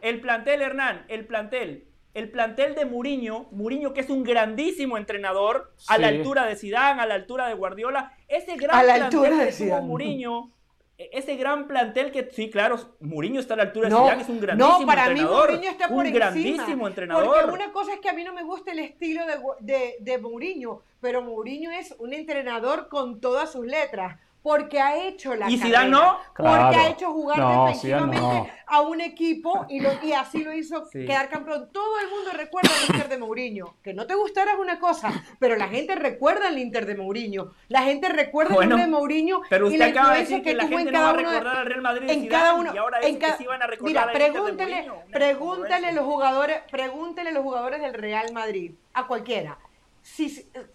El 0.00 0.22
plantel, 0.22 0.62
Hernán, 0.62 1.04
el 1.08 1.26
plantel 1.26 1.84
el 2.16 2.30
plantel 2.30 2.74
de 2.74 2.86
Mourinho, 2.86 3.46
Mourinho 3.50 3.92
que 3.92 4.00
es 4.00 4.08
un 4.08 4.24
grandísimo 4.24 4.96
entrenador, 4.96 5.74
a 5.86 5.98
la 5.98 6.08
altura 6.08 6.46
de 6.46 6.56
Zidane, 6.56 7.02
a 7.02 7.06
la 7.06 7.14
altura 7.14 7.46
de 7.46 7.52
Guardiola, 7.52 8.10
ese 8.26 8.56
gran 8.56 8.82
plantel 8.82 9.38
de 9.38 9.54
que 9.54 9.80
Mourinho, 9.82 10.50
e, 10.96 11.10
ese 11.12 11.36
gran 11.36 11.68
plantel 11.68 12.10
que 12.10 12.30
sí, 12.32 12.48
claro, 12.48 12.78
Mourinho 13.00 13.38
está 13.38 13.52
a 13.52 13.58
la 13.58 13.62
altura 13.64 13.90
de 13.90 13.94
Zidane, 13.94 14.22
es 14.22 14.28
un 14.30 14.40
grandísimo 14.40 14.80
no, 14.80 14.86
para 14.86 15.06
entrenador. 15.08 15.50
Mí 15.50 15.52
Mourinho 15.52 15.70
está 15.70 15.88
por 15.88 16.06
un 16.06 16.12
grandísimo 16.12 16.88
entrenador. 16.88 17.40
Porque 17.42 17.54
una 17.54 17.72
cosa 17.72 17.92
es 17.92 18.00
que 18.00 18.08
a 18.08 18.14
mí 18.14 18.24
no 18.24 18.32
me 18.32 18.44
gusta 18.44 18.72
el 18.72 18.78
estilo 18.78 19.20
de, 19.60 19.96
de 20.00 20.18
Mourinho, 20.18 20.80
pero 21.02 21.20
Mourinho 21.20 21.70
es 21.70 21.94
un 21.98 22.14
entrenador 22.14 22.88
con 22.88 23.20
todas 23.20 23.52
sus 23.52 23.66
letras 23.66 24.18
porque 24.46 24.78
ha 24.80 25.08
hecho 25.08 25.34
la 25.34 25.50
¿Y 25.50 25.58
Zidane 25.58 25.90
no? 25.90 26.20
Porque 26.36 26.76
ha 26.76 26.90
hecho 26.90 27.10
jugar 27.10 27.36
defensivamente 27.36 28.52
a 28.64 28.80
un 28.80 29.00
equipo 29.00 29.66
y, 29.68 29.80
lo, 29.80 29.90
y 30.04 30.12
así 30.12 30.44
lo 30.44 30.52
hizo 30.52 30.88
quedar 30.88 31.28
campeón. 31.28 31.68
Todo 31.72 31.98
el 31.98 32.08
mundo 32.08 32.30
recuerda 32.32 32.70
el 32.80 32.94
Inter 32.94 33.08
de 33.08 33.18
Mourinho. 33.18 33.74
Que 33.82 33.92
no 33.92 34.06
te 34.06 34.14
gustara 34.14 34.52
es 34.52 34.58
una 34.60 34.78
cosa, 34.78 35.10
pero 35.40 35.56
la 35.56 35.66
gente 35.66 35.96
recuerda 35.96 36.46
el 36.46 36.58
Inter 36.58 36.86
de 36.86 36.94
Mourinho. 36.94 37.54
La 37.66 37.82
gente 37.82 38.08
recuerda 38.08 38.54
el 38.54 38.62
Inter 38.62 38.78
de 38.78 38.86
Mourinho 38.86 39.40
pero 39.50 39.66
usted 39.66 39.74
y 39.74 39.78
la 39.80 39.86
acaba 39.86 40.12
de 40.14 40.20
decir 40.20 40.42
que, 40.44 40.54
la 40.54 40.68
gente 40.68 40.92
no 40.92 41.00
va 41.00 41.10
a 41.10 41.12
recordar 41.14 41.56
al 41.56 41.66
Real 41.66 41.82
Madrid 41.82 42.08
en 42.08 42.28
cada 42.28 42.54
uno, 42.54 42.72
y 42.72 42.78
ahora 42.78 43.00
en 43.02 43.18
que 43.18 43.32
sí 43.32 43.46
van 43.46 43.62
a 43.62 43.66
recordar 43.66 44.06
Mira, 44.06 44.12
pregúntele, 44.12 44.92
pregúntele 45.10 45.92
los 45.92 46.04
jugadores, 46.04 46.58
pregúntele 46.70 47.32
los 47.32 47.42
jugadores 47.42 47.80
del 47.80 47.94
Real 47.94 48.32
Madrid 48.32 48.74
a 48.94 49.08
cualquiera 49.08 49.58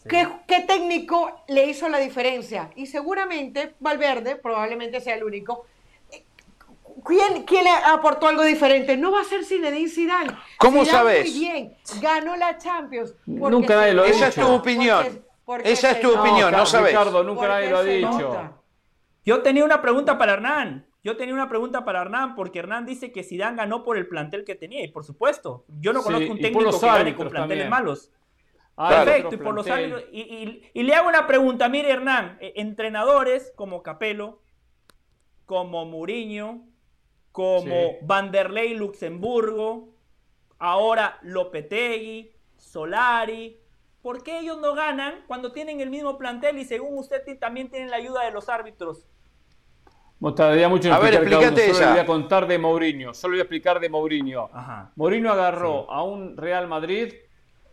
¿qué, 0.07 0.61
técnico 0.67 1.43
le 1.47 1.65
hizo 1.67 1.89
la 1.89 1.97
diferencia? 1.99 2.69
Y 2.75 2.85
seguramente 2.87 3.75
Valverde, 3.79 4.35
probablemente 4.35 4.99
sea 4.99 5.15
el 5.15 5.23
único. 5.23 5.65
¿Quién, 7.05 7.43
¿Quién, 7.43 7.63
le 7.63 7.71
aportó 7.71 8.27
algo 8.27 8.43
diferente? 8.43 8.97
No 8.97 9.11
va 9.11 9.21
a 9.21 9.23
ser 9.23 9.43
Zinedine 9.43 9.89
Zidane. 9.89 10.37
¿Cómo 10.57 10.85
sabes? 10.85 11.29
Muy 11.29 11.39
bien, 11.39 11.77
ganó 12.01 12.35
la 12.35 12.57
Champions. 12.57 13.15
Nunca 13.25 13.75
nadie 13.75 13.93
lo 13.93 14.03
ha 14.03 14.05
dicho. 14.05 14.17
Esa 14.17 14.27
es 14.27 14.35
tu 14.35 14.53
opinión. 14.53 15.23
Esa 15.63 15.91
es 15.91 16.01
tu 16.01 16.19
opinión, 16.19 16.51
no, 16.51 16.65
sabes. 16.65 16.89
Ricardo, 16.91 17.23
nunca 17.23 17.47
nadie 17.47 17.69
lo 17.69 17.77
ha 17.77 17.83
dicho. 17.83 18.61
Yo 19.23 19.41
tenía 19.41 19.63
una 19.65 19.81
pregunta 19.81 20.17
para 20.17 20.33
Hernán. 20.33 20.87
Yo 21.03 21.17
tenía 21.17 21.33
una 21.33 21.49
pregunta 21.49 21.83
para 21.83 22.01
Hernán, 22.01 22.35
porque 22.35 22.59
Hernán 22.59 22.85
dice 22.85 23.11
que 23.11 23.23
Zidane 23.23 23.57
ganó 23.57 23.83
por 23.83 23.97
el 23.97 24.07
plantel 24.07 24.43
que 24.45 24.53
tenía, 24.53 24.83
y 24.83 24.87
por 24.89 25.03
supuesto, 25.03 25.65
yo 25.79 25.93
no 25.93 26.03
conozco 26.03 26.31
un 26.31 26.39
técnico 26.39 26.79
que 26.79 26.85
gane 26.85 27.15
con 27.15 27.29
planteles 27.29 27.67
malos. 27.69 28.11
Perfecto, 28.89 29.35
y 29.35 29.37
por 29.37 29.53
los 29.53 29.67
y, 30.11 30.83
le 30.83 30.95
hago 30.95 31.09
una 31.09 31.27
pregunta, 31.27 31.69
mire 31.69 31.91
Hernán, 31.91 32.37
eh, 32.41 32.53
entrenadores 32.55 33.51
como 33.55 33.83
Capello, 33.83 34.41
como 35.45 35.85
Mourinho, 35.85 36.65
como 37.31 37.97
Vanderlei 38.01 38.73
Luxemburgo, 38.73 39.89
ahora 40.59 41.19
Lopetegui, 41.21 42.31
Solari, 42.57 43.59
¿por 44.01 44.23
qué 44.23 44.39
ellos 44.39 44.59
no 44.59 44.73
ganan 44.73 45.23
cuando 45.27 45.51
tienen 45.51 45.81
el 45.81 45.89
mismo 45.89 46.17
plantel 46.17 46.57
y 46.57 46.65
según 46.65 46.97
usted 46.97 47.21
también 47.39 47.69
tienen 47.69 47.89
la 47.89 47.97
ayuda 47.97 48.23
de 48.25 48.31
los 48.31 48.49
árbitros? 48.49 49.07
Me 50.19 50.67
mucho 50.67 50.93
a 50.93 50.99
ver, 50.99 51.15
explícate 51.15 51.73
Solo 51.73 51.89
voy 51.89 51.99
a 51.99 52.05
contar 52.05 52.45
de 52.45 52.59
Mourinho, 52.59 53.11
solo 53.11 53.31
voy 53.31 53.39
a 53.39 53.43
explicar 53.43 53.79
de 53.79 53.89
Mourinho. 53.89 54.51
Mourinho 54.95 55.31
agarró 55.31 55.91
a 55.91 56.03
un 56.03 56.37
Real 56.37 56.67
Madrid 56.67 57.11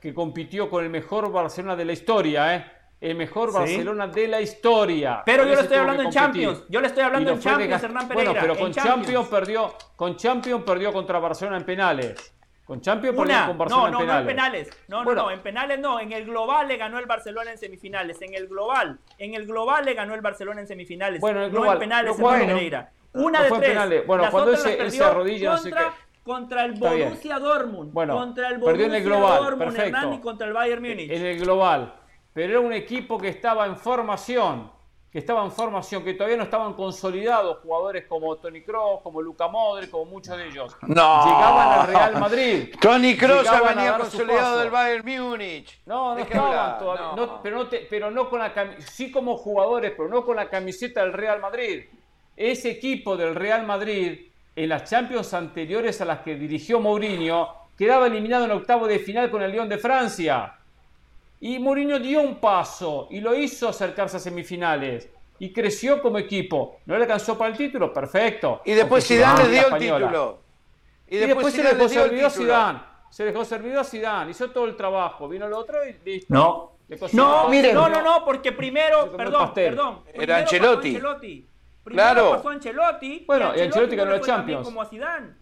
que 0.00 0.14
compitió 0.14 0.68
con 0.70 0.84
el 0.84 0.90
mejor 0.90 1.30
Barcelona 1.32 1.76
de 1.76 1.84
la 1.84 1.92
historia, 1.92 2.54
¿eh? 2.54 2.64
el 3.00 3.16
mejor 3.16 3.52
Barcelona 3.52 4.08
de 4.08 4.28
la 4.28 4.40
historia. 4.40 5.22
Pero 5.24 5.44
yo 5.44 5.54
le 5.54 5.62
estoy 5.62 5.78
hablando 5.78 6.02
en 6.02 6.10
Champions. 6.10 6.64
Yo 6.68 6.80
le 6.80 6.86
estoy 6.88 7.02
hablando 7.02 7.30
en 7.30 7.40
Champions, 7.40 7.82
Hernán 7.82 8.08
Pereira. 8.08 8.30
Bueno, 8.32 8.46
pero 8.46 8.58
con 8.58 8.72
Champions. 8.72 9.28
perdió, 9.28 9.74
con 9.96 10.16
Champions 10.16 10.62
perdió 10.64 10.92
contra 10.92 11.18
Barcelona 11.18 11.58
en 11.58 11.64
penales. 11.64 12.34
Con 12.64 12.80
Champions 12.80 13.16
perdió 13.16 13.46
con 13.46 13.58
Barcelona 13.58 13.90
no, 13.90 14.00
en 14.00 14.06
penales. 14.06 14.14
No, 14.14 14.18
en 14.20 14.26
penales. 14.26 14.70
No, 14.88 15.04
no, 15.04 15.14
no, 15.14 15.30
en 15.30 15.40
penales 15.40 15.78
no. 15.78 16.00
En 16.00 16.12
el 16.12 16.24
global 16.24 16.68
le 16.68 16.76
ganó 16.76 16.98
el 16.98 17.06
Barcelona 17.06 17.50
en 17.50 17.58
semifinales. 17.58 18.20
En 18.20 18.34
el 18.34 18.48
global. 18.48 18.98
En 19.16 19.34
el 19.34 19.46
global 19.46 19.84
le 19.84 19.94
ganó 19.94 20.14
el 20.14 20.20
Barcelona 20.20 20.60
en 20.60 20.66
semifinales. 20.66 21.20
Bueno, 21.20 21.38
en 21.38 21.44
el 21.46 21.50
global. 21.50 21.68
No 21.68 21.72
en 21.74 21.78
penales, 21.78 22.18
bueno, 22.18 22.46
Pereira. 22.46 22.92
Una 23.14 23.42
de 23.42 23.48
tres. 23.48 23.70
Penales. 23.70 24.06
Bueno, 24.06 24.22
Las 24.24 24.32
cuando 24.32 24.52
ese, 24.52 24.86
esa 24.86 25.14
rodilla 25.14 25.54
contra, 25.54 25.82
no 25.82 25.88
sé 25.88 25.92
qué 25.92 26.07
contra 26.28 26.64
el 26.66 26.72
Borussia 26.74 27.38
Dortmund, 27.38 27.92
bueno, 27.92 28.14
contra 28.14 28.50
el 28.50 28.58
Borussia 28.58 28.86
en 28.86 28.94
el 28.94 29.02
global, 29.02 29.42
Dortmund, 29.42 29.72
perfecto. 29.72 29.98
Hernán, 29.98 30.12
y 30.12 30.20
contra 30.20 30.46
el 30.46 30.52
Bayern 30.52 30.82
Múnich. 30.82 31.10
En 31.10 31.24
el 31.24 31.38
global 31.40 31.94
pero 32.38 32.50
era 32.50 32.60
un 32.60 32.72
equipo 32.72 33.18
que 33.18 33.30
estaba 33.30 33.66
en 33.66 33.76
formación, 33.76 34.70
que 35.10 35.18
estaba 35.18 35.42
en 35.44 35.50
formación, 35.50 36.04
que 36.04 36.14
todavía 36.14 36.36
no 36.36 36.44
estaban 36.44 36.74
consolidados 36.74 37.58
jugadores 37.64 38.06
como 38.06 38.36
Tony 38.36 38.62
Kroos, 38.62 39.00
como 39.02 39.20
Luca 39.20 39.48
Modric, 39.48 39.90
como 39.90 40.04
muchos 40.04 40.36
de 40.36 40.46
ellos. 40.46 40.76
No. 40.82 41.24
Llegaban 41.24 41.80
al 41.80 41.86
Real 41.88 42.20
Madrid. 42.20 42.74
Tony 42.80 43.16
Kroos 43.16 43.48
ha 43.48 43.74
venido 43.74 43.98
consolidado 43.98 44.58
del 44.58 44.70
Bayern 44.70 45.04
Múnich. 45.04 45.80
No, 45.84 46.14
no 46.14 46.20
estaban 46.20 46.78
todavía, 46.78 47.16
no. 47.16 47.42
pero, 47.42 47.64
no 47.64 47.70
pero 47.90 48.10
no 48.12 48.30
con 48.30 48.38
la 48.38 48.52
sí 48.86 49.10
como 49.10 49.36
jugadores, 49.36 49.92
pero 49.96 50.08
no 50.08 50.24
con 50.24 50.36
la 50.36 50.48
camiseta 50.48 51.00
del 51.00 51.14
Real 51.14 51.40
Madrid. 51.40 51.86
Ese 52.36 52.70
equipo 52.70 53.16
del 53.16 53.34
Real 53.34 53.66
Madrid 53.66 54.27
en 54.58 54.68
las 54.68 54.90
Champions 54.90 55.32
anteriores 55.34 56.00
a 56.00 56.04
las 56.04 56.18
que 56.20 56.34
dirigió 56.34 56.80
Mourinho 56.80 57.48
quedaba 57.76 58.08
eliminado 58.08 58.44
en 58.44 58.50
octavo 58.50 58.88
de 58.88 58.98
final 58.98 59.30
con 59.30 59.40
el 59.40 59.52
Lyon 59.52 59.68
de 59.68 59.78
Francia. 59.78 60.56
Y 61.40 61.60
Mourinho 61.60 62.00
dio 62.00 62.20
un 62.20 62.40
paso 62.40 63.06
y 63.08 63.20
lo 63.20 63.36
hizo 63.36 63.68
acercarse 63.68 64.16
a 64.16 64.20
semifinales. 64.20 65.08
Y 65.38 65.52
creció 65.52 66.02
como 66.02 66.18
equipo. 66.18 66.80
¿No 66.86 66.96
le 66.96 67.02
alcanzó 67.02 67.38
para 67.38 67.52
el 67.52 67.56
título? 67.56 67.92
Perfecto. 67.92 68.62
Y 68.64 68.72
después 68.72 69.06
Zidane 69.06 69.44
le 69.44 69.50
dio 69.50 69.68
el 69.68 69.78
título. 69.78 70.40
Y 71.06 71.16
después, 71.18 71.54
se 71.54 71.62
dejó 71.62 71.88
servido 71.88 72.26
a 72.26 72.30
Zidane. 72.30 72.80
Se 73.10 73.24
dejó 73.24 73.44
servido 73.44 73.80
a 73.80 73.84
Zidane. 73.84 74.32
Hizo 74.32 74.50
todo 74.50 74.64
el 74.64 74.74
trabajo. 74.74 75.28
Vino 75.28 75.46
el 75.46 75.52
otro 75.52 75.78
y 75.86 75.96
listo. 76.04 76.34
No. 76.34 76.72
No, 77.12 77.48
mire, 77.48 77.72
no, 77.72 77.88
no, 77.88 78.02
no, 78.02 78.24
porque 78.24 78.50
primero, 78.50 79.12
perdón, 79.14 79.54
perdón. 79.54 80.00
Era 80.12 80.38
Ancelotti. 80.38 80.96
Ancelotti. 80.96 81.48
Primero 81.88 82.12
claro. 82.12 82.30
pasó 82.36 82.48
Ancelotti. 82.50 83.24
Bueno, 83.26 83.52
y 83.56 83.60
Ancelotti, 83.60 83.96
ganó 83.96 84.12
la 84.12 84.20
Champions. 84.20 84.64
Como 84.64 84.82
a 84.82 84.86
Zidane. 84.86 85.34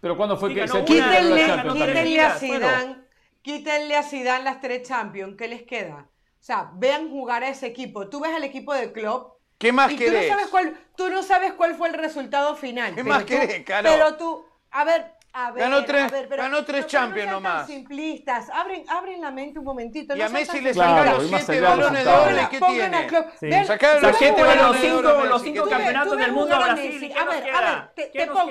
Pero 0.00 0.16
cuando 0.16 0.36
fue 0.36 0.54
que 0.54 0.66
se 0.66 0.84
quítenle, 0.84 1.46
quítenle 1.72 2.20
a 2.20 2.34
Zidane 2.34 3.10
quítenle 3.42 3.96
a 3.96 4.02
Zidane 4.02 4.44
las 4.44 4.60
tres 4.60 4.86
Champions, 4.86 5.36
¿qué 5.36 5.48
les 5.48 5.62
queda? 5.62 6.08
O 6.40 6.42
sea, 6.42 6.70
vean 6.74 7.10
jugar 7.10 7.42
a 7.42 7.48
ese 7.48 7.66
equipo. 7.66 8.08
Tú 8.08 8.20
ves 8.20 8.32
al 8.34 8.44
equipo 8.44 8.72
de 8.74 8.92
club. 8.92 9.34
¿Qué 9.58 9.72
más 9.72 9.92
y 9.92 9.96
querés? 9.96 10.26
Tú 10.26 10.28
no, 10.28 10.34
sabes 10.34 10.46
cuál, 10.48 10.76
tú 10.96 11.10
no 11.10 11.22
sabes 11.22 11.52
cuál 11.52 11.74
fue 11.74 11.88
el 11.88 11.94
resultado 11.94 12.56
final. 12.56 12.94
¿Qué 12.94 13.04
más 13.04 13.24
querés, 13.24 13.62
caro? 13.64 13.90
Pero 13.90 14.16
tú, 14.16 14.46
a 14.70 14.84
ver, 14.84 15.12
a 15.32 15.52
ver, 15.52 15.62
ganó 15.62 15.84
tres, 15.84 16.02
a 16.02 16.08
ver, 16.08 16.28
pero, 16.28 16.42
ganó 16.42 16.64
tres 16.64 16.86
Champions 16.86 17.26
no 17.26 17.34
nomás. 17.34 17.66
simplistas, 17.66 18.50
abren, 18.50 18.84
abren 18.88 19.20
la 19.20 19.30
mente 19.30 19.58
un 19.58 19.64
momentito. 19.64 20.16
Y 20.16 20.22
a 20.22 20.28
Messi 20.28 20.60
le 20.60 20.74
sacaron 20.74 21.30
los 21.30 21.42
siete 21.42 21.60
balones 21.60 22.04
de 22.04 22.10
oro 22.10 22.50
que 22.50 22.60
tiene. 22.60 23.08
Sí. 23.38 23.66
Sacaron 23.66 24.02
los 24.02 24.16
siete 24.16 24.42
balones 24.42 24.82
de 24.82 24.92
oro. 24.92 25.24
Los 25.26 25.42
cinco 25.42 25.68
campeonatos 25.68 26.18
del 26.18 26.32
mundo 26.32 26.54
a 26.54 26.58
Brasil. 26.58 27.12
A 27.18 27.24
ver, 27.24 27.50
a 27.50 27.90
ver, 27.94 28.10
te, 28.12 28.26
pongo, 28.26 28.50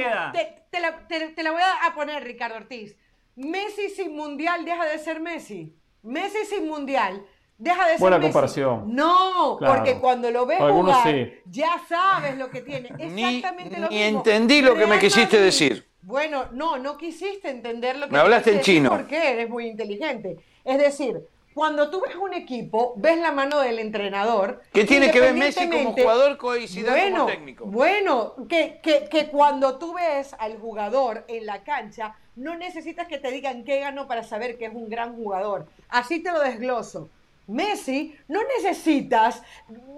te 1.35 1.43
la 1.43 1.51
voy 1.51 1.61
a 1.61 1.93
poner, 1.93 2.23
Ricardo 2.23 2.55
Ortiz. 2.57 2.95
Messi 3.35 3.89
sin 3.89 4.15
mundial 4.15 4.65
deja 4.65 4.85
de 4.85 4.99
ser 4.99 5.19
Messi. 5.19 5.75
Messi 6.03 6.45
sin 6.45 6.67
mundial 6.67 7.25
deja 7.57 7.85
de 7.85 7.91
ser 7.91 7.99
Buena 7.99 8.19
comparación. 8.19 8.95
No, 8.95 9.57
porque 9.59 9.99
cuando 9.99 10.31
lo 10.31 10.45
ves 10.45 10.59
jugar, 10.59 11.29
ya 11.45 11.81
sabes 11.87 12.37
lo 12.37 12.49
que 12.49 12.61
tiene. 12.61 12.89
Exactamente 12.97 13.75
ni, 13.75 13.81
lo 13.81 13.89
ni 13.89 14.01
entendí 14.01 14.61
lo 14.61 14.75
que 14.75 14.87
me 14.87 14.99
quisiste 14.99 15.39
decir. 15.39 15.88
Bueno, 16.01 16.47
no, 16.51 16.77
no 16.77 16.97
quisiste 16.97 17.49
entender 17.49 17.97
lo 17.97 18.07
que 18.07 18.13
me 18.13 18.19
hablaste 18.19 18.53
en 18.53 18.61
chino. 18.61 18.89
¿Por 18.89 19.07
qué? 19.07 19.31
Eres 19.31 19.49
muy 19.49 19.67
inteligente. 19.67 20.37
Es 20.63 20.77
decir, 20.77 21.21
cuando 21.53 21.89
tú 21.89 22.01
ves 22.05 22.15
un 22.15 22.33
equipo, 22.33 22.93
ves 22.95 23.17
la 23.17 23.31
mano 23.31 23.59
del 23.59 23.79
entrenador. 23.79 24.61
¿Qué 24.71 24.85
tiene 24.85 25.11
que 25.11 25.19
ver 25.19 25.33
Messi 25.33 25.69
como 25.69 25.93
jugador 25.93 26.37
con 26.37 26.57
bueno, 26.57 27.17
como 27.17 27.25
técnico? 27.25 27.65
Bueno, 27.65 28.35
que, 28.47 28.79
que, 28.81 29.09
que 29.09 29.27
cuando 29.27 29.77
tú 29.77 29.93
ves 29.93 30.33
al 30.39 30.57
jugador 30.57 31.25
en 31.27 31.45
la 31.45 31.63
cancha, 31.63 32.15
no 32.35 32.55
necesitas 32.55 33.07
que 33.07 33.17
te 33.17 33.29
digan 33.31 33.65
qué 33.65 33.79
ganó 33.79 34.07
para 34.07 34.23
saber 34.23 34.57
que 34.57 34.65
es 34.65 34.73
un 34.73 34.89
gran 34.89 35.15
jugador. 35.15 35.67
Así 35.89 36.23
te 36.23 36.31
lo 36.31 36.39
desgloso. 36.39 37.09
Messi, 37.47 38.15
no 38.27 38.39
necesitas 38.57 39.41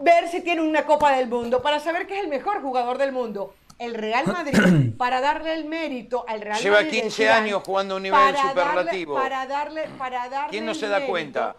ver 0.02 0.30
si 0.30 0.42
tiene 0.42 0.62
una 0.62 0.86
Copa 0.86 1.16
del 1.16 1.28
Mundo 1.28 1.62
para 1.62 1.80
saber 1.80 2.08
que 2.08 2.18
es 2.18 2.24
el 2.24 2.30
mejor 2.30 2.62
jugador 2.62 2.98
del 2.98 3.12
mundo. 3.12 3.54
El 3.82 3.96
Real 3.96 4.28
Madrid, 4.32 4.94
para 4.96 5.22
darle 5.22 5.56
el 5.56 5.66
mérito 5.66 6.24
al 6.28 6.40
Real 6.42 6.62
Lleva 6.62 6.78
Madrid. 6.78 6.92
Lleva 6.92 7.04
15 7.04 7.30
años 7.30 7.64
jugando 7.66 7.96
a 7.96 7.98
un 7.98 8.04
nivel 8.04 8.38
superlativo. 8.38 9.16
para 9.16 9.48
darle, 9.48 9.90
para 9.98 10.30
darle 10.30 10.52
¿Quién 10.52 10.68
no 10.68 10.76
se 10.76 10.88
da 10.88 11.08
cuenta? 11.08 11.56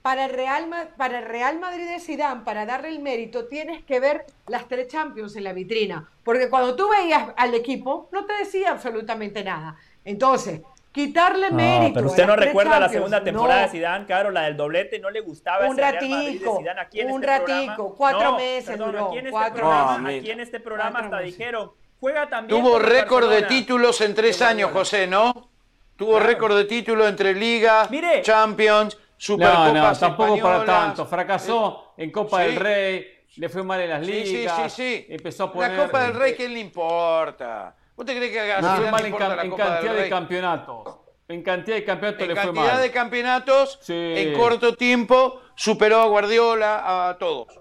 Para 0.00 0.26
el, 0.26 0.30
Real, 0.30 0.70
para 0.96 1.18
el 1.18 1.24
Real 1.24 1.58
Madrid 1.58 1.88
de 1.88 1.98
Zidane, 1.98 2.42
para 2.44 2.64
darle 2.64 2.90
el 2.90 3.00
mérito, 3.00 3.46
tienes 3.46 3.82
que 3.84 3.98
ver 3.98 4.24
las 4.46 4.68
tres 4.68 4.86
Champions 4.86 5.34
en 5.34 5.42
la 5.44 5.52
vitrina. 5.52 6.08
Porque 6.22 6.48
cuando 6.48 6.76
tú 6.76 6.88
veías 6.88 7.30
al 7.36 7.54
equipo, 7.54 8.08
no 8.12 8.24
te 8.24 8.34
decía 8.34 8.70
absolutamente 8.70 9.42
nada. 9.42 9.76
Entonces, 10.04 10.60
quitarle 10.94 11.50
mérito. 11.50 11.94
Pero 11.94 12.06
usted 12.06 12.26
no 12.26 12.36
recuerda 12.36 12.78
la 12.78 12.88
segunda 12.88 13.22
temporada 13.22 13.62
de 13.62 13.68
Zidane, 13.68 14.06
claro, 14.06 14.30
la 14.30 14.42
del 14.42 14.56
doblete, 14.56 15.00
no 15.00 15.10
le 15.10 15.20
gustaba 15.20 15.66
un 15.68 15.76
ratico, 15.76 16.58
un 16.58 16.68
este 16.68 17.26
ratico, 17.26 17.94
cuatro 17.96 18.36
meses 18.36 18.78
duró, 18.78 19.08
aquí 19.08 19.18
en 19.18 19.26
este 19.26 19.30
cuatro 19.30 19.56
programa, 19.56 20.08
aquí 20.08 20.30
en 20.30 20.40
este 20.40 20.60
programa 20.60 20.98
hasta 21.00 21.18
dijeron, 21.18 21.72
juega 21.98 22.28
también. 22.28 22.62
Tuvo 22.62 22.78
récord 22.78 23.28
de 23.28 23.42
títulos 23.42 24.00
en 24.00 24.14
tres 24.14 24.40
años, 24.40 24.70
José, 24.70 25.08
¿no? 25.08 25.50
Tuvo 25.96 26.20
récord 26.20 26.56
de 26.56 26.64
títulos 26.64 27.08
entre 27.08 27.34
Liga, 27.34 27.88
Champions, 28.22 28.96
Supercopas 29.16 29.72
No, 29.74 29.90
no, 29.90 29.98
tampoco 29.98 30.38
para 30.38 30.64
tanto. 30.64 31.06
Fracasó 31.06 31.94
en 31.96 32.10
Copa 32.12 32.42
del 32.42 32.56
Rey, 32.56 33.06
le 33.36 33.48
fue 33.48 33.64
mal 33.64 33.80
en 33.80 33.90
las 33.90 34.06
ligas. 34.06 34.56
Sí, 34.56 34.68
sí, 34.68 34.70
sí. 34.70 35.06
Empezó 35.08 35.44
a 35.44 35.52
poner... 35.52 35.72
La 35.72 35.86
Copa 35.86 36.04
del 36.04 36.14
Rey, 36.14 36.34
¿qué 36.34 36.48
le 36.48 36.60
importa? 36.60 37.74
¿Vos 37.96 38.06
te 38.06 38.16
crees 38.16 38.32
que 38.32 38.52
a 38.52 38.60
no, 38.60 38.90
mal 38.90 39.06
en, 39.06 39.12
en 39.12 39.56
cantidad 39.56 39.94
de 39.94 40.08
campeonatos? 40.08 40.98
En 41.28 41.42
cantidad 41.42 41.76
de 41.76 41.84
campeonatos 41.84 42.28
le 42.28 42.34
fue 42.34 42.44
mal. 42.44 42.48
En 42.48 42.54
cantidad 42.54 42.82
de 42.82 42.90
campeonatos, 42.90 43.80
en 43.88 44.34
corto 44.36 44.74
tiempo, 44.74 45.40
superó 45.54 46.00
a 46.00 46.06
Guardiola, 46.06 47.08
a 47.08 47.18
todos. 47.18 47.60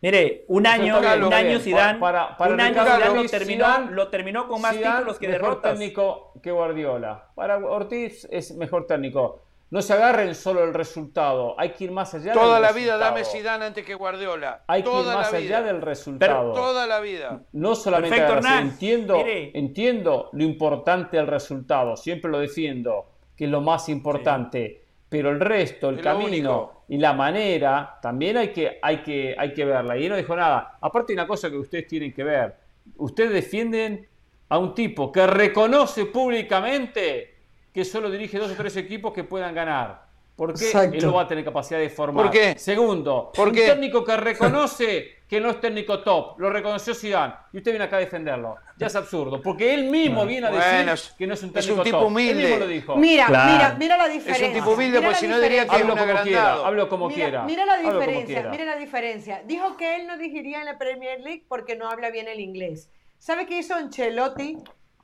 Mire, 0.00 0.44
un 0.48 0.66
año, 0.66 0.98
un 0.98 1.32
año 1.32 1.58
Zidane, 1.58 1.98
para, 1.98 2.36
para 2.36 2.54
un 2.54 2.60
año 2.60 2.82
Zidane 2.82 3.22
lo 3.22 3.28
terminó, 3.28 3.78
lo 3.90 4.08
terminó 4.08 4.48
con 4.48 4.60
más 4.60 4.76
títulos 4.76 5.18
que 5.18 5.28
mejor 5.28 5.60
técnico 5.62 6.32
que 6.42 6.50
Guardiola. 6.50 7.30
Para 7.34 7.58
Ortiz 7.58 8.26
es 8.30 8.54
mejor 8.56 8.86
técnico. 8.86 9.45
No 9.68 9.82
se 9.82 9.92
agarren 9.94 10.34
solo 10.36 10.62
el 10.62 10.72
resultado, 10.72 11.58
hay 11.58 11.70
que 11.70 11.84
ir 11.84 11.90
más 11.90 12.14
allá 12.14 12.32
toda 12.32 12.54
del 12.54 12.62
la 12.62 12.72
vida 12.72 12.96
dame 12.98 13.24
Zidane 13.24 13.64
antes 13.64 13.84
que 13.84 13.94
Guardiola. 13.94 14.62
Hay 14.68 14.84
que 14.84 14.88
ir 14.88 15.06
más 15.06 15.32
allá 15.32 15.62
del 15.62 15.82
resultado. 15.82 16.52
toda 16.52 16.86
la 16.86 17.00
vida. 17.00 17.42
No 17.52 17.74
solamente 17.74 18.24
entiendo, 18.58 19.24
entiendo 19.26 20.30
lo 20.32 20.44
importante 20.44 21.16
del 21.16 21.26
resultado, 21.26 21.96
siempre 21.96 22.30
lo 22.30 22.38
defiendo, 22.38 23.10
que 23.36 23.46
es 23.46 23.50
lo 23.50 23.60
más 23.60 23.88
importante, 23.88 24.84
pero 25.08 25.30
el 25.30 25.40
resto, 25.40 25.88
el 25.88 26.00
camino 26.00 26.84
y 26.88 26.98
la 26.98 27.12
manera 27.12 27.98
también 28.00 28.36
hay 28.36 28.52
que, 28.52 28.78
hay, 28.80 29.02
que, 29.02 29.34
hay 29.36 29.52
que 29.52 29.64
verla. 29.64 29.98
Y 29.98 30.08
no 30.08 30.16
dijo 30.16 30.36
nada. 30.36 30.78
Aparte 30.80 31.12
una 31.12 31.26
cosa 31.26 31.50
que 31.50 31.56
ustedes 31.56 31.88
tienen 31.88 32.12
que 32.12 32.22
ver, 32.22 32.54
ustedes 32.98 33.32
defienden 33.32 34.06
a 34.48 34.58
un 34.58 34.74
tipo 34.74 35.10
que 35.10 35.26
reconoce 35.26 36.06
públicamente 36.06 37.35
que 37.76 37.84
solo 37.84 38.10
dirige 38.10 38.38
dos 38.38 38.50
o 38.50 38.54
tres 38.54 38.74
equipos 38.78 39.12
que 39.12 39.22
puedan 39.22 39.54
ganar. 39.54 40.06
¿Por 40.34 40.58
qué 40.58 40.70
él 40.70 41.04
no 41.04 41.12
va 41.12 41.22
a 41.22 41.28
tener 41.28 41.44
capacidad 41.44 41.78
de 41.78 41.90
formar? 41.90 42.24
¿Por 42.24 42.32
qué? 42.32 42.58
Segundo, 42.58 43.32
un 43.36 43.52
técnico 43.52 44.02
que 44.02 44.16
reconoce 44.16 45.16
que 45.28 45.38
no 45.38 45.50
es 45.50 45.60
técnico 45.60 46.00
top, 46.00 46.38
lo 46.38 46.48
reconoció 46.48 46.94
Zidane, 46.94 47.34
y 47.52 47.58
usted 47.58 47.72
viene 47.72 47.84
acá 47.84 47.98
a 47.98 48.00
defenderlo. 48.00 48.56
Ya 48.78 48.86
es 48.86 48.96
absurdo, 48.96 49.42
porque 49.42 49.74
él 49.74 49.90
mismo 49.90 50.24
viene 50.24 50.46
a 50.46 50.50
decir 50.52 51.14
que 51.18 51.26
no 51.26 51.34
es 51.34 51.42
un 51.42 51.52
técnico 51.52 51.72
es 51.74 51.78
un 51.78 51.84
tipo 51.84 51.98
top. 51.98 52.06
Humilde. 52.06 52.30
Él 52.30 52.38
mismo 52.38 52.56
lo 52.56 52.66
dijo. 52.66 52.96
Mira, 52.96 53.26
mira, 53.28 53.76
mira 53.78 53.96
la 53.98 54.08
diferencia. 54.08 54.46
Es 54.46 54.54
un 54.54 54.58
tipo 54.58 54.70
humilde, 54.70 55.02
porque 55.02 55.16
si 55.16 55.28
no 55.28 55.38
diría 55.38 55.68
que 55.68 55.76
hablo 55.76 55.94
es 55.94 56.00
como 56.00 56.22
quiera, 56.22 56.52
hablo 56.54 56.88
como 56.88 57.08
mira, 57.08 57.24
quiera. 57.24 57.42
Mira 57.44 57.66
la 57.66 57.76
diferencia, 57.76 58.48
mira 58.50 58.64
la 58.64 58.76
diferencia. 58.76 59.42
Dijo 59.44 59.76
que 59.76 59.96
él 59.96 60.06
no 60.06 60.16
dirigiría 60.16 60.60
en 60.60 60.64
la 60.64 60.78
Premier 60.78 61.20
League 61.20 61.44
porque 61.46 61.76
no 61.76 61.90
habla 61.90 62.08
bien 62.08 62.26
el 62.26 62.40
inglés. 62.40 62.90
¿Sabe 63.18 63.44
qué 63.44 63.58
hizo 63.58 63.74
Ancelotti 63.74 64.56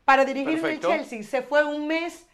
para 0.07 0.25
dirigir 0.25 0.59
en 0.59 0.65
el 0.65 0.81
Chelsea? 0.81 1.23
Se 1.23 1.43
fue 1.43 1.65
un 1.65 1.87
mes 1.87 2.27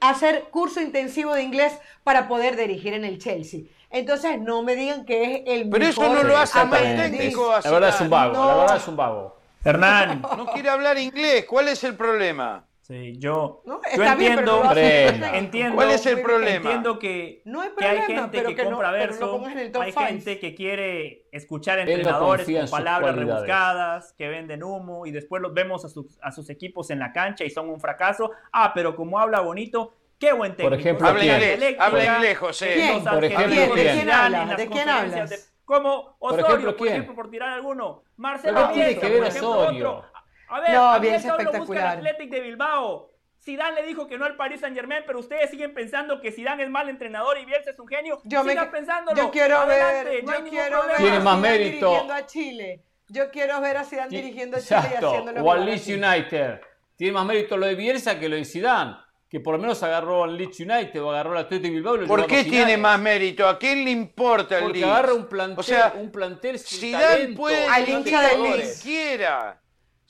hacer 0.00 0.44
curso 0.50 0.80
intensivo 0.80 1.34
de 1.34 1.42
inglés 1.42 1.78
para 2.04 2.28
poder 2.28 2.56
dirigir 2.56 2.94
en 2.94 3.04
el 3.04 3.18
Chelsea. 3.18 3.60
Entonces, 3.90 4.40
no 4.40 4.62
me 4.62 4.76
digan 4.76 5.04
que 5.04 5.22
es 5.22 5.42
el 5.46 5.70
Pero 5.70 5.86
eso 5.86 6.14
no 6.14 6.22
lo 6.22 6.36
hace 6.36 6.64
más 6.64 6.80
técnico. 6.80 7.52
La 7.64 7.70
verdad 7.70 7.88
es 7.88 8.00
un 8.00 8.10
vago, 8.10 8.32
la 8.32 8.56
verdad 8.56 8.76
es 8.76 8.88
un 8.88 8.96
vago. 8.96 9.38
Hernán. 9.64 10.22
No 10.22 10.46
quiere 10.46 10.68
hablar 10.68 10.98
inglés, 10.98 11.44
¿cuál 11.46 11.68
es 11.68 11.82
el 11.84 11.96
problema? 11.96 12.64
Sí, 12.88 13.18
yo, 13.18 13.62
yo 13.66 14.02
entiendo, 14.02 14.62
entiendo, 14.74 15.74
¿Cuál 15.74 15.90
es 15.90 16.06
el 16.06 16.22
problema? 16.22 16.56
Entiendo 16.56 16.98
que, 16.98 17.42
que 17.78 17.84
hay 17.84 18.00
gente 18.00 18.42
que, 18.42 18.64
compra 18.64 18.90
verso, 18.92 19.42
hay 19.78 19.92
gente 19.92 20.38
que 20.38 20.54
quiere 20.54 21.26
escuchar 21.30 21.80
entrenadores 21.80 22.46
con 22.46 22.70
palabras 22.70 23.14
rebuscadas, 23.14 24.14
que 24.14 24.28
venden 24.28 24.62
humo 24.62 25.04
y 25.04 25.10
después 25.10 25.42
los 25.42 25.52
vemos 25.52 25.84
a 25.84 25.90
sus, 25.90 26.18
a 26.22 26.32
sus 26.32 26.48
equipos 26.48 26.88
en 26.88 26.98
la 26.98 27.12
cancha 27.12 27.44
y 27.44 27.50
son 27.50 27.68
un 27.68 27.78
fracaso. 27.78 28.30
Ah, 28.52 28.72
pero 28.74 28.96
como 28.96 29.18
habla 29.18 29.40
bonito, 29.40 29.92
Qué 30.18 30.32
buen 30.32 30.56
técnico. 30.56 30.70
Por 30.70 30.80
ejemplo, 30.80 31.06
habla 31.06 31.24
inglés, 31.24 31.76
habla 31.78 32.16
inglés, 32.16 32.38
José. 32.38 32.74
¿Quién? 32.74 33.04
Por 33.04 33.24
ejemplo, 33.24 33.74
¿quién? 33.74 34.10
habla? 34.10 34.56
¿De 34.56 34.66
quién 34.66 34.88
hablas? 34.88 35.52
como 35.64 36.16
Osorio, 36.18 36.46
por 36.46 36.54
ejemplo, 36.54 36.76
por, 36.76 36.88
ejemplo, 36.88 37.14
por 37.14 37.30
tirar 37.30 37.50
alguno. 37.50 38.02
Marcelo 38.16 38.70
otro. 38.70 40.04
A 40.48 40.60
ver, 40.60 40.70
no, 40.72 41.00
bien 41.00 41.14
espectacular. 41.14 41.58
busca 41.60 41.78
el 41.78 41.98
Athletic 41.98 42.30
de 42.30 42.40
Bilbao. 42.40 43.12
Zidane 43.40 43.80
le 43.80 43.86
dijo 43.86 44.06
que 44.06 44.18
no 44.18 44.24
al 44.24 44.36
Paris 44.36 44.60
Saint 44.60 44.76
Germain, 44.76 45.02
pero 45.06 45.20
ustedes 45.20 45.50
siguen 45.50 45.72
pensando 45.72 46.20
que 46.20 46.32
Zidane 46.32 46.64
es 46.64 46.70
mal 46.70 46.88
entrenador 46.88 47.38
y 47.38 47.44
Bielsa 47.44 47.70
es 47.70 47.78
un 47.78 47.86
genio. 47.86 48.20
Yo 48.24 48.42
Sigan 48.42 48.66
me, 48.66 48.72
pensándolo. 48.72 49.16
Yo 49.16 49.30
quiero 49.30 49.66
ver, 49.66 50.24
yo 50.24 50.44
quiero 50.50 50.86
ver 50.86 50.96
Tiene 50.96 51.20
más 51.20 51.38
mérito. 51.38 51.86
dirigiendo 51.86 52.14
a 52.14 52.26
Chile. 52.26 52.84
Yo 53.08 53.30
quiero 53.30 53.60
ver 53.60 53.76
a 53.76 53.84
Zidane 53.84 54.08
dirigiendo 54.10 54.56
a 54.56 54.60
Chile 54.60 54.80
y 54.92 55.04
haciéndolo. 55.04 55.42
O 55.42 55.52
al 55.52 55.64
Leeds 55.64 55.88
United. 55.88 56.60
Tiene 56.96 57.12
más 57.12 57.24
mérito 57.26 57.56
lo 57.56 57.66
de 57.66 57.74
Bielsa 57.74 58.18
que 58.18 58.28
lo 58.28 58.36
de 58.36 58.44
Zidane 58.44 58.96
que 59.28 59.40
por 59.40 59.54
lo 59.54 59.60
menos 59.60 59.82
agarró 59.82 60.24
al 60.24 60.36
Leeds 60.36 60.60
United 60.60 61.02
o 61.02 61.10
agarró 61.10 61.32
al 61.32 61.44
Atlético 61.44 61.74
Bilbao. 61.74 62.06
¿Por 62.06 62.26
qué 62.26 62.44
tiene 62.44 62.78
más 62.78 62.98
mérito? 62.98 63.46
¿A 63.46 63.58
quién 63.58 63.84
le 63.84 63.90
importa 63.90 64.58
el 64.58 64.64
Porque 64.64 64.84
agarra 64.84 65.12
un 65.12 65.28
plantel, 65.28 65.58
o 65.58 65.62
sea, 65.62 65.94
un 65.96 66.10
plantel 66.10 66.58
sin 66.58 66.80
Zidane 66.80 67.28
puede 67.34 67.66
al 67.66 67.88
hincha 67.88 68.22
del 68.22 68.42
Leeds. 68.42 68.82
quiera. 68.82 69.60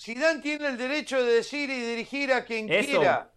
Zidane 0.00 0.40
tiene 0.40 0.68
el 0.68 0.78
derecho 0.78 1.24
de 1.24 1.32
decir 1.32 1.68
y 1.70 1.80
dirigir 1.80 2.32
a 2.32 2.44
quien 2.44 2.68
quiera. 2.68 3.30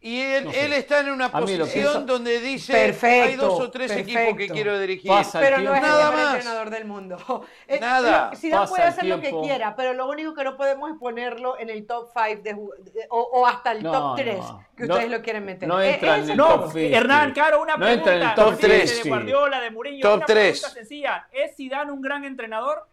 Y 0.00 0.20
él, 0.20 0.48
él, 0.54 0.72
está 0.74 1.00
en 1.00 1.10
una 1.10 1.28
posición 1.28 2.06
donde 2.06 2.38
dice 2.38 2.72
perfecto, 2.72 3.24
hay 3.24 3.34
dos 3.34 3.60
o 3.60 3.68
tres 3.68 3.90
equipos 3.90 4.36
que 4.36 4.48
quiero 4.48 4.78
dirigir. 4.78 5.10
pero 5.32 5.58
no 5.58 5.74
es 5.74 5.82
nada 5.82 6.10
el 6.10 6.14
más. 6.14 6.34
entrenador 6.36 6.70
del 6.70 6.84
mundo. 6.84 7.18
Eh, 7.66 7.80
nada. 7.80 8.30
Zidane 8.34 8.66
puede 8.68 8.84
hacer 8.84 9.04
lo 9.04 9.20
que 9.20 9.30
quiera, 9.42 9.74
pero 9.76 9.92
lo 9.92 10.08
único 10.08 10.32
que 10.32 10.44
no 10.44 10.56
podemos 10.56 10.90
es 10.90 10.96
ponerlo 10.98 11.58
en 11.58 11.68
el 11.68 11.86
top 11.86 12.08
5 12.14 12.70
o, 13.10 13.46
hasta 13.46 13.72
el 13.72 13.82
top 13.82 14.16
3 14.16 14.40
que 14.74 14.84
ustedes 14.84 15.10
lo 15.10 15.20
quieren 15.20 15.44
meter. 15.44 15.68
No 15.68 15.82
entra 15.82 16.18
en 16.18 16.30
el 16.30 16.36
top 16.36 16.74
Hernán, 16.76 17.32
claro, 17.32 17.60
una 17.60 17.76
pregunta. 17.76 18.14
En 18.14 18.22
el 18.22 18.34
top 18.34 18.56
3. 18.58 19.02
De 19.02 19.10
Guardiola, 19.10 19.60
de 19.60 19.70
Mourinho, 19.70 20.00
top 20.00 20.16
una 20.16 20.26
3. 20.26 20.60
pregunta 20.60 20.74
sencilla. 20.74 21.28
¿Es 21.32 21.56
Zidane 21.56 21.92
un 21.92 22.00
gran 22.00 22.24
entrenador? 22.24 22.88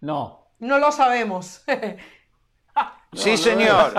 No. 0.00 0.47
No 0.58 0.78
lo 0.78 0.90
sabemos. 0.92 1.64
sí, 3.12 3.36
señor. 3.36 3.92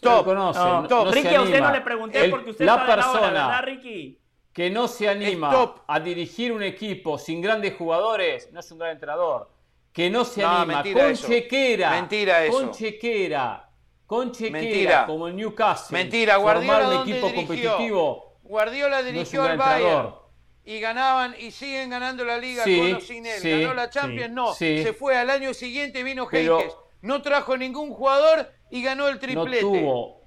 Top. 0.00 0.24
Conoce, 0.24 0.58
no, 0.58 0.88
top. 0.88 1.12
Ricky, 1.12 1.34
a 1.34 1.42
usted 1.42 1.60
no 1.60 1.70
le 1.70 1.80
pregunté 1.80 2.28
porque 2.28 2.50
usted 2.50 2.64
la 2.64 2.84
persona 2.84 3.60
Ricky? 3.62 4.18
que 4.52 4.68
no 4.68 4.88
se 4.88 5.08
anima 5.08 5.74
a 5.86 6.00
dirigir 6.00 6.52
un 6.52 6.62
equipo 6.62 7.18
sin 7.18 7.40
grandes 7.40 7.74
jugadores 7.76 8.50
no 8.52 8.60
es 8.60 8.70
un 8.72 8.78
gran 8.78 8.92
entrenador. 8.92 9.48
Que 9.92 10.10
no 10.10 10.24
se 10.24 10.44
anima 10.44 10.82
con 10.82 11.14
chequera, 11.14 11.90
mentira 11.90 12.44
eso. 12.44 12.58
con 12.58 12.70
chequera, 12.72 13.70
con 14.06 14.32
chequera, 14.32 15.06
como 15.06 15.28
el 15.28 15.36
Newcastle. 15.36 15.96
Mentira, 15.96 16.36
Guardiola 16.36 16.88
un 16.88 17.08
equipo 17.08 17.28
dirigió? 17.28 17.46
competitivo. 17.72 18.38
Guardiola 18.42 19.02
dirigió 19.02 19.44
al 19.44 19.56
Bayern 19.56 20.21
y 20.64 20.80
ganaban 20.80 21.34
y 21.38 21.50
siguen 21.50 21.90
ganando 21.90 22.24
la 22.24 22.38
liga 22.38 22.64
con 22.64 22.94
o 22.94 23.00
sin 23.00 23.26
él. 23.26 23.42
Ganó 23.42 23.74
la 23.74 23.90
Champions, 23.90 24.32
no. 24.32 24.54
Se 24.54 24.92
fue 24.92 25.16
al 25.16 25.30
año 25.30 25.54
siguiente, 25.54 26.02
vino 26.02 26.28
Heikes. 26.30 26.74
No 27.02 27.20
trajo 27.20 27.56
ningún 27.56 27.90
jugador 27.90 28.48
y 28.70 28.82
ganó 28.82 29.08
el 29.08 29.18
triplete. 29.18 29.62
No 29.62 29.72
tuvo, 29.72 30.22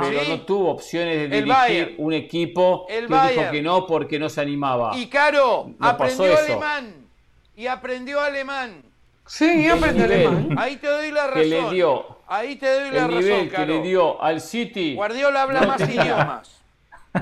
pero 0.00 0.22
no 0.28 0.40
tuvo 0.42 0.70
opciones 0.70 1.30
de 1.30 1.42
dirigir 1.42 1.94
un 1.98 2.14
equipo 2.14 2.86
el 2.88 3.08
que 3.08 3.14
dijo 3.14 3.50
que 3.50 3.62
no 3.62 3.86
porque 3.86 4.18
no 4.18 4.28
se 4.30 4.40
animaba. 4.40 4.96
Y 4.96 5.08
Caro, 5.08 5.74
aprendió 5.80 6.38
alemán. 6.38 7.06
Y 7.54 7.66
aprendió 7.66 8.20
alemán. 8.20 8.82
Sí, 9.26 9.68
aprendió 9.68 10.04
alemán. 10.04 10.48
Ahí 10.58 10.76
te 10.76 10.86
doy 10.86 11.10
la 11.10 11.26
razón. 11.26 11.42
Que 11.42 11.48
le 11.48 11.70
dio. 11.70 12.18
Ahí 12.26 12.56
te 12.56 12.80
doy 12.80 12.90
la 12.90 13.04
el 13.04 13.10
nivel 13.14 13.50
que 13.50 13.66
le 13.66 13.82
dio 13.82 14.22
al 14.22 14.40
City. 14.40 14.94
Guardiola 14.94 15.42
habla 15.42 15.66
más 15.66 15.80
idiomas. 15.82 16.62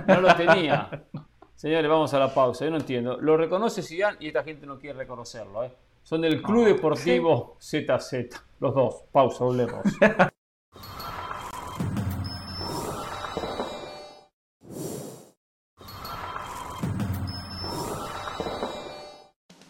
No 0.07 0.21
lo 0.21 0.37
tenía. 0.37 0.89
Señores, 1.61 1.91
vamos 1.91 2.15
a 2.15 2.19
la 2.19 2.33
pausa. 2.33 2.65
Yo 2.65 2.71
no 2.71 2.79
entiendo. 2.79 3.19
Lo 3.21 3.37
reconoce 3.37 3.83
Zidane 3.83 4.17
y 4.19 4.29
esta 4.29 4.43
gente 4.43 4.65
no 4.65 4.79
quiere 4.79 4.97
reconocerlo. 4.97 5.63
¿eh? 5.63 5.71
Son 6.03 6.23
del 6.23 6.41
Club 6.41 6.65
Deportivo 6.65 7.59
ZZ. 7.61 8.35
Los 8.61 8.75
dos. 8.75 8.95
Pausa, 9.13 9.45
volvemos. 9.45 9.85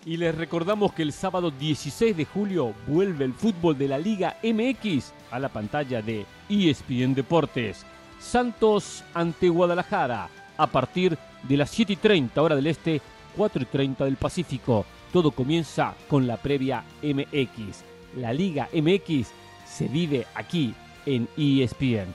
Y 0.05 0.17
les 0.17 0.39
recordamos 0.39 0.93
que 0.93 1.03
el 1.03 1.13
sábado 1.13 1.51
16 1.51 2.17
de 2.17 2.25
julio 2.25 2.73
vuelve 2.87 3.25
el 3.25 3.35
fútbol 3.35 3.77
de 3.77 3.89
la 3.89 3.99
Liga 3.99 4.37
MX 4.45 5.13
a 5.33 5.41
la 5.41 5.49
pantalla 5.49 6.01
de 6.03 6.25
ESPN 6.49 7.15
Deportes. 7.15 7.85
Santos 8.21 9.03
ante 9.13 9.49
Guadalajara 9.49 10.29
a 10.57 10.67
partir 10.69 11.19
de 11.43 11.57
las 11.57 11.71
7 11.71 11.93
y 11.95 11.97
30 11.97 12.43
hora 12.43 12.57
del 12.57 12.67
este, 12.67 13.01
4 13.37 13.63
y 13.63 13.67
30 13.67 14.05
del 14.05 14.17
Pacífico. 14.17 14.85
Todo 15.13 15.31
comienza 15.31 15.95
con 16.09 16.27
la 16.27 16.37
previa 16.37 16.85
MX. 17.03 17.85
La 18.17 18.33
Liga 18.33 18.69
MX 18.73 19.29
se 19.67 19.89
vive 19.89 20.27
aquí 20.35 20.75
en 21.07 21.29
ESPN. 21.37 22.13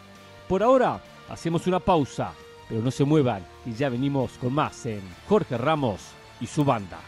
Por 0.47 0.63
ahora 0.63 1.01
hacemos 1.29 1.67
una 1.67 1.79
pausa, 1.79 2.33
pero 2.69 2.81
no 2.81 2.91
se 2.91 3.03
muevan, 3.03 3.45
y 3.65 3.73
ya 3.73 3.89
venimos 3.89 4.31
con 4.33 4.53
más 4.53 4.85
en 4.85 5.01
Jorge 5.27 5.57
Ramos 5.57 6.01
y 6.39 6.47
su 6.47 6.63
banda. 6.63 6.99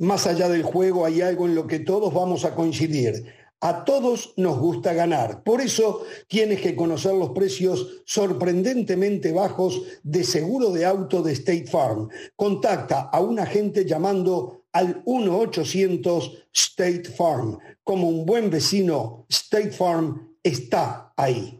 Más 0.00 0.26
allá 0.26 0.48
del 0.48 0.62
juego 0.62 1.04
hay 1.04 1.20
algo 1.20 1.44
en 1.44 1.54
lo 1.54 1.66
que 1.66 1.80
todos 1.80 2.14
vamos 2.14 2.46
a 2.46 2.54
coincidir. 2.54 3.22
A 3.60 3.84
todos 3.84 4.32
nos 4.38 4.58
gusta 4.58 4.94
ganar. 4.94 5.42
Por 5.42 5.60
eso 5.60 6.04
tienes 6.26 6.62
que 6.62 6.74
conocer 6.74 7.12
los 7.12 7.32
precios 7.32 8.00
sorprendentemente 8.06 9.30
bajos 9.30 9.82
de 10.02 10.24
seguro 10.24 10.70
de 10.70 10.86
auto 10.86 11.22
de 11.22 11.32
State 11.32 11.66
Farm. 11.66 12.08
Contacta 12.34 13.10
a 13.12 13.20
un 13.20 13.38
agente 13.38 13.84
llamando 13.84 14.62
al 14.72 15.04
1-800 15.04 16.44
State 16.50 17.04
Farm. 17.04 17.58
Como 17.84 18.08
un 18.08 18.24
buen 18.24 18.48
vecino, 18.48 19.26
State 19.28 19.72
Farm 19.72 20.34
está 20.42 21.12
ahí. 21.14 21.59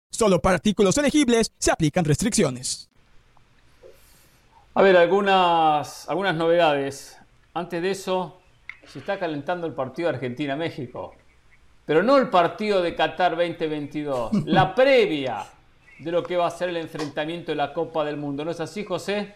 Solo 0.21 0.39
para 0.39 0.57
artículos 0.57 0.95
elegibles 0.99 1.51
se 1.57 1.71
aplican 1.71 2.05
restricciones. 2.05 2.87
A 4.75 4.83
ver, 4.83 4.95
algunas, 4.95 6.07
algunas 6.07 6.35
novedades. 6.35 7.17
Antes 7.55 7.81
de 7.81 7.89
eso, 7.89 8.39
se 8.85 8.99
está 8.99 9.17
calentando 9.17 9.65
el 9.65 9.73
partido 9.73 10.09
Argentina-México. 10.09 11.15
Pero 11.87 12.03
no 12.03 12.17
el 12.17 12.29
partido 12.29 12.83
de 12.83 12.93
Qatar 12.93 13.31
2022, 13.31 14.33
la 14.45 14.75
previa 14.75 15.43
de 15.97 16.11
lo 16.11 16.21
que 16.21 16.37
va 16.37 16.45
a 16.45 16.51
ser 16.51 16.69
el 16.69 16.77
enfrentamiento 16.77 17.51
de 17.51 17.55
la 17.55 17.73
Copa 17.73 18.05
del 18.05 18.17
Mundo. 18.17 18.45
¿No 18.45 18.51
es 18.51 18.59
así, 18.59 18.85
José? 18.85 19.33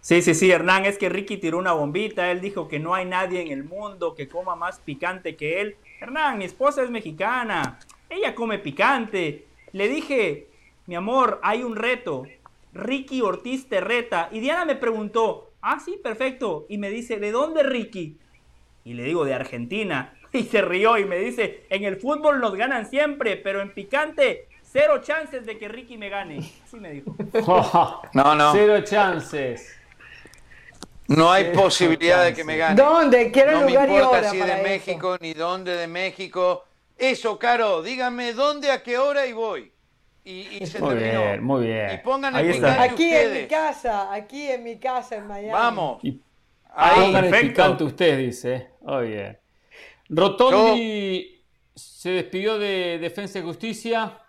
Sí, 0.00 0.20
sí, 0.20 0.34
sí, 0.34 0.50
Hernán, 0.50 0.84
es 0.84 0.98
que 0.98 1.08
Ricky 1.08 1.36
tiró 1.36 1.58
una 1.58 1.74
bombita, 1.74 2.32
él 2.32 2.40
dijo 2.40 2.66
que 2.66 2.80
no 2.80 2.92
hay 2.92 3.04
nadie 3.04 3.40
en 3.40 3.52
el 3.52 3.62
mundo 3.62 4.16
que 4.16 4.26
coma 4.26 4.56
más 4.56 4.80
picante 4.80 5.36
que 5.36 5.60
él. 5.60 5.76
Hernán, 6.00 6.38
mi 6.38 6.44
esposa 6.44 6.82
es 6.82 6.90
mexicana, 6.90 7.78
ella 8.08 8.34
come 8.34 8.58
picante. 8.58 9.46
Le 9.72 9.88
dije, 9.88 10.48
mi 10.86 10.94
amor, 10.94 11.40
hay 11.42 11.62
un 11.62 11.76
reto. 11.76 12.26
Ricky 12.72 13.20
Ortiz 13.20 13.68
te 13.68 13.80
reta. 13.80 14.28
Y 14.32 14.40
Diana 14.40 14.64
me 14.64 14.76
preguntó, 14.76 15.50
ah, 15.60 15.80
sí, 15.80 15.98
perfecto. 16.02 16.66
Y 16.68 16.78
me 16.78 16.90
dice, 16.90 17.18
¿de 17.18 17.30
dónde 17.30 17.62
Ricky? 17.62 18.16
Y 18.84 18.94
le 18.94 19.04
digo, 19.04 19.24
de 19.24 19.34
Argentina. 19.34 20.14
Y 20.30 20.42
se 20.42 20.60
rió 20.60 20.98
y 20.98 21.06
me 21.06 21.16
dice, 21.16 21.64
en 21.70 21.84
el 21.84 21.96
fútbol 21.96 22.38
nos 22.38 22.54
ganan 22.54 22.84
siempre, 22.84 23.38
pero 23.38 23.62
en 23.62 23.72
picante, 23.72 24.46
cero 24.62 25.00
chances 25.02 25.46
de 25.46 25.56
que 25.56 25.68
Ricky 25.68 25.96
me 25.96 26.10
gane. 26.10 26.38
Así 26.62 26.76
me 26.78 26.90
dijo. 26.90 27.16
no, 28.12 28.34
no. 28.34 28.52
Cero 28.52 28.84
chances. 28.84 29.74
No 31.06 31.32
hay 31.32 31.52
posibilidad 31.54 32.24
de 32.24 32.34
que 32.34 32.44
me 32.44 32.58
gane. 32.58 32.76
¿Dónde? 32.76 33.30
Quiero 33.32 33.52
no 33.52 33.66
lugar 33.66 33.88
me 33.88 33.96
importa 33.96 34.30
si 34.30 34.36
de 34.36 34.62
México 34.62 35.16
ni 35.20 35.32
dónde 35.32 35.74
de 35.74 35.86
México. 35.86 36.66
Eso, 36.98 37.38
Caro, 37.38 37.82
díganme 37.82 38.32
dónde, 38.32 38.72
a 38.72 38.82
qué 38.82 38.98
hora 38.98 39.24
y 39.26 39.32
voy. 39.32 39.72
Y, 40.24 40.66
se 40.66 40.80
muy 40.80 40.96
Bien, 40.96 41.42
muy 41.42 41.66
bien. 41.66 41.94
Y 41.94 41.98
pongan 41.98 42.36
el 42.36 42.52
picante 42.52 42.80
Aquí 42.80 43.14
en 43.14 43.32
mi 43.32 43.46
casa, 43.46 44.12
aquí 44.12 44.48
en 44.50 44.62
mi 44.62 44.78
casa 44.78 45.16
en 45.16 45.26
Miami. 45.26 45.52
Vamos. 45.52 46.04
Y 46.04 46.20
Ahí, 46.70 47.06
pongan 47.06 47.24
el 47.24 47.48
picante 47.48 47.84
usted, 47.84 48.18
dice. 48.18 48.70
Muy 48.82 49.08
bien. 49.08 49.38
Rotondi 50.10 51.44
se 51.74 52.10
despidió 52.10 52.58
de 52.58 52.98
Defensa 52.98 53.38
y 53.38 53.42
Justicia. 53.42 54.20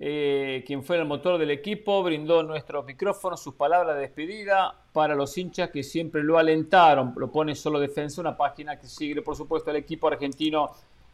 Eh, 0.00 0.62
quien 0.64 0.84
fue 0.84 0.96
el 0.96 1.04
motor 1.04 1.38
del 1.38 1.50
equipo, 1.50 2.02
brindó 2.04 2.44
nuestros 2.44 2.84
micrófonos, 2.84 3.42
sus 3.42 3.54
palabras 3.54 3.96
de 3.96 4.02
despedida 4.02 4.86
para 4.92 5.16
los 5.16 5.36
hinchas 5.36 5.70
que 5.70 5.82
siempre 5.82 6.22
lo 6.22 6.38
alentaron. 6.38 7.12
Lo 7.16 7.30
pone 7.32 7.54
solo 7.56 7.80
Defensa, 7.80 8.20
una 8.20 8.36
página 8.36 8.78
que 8.78 8.86
sigue, 8.86 9.20
por 9.22 9.34
supuesto, 9.36 9.70
el 9.70 9.76
equipo 9.76 10.06
argentino 10.06 10.70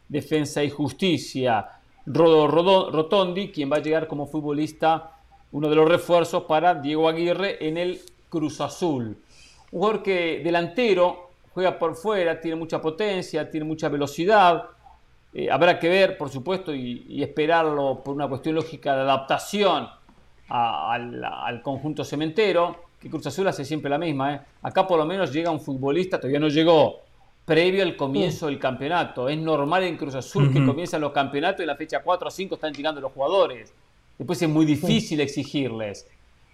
Defensa 0.07 0.63
y 0.63 0.69
Justicia. 0.69 1.67
Rodo, 2.05 2.91
Rotondi, 2.91 3.51
quien 3.51 3.71
va 3.71 3.77
a 3.77 3.81
llegar 3.81 4.07
como 4.07 4.27
futbolista, 4.27 5.11
uno 5.51 5.69
de 5.69 5.75
los 5.75 5.87
refuerzos 5.87 6.43
para 6.43 6.75
Diego 6.75 7.09
Aguirre 7.09 7.65
en 7.67 7.77
el 7.77 8.01
Cruz 8.29 8.61
Azul. 8.61 9.17
Un 9.71 9.79
jugador 9.79 10.03
que 10.03 10.41
delantero, 10.43 11.29
juega 11.53 11.79
por 11.79 11.95
fuera, 11.95 12.39
tiene 12.39 12.57
mucha 12.57 12.81
potencia, 12.81 13.49
tiene 13.49 13.65
mucha 13.65 13.89
velocidad. 13.89 14.65
Eh, 15.33 15.49
habrá 15.49 15.79
que 15.79 15.89
ver, 15.89 16.17
por 16.17 16.29
supuesto, 16.29 16.73
y, 16.73 17.23
esperarlo 17.23 18.01
por 18.03 18.15
una 18.15 18.27
cuestión 18.27 18.55
lógica 18.55 18.95
de 18.95 19.01
adaptación 19.01 19.87
al, 20.49 21.61
conjunto 21.63 22.03
cementero, 22.03 22.83
que 22.99 23.09
Cruz 23.09 23.25
Azul 23.27 23.47
hace 23.47 23.65
siempre 23.65 23.89
la 23.89 23.97
misma. 23.97 24.35
¿eh? 24.35 24.41
Acá 24.61 24.85
por 24.85 24.99
lo 24.99 25.05
menos 25.05 25.33
llega 25.33 25.49
un 25.49 25.59
futbolista, 25.59 26.19
todavía 26.19 26.39
no 26.39 26.49
llegó, 26.49 27.04
previo 27.45 27.83
al 27.83 27.95
comienzo 27.95 28.47
del 28.47 28.59
campeonato. 28.59 29.29
Es 29.29 29.37
normal 29.37 29.83
en 29.83 29.97
Cruz 29.97 30.15
Azul 30.15 30.51
que 30.51 30.65
comiencen 30.65 30.99
los 30.99 31.11
campeonatos 31.11 31.59
y 31.59 31.63
en 31.63 31.67
la 31.67 31.75
fecha 31.75 32.01
4 32.01 32.27
o 32.27 32.31
5 32.31 32.55
están 32.55 32.73
llegando 32.73 32.99
los 32.99 33.11
jugadores. 33.11 33.71
Después 34.17 34.41
es 34.41 34.49
muy 34.49 34.65
difícil 34.65 35.19
exigirles, 35.19 36.07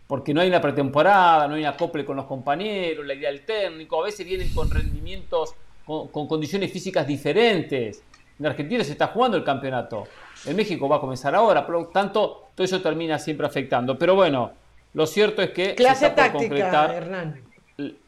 porque 0.08 0.34
no 0.34 0.42
hay 0.42 0.50
una 0.50 0.60
pretemporada, 0.60 1.48
no 1.48 1.54
hay 1.54 1.62
una 1.62 1.70
acople 1.70 2.04
con 2.04 2.18
los 2.18 2.26
compañeros, 2.26 3.06
la 3.06 3.14
idea 3.14 3.32
del 3.32 3.46
técnico, 3.46 4.02
a 4.02 4.06
veces 4.06 4.26
vienen 4.26 4.52
con 4.54 4.70
rendimientos, 4.70 5.54
con, 5.86 6.10
condiciones 6.28 6.72
físicas 6.72 7.08
diferentes. 7.08 8.04
En 8.40 8.46
Argentina 8.48 8.84
se 8.84 8.94
está 8.94 9.08
jugando 9.08 9.38
el 9.38 9.44
campeonato, 9.44 10.06
en 10.46 10.56
México 10.56 10.90
va 10.90 10.98
a 10.98 11.00
comenzar 11.00 11.36
ahora, 11.36 11.66
por 11.66 11.80
lo 11.80 11.88
tanto, 11.88 12.50
todo 12.56 12.66
eso 12.66 12.82
termina 12.82 13.20
siempre 13.20 13.46
afectando. 13.46 13.98
Pero 13.98 14.16
bueno, 14.16 14.52
lo 14.96 15.06
cierto 15.06 15.44
es 15.44 15.52
que 15.52 15.76
Clase 15.76 16.00
se 16.00 16.06
está 16.08 16.24
táctica, 16.24 16.50
concretar 16.50 16.96
Hernán. 16.96 17.42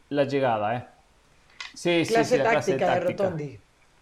la 0.10 0.24
llegada, 0.24 0.76
¿eh? 0.76 0.93
Sí, 1.74 2.04
clase 2.08 2.38
sí, 2.38 2.38
sí, 2.38 2.44
táctica 2.44 2.96
de 2.96 3.00
Rotondi. 3.00 3.60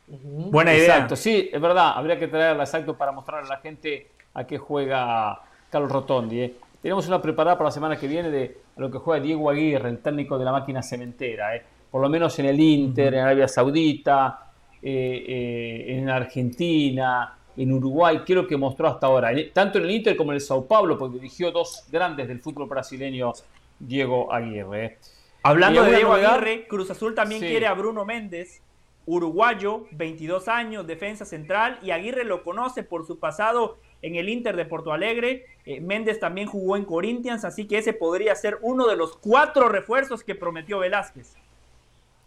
Buena 0.08 0.74
idea. 0.74 0.96
Exacto, 0.96 1.16
sí, 1.16 1.50
es 1.52 1.62
verdad. 1.62 1.94
Habría 1.96 2.20
que 2.20 2.28
traerla 2.28 2.64
exacto 2.64 2.98
para 2.98 3.12
mostrarle 3.12 3.48
a 3.48 3.56
la 3.56 3.62
gente 3.62 4.10
a 4.34 4.46
qué 4.46 4.58
juega 4.58 5.42
Carlos 5.70 5.92
Rotondi. 5.92 6.42
¿eh? 6.42 6.56
Tenemos 6.82 7.08
una 7.08 7.22
preparada 7.22 7.58
para 7.58 7.68
la 7.70 7.72
semana 7.72 7.96
que 7.96 8.08
viene 8.08 8.30
de 8.30 8.58
lo 8.78 8.90
que 8.90 8.98
juega 8.98 9.24
Diego 9.24 9.50
Aguirre, 9.50 9.90
el 9.90 10.00
técnico 10.00 10.38
de 10.38 10.46
la 10.46 10.52
máquina 10.52 10.82
cementera. 10.82 11.56
¿eh? 11.56 11.64
Por 11.92 12.02
lo 12.02 12.10
menos 12.10 12.38
en 12.40 12.48
el 12.48 12.60
Inter, 12.60 13.14
en 13.14 13.20
Arabia 13.20 13.48
Saudita, 13.48 14.52
eh, 14.82 15.26
eh, 15.28 15.98
en 15.98 16.10
Argentina, 16.10 17.38
en 17.56 17.72
Uruguay. 17.72 18.22
Quiero 18.26 18.48
que 18.48 18.58
mostró 18.58 18.88
hasta 18.88 19.06
ahora. 19.06 19.30
Tanto 19.54 19.78
en 19.78 19.84
el 19.86 19.92
Inter 19.92 20.16
como 20.18 20.32
en 20.32 20.36
el 20.36 20.42
Sao 20.42 20.66
Paulo, 20.66 20.98
porque 20.98 21.20
dirigió 21.20 21.52
dos 21.52 21.86
grandes 21.92 22.28
del 22.28 22.40
fútbol 22.40 22.68
brasileño, 22.68 23.32
Diego 23.78 24.34
Aguirre. 24.34 24.98
Hablando 25.44 25.84
de 25.84 25.96
Diego 25.96 26.14
Aguirre, 26.14 26.68
Cruz 26.68 26.92
Azul 26.92 27.16
también 27.16 27.42
quiere 27.42 27.68
a 27.68 27.74
Bruno 27.74 28.06
Méndez, 28.06 28.62
uruguayo, 29.06 29.88
22 29.92 30.48
años, 30.48 30.86
defensa 30.86 31.26
central, 31.26 31.80
y 31.82 31.92
Aguirre 31.92 32.24
lo 32.24 32.44
conoce 32.44 32.84
por 32.84 33.08
su 33.08 33.20
pasado 33.20 33.78
en 34.02 34.16
el 34.16 34.30
Inter 34.30 34.56
de 34.56 34.66
Porto 34.66 34.94
Alegre. 34.94 35.46
Eh, 35.66 35.82
Méndez 35.82 36.20
también 36.20 36.48
jugó 36.48 36.78
en 36.78 36.86
Corinthians, 36.86 37.44
así 37.46 37.68
que 37.68 37.80
ese 37.80 37.94
podría 37.94 38.36
ser 38.36 38.60
uno 38.62 38.88
de 38.88 38.96
los 38.96 39.16
cuatro 39.18 39.70
refuerzos 39.70 40.24
que 40.24 40.36
prometió 40.36 40.80
Velázquez. 40.80 41.36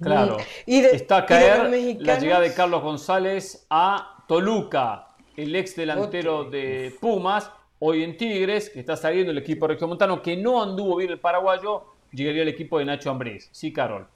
Claro. 0.00 0.36
Y 0.66 0.80
Está 0.80 1.18
a 1.18 1.26
caer 1.26 1.96
la 2.00 2.18
llegada 2.18 2.40
de 2.40 2.52
Carlos 2.52 2.82
González 2.82 3.66
a 3.70 4.24
Toluca, 4.26 5.08
el 5.36 5.54
ex 5.54 5.76
delantero 5.76 6.44
de 6.44 6.94
Pumas, 7.00 7.50
hoy 7.78 8.02
en 8.02 8.16
Tigres, 8.16 8.70
que 8.70 8.80
está 8.80 8.96
saliendo 8.96 9.30
el 9.30 9.38
equipo 9.38 9.66
regiomontano, 9.66 10.20
que 10.20 10.36
no 10.36 10.62
anduvo 10.62 10.96
bien 10.96 11.10
el 11.10 11.20
paraguayo, 11.20 11.84
llegaría 12.14 12.42
el 12.42 12.48
equipo 12.48 12.78
de 12.78 12.84
Nacho 12.84 13.10
Ambriz. 13.10 13.48
Sí, 13.52 13.72
Carol. 13.72 14.06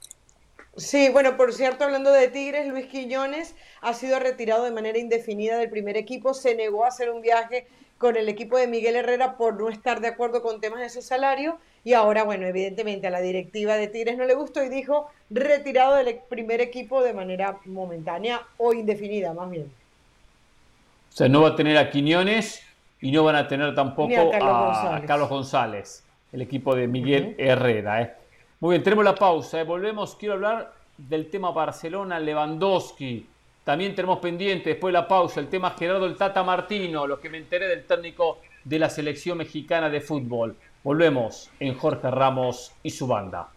Sí, 0.77 1.09
bueno, 1.09 1.35
por 1.35 1.53
cierto, 1.53 1.83
hablando 1.83 2.11
de 2.11 2.29
Tigres, 2.29 2.67
Luis 2.67 2.85
Quiñones 2.85 3.55
ha 3.81 3.93
sido 3.93 4.19
retirado 4.19 4.63
de 4.63 4.71
manera 4.71 4.97
indefinida 4.97 5.57
del 5.57 5.69
primer 5.69 5.97
equipo, 5.97 6.33
se 6.33 6.55
negó 6.55 6.85
a 6.85 6.89
hacer 6.89 7.09
un 7.09 7.21
viaje 7.21 7.67
con 7.97 8.15
el 8.15 8.29
equipo 8.29 8.57
de 8.57 8.67
Miguel 8.67 8.95
Herrera 8.95 9.35
por 9.35 9.59
no 9.59 9.67
estar 9.67 9.99
de 9.99 10.07
acuerdo 10.07 10.41
con 10.41 10.61
temas 10.61 10.79
de 10.79 10.89
su 10.89 11.01
salario 11.01 11.57
y 11.83 11.93
ahora, 11.93 12.23
bueno, 12.23 12.47
evidentemente 12.47 13.07
a 13.07 13.09
la 13.09 13.19
directiva 13.19 13.75
de 13.75 13.87
Tigres 13.87 14.17
no 14.17 14.25
le 14.25 14.35
gustó 14.35 14.63
y 14.63 14.69
dijo 14.69 15.09
retirado 15.29 15.95
del 15.95 16.19
primer 16.29 16.61
equipo 16.61 17.03
de 17.03 17.13
manera 17.13 17.57
momentánea 17.65 18.41
o 18.57 18.73
indefinida, 18.73 19.33
más 19.33 19.49
bien. 19.49 19.69
O 21.13 21.17
sea, 21.17 21.27
no 21.27 21.41
va 21.41 21.49
a 21.49 21.55
tener 21.57 21.77
a 21.77 21.89
Quiñones 21.89 22.61
y 23.01 23.11
no 23.11 23.25
van 23.25 23.35
a 23.35 23.47
tener 23.47 23.75
tampoco 23.75 24.13
a 24.13 25.01
Carlos 25.05 25.29
González 25.29 26.03
el 26.31 26.41
equipo 26.41 26.75
de 26.75 26.87
Miguel 26.87 27.35
Herrera. 27.37 28.01
¿eh? 28.01 28.13
Muy 28.59 28.73
bien, 28.73 28.83
tenemos 28.83 29.05
la 29.05 29.15
pausa. 29.15 29.61
¿eh? 29.61 29.63
Volvemos. 29.63 30.15
Quiero 30.15 30.35
hablar 30.35 30.73
del 30.97 31.29
tema 31.29 31.51
Barcelona, 31.51 32.19
Lewandowski. 32.19 33.25
También 33.63 33.93
tenemos 33.93 34.19
pendiente, 34.19 34.71
después 34.71 34.91
de 34.91 34.99
la 34.99 35.07
pausa, 35.07 35.39
el 35.39 35.47
tema 35.47 35.71
Gerardo 35.77 36.05
el 36.05 36.15
Tata 36.15 36.43
Martino, 36.43 37.05
lo 37.05 37.19
que 37.19 37.29
me 37.29 37.37
enteré 37.37 37.67
del 37.67 37.85
técnico 37.85 38.39
de 38.63 38.79
la 38.79 38.89
selección 38.89 39.37
mexicana 39.37 39.89
de 39.89 40.01
fútbol. 40.01 40.55
Volvemos 40.83 41.51
en 41.59 41.75
Jorge 41.75 42.09
Ramos 42.09 42.71
y 42.81 42.89
su 42.89 43.05
banda. 43.05 43.49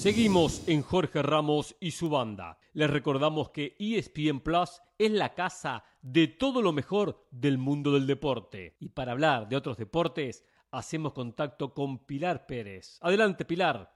Seguimos 0.00 0.66
en 0.66 0.80
Jorge 0.80 1.20
Ramos 1.20 1.76
y 1.78 1.90
su 1.90 2.08
banda. 2.08 2.56
Les 2.72 2.88
recordamos 2.88 3.50
que 3.50 3.76
ESPN 3.78 4.40
Plus 4.40 4.80
es 4.96 5.10
la 5.10 5.34
casa 5.34 5.84
de 6.00 6.26
todo 6.26 6.62
lo 6.62 6.72
mejor 6.72 7.26
del 7.30 7.58
mundo 7.58 7.92
del 7.92 8.06
deporte. 8.06 8.76
Y 8.80 8.88
para 8.88 9.12
hablar 9.12 9.46
de 9.46 9.56
otros 9.56 9.76
deportes, 9.76 10.42
hacemos 10.70 11.12
contacto 11.12 11.74
con 11.74 11.98
Pilar 11.98 12.46
Pérez. 12.46 12.96
Adelante, 13.02 13.44
Pilar. 13.44 13.92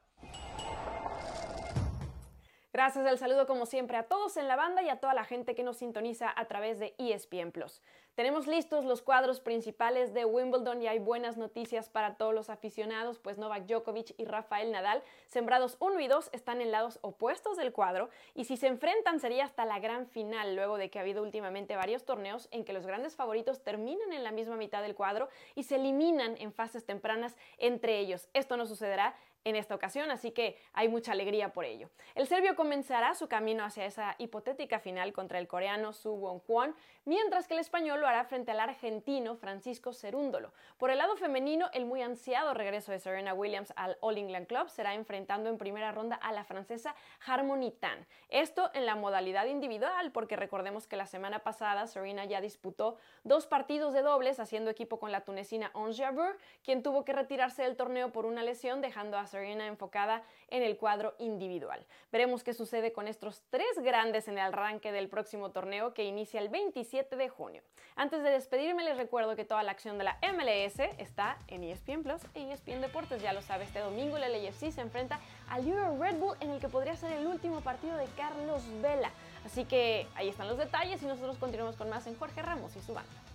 Gracias 2.71 3.07
al 3.07 3.17
saludo 3.17 3.47
como 3.47 3.65
siempre 3.65 3.97
a 3.97 4.03
todos 4.03 4.37
en 4.37 4.47
la 4.47 4.57
banda 4.57 4.83
y 4.83 4.91
a 4.91 5.01
toda 5.01 5.15
la 5.15 5.25
gente 5.25 5.55
que 5.55 5.63
nos 5.63 5.79
sintoniza 5.79 6.31
a 6.37 6.45
través 6.45 6.79
de 6.81 6.95
ESPN 6.99 7.51
Plus. 7.51 7.81
Tenemos 8.15 8.47
listos 8.47 8.85
los 8.85 9.03
cuadros 9.03 9.41
principales 9.41 10.15
de 10.15 10.25
Wimbledon 10.25 10.81
y 10.81 10.87
hay 10.87 11.01
buenas 11.01 11.37
noticias 11.37 11.89
para 11.89 12.15
todos 12.15 12.33
los 12.33 12.49
aficionados, 12.49 13.19
pues 13.19 13.39
Novak 13.39 13.67
Djokovic 13.67 14.15
y 14.17 14.25
Rafael 14.25 14.71
Nadal, 14.71 15.03
sembrados 15.27 15.77
1 15.81 15.99
y 15.99 16.07
2, 16.07 16.31
están 16.33 16.61
en 16.61 16.71
lados 16.71 17.01
opuestos 17.03 17.57
del 17.57 17.73
cuadro 17.73 18.11
y 18.33 18.45
si 18.45 18.57
se 18.57 18.69
enfrentan 18.69 19.19
sería 19.19 19.45
hasta 19.45 19.65
la 19.65 19.81
gran 19.81 20.07
final, 20.07 20.55
luego 20.55 20.79
de 20.79 20.91
que 20.91 21.01
ha 21.01 21.03
habido 21.03 21.25
últimamente 21.25 21.75
varios 21.75 22.05
torneos 22.05 22.47
en 22.53 22.65
que 22.65 22.73
los 22.73 22.87
grandes 22.87 23.17
favoritos 23.17 23.65
terminan 23.65 24.13
en 24.13 24.23
la 24.23 24.31
misma 24.31 24.55
mitad 24.55 24.83
del 24.83 24.95
cuadro 24.95 25.29
y 25.57 25.65
se 25.65 25.75
eliminan 25.75 26.37
en 26.39 26.53
fases 26.53 26.87
tempranas 26.87 27.35
entre 27.59 27.99
ellos. 27.99 28.29
Esto 28.33 28.57
no 28.57 28.67
sucederá 28.67 29.17
en 29.45 29.57
esta 29.57 29.75
ocasión, 29.75 30.11
así 30.11 30.31
que 30.31 30.59
hay 30.73 30.89
mucha 30.89 31.13
alegría 31.13 31.53
por 31.53 31.65
ello. 31.65 31.91
El 32.15 32.27
serbio 32.27 32.57
comenzará 32.57 33.15
su 33.15 33.29
camino 33.29 33.65
hacia 33.65 33.85
esa 33.85 34.15
hipotética 34.19 34.79
final 34.79 35.13
contra 35.13 35.39
el 35.39 35.47
coreano 35.47 35.93
Su 35.93 36.13
Won 36.15 36.41
Kwon, 36.41 36.75
mientras 37.05 37.47
que 37.47 37.55
el 37.55 37.61
español 37.61 38.01
lo 38.01 38.07
hará 38.07 38.25
frente 38.25 38.51
al 38.51 38.61
argentino 38.61 39.37
Francisco 39.37 39.93
Cerúndolo. 39.93 40.53
Por 40.79 40.91
el 40.91 40.99
lado 40.99 41.17
femenino, 41.17 41.69
el 41.73 41.85
muy 41.85 42.03
ansiado 42.03 42.55
regreso 42.55 42.93
de 42.93 42.99
Serena 42.99 43.35
Williams 43.35 43.73
al 43.77 43.99
All 44.01 44.19
England 44.19 44.47
Club 44.47 44.69
será 44.69 44.95
enfrentando 44.95 45.51
en 45.51 45.59
primera 45.59 45.93
ronda 45.93 46.17
a 46.17 46.33
la 46.33 46.45
francesa 46.45 46.95
Harmony 47.27 47.71
Tan. 47.71 48.07
Esto 48.31 48.71
en 48.75 48.87
la 48.87 48.95
modalidad 48.95 49.47
individual, 49.47 50.11
porque 50.13 50.37
recordemos 50.37 50.87
que 50.87 50.97
la 50.97 51.07
semana 51.07 51.41
pasada 51.41 51.87
Serena 51.87 52.25
ya 52.25 52.41
disputó 52.41 52.97
dos 53.23 53.47
partidos 53.47 53.93
de 53.93 54.03
dobles 54.03 54.41
haciendo 54.41 54.71
equipo 54.71 54.99
con 54.99 55.13
la 55.13 55.21
tunecina 55.23 55.71
Ons 55.75 55.99
Jabeur, 55.99 56.39
quien 56.63 56.83
tuvo 56.83 57.05
que 57.05 57.13
retirarse 57.13 57.63
del 57.63 57.77
torneo 57.77 58.13
por 58.13 58.27
una 58.27 58.43
lesión, 58.43 58.81
dejando 58.81 59.19
a 59.19 59.27
Serena 59.35 59.67
enfocada 59.67 60.23
en 60.49 60.63
el 60.63 60.77
cuadro 60.77 61.17
individual. 61.19 61.85
Veremos 62.13 62.45
qué 62.45 62.55
sucede 62.55 62.93
con 62.93 63.09
estos 63.09 63.43
tres 63.51 63.67
grandes 63.83 64.29
en 64.29 64.35
el 64.35 64.45
arranque 64.45 64.93
del 64.93 65.09
próximo 65.09 65.51
torneo 65.51 65.93
que 65.93 66.05
inicia 66.05 66.41
el 66.41 66.49
27 66.49 67.17
de 67.17 67.29
junio. 67.29 67.61
Antes 67.97 68.23
de 68.23 68.31
despedirme 68.31 68.85
les 68.85 68.97
recuerdo 68.97 69.35
que 69.35 69.45
toda 69.45 69.65
la 69.65 69.73
acción 69.73 69.99
de 69.99 70.05
la 70.05 70.19
MLS 70.33 70.79
está 70.99 71.37
en 71.49 71.65
ESPN 71.65 72.05
Plus 72.05 72.23
e 72.35 72.53
ESPN 72.53 72.81
Deportes. 72.81 73.21
Ya 73.21 73.33
lo 73.33 73.43
sabe, 73.43 73.65
este 73.65 73.81
domingo 73.81 74.19
la 74.19 74.29
LAFC 74.29 74.71
se 74.71 74.81
enfrenta 74.81 75.19
al 75.49 75.67
Euro 75.67 75.99
Red 76.01 76.15
Bull 76.19 76.37
en 76.39 76.51
el 76.51 76.61
que 76.61 76.69
podría 76.69 76.95
ser 76.95 77.13
el 77.13 77.27
último 77.27 77.61
partido 77.61 77.97
de 77.97 78.07
Carlos 78.17 78.63
Vela. 78.81 79.11
Así 79.45 79.65
que 79.65 80.07
ahí 80.15 80.29
están 80.29 80.47
los 80.47 80.59
detalles 80.59 81.03
y 81.03 81.07
nosotros 81.07 81.39
continuamos 81.39 81.75
con 81.75 81.91
más 81.91 82.07
en 82.07 82.17
Jorge 82.17 82.41
Ramos 82.41 82.77
y 82.77 82.81
su 82.81 82.95
banda. 82.95 83.34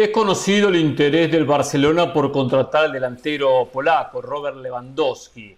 Es 0.00 0.08
conocido 0.08 0.70
el 0.70 0.76
interés 0.76 1.30
del 1.30 1.44
Barcelona 1.44 2.10
por 2.10 2.32
contratar 2.32 2.86
al 2.86 2.92
delantero 2.92 3.68
polaco 3.70 4.22
Robert 4.22 4.56
Lewandowski. 4.56 5.54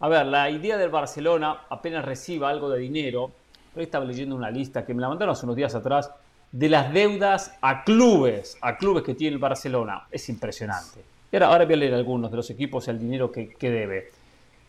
A 0.00 0.08
ver, 0.08 0.24
la 0.24 0.48
idea 0.48 0.78
del 0.78 0.88
Barcelona 0.88 1.64
apenas 1.68 2.02
reciba 2.02 2.48
algo 2.48 2.70
de 2.70 2.78
dinero, 2.78 3.30
estaba 3.76 4.06
leyendo 4.06 4.34
una 4.34 4.50
lista 4.50 4.86
que 4.86 4.94
me 4.94 5.02
la 5.02 5.10
mandaron 5.10 5.34
hace 5.34 5.44
unos 5.44 5.56
días 5.56 5.74
atrás, 5.74 6.10
de 6.50 6.70
las 6.70 6.90
deudas 6.90 7.54
a 7.60 7.84
clubes, 7.84 8.56
a 8.62 8.78
clubes 8.78 9.02
que 9.02 9.12
tiene 9.12 9.34
el 9.34 9.38
Barcelona. 9.38 10.06
Es 10.10 10.26
impresionante. 10.30 11.02
Y 11.30 11.36
ahora, 11.36 11.48
ahora 11.48 11.66
voy 11.66 11.74
a 11.74 11.76
leer 11.76 11.92
algunos 11.92 12.30
de 12.30 12.38
los 12.38 12.48
equipos 12.48 12.88
el 12.88 12.98
dinero 12.98 13.30
que, 13.30 13.50
que 13.50 13.70
debe. 13.70 14.10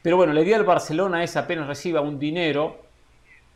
Pero 0.02 0.18
bueno, 0.18 0.34
la 0.34 0.41
idea 0.41 0.58
del 0.58 0.68
Barcelona 0.68 1.24
es 1.24 1.38
apenas 1.38 1.66
reciba 1.66 2.02
un 2.02 2.20
dinero, 2.20 2.76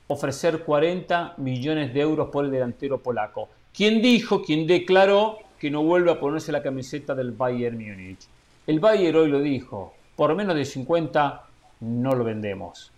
ofrecer 0.07 0.63
40 0.63 1.33
millones 1.39 1.93
de 1.93 1.99
euros 1.99 2.29
por 2.29 2.45
el 2.45 2.51
delantero 2.51 2.99
polaco. 2.99 3.49
¿Quién 3.73 4.01
dijo, 4.01 4.41
quién 4.41 4.65
declaró 4.65 5.39
que 5.59 5.71
no 5.71 5.83
vuelve 5.83 6.11
a 6.11 6.19
ponerse 6.19 6.51
la 6.51 6.61
camiseta 6.61 7.15
del 7.15 7.31
Bayern 7.31 7.77
Múnich. 7.77 8.27
El 8.65 8.79
Bayern 8.79 9.17
hoy 9.17 9.29
lo 9.29 9.39
dijo, 9.39 9.93
por 10.15 10.35
menos 10.35 10.55
de 10.55 10.65
50 10.65 11.43
no 11.81 12.15
lo 12.15 12.23
vendemos. 12.23 12.91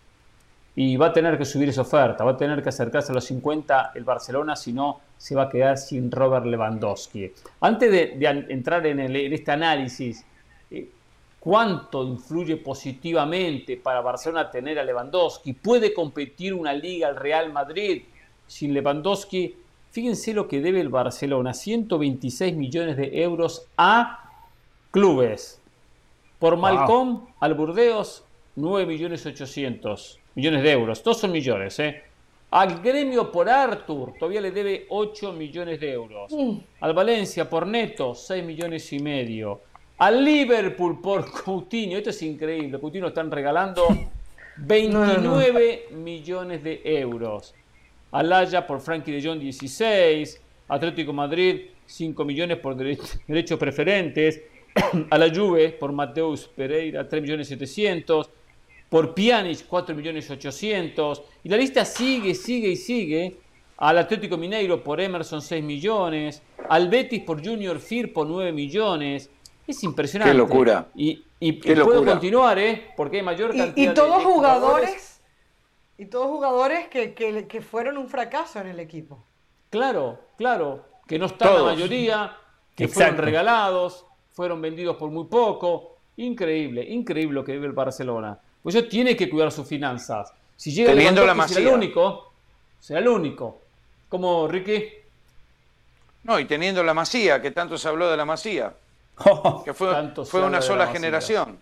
Y 0.76 0.96
va 0.98 1.08
a 1.08 1.14
tener 1.14 1.38
que 1.38 1.46
subir 1.46 1.70
esa 1.70 1.82
oferta, 1.82 2.24
va 2.24 2.32
a 2.32 2.38
tener 2.38 2.64
que 2.64 2.70
acercarse 2.70 3.12
a 3.12 3.16
los 3.16 3.26
50 3.26 3.92
el 3.96 4.04
Barcelona, 4.04 4.56
si 4.56 4.72
no 4.72 5.02
se 5.18 5.36
va 5.36 5.44
a 5.44 5.50
quedar 5.50 5.78
sin 5.78 6.10
Robert 6.10 6.46
Lewandowski. 6.46 7.32
Antes 7.62 7.92
de, 7.92 8.46
entrar 8.50 8.86
en, 8.88 9.00
este 9.16 9.52
análisis, 9.52 10.26
eh, 10.72 10.90
¿cuánto 11.40 12.04
influye 12.06 12.58
positivamente 12.58 13.78
para 13.78 14.00
Barcelona 14.00 14.50
tener 14.50 14.80
a 14.80 14.84
Lewandowski? 14.84 15.54
¿Puede 15.54 15.94
competir 15.94 16.54
una 16.54 16.72
liga 16.72 17.10
al 17.10 17.18
Real 17.18 17.52
Madrid 17.52 18.04
sin 18.48 18.74
Lewandowski? 18.74 19.56
Fíjense 20.00 20.34
lo 20.34 20.48
que 20.48 20.62
debe 20.62 20.80
el 20.80 20.88
Barcelona, 20.88 21.54
126 21.54 22.56
millones 22.56 22.96
de 22.96 23.22
euros 23.22 23.68
a 23.76 24.32
clubes. 24.92 25.62
Por 26.40 26.56
Malcom 26.56 27.28
al 27.42 27.54
Burdeos, 27.54 28.24
9 28.56 28.86
millones 28.86 29.26
800 29.26 30.18
millones 30.36 30.64
de 30.64 30.72
euros. 30.72 31.04
Todos 31.04 31.18
son 31.18 31.34
millones, 31.34 31.78
¿eh? 31.80 32.02
Al 32.52 32.80
gremio 32.80 33.30
por 33.30 33.50
Arthur 33.50 34.14
todavía 34.18 34.40
le 34.40 34.52
debe 34.52 34.86
8 34.88 35.34
millones 35.34 35.82
de 35.82 35.92
euros. 35.92 36.34
Al 36.80 36.94
Valencia 36.94 37.50
por 37.50 37.68
Neto, 37.68 38.16
6 38.16 38.42
millones 38.46 38.94
y 38.94 39.00
medio. 39.00 39.60
Al 39.98 40.24
Liverpool 40.24 41.02
por 41.02 41.30
Coutinho, 41.30 41.98
esto 41.98 42.12
es 42.12 42.22
increíble. 42.22 42.80
Coutinho 42.80 43.08
están 43.08 43.30
regalando 43.30 43.86
29 44.56 45.88
millones 45.92 46.64
de 46.64 46.80
euros. 46.86 47.54
Al 48.12 48.34
Haya 48.34 48.66
por 48.66 48.82
Frankie 48.82 49.12
de 49.12 49.28
Jong 49.28 49.40
16, 49.40 50.42
Atlético 50.68 51.14
Madrid 51.14 51.62
5 51.86 52.26
millones 52.26 52.58
por 52.58 52.76
derechos 53.28 53.60
preferentes, 53.60 54.42
a 55.10 55.18
la 55.18 55.34
Juve 55.34 55.70
por 55.70 55.92
Mateus 55.92 56.48
Pereira 56.48 57.08
3 57.08 57.22
millones 57.22 57.48
700, 57.48 58.30
por 58.90 59.14
Pjanic 59.14 59.66
4 59.68 59.96
millones 59.96 60.30
800, 60.30 61.24
y 61.44 61.50
la 61.50 61.58
lista 61.58 61.86
sigue, 61.86 62.34
sigue 62.34 62.70
y 62.70 62.76
sigue. 62.76 63.38
Al 63.78 63.98
Atlético 63.98 64.36
Mineiro 64.36 64.84
por 64.84 65.00
Emerson 65.00 65.42
6 65.42 65.64
millones, 65.64 66.42
al 66.68 66.90
Betis 66.90 67.24
por 67.24 67.44
Junior 67.44 67.80
Firpo 67.80 68.26
9 68.26 68.52
millones. 68.52 69.30
Es 69.66 69.84
impresionante. 69.84 70.34
Qué 70.34 70.38
locura. 70.38 70.90
Y, 70.96 71.24
y, 71.40 71.54
puedo 71.54 72.04
continuar, 72.04 72.60
¿eh? 72.60 72.88
Porque 72.98 73.18
hay 73.18 73.24
mayor 73.24 73.56
cantidad 73.56 73.78
y, 73.78 73.92
y 73.92 73.94
todos 73.94 74.22
jugadores 74.24 75.09
y 76.00 76.06
todos 76.06 76.28
jugadores 76.28 76.88
que, 76.88 77.14
que, 77.14 77.62
fueron 77.62 77.98
un 77.98 78.08
fracaso 78.08 78.62
en 78.62 78.68
el 78.68 78.80
equipo. 78.80 79.22
Claro, 79.70 80.18
claro, 80.38 80.86
que 81.06 81.20
no 81.20 81.26
están 81.26 81.54
la 81.54 81.64
mayoría, 81.64 82.38
que 82.74 82.88
fueron 82.88 83.18
regalados, 83.18 84.06
fueron 84.32 84.62
vendidos 84.62 84.96
por 84.96 85.12
muy 85.12 85.26
poco. 85.26 85.98
Increíble, 86.16 86.86
increíble 86.86 87.36
lo 87.36 87.44
que 87.44 87.52
vive 87.52 87.68
el 87.68 87.74
Barcelona. 87.74 88.40
Pues 88.64 88.76
eso 88.76 88.88
tiene 88.88 89.18
que 89.18 89.30
cuidar 89.30 89.52
sus 89.52 89.68
finanzas. 89.68 90.32
Si 90.56 90.72
llega 90.72 90.94
Teniendo 90.94 91.26
la 91.26 91.48
será 91.50 91.70
el 91.70 91.76
único, 91.76 92.32
será 92.80 93.02
el 93.02 93.08
único. 93.10 93.60
Como 94.08 94.48
Ricky. 94.48 94.86
No, 96.24 96.40
y 96.40 96.46
teniendo 96.46 96.82
la 96.82 96.94
Masía, 96.94 97.42
que 97.42 97.52
tanto 97.52 97.78
se 97.78 97.90
habló 97.90 98.10
de 98.10 98.16
la 98.16 98.24
Masía. 98.24 98.74
que 99.66 99.74
fue, 99.74 99.94
fue 100.26 100.46
una 100.46 100.62
sola 100.62 100.88
generación 100.88 101.60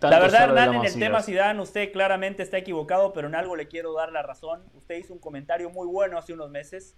la 0.00 0.18
verdad, 0.18 0.44
Hernán, 0.44 0.74
en 0.74 0.84
el 0.84 0.98
tema 0.98 1.22
Zidane, 1.22 1.60
usted 1.60 1.92
claramente 1.92 2.42
está 2.42 2.58
equivocado, 2.58 3.12
pero 3.12 3.28
en 3.28 3.34
algo 3.34 3.56
le 3.56 3.68
quiero 3.68 3.94
dar 3.94 4.12
la 4.12 4.22
razón. 4.22 4.62
Usted 4.74 4.96
hizo 4.96 5.12
un 5.12 5.18
comentario 5.18 5.70
muy 5.70 5.86
bueno 5.86 6.18
hace 6.18 6.32
unos 6.32 6.50
meses. 6.50 6.94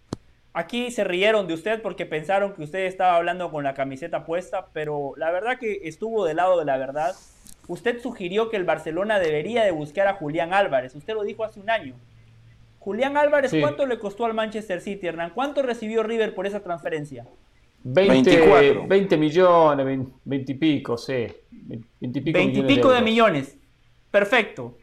Aquí 0.52 0.90
se 0.90 1.04
rieron 1.04 1.46
de 1.46 1.54
usted 1.54 1.82
porque 1.82 2.06
pensaron 2.06 2.54
que 2.54 2.62
usted 2.62 2.86
estaba 2.86 3.16
hablando 3.16 3.50
con 3.50 3.62
la 3.62 3.74
camiseta 3.74 4.24
puesta, 4.24 4.66
pero 4.72 5.12
la 5.16 5.30
verdad 5.30 5.58
que 5.58 5.80
estuvo 5.84 6.24
del 6.24 6.38
lado 6.38 6.58
de 6.58 6.64
la 6.64 6.76
verdad. 6.76 7.14
Usted 7.68 8.00
sugirió 8.00 8.48
que 8.48 8.56
el 8.56 8.64
Barcelona 8.64 9.18
debería 9.18 9.62
de 9.62 9.70
buscar 9.70 10.08
a 10.08 10.14
Julián 10.14 10.52
Álvarez. 10.54 10.94
Usted 10.96 11.14
lo 11.14 11.22
dijo 11.22 11.44
hace 11.44 11.60
un 11.60 11.70
año. 11.70 11.94
Julián 12.80 13.16
Álvarez, 13.16 13.52
¿cuánto 13.60 13.84
le 13.86 13.98
costó 13.98 14.24
al 14.24 14.34
Manchester 14.34 14.80
City, 14.80 15.06
Hernán? 15.06 15.30
¿Cuánto 15.34 15.62
recibió 15.62 16.02
River 16.02 16.34
por 16.34 16.46
esa 16.46 16.60
transferencia? 16.60 17.26
20, 17.84 18.86
20 18.86 19.16
millones, 19.16 19.86
20, 20.24 20.52
y 20.52 20.54
pico, 20.56 20.98
sí. 20.98 21.26
20 21.50 22.18
y 22.18 22.22
pico, 22.22 22.38
20 22.38 22.58
y 22.58 22.62
pico 22.62 22.90
de, 22.90 23.02
millones. 23.02 23.56
Perfecto. 24.10 24.76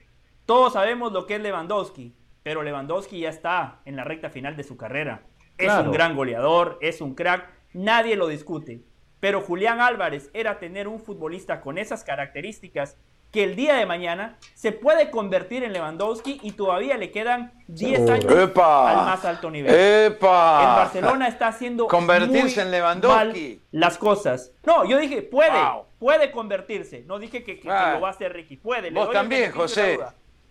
Todos 0.45 0.73
sabemos 0.73 1.11
lo 1.11 1.25
que 1.25 1.35
es 1.35 1.41
Lewandowski, 1.41 2.13
pero 2.43 2.63
Lewandowski 2.63 3.19
ya 3.19 3.29
está 3.29 3.81
en 3.85 3.95
la 3.95 4.03
recta 4.03 4.29
final 4.29 4.55
de 4.55 4.63
su 4.63 4.77
carrera. 4.77 5.23
Es 5.57 5.71
un 5.73 5.91
gran 5.91 6.15
goleador, 6.15 6.77
es 6.81 7.01
un 7.01 7.15
crack, 7.15 7.49
nadie 7.73 8.15
lo 8.15 8.27
discute. 8.27 8.83
Pero 9.19 9.41
Julián 9.41 9.81
Álvarez 9.81 10.29
era 10.33 10.59
tener 10.59 10.87
un 10.87 10.99
futbolista 10.99 11.61
con 11.61 11.77
esas 11.77 12.03
características 12.03 12.97
que 13.35 13.43
el 13.43 13.57
día 13.57 13.75
de 13.75 13.85
mañana 13.85 14.37
se 14.53 14.71
puede 14.71 15.11
convertir 15.11 15.61
en 15.65 15.73
Lewandowski 15.73 16.39
y 16.41 16.53
todavía 16.53 16.95
le 16.95 17.11
quedan 17.11 17.51
10 17.67 18.09
años 18.09 18.31
al 18.31 18.95
más 18.95 19.25
alto 19.25 19.51
nivel. 19.51 19.75
¡Epa! 19.75 20.61
El 20.61 20.67
Barcelona 20.83 21.27
está 21.27 21.49
haciendo 21.49 21.87
convertirse 21.87 22.61
en 22.61 22.71
Lewandowski 22.71 23.61
las 23.71 23.97
cosas. 23.97 24.53
No, 24.65 24.85
yo 24.85 24.97
dije 24.97 25.21
puede, 25.21 25.59
puede 25.99 26.31
convertirse. 26.31 27.03
No 27.05 27.19
dije 27.19 27.43
que, 27.43 27.59
lo 27.65 27.99
va 27.99 28.07
a 28.07 28.11
hacer 28.11 28.31
Ricky, 28.31 28.55
puede. 28.55 28.89
Vos 28.89 29.11
también, 29.11 29.51
José. 29.51 29.99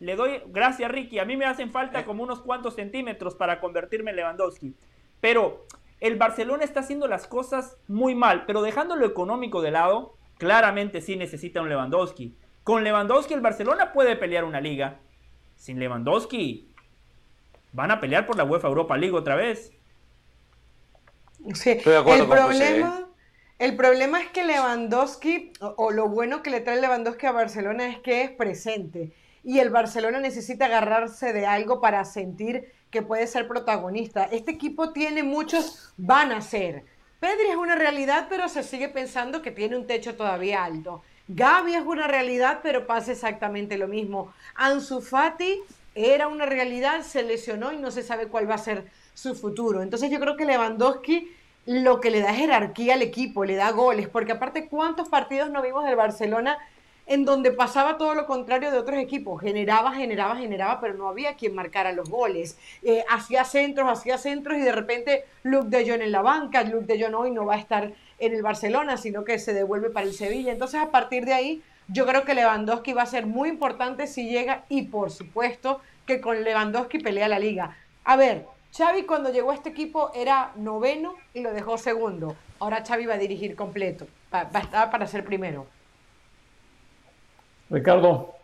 Le 0.01 0.15
doy 0.15 0.43
gracias 0.49 0.91
Ricky. 0.91 1.19
A 1.21 1.25
mí 1.25 1.39
me 1.39 1.47
hacen 1.47 1.73
falta 1.73 2.01
eh. 2.01 2.05
como 2.05 2.23
unos 2.23 2.41
cuantos 2.41 2.75
centímetros 2.75 3.35
para 3.35 3.61
convertirme 3.61 4.11
en 4.11 4.17
Lewandowski. 4.17 4.75
Pero 5.23 5.65
el 6.01 6.17
Barcelona 6.17 6.65
está 6.65 6.81
haciendo 6.81 7.09
las 7.09 7.27
cosas 7.27 7.79
muy 7.89 8.15
mal, 8.15 8.45
pero 8.45 8.61
dejando 8.61 8.95
lo 8.95 9.07
económico 9.07 9.63
de 9.63 9.71
lado, 9.71 10.19
claramente 10.37 11.01
sí 11.01 11.17
necesita 11.17 11.63
un 11.63 11.71
Lewandowski. 11.71 12.37
Con 12.65 12.83
Lewandowski 12.83 13.35
el 13.35 13.43
Barcelona 13.43 13.93
puede 13.93 14.17
pelear 14.17 14.45
una 14.45 14.61
liga. 14.61 14.99
Sin 15.55 15.79
Lewandowski 15.79 16.75
van 17.73 17.91
a 17.91 18.01
pelear 18.01 18.27
por 18.27 18.37
la 18.37 18.45
UEFA 18.45 18.69
Europa 18.69 18.97
League 18.97 19.15
otra 19.15 19.37
vez. 19.37 19.71
Sí, 21.53 21.71
el 21.71 22.27
problema, 22.27 23.01
¿eh? 23.01 23.05
el 23.59 23.77
problema 23.77 24.23
es 24.23 24.31
que 24.31 24.45
Lewandowski, 24.45 25.53
o, 25.61 25.91
lo 25.91 26.09
bueno 26.09 26.43
que 26.43 26.49
le 26.49 26.61
trae 26.61 26.81
Lewandowski 26.81 27.27
a 27.27 27.33
Barcelona 27.33 27.87
es 27.89 27.99
que 27.99 28.23
es 28.23 28.31
presente. 28.31 29.13
Y 29.43 29.59
el 29.59 29.69
Barcelona 29.69 30.21
necesita 30.21 30.65
agarrarse 30.65 31.35
de 31.35 31.45
algo 31.45 31.83
para 31.83 32.03
sentir 32.07 32.73
que 32.91 33.03
puede 33.03 33.27
ser 33.27 33.47
protagonista. 33.47 34.25
Este 34.25 34.53
equipo 34.53 34.95
tiene 34.95 35.23
muchos, 35.23 35.93
van 35.99 36.33
a 36.33 36.41
ser. 36.41 36.87
Pedri 37.21 37.49
es 37.51 37.57
una 37.57 37.75
realidad, 37.75 38.29
pero 38.31 38.49
se 38.49 38.63
sigue 38.63 38.89
pensando 38.89 39.43
que 39.43 39.51
tiene 39.51 39.77
un 39.77 39.87
techo 39.87 40.17
todavía 40.17 40.65
alto. 40.65 41.03
Gaby 41.29 41.75
es 41.75 41.85
una 41.85 42.07
realidad, 42.07 42.61
pero 42.63 42.87
pasa 42.87 43.13
exactamente 43.13 43.79
lo 43.79 43.89
mismo. 43.89 44.33
Ansu 44.55 45.01
Fati 45.01 45.61
era 45.95 46.29
una 46.29 46.47
realidad, 46.47 47.03
se 47.03 47.23
lesionó 47.23 47.73
y 47.73 47.79
no 47.79 47.91
se 47.91 48.03
sabe 48.03 48.29
cuál 48.29 48.51
va 48.51 48.57
a 48.57 48.59
ser 48.59 48.91
su 49.15 49.35
futuro. 49.35 49.83
Entonces 49.83 50.11
yo 50.11 50.21
creo 50.21 50.37
que 50.37 50.45
Lewandowski 50.45 51.31
lo 51.67 52.01
que 52.01 52.11
le 52.11 52.21
da 52.21 52.35
jerarquía 52.35 52.95
al 52.95 53.03
equipo, 53.03 53.45
le 53.45 53.57
da 53.57 53.71
goles, 53.71 54.09
porque 54.09 54.33
aparte 54.33 54.69
cuántos 54.69 55.09
partidos 55.09 55.51
no 55.51 55.63
vimos 55.63 55.85
del 55.85 55.97
Barcelona 55.97 56.59
en 57.07 57.25
donde 57.25 57.53
pasaba 57.53 57.99
todo 57.99 58.15
lo 58.15 58.27
contrario 58.27 58.71
de 58.71 58.79
otros 58.79 58.99
equipos, 58.99 59.41
generaba, 59.41 59.93
generaba, 59.93 60.37
generaba, 60.37 60.81
pero 60.81 60.95
no 60.95 61.09
había 61.09 61.35
quien 61.35 61.55
marcara 61.55 61.93
los 61.93 62.09
goles. 62.09 62.59
Eh, 62.83 63.05
hacía 63.11 63.45
centros, 63.45 63.91
hacía 63.91 64.17
centros 64.17 64.57
y 64.57 64.63
de 64.63 64.73
repente 64.73 65.25
Luke 65.43 65.69
de 65.69 65.89
Jong 65.89 66.01
en 66.01 66.13
la 66.13 66.23
banca, 66.23 66.63
Luke 66.63 66.87
de 66.87 67.03
Jong 67.03 67.15
hoy 67.15 67.31
no 67.31 67.45
va 67.45 67.55
a 67.55 67.59
estar 67.59 67.93
en 68.19 68.35
el 68.35 68.43
Barcelona, 68.43 68.97
sino 68.97 69.25
que 69.25 69.39
se 69.39 69.53
devuelve 69.53 69.91
para 69.91 70.07
el 70.07 70.15
Sevilla. 70.15 70.53
Entonces, 70.53 70.81
a 70.81 70.91
partir 70.91 71.25
de 71.25 71.35
ahí, 71.35 71.63
yo 71.89 72.07
creo 72.07 72.25
que 72.25 72.35
Lewandowski 72.35 72.93
va 72.93 73.03
a 73.03 73.07
ser 73.07 73.27
muy 73.27 73.49
importante 73.49 74.07
si 74.07 74.29
llega 74.29 74.65
y, 74.69 74.83
por 74.83 75.11
supuesto, 75.11 75.81
que 76.07 76.21
con 76.21 76.43
Lewandowski 76.43 76.99
pelea 76.99 77.29
la 77.29 77.39
liga. 77.39 77.77
A 78.05 78.17
ver, 78.17 78.47
Xavi 78.77 79.05
cuando 79.05 79.31
llegó 79.31 79.51
a 79.51 79.55
este 79.55 79.71
equipo 79.71 80.11
era 80.15 80.53
noveno 80.57 81.15
y 81.33 81.41
lo 81.41 81.53
dejó 81.53 81.79
segundo. 81.79 82.37
Ahora 82.59 82.85
Xavi 82.85 83.07
va 83.07 83.15
a 83.15 83.19
dirigir 83.19 83.55
completo, 83.55 84.07
va, 84.33 84.49
a 84.53 84.59
estar 84.59 84.91
para 84.91 85.07
ser 85.07 85.25
primero. 85.25 85.67
Ricardo. 87.71 88.35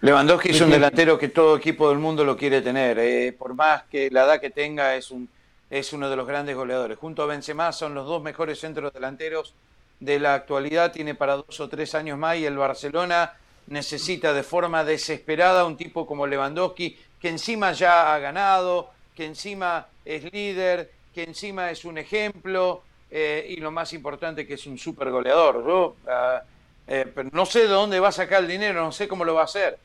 Lewandowski 0.00 0.50
es 0.50 0.60
un 0.60 0.70
delantero 0.70 1.18
que 1.18 1.28
todo 1.28 1.56
equipo 1.56 1.88
del 1.88 1.98
mundo 1.98 2.24
lo 2.24 2.36
quiere 2.36 2.60
tener. 2.60 2.98
Eh, 2.98 3.32
por 3.32 3.54
más 3.54 3.84
que 3.84 4.10
la 4.10 4.24
edad 4.24 4.40
que 4.40 4.50
tenga, 4.50 4.94
es 4.96 5.10
un 5.10 5.28
es 5.70 5.92
uno 5.92 6.10
de 6.10 6.16
los 6.16 6.26
grandes 6.26 6.56
goleadores. 6.56 6.98
Junto 6.98 7.22
a 7.22 7.26
Benzema 7.26 7.72
son 7.72 7.94
los 7.94 8.06
dos 8.06 8.22
mejores 8.22 8.60
centros 8.60 8.92
delanteros 8.92 9.54
de 10.00 10.18
la 10.18 10.34
actualidad, 10.34 10.92
tiene 10.92 11.14
para 11.14 11.36
dos 11.36 11.60
o 11.60 11.68
tres 11.68 11.94
años 11.94 12.18
más 12.18 12.36
y 12.36 12.46
el 12.46 12.56
Barcelona 12.56 13.32
necesita 13.66 14.32
de 14.32 14.42
forma 14.42 14.84
desesperada 14.84 15.64
un 15.64 15.76
tipo 15.76 16.06
como 16.06 16.26
Lewandowski, 16.26 16.98
que 17.20 17.28
encima 17.28 17.72
ya 17.72 18.14
ha 18.14 18.18
ganado, 18.18 18.90
que 19.16 19.24
encima 19.24 19.86
es 20.04 20.30
líder, 20.32 20.90
que 21.14 21.22
encima 21.22 21.70
es 21.70 21.84
un 21.84 21.98
ejemplo 21.98 22.82
eh, 23.10 23.46
y 23.48 23.56
lo 23.56 23.70
más 23.70 23.92
importante 23.92 24.46
que 24.46 24.54
es 24.54 24.66
un 24.66 24.78
super 24.78 25.10
goleador. 25.10 25.64
Yo 25.66 25.96
ah, 26.08 26.42
eh, 26.86 27.12
no 27.32 27.46
sé 27.46 27.60
de 27.60 27.68
dónde 27.68 28.00
va 28.00 28.08
a 28.08 28.12
sacar 28.12 28.42
el 28.42 28.48
dinero, 28.48 28.82
no 28.82 28.92
sé 28.92 29.08
cómo 29.08 29.24
lo 29.24 29.34
va 29.34 29.42
a 29.42 29.44
hacer. 29.44 29.78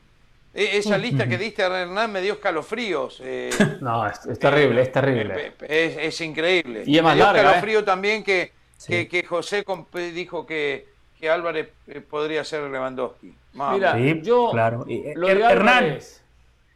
E-, 0.52 0.78
esa 0.78 0.98
lista 0.98 1.28
que 1.28 1.38
diste, 1.38 1.62
Hernán, 1.62 2.10
me 2.12 2.20
dio 2.20 2.34
escalofríos. 2.34 3.20
Eh, 3.22 3.50
no, 3.80 4.06
es, 4.06 4.38
terrible, 4.38 4.82
es 4.82 4.92
terrible. 4.92 5.52
Es, 5.60 6.20
increíble. 6.20 6.82
Y 6.86 6.96
es 6.96 7.02
más 7.02 7.16
me 7.16 7.22
dio 7.22 7.34
escalofrío 7.34 7.84
también 7.84 8.24
que, 8.24 8.52
que, 8.86 9.24
José 9.28 9.64
dijo 10.12 10.46
que, 10.46 10.88
que 11.18 11.30
Álvarez 11.30 11.68
eh, 11.86 12.00
podría 12.00 12.44
ser 12.44 12.62
Lewandowski. 12.62 13.34
Mira, 13.52 13.98
yo, 14.22 14.50
claro. 14.52 14.86
lo, 15.14 15.26
de 15.26 15.44
Álvarez, 15.44 16.22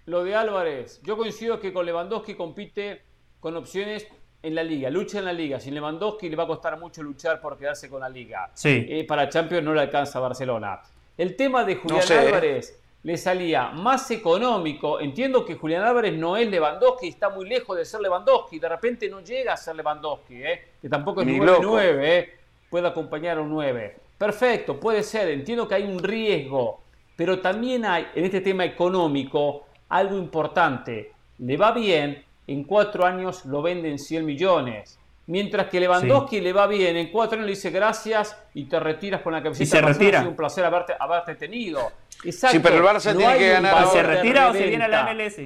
lo 0.06 0.24
de 0.24 0.34
Álvarez, 0.34 1.00
yo 1.02 1.16
coincido 1.16 1.60
que 1.60 1.72
con 1.72 1.86
Lewandowski 1.86 2.34
compite 2.34 3.02
con 3.38 3.56
opciones 3.56 4.06
en 4.42 4.54
la 4.54 4.62
liga, 4.62 4.90
lucha 4.90 5.18
en 5.18 5.24
la 5.24 5.32
liga. 5.32 5.58
Sin 5.60 5.74
Lewandowski 5.74 6.28
le 6.28 6.36
va 6.36 6.44
a 6.44 6.46
costar 6.46 6.78
mucho 6.78 7.02
luchar 7.02 7.40
por 7.40 7.56
quedarse 7.56 7.88
con 7.88 8.00
la 8.00 8.08
liga. 8.08 8.50
Sí. 8.54 8.86
Eh, 8.88 9.04
para 9.04 9.28
Champions 9.28 9.64
no 9.64 9.72
le 9.72 9.80
alcanza 9.80 10.18
a 10.18 10.22
Barcelona. 10.22 10.80
El 11.16 11.36
tema 11.36 11.64
de 11.64 11.76
Julián 11.76 12.12
Álvarez 12.12 12.78
le 13.04 13.18
salía 13.18 13.68
más 13.68 14.10
económico. 14.10 14.98
Entiendo 14.98 15.44
que 15.44 15.54
Julián 15.54 15.84
Álvarez 15.84 16.14
no 16.14 16.36
es 16.36 16.48
Lewandowski, 16.48 17.08
está 17.08 17.28
muy 17.28 17.46
lejos 17.48 17.76
de 17.76 17.84
ser 17.84 18.00
Lewandowski, 18.00 18.58
de 18.58 18.68
repente 18.68 19.08
no 19.08 19.20
llega 19.20 19.52
a 19.52 19.56
ser 19.56 19.76
Lewandowski, 19.76 20.42
¿eh? 20.42 20.62
que 20.80 20.88
tampoco 20.88 21.20
es 21.20 21.28
9-9, 21.28 21.98
¿eh? 22.02 22.34
puede 22.68 22.88
acompañar 22.88 23.38
a 23.38 23.42
un 23.42 23.50
9. 23.50 23.96
Perfecto, 24.16 24.80
puede 24.80 25.02
ser, 25.02 25.28
entiendo 25.28 25.68
que 25.68 25.74
hay 25.74 25.84
un 25.84 26.02
riesgo, 26.02 26.80
pero 27.14 27.40
también 27.40 27.84
hay 27.84 28.06
en 28.14 28.24
este 28.24 28.40
tema 28.40 28.64
económico 28.64 29.66
algo 29.90 30.16
importante. 30.16 31.12
Le 31.38 31.56
va 31.58 31.72
bien, 31.72 32.24
en 32.46 32.64
cuatro 32.64 33.04
años 33.04 33.44
lo 33.44 33.60
venden 33.60 33.98
100 33.98 34.24
millones. 34.24 34.98
Mientras 35.26 35.68
que 35.68 35.80
Lewandowski 35.80 36.40
le 36.40 36.52
va 36.52 36.66
bien, 36.66 36.96
en 36.96 37.10
cuatro 37.10 37.36
años 37.36 37.46
le 37.46 37.52
dice 37.52 37.70
gracias 37.70 38.36
y 38.52 38.64
te 38.64 38.78
retiras 38.78 39.22
con 39.22 39.32
la 39.32 39.42
camiseta. 39.42 39.64
Y 39.64 39.66
se 39.66 39.80
retira. 39.80 40.20
un 40.28 40.36
placer 40.36 40.64
haberte, 40.64 40.94
haberte 40.98 41.34
tenido. 41.34 41.80
Exacto. 42.24 42.56
Sí, 42.56 42.62
pero 42.62 42.76
el 42.76 42.82
Barça 42.82 43.16
tiene 43.16 43.38
que 43.38 43.48
ganar 43.48 43.74
ahora. 43.74 43.90
¿Se 43.90 44.02
retira 44.02 44.50
o 44.50 44.52
se 44.52 44.66
viene 44.66 44.84
a 44.84 44.88
la 44.88 45.14
MLS? 45.14 45.36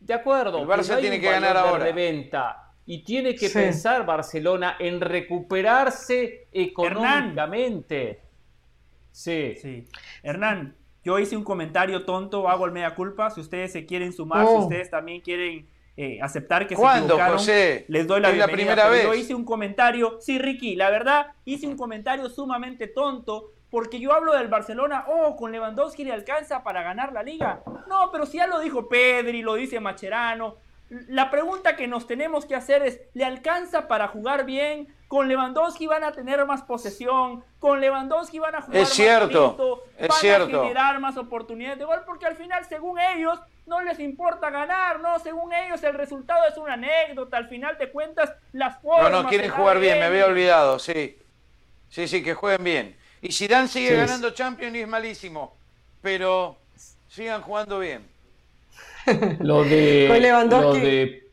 De 0.00 0.14
acuerdo. 0.14 0.60
El 0.60 0.68
Barça 0.68 1.00
tiene 1.00 1.20
que 1.20 1.30
ganar 1.30 1.56
ahora. 1.56 1.84
De 1.84 1.92
venta. 1.92 2.64
Y 2.86 3.04
tiene 3.04 3.34
que 3.34 3.50
pensar 3.50 4.06
Barcelona 4.06 4.76
en 4.78 5.00
recuperarse 5.00 6.48
económicamente. 6.52 8.22
Sí. 9.12 9.54
sí. 9.60 9.86
Hernán, 10.22 10.74
yo 11.04 11.18
hice 11.18 11.36
un 11.36 11.44
comentario 11.44 12.04
tonto, 12.04 12.48
hago 12.48 12.66
el 12.66 12.72
media 12.72 12.94
culpa. 12.94 13.30
Si 13.30 13.40
ustedes 13.40 13.72
se 13.72 13.84
quieren 13.84 14.12
sumar, 14.12 14.46
si 14.46 14.52
oh. 14.54 14.58
ustedes 14.60 14.90
también 14.90 15.20
quieren 15.20 15.68
eh, 15.96 16.18
aceptar 16.22 16.66
que 16.66 16.76
se 16.76 16.82
equivocaron. 16.82 17.38
José? 17.38 17.84
Les 17.88 18.06
doy 18.06 18.20
la, 18.20 18.30
bienvenida, 18.30 18.46
la 18.46 18.52
primera 18.52 18.88
vez. 18.88 19.04
Yo 19.04 19.14
hice 19.14 19.34
un 19.34 19.44
comentario, 19.44 20.18
sí, 20.20 20.38
Ricky, 20.38 20.76
la 20.76 20.90
verdad, 20.90 21.32
hice 21.44 21.66
un 21.66 21.76
comentario 21.76 22.30
sumamente 22.30 22.86
tonto 22.86 23.52
porque 23.70 24.00
yo 24.00 24.12
hablo 24.12 24.34
del 24.34 24.48
Barcelona, 24.48 25.04
oh, 25.08 25.36
con 25.36 25.52
Lewandowski 25.52 26.04
le 26.04 26.12
alcanza 26.12 26.62
para 26.62 26.82
ganar 26.82 27.12
la 27.12 27.22
liga. 27.22 27.60
No, 27.86 28.10
pero 28.10 28.24
si 28.26 28.38
ya 28.38 28.46
lo 28.46 28.60
dijo 28.60 28.88
Pedri, 28.88 29.42
lo 29.42 29.54
dice 29.54 29.80
Macherano. 29.80 30.56
La 30.88 31.30
pregunta 31.30 31.76
que 31.76 31.86
nos 31.86 32.06
tenemos 32.06 32.46
que 32.46 32.54
hacer 32.54 32.82
es, 32.82 33.00
¿le 33.12 33.24
alcanza 33.24 33.88
para 33.88 34.08
jugar 34.08 34.46
bien? 34.46 34.88
Con 35.06 35.28
Lewandowski 35.28 35.86
van 35.86 36.02
a 36.02 36.12
tener 36.12 36.44
más 36.46 36.62
posesión, 36.62 37.44
con 37.58 37.80
Lewandowski 37.80 38.38
van 38.38 38.54
a 38.54 38.62
jugar 38.62 38.82
es 38.82 38.88
cierto, 38.88 39.84
más 39.98 40.08
es 40.10 40.14
cierto. 40.16 40.60
a 40.60 40.62
generar 40.62 40.98
más 40.98 41.18
oportunidades 41.18 41.78
de 41.78 41.84
gol, 41.84 42.00
porque 42.06 42.26
al 42.26 42.36
final, 42.36 42.64
según 42.66 42.98
ellos, 42.98 43.38
no 43.66 43.82
les 43.82 44.00
importa 44.00 44.48
ganar, 44.48 45.00
¿no? 45.00 45.18
Según 45.18 45.52
ellos, 45.52 45.82
el 45.82 45.94
resultado 45.94 46.46
es 46.48 46.56
una 46.56 46.74
anécdota, 46.74 47.36
al 47.36 47.48
final 47.48 47.76
te 47.76 47.90
cuentas 47.90 48.34
las 48.52 48.80
formas. 48.80 49.10
No, 49.10 49.22
no, 49.22 49.28
quieren 49.28 49.50
jugar 49.50 49.78
bien, 49.78 49.98
me 49.98 50.06
había 50.06 50.24
olvidado, 50.24 50.78
sí. 50.78 51.18
Sí, 51.90 52.08
sí, 52.08 52.22
que 52.22 52.34
jueguen 52.34 52.64
bien. 52.64 52.97
Y 53.22 53.32
Zidane 53.32 53.68
sigue 53.68 53.96
ganando 53.96 54.30
Champions 54.30 54.76
y 54.76 54.80
es 54.80 54.88
malísimo, 54.88 55.56
pero 56.02 56.56
sigan 57.08 57.42
jugando 57.42 57.78
bien. 57.78 58.06
lo 59.40 59.64
de, 59.64 60.06
lo 60.48 60.74
de, 60.74 61.28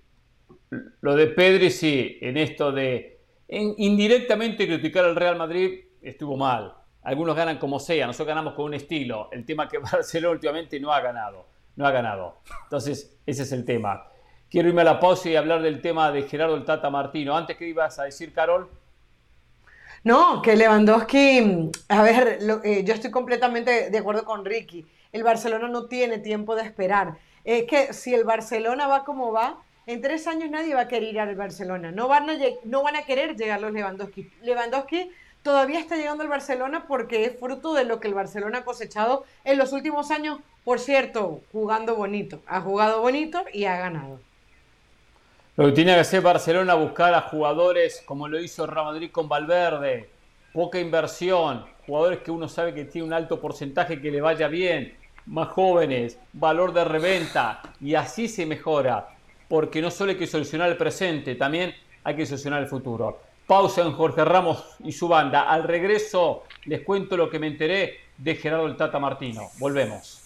lo 1.01 1.15
de 1.15 1.27
Pedri, 1.27 1.69
sí, 1.69 2.17
en 2.21 2.37
esto 2.37 2.71
de 2.71 3.19
indirectamente 3.47 4.65
criticar 4.65 5.05
al 5.05 5.15
Real 5.15 5.35
Madrid 5.35 5.81
estuvo 6.01 6.35
mal. 6.35 6.73
Algunos 7.03 7.35
ganan 7.35 7.59
como 7.59 7.79
sea, 7.79 8.07
nosotros 8.07 8.29
ganamos 8.29 8.53
con 8.53 8.65
un 8.65 8.73
estilo. 8.73 9.29
El 9.31 9.45
tema 9.45 9.67
que 9.67 9.77
Barcelona 9.91 10.31
últimamente 10.31 10.79
no 10.79 10.91
ha 10.91 11.01
ganado. 11.01 11.45
No 11.75 11.85
ha 11.85 11.91
ganado. 11.91 12.37
Entonces, 12.63 13.17
ese 13.25 13.43
es 13.43 13.51
el 13.51 13.65
tema. 13.65 14.07
Quiero 14.49 14.69
irme 14.69 14.81
a 14.81 14.85
la 14.85 14.99
pausa 14.99 15.29
y 15.29 15.35
hablar 15.35 15.61
del 15.61 15.81
tema 15.81 16.11
de 16.11 16.23
Gerardo 16.23 16.55
el 16.55 16.63
Tata 16.63 16.89
Martino. 16.89 17.35
Antes, 17.35 17.57
¿qué 17.57 17.67
ibas 17.67 17.99
a 17.99 18.03
decir, 18.03 18.33
Carol? 18.33 18.69
No, 20.06 20.44
que 20.44 20.56
Lewandowski, 20.56 21.72
a 21.90 22.03
ver, 22.03 22.38
eh, 22.64 22.84
yo 22.84 22.94
estoy 22.94 23.10
completamente 23.10 23.90
de 23.90 23.98
acuerdo 23.98 24.23
con 24.23 24.45
Ricky. 24.45 24.86
El 25.11 25.23
Barcelona 25.23 25.68
no 25.68 25.88
tiene 25.88 26.19
tiempo 26.19 26.56
de 26.56 26.61
esperar. 26.61 27.18
Es 27.44 27.64
que 27.64 27.91
si 27.91 28.14
el 28.14 28.23
Barcelona 28.23 28.86
va 28.86 29.03
como 29.03 29.32
va, 29.32 29.64
en 29.88 30.02
tres 30.02 30.27
años 30.27 30.52
nadie 30.52 30.76
va 30.76 30.82
a 30.82 30.88
querer 30.88 31.10
ir 31.10 31.19
al 31.19 31.36
Barcelona. 31.36 31.91
No 31.91 32.07
van 32.07 32.30
a, 32.30 32.38
no 32.65 32.84
van 32.84 32.98
a 32.98 33.02
querer 33.02 33.36
llegar 33.36 33.60
los 33.61 33.73
Lewandowski. 33.73 34.30
Lewandowski 34.44 35.10
todavía 35.41 35.80
está 35.80 35.95
llegando 35.95 36.22
al 36.22 36.30
Barcelona 36.30 36.86
porque 36.88 37.26
es 37.26 37.40
fruto 37.40 37.73
de 37.73 37.86
lo 37.86 37.99
que 37.99 38.07
el 38.07 38.14
Barcelona 38.14 38.60
ha 38.60 38.64
cosechado 38.64 39.26
en 39.44 39.57
los 39.57 39.73
últimos 39.73 40.11
años. 40.11 40.38
Por 40.64 40.80
cierto, 40.80 41.41
jugando 41.52 41.95
bonito. 41.95 42.44
Ha 42.45 42.61
jugado 42.61 43.02
bonito 43.02 43.44
y 43.52 43.65
ha 43.65 43.77
ganado. 43.77 44.19
Lo 45.57 45.68
que 45.68 45.72
tiene 45.72 45.94
que 45.94 46.02
hacer 46.02 46.22
Barcelona 46.22 46.73
buscar 46.73 47.14
a 47.14 47.22
jugadores 47.22 48.03
como 48.06 48.27
lo 48.27 48.38
hizo 48.41 48.68
Real 48.68 48.88
Madrid 48.88 49.10
con 49.10 49.30
Valverde, 49.30 50.10
poca 50.52 50.82
inversión, 50.82 51.65
jugadores 51.86 52.19
que 52.19 52.32
uno 52.32 52.49
sabe 52.49 52.73
que 52.73 52.84
tiene 52.84 53.07
un 53.07 53.14
alto 53.14 53.40
porcentaje 53.40 54.02
que 54.02 54.11
le 54.11 54.19
vaya 54.19 54.49
bien, 54.49 54.98
más 55.27 55.48
jóvenes, 55.48 56.19
valor 56.34 56.73
de 56.73 56.84
reventa 56.84 57.61
y 57.80 57.95
así 57.95 58.27
se 58.27 58.45
mejora, 58.45 59.15
porque 59.48 59.82
no 59.82 59.91
solo 59.91 60.11
hay 60.11 60.18
que 60.18 60.27
solucionar 60.27 60.69
el 60.69 60.76
presente, 60.76 61.36
también 61.36 61.73
hay 62.03 62.18
que 62.18 62.26
solucionar 62.26 62.61
el 62.61 62.68
futuro. 62.68 63.22
Pausa 63.48 63.82
en 63.82 63.94
Jorge 63.94 64.26
Ramos 64.26 64.76
y 64.84 64.91
su 64.91 65.07
banda. 65.07 65.44
Al 65.44 65.64
regreso 65.64 66.44
les 66.65 66.82
cuento 66.82 67.15
lo 67.15 67.30
que 67.30 67.40
me 67.40 67.48
enteré 67.48 67.99
de 68.18 68.36
Gerardo 68.36 68.65
el 68.65 68.76
Tata 68.76 68.99
Martino. 68.99 69.44
Volvemos. 69.57 70.22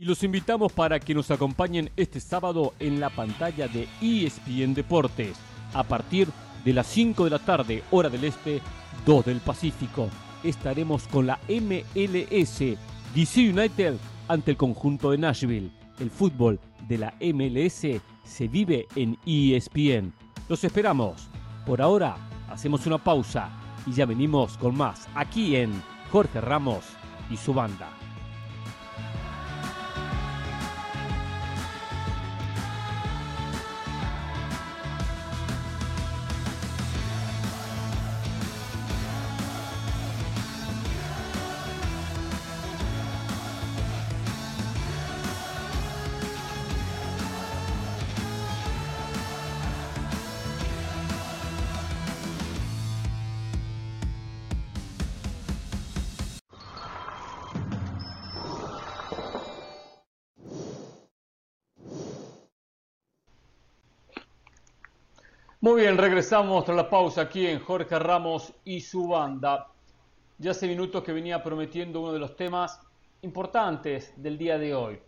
Y 0.00 0.06
los 0.06 0.22
invitamos 0.22 0.72
para 0.72 0.98
que 0.98 1.14
nos 1.14 1.30
acompañen 1.30 1.90
este 1.94 2.20
sábado 2.20 2.72
en 2.80 3.00
la 3.00 3.10
pantalla 3.10 3.68
de 3.68 3.86
ESPN 4.00 4.72
Deportes 4.72 5.36
a 5.74 5.82
partir 5.84 6.26
de 6.64 6.72
las 6.72 6.86
5 6.86 7.24
de 7.24 7.30
la 7.30 7.38
tarde, 7.38 7.84
hora 7.90 8.08
del 8.08 8.24
este, 8.24 8.62
2 9.04 9.26
del 9.26 9.40
Pacífico. 9.40 10.08
Estaremos 10.42 11.06
con 11.06 11.26
la 11.26 11.38
MLS 11.48 12.60
DC 13.14 13.50
United 13.50 13.96
ante 14.26 14.52
el 14.52 14.56
conjunto 14.56 15.10
de 15.10 15.18
Nashville. 15.18 15.70
El 15.98 16.10
fútbol 16.10 16.58
de 16.88 16.96
la 16.96 17.14
MLS 17.20 18.00
se 18.24 18.48
vive 18.48 18.88
en 18.96 19.18
ESPN. 19.26 20.14
Los 20.48 20.64
esperamos. 20.64 21.28
Por 21.66 21.82
ahora, 21.82 22.16
hacemos 22.48 22.86
una 22.86 22.96
pausa 22.96 23.50
y 23.86 23.92
ya 23.92 24.06
venimos 24.06 24.56
con 24.56 24.74
más 24.74 25.10
aquí 25.14 25.56
en 25.56 25.70
Jorge 26.10 26.40
Ramos 26.40 26.86
y 27.30 27.36
su 27.36 27.52
banda. 27.52 27.99
Muy 65.62 65.82
bien, 65.82 65.98
regresamos 65.98 66.64
tras 66.64 66.74
la 66.74 66.88
pausa 66.88 67.20
aquí 67.20 67.46
en 67.46 67.58
Jorge 67.58 67.98
Ramos 67.98 68.54
y 68.64 68.80
su 68.80 69.08
banda. 69.08 69.68
Ya 70.38 70.52
hace 70.52 70.66
minutos 70.66 71.04
que 71.04 71.12
venía 71.12 71.42
prometiendo 71.42 72.00
uno 72.00 72.14
de 72.14 72.18
los 72.18 72.34
temas 72.34 72.80
importantes 73.20 74.14
del 74.16 74.38
día 74.38 74.56
de 74.56 74.74
hoy. 74.74 74.98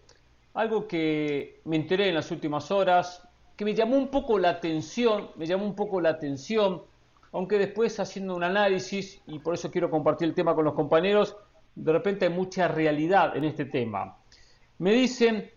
Algo 0.53 0.87
que 0.87 1.63
me 1.65 1.77
enteré 1.77 2.11
en 2.11 2.17
las 2.17 2.31
últimas 2.31 2.71
horas, 2.71 3.27
que 3.57 3.65
me 3.65 3.73
llamó 3.73 3.97
un 3.97 4.09
poco 4.09 4.39
la 4.39 4.51
atención, 4.51 5.31
me 5.37 5.47
llamó 5.47 5.65
un 5.65 5.75
poco 5.75 6.03
la 6.03 6.11
atención, 6.11 6.83
aunque 7.33 7.57
después 7.57 7.99
haciendo 7.99 8.37
un 8.37 8.45
análisis, 8.45 9.23
y 9.29 9.39
por 9.39 9.55
eso 9.55 9.71
quiero 9.71 9.89
compartir 9.89 10.29
el 10.29 10.35
tema 10.35 10.55
con 10.55 10.67
los 10.67 10.75
compañeros, 10.75 11.35
de 11.75 11.93
repente 11.93 12.27
hay 12.27 12.31
mucha 12.31 12.69
realidad 12.69 13.35
en 13.39 13.45
este 13.45 13.65
tema. 13.65 14.19
Me 14.77 14.93
dicen 14.93 15.51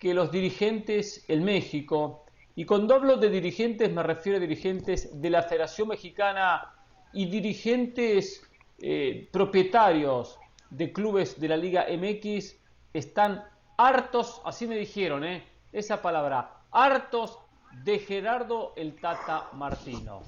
que 0.00 0.12
los 0.12 0.32
dirigentes 0.32 1.24
en 1.28 1.44
México, 1.44 2.23
y 2.56 2.64
cuando 2.64 2.94
hablo 2.94 3.16
de 3.16 3.30
dirigentes 3.30 3.92
me 3.92 4.02
refiero 4.02 4.38
a 4.38 4.40
dirigentes 4.40 5.20
de 5.20 5.30
la 5.30 5.42
Federación 5.42 5.88
Mexicana 5.88 6.72
y 7.12 7.26
dirigentes 7.26 8.42
eh, 8.78 9.28
propietarios 9.32 10.38
de 10.70 10.92
clubes 10.92 11.40
de 11.40 11.48
la 11.48 11.56
Liga 11.56 11.86
MX 11.90 12.56
están 12.92 13.44
hartos, 13.76 14.40
así 14.44 14.66
me 14.66 14.76
dijeron, 14.76 15.24
eh, 15.24 15.44
esa 15.72 16.00
palabra, 16.00 16.58
hartos 16.70 17.38
de 17.82 17.98
Gerardo 17.98 18.72
el 18.76 18.94
Tata 19.00 19.48
Martino. 19.54 20.22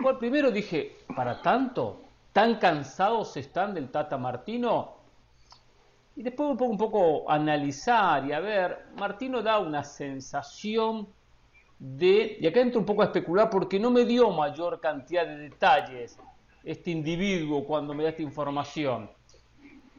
Por 0.00 0.18
primero 0.18 0.50
dije, 0.50 0.96
¿para 1.14 1.40
tanto? 1.40 2.02
¿Tan 2.32 2.56
cansados 2.56 3.36
están 3.36 3.74
del 3.74 3.90
Tata 3.90 4.18
Martino? 4.18 4.95
Y 6.16 6.22
después 6.22 6.48
un 6.48 6.56
poco, 6.56 6.70
un 6.70 6.78
poco 6.78 7.30
analizar 7.30 8.26
y 8.26 8.32
a 8.32 8.40
ver, 8.40 8.86
Martino 8.96 9.42
da 9.42 9.58
una 9.58 9.84
sensación 9.84 11.06
de, 11.78 12.38
y 12.40 12.46
acá 12.46 12.60
entro 12.60 12.80
un 12.80 12.86
poco 12.86 13.02
a 13.02 13.06
especular 13.06 13.50
porque 13.50 13.78
no 13.78 13.90
me 13.90 14.06
dio 14.06 14.30
mayor 14.30 14.80
cantidad 14.80 15.26
de 15.26 15.36
detalles 15.36 16.18
este 16.64 16.90
individuo 16.90 17.64
cuando 17.64 17.92
me 17.92 18.02
da 18.02 18.08
esta 18.10 18.22
información. 18.22 19.10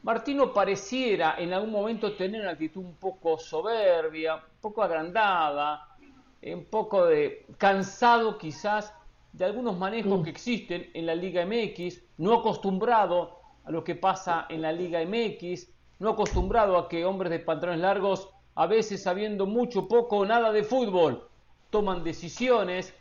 Martino 0.02 0.52
pareciera 0.52 1.36
en 1.38 1.52
algún 1.52 1.70
momento 1.70 2.14
tener 2.14 2.40
una 2.40 2.50
actitud 2.50 2.84
un 2.84 2.96
poco 2.96 3.38
soberbia, 3.38 4.36
un 4.36 4.60
poco 4.60 4.82
agrandada, 4.82 5.86
un 6.42 6.64
poco 6.64 7.06
de 7.06 7.46
cansado 7.58 8.38
quizás 8.38 8.92
de 9.32 9.44
algunos 9.44 9.76
manejos 9.76 10.20
mm. 10.20 10.24
que 10.24 10.30
existen 10.30 10.90
en 10.94 11.06
la 11.06 11.14
Liga 11.14 11.46
MX, 11.46 12.02
no 12.18 12.34
acostumbrado 12.34 13.38
a 13.64 13.70
lo 13.70 13.84
que 13.84 13.94
pasa 13.94 14.46
en 14.48 14.62
la 14.62 14.72
Liga 14.72 15.00
MX, 15.04 15.68
no 15.98 16.10
acostumbrado 16.10 16.78
a 16.78 16.88
que 16.88 17.04
hombres 17.04 17.30
de 17.30 17.40
pantalones 17.40 17.80
largos, 17.80 18.28
a 18.54 18.66
veces 18.66 19.02
sabiendo 19.02 19.46
mucho, 19.46 19.88
poco 19.88 20.18
o 20.18 20.26
nada 20.26 20.52
de 20.52 20.62
fútbol, 20.62 21.28
toman 21.70 22.04
decisiones. 22.04 22.94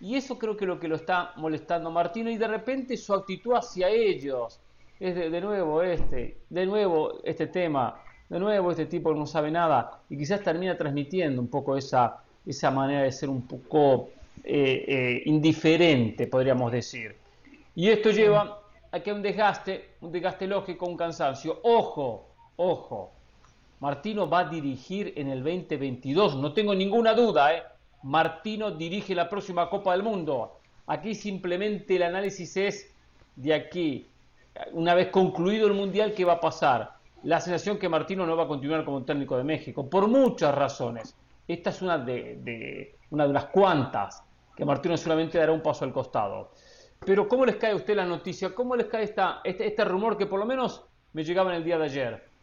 Y 0.00 0.16
eso 0.16 0.38
creo 0.38 0.56
que 0.56 0.64
es 0.64 0.68
lo 0.68 0.78
que 0.78 0.88
lo 0.88 0.96
está 0.96 1.32
molestando 1.36 1.88
a 1.88 1.92
Martino 1.92 2.30
y 2.30 2.36
de 2.36 2.48
repente 2.48 2.96
su 2.96 3.14
actitud 3.14 3.54
hacia 3.54 3.88
ellos 3.88 4.60
es 5.00 5.14
de, 5.14 5.40
nuevo 5.40 5.82
este, 5.82 6.38
de 6.50 6.66
nuevo 6.66 7.20
este 7.24 7.46
tema, 7.46 8.02
de 8.28 8.38
nuevo 8.38 8.70
este 8.70 8.86
tipo 8.86 9.12
que 9.12 9.18
no 9.18 9.26
sabe 9.26 9.50
nada 9.50 10.00
y 10.10 10.18
quizás 10.18 10.42
termina 10.42 10.76
transmitiendo 10.76 11.40
un 11.40 11.48
poco 11.48 11.76
esa, 11.76 12.22
esa 12.44 12.70
manera 12.70 13.02
de 13.02 13.12
ser 13.12 13.30
un 13.30 13.42
poco 13.42 14.10
eh, 14.44 14.84
eh, 14.86 15.22
indiferente, 15.26 16.26
podríamos 16.26 16.72
decir. 16.72 17.16
Y 17.74 17.88
esto 17.88 18.10
lleva 18.10 18.60
aquí 18.96 19.10
hay 19.10 19.16
un 19.16 19.22
desgaste, 19.22 19.90
un 20.00 20.12
desgaste 20.12 20.46
lógico, 20.46 20.86
un 20.86 20.96
cansancio. 20.96 21.60
Ojo, 21.62 22.25
ojo, 22.56 23.12
Martino 23.80 24.28
va 24.28 24.40
a 24.40 24.44
dirigir 24.44 25.12
en 25.16 25.28
el 25.28 25.42
2022, 25.42 26.36
no 26.36 26.52
tengo 26.52 26.74
ninguna 26.74 27.14
duda, 27.14 27.54
¿eh? 27.54 27.62
Martino 28.02 28.70
dirige 28.70 29.14
la 29.14 29.28
próxima 29.28 29.68
Copa 29.68 29.92
del 29.92 30.02
Mundo. 30.02 30.58
Aquí 30.86 31.14
simplemente 31.14 31.96
el 31.96 32.04
análisis 32.04 32.56
es 32.56 32.94
de 33.34 33.52
aquí, 33.52 34.08
una 34.72 34.94
vez 34.94 35.08
concluido 35.08 35.66
el 35.66 35.74
Mundial, 35.74 36.14
¿qué 36.14 36.24
va 36.24 36.34
a 36.34 36.40
pasar? 36.40 36.92
La 37.24 37.40
sensación 37.40 37.78
que 37.78 37.88
Martino 37.88 38.24
no 38.24 38.36
va 38.36 38.44
a 38.44 38.48
continuar 38.48 38.84
como 38.84 39.04
técnico 39.04 39.36
de 39.36 39.44
México, 39.44 39.90
por 39.90 40.06
muchas 40.08 40.54
razones. 40.54 41.16
Esta 41.48 41.70
es 41.70 41.82
una 41.82 41.98
de, 41.98 42.96
una 43.10 43.26
de 43.26 43.32
las 43.32 43.46
cuantas, 43.46 44.22
que 44.54 44.64
Martino 44.64 44.96
solamente 44.96 45.38
dará 45.38 45.52
un 45.52 45.62
paso 45.62 45.84
al 45.84 45.92
costado. 45.92 46.52
Pero 47.04 47.28
¿cómo 47.28 47.44
les 47.44 47.56
cae 47.56 47.72
a 47.72 47.76
usted 47.76 47.94
la 47.94 48.06
noticia? 48.06 48.54
¿Cómo 48.54 48.74
les 48.74 48.86
cae 48.86 49.04
esta, 49.04 49.40
este, 49.44 49.66
este 49.66 49.84
rumor 49.84 50.16
que 50.16 50.26
por 50.26 50.38
lo 50.38 50.46
menos 50.46 50.84
me 51.12 51.24
llegaba 51.24 51.50
en 51.50 51.56
el 51.56 51.64
día 51.64 51.76
de 51.78 51.84
ayer? 51.84 52.35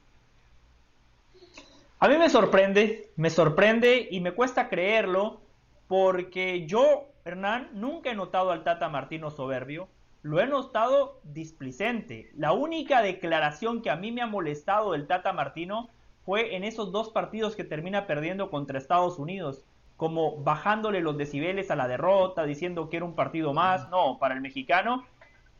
A 2.03 2.09
mí 2.09 2.17
me 2.17 2.27
sorprende, 2.27 3.13
me 3.15 3.29
sorprende 3.29 4.09
y 4.11 4.19
me 4.19 4.33
cuesta 4.33 4.67
creerlo 4.67 5.39
porque 5.87 6.67
yo, 6.67 7.05
Hernán, 7.23 7.69
nunca 7.75 8.11
he 8.11 8.13
notado 8.13 8.51
al 8.51 8.65
Tata 8.65 8.89
Martino 8.89 9.31
soberbio, 9.31 9.87
lo 10.21 10.41
he 10.41 10.45
notado 10.45 11.21
displicente. 11.23 12.29
La 12.35 12.51
única 12.51 13.01
declaración 13.01 13.81
que 13.81 13.89
a 13.89 13.95
mí 13.95 14.11
me 14.11 14.21
ha 14.21 14.27
molestado 14.27 14.91
del 14.91 15.07
Tata 15.07 15.31
Martino 15.31 15.91
fue 16.25 16.57
en 16.57 16.65
esos 16.65 16.91
dos 16.91 17.07
partidos 17.07 17.55
que 17.55 17.63
termina 17.63 18.05
perdiendo 18.05 18.49
contra 18.49 18.77
Estados 18.77 19.17
Unidos 19.17 19.63
como 19.95 20.43
bajándole 20.43 20.99
los 20.99 21.17
decibeles 21.17 21.71
a 21.71 21.77
la 21.77 21.87
derrota, 21.87 22.43
diciendo 22.43 22.89
que 22.89 22.97
era 22.97 23.05
un 23.05 23.15
partido 23.15 23.53
más. 23.53 23.89
No, 23.89 24.19
para 24.19 24.35
el 24.35 24.41
mexicano 24.41 25.05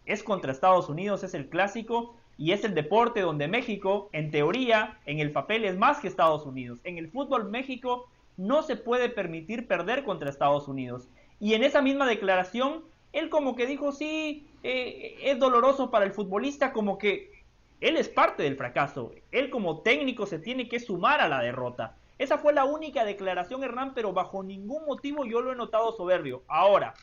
es 0.05 0.23
contra 0.23 0.51
Estados 0.51 0.89
Unidos, 0.89 1.23
es 1.23 1.35
el 1.35 1.47
clásico 1.47 2.17
y 2.37 2.51
es 2.51 2.63
el 2.63 2.73
deporte 2.73 3.21
donde 3.21 3.47
México, 3.47 4.09
en 4.11 4.31
teoría, 4.31 4.99
en 5.05 5.19
el 5.19 5.31
papel 5.31 5.65
es 5.65 5.77
más 5.77 5.99
que 5.99 6.07
Estados 6.07 6.45
Unidos. 6.45 6.79
En 6.83 6.97
el 6.97 7.09
fútbol 7.09 7.49
México 7.49 8.09
no 8.37 8.63
se 8.63 8.75
puede 8.75 9.09
permitir 9.09 9.67
perder 9.67 10.03
contra 10.03 10.29
Estados 10.29 10.67
Unidos. 10.67 11.07
Y 11.39 11.53
en 11.53 11.63
esa 11.63 11.81
misma 11.81 12.07
declaración, 12.07 12.83
él 13.13 13.29
como 13.29 13.55
que 13.55 13.67
dijo, 13.67 13.91
sí, 13.91 14.47
eh, 14.63 15.17
es 15.21 15.37
doloroso 15.39 15.91
para 15.91 16.05
el 16.05 16.11
futbolista, 16.11 16.73
como 16.73 16.97
que 16.97 17.31
Él 17.79 17.97
es 17.97 18.09
parte 18.09 18.43
del 18.43 18.55
fracaso. 18.55 19.11
Él 19.31 19.49
como 19.49 19.81
técnico 19.81 20.25
se 20.25 20.39
tiene 20.39 20.67
que 20.67 20.79
sumar 20.79 21.21
a 21.21 21.29
la 21.29 21.41
derrota. 21.41 21.97
Esa 22.17 22.37
fue 22.37 22.53
la 22.53 22.65
única 22.65 23.05
declaración, 23.05 23.63
Hernán, 23.63 23.93
pero 23.93 24.13
bajo 24.13 24.41
ningún 24.41 24.85
motivo 24.85 25.25
yo 25.25 25.41
lo 25.41 25.51
he 25.51 25.55
notado 25.55 25.91
soberbio. 25.91 26.43
Ahora, 26.47 26.93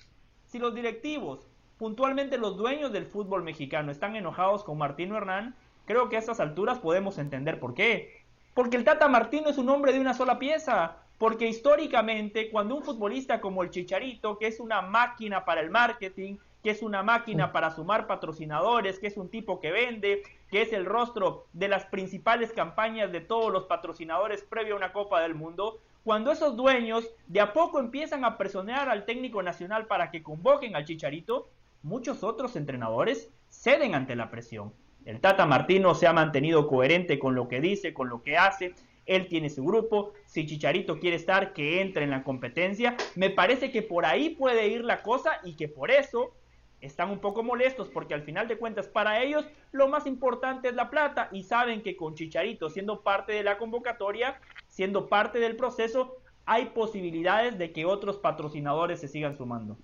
si 0.46 0.58
los 0.58 0.74
directivos, 0.74 1.49
puntualmente 1.80 2.36
los 2.36 2.58
dueños 2.58 2.92
del 2.92 3.06
fútbol 3.06 3.42
mexicano, 3.42 3.90
están 3.90 4.14
enojados 4.14 4.64
con 4.64 4.76
Martino 4.76 5.16
Hernán, 5.16 5.54
creo 5.86 6.10
que 6.10 6.16
a 6.16 6.18
estas 6.18 6.38
alturas 6.38 6.78
podemos 6.78 7.16
entender 7.16 7.58
por 7.58 7.72
qué. 7.72 8.20
Porque 8.52 8.76
el 8.76 8.84
Tata 8.84 9.08
Martino 9.08 9.48
es 9.48 9.56
un 9.56 9.70
hombre 9.70 9.94
de 9.94 10.00
una 10.00 10.12
sola 10.12 10.38
pieza. 10.38 10.98
Porque 11.16 11.48
históricamente, 11.48 12.50
cuando 12.50 12.76
un 12.76 12.82
futbolista 12.82 13.40
como 13.40 13.62
el 13.62 13.70
Chicharito, 13.70 14.38
que 14.38 14.46
es 14.46 14.60
una 14.60 14.82
máquina 14.82 15.46
para 15.46 15.62
el 15.62 15.70
marketing, 15.70 16.36
que 16.62 16.70
es 16.70 16.82
una 16.82 17.02
máquina 17.02 17.50
para 17.50 17.70
sumar 17.70 18.06
patrocinadores, 18.06 18.98
que 18.98 19.06
es 19.06 19.16
un 19.16 19.30
tipo 19.30 19.58
que 19.58 19.70
vende, 19.70 20.22
que 20.50 20.60
es 20.60 20.74
el 20.74 20.84
rostro 20.84 21.46
de 21.54 21.68
las 21.68 21.86
principales 21.86 22.52
campañas 22.52 23.10
de 23.10 23.22
todos 23.22 23.50
los 23.50 23.64
patrocinadores 23.64 24.42
previo 24.42 24.74
a 24.74 24.76
una 24.76 24.92
Copa 24.92 25.22
del 25.22 25.34
Mundo, 25.34 25.80
cuando 26.04 26.30
esos 26.30 26.56
dueños 26.56 27.08
de 27.26 27.40
a 27.40 27.54
poco 27.54 27.80
empiezan 27.80 28.26
a 28.26 28.36
presionar 28.36 28.90
al 28.90 29.06
técnico 29.06 29.42
nacional 29.42 29.86
para 29.86 30.10
que 30.10 30.22
convoquen 30.22 30.76
al 30.76 30.84
Chicharito, 30.84 31.48
muchos 31.82 32.22
otros 32.22 32.56
entrenadores 32.56 33.30
ceden 33.48 33.94
ante 33.94 34.16
la 34.16 34.30
presión. 34.30 34.72
El 35.04 35.20
Tata 35.20 35.46
Martino 35.46 35.94
se 35.94 36.06
ha 36.06 36.12
mantenido 36.12 36.68
coherente 36.68 37.18
con 37.18 37.34
lo 37.34 37.48
que 37.48 37.60
dice, 37.60 37.94
con 37.94 38.08
lo 38.08 38.22
que 38.22 38.36
hace. 38.36 38.74
Él 39.06 39.28
tiene 39.28 39.48
su 39.48 39.64
grupo. 39.64 40.12
Si 40.26 40.46
Chicharito 40.46 40.98
quiere 40.98 41.16
estar, 41.16 41.52
que 41.52 41.80
entre 41.80 42.04
en 42.04 42.10
la 42.10 42.22
competencia. 42.22 42.96
Me 43.16 43.30
parece 43.30 43.70
que 43.70 43.82
por 43.82 44.04
ahí 44.04 44.30
puede 44.30 44.68
ir 44.68 44.84
la 44.84 45.02
cosa 45.02 45.40
y 45.42 45.54
que 45.56 45.68
por 45.68 45.90
eso 45.90 46.34
están 46.80 47.10
un 47.10 47.18
poco 47.18 47.42
molestos 47.42 47.88
porque 47.88 48.14
al 48.14 48.22
final 48.22 48.48
de 48.48 48.56
cuentas 48.56 48.88
para 48.88 49.22
ellos 49.22 49.46
lo 49.70 49.88
más 49.88 50.06
importante 50.06 50.68
es 50.68 50.74
la 50.74 50.88
plata 50.88 51.28
y 51.30 51.42
saben 51.42 51.82
que 51.82 51.96
con 51.96 52.14
Chicharito 52.14 52.70
siendo 52.70 53.02
parte 53.02 53.32
de 53.32 53.42
la 53.42 53.58
convocatoria, 53.58 54.40
siendo 54.68 55.08
parte 55.08 55.40
del 55.40 55.56
proceso, 55.56 56.16
hay 56.46 56.66
posibilidades 56.66 57.58
de 57.58 57.72
que 57.72 57.84
otros 57.84 58.18
patrocinadores 58.18 59.00
se 59.00 59.08
sigan 59.08 59.36
sumando. 59.36 59.76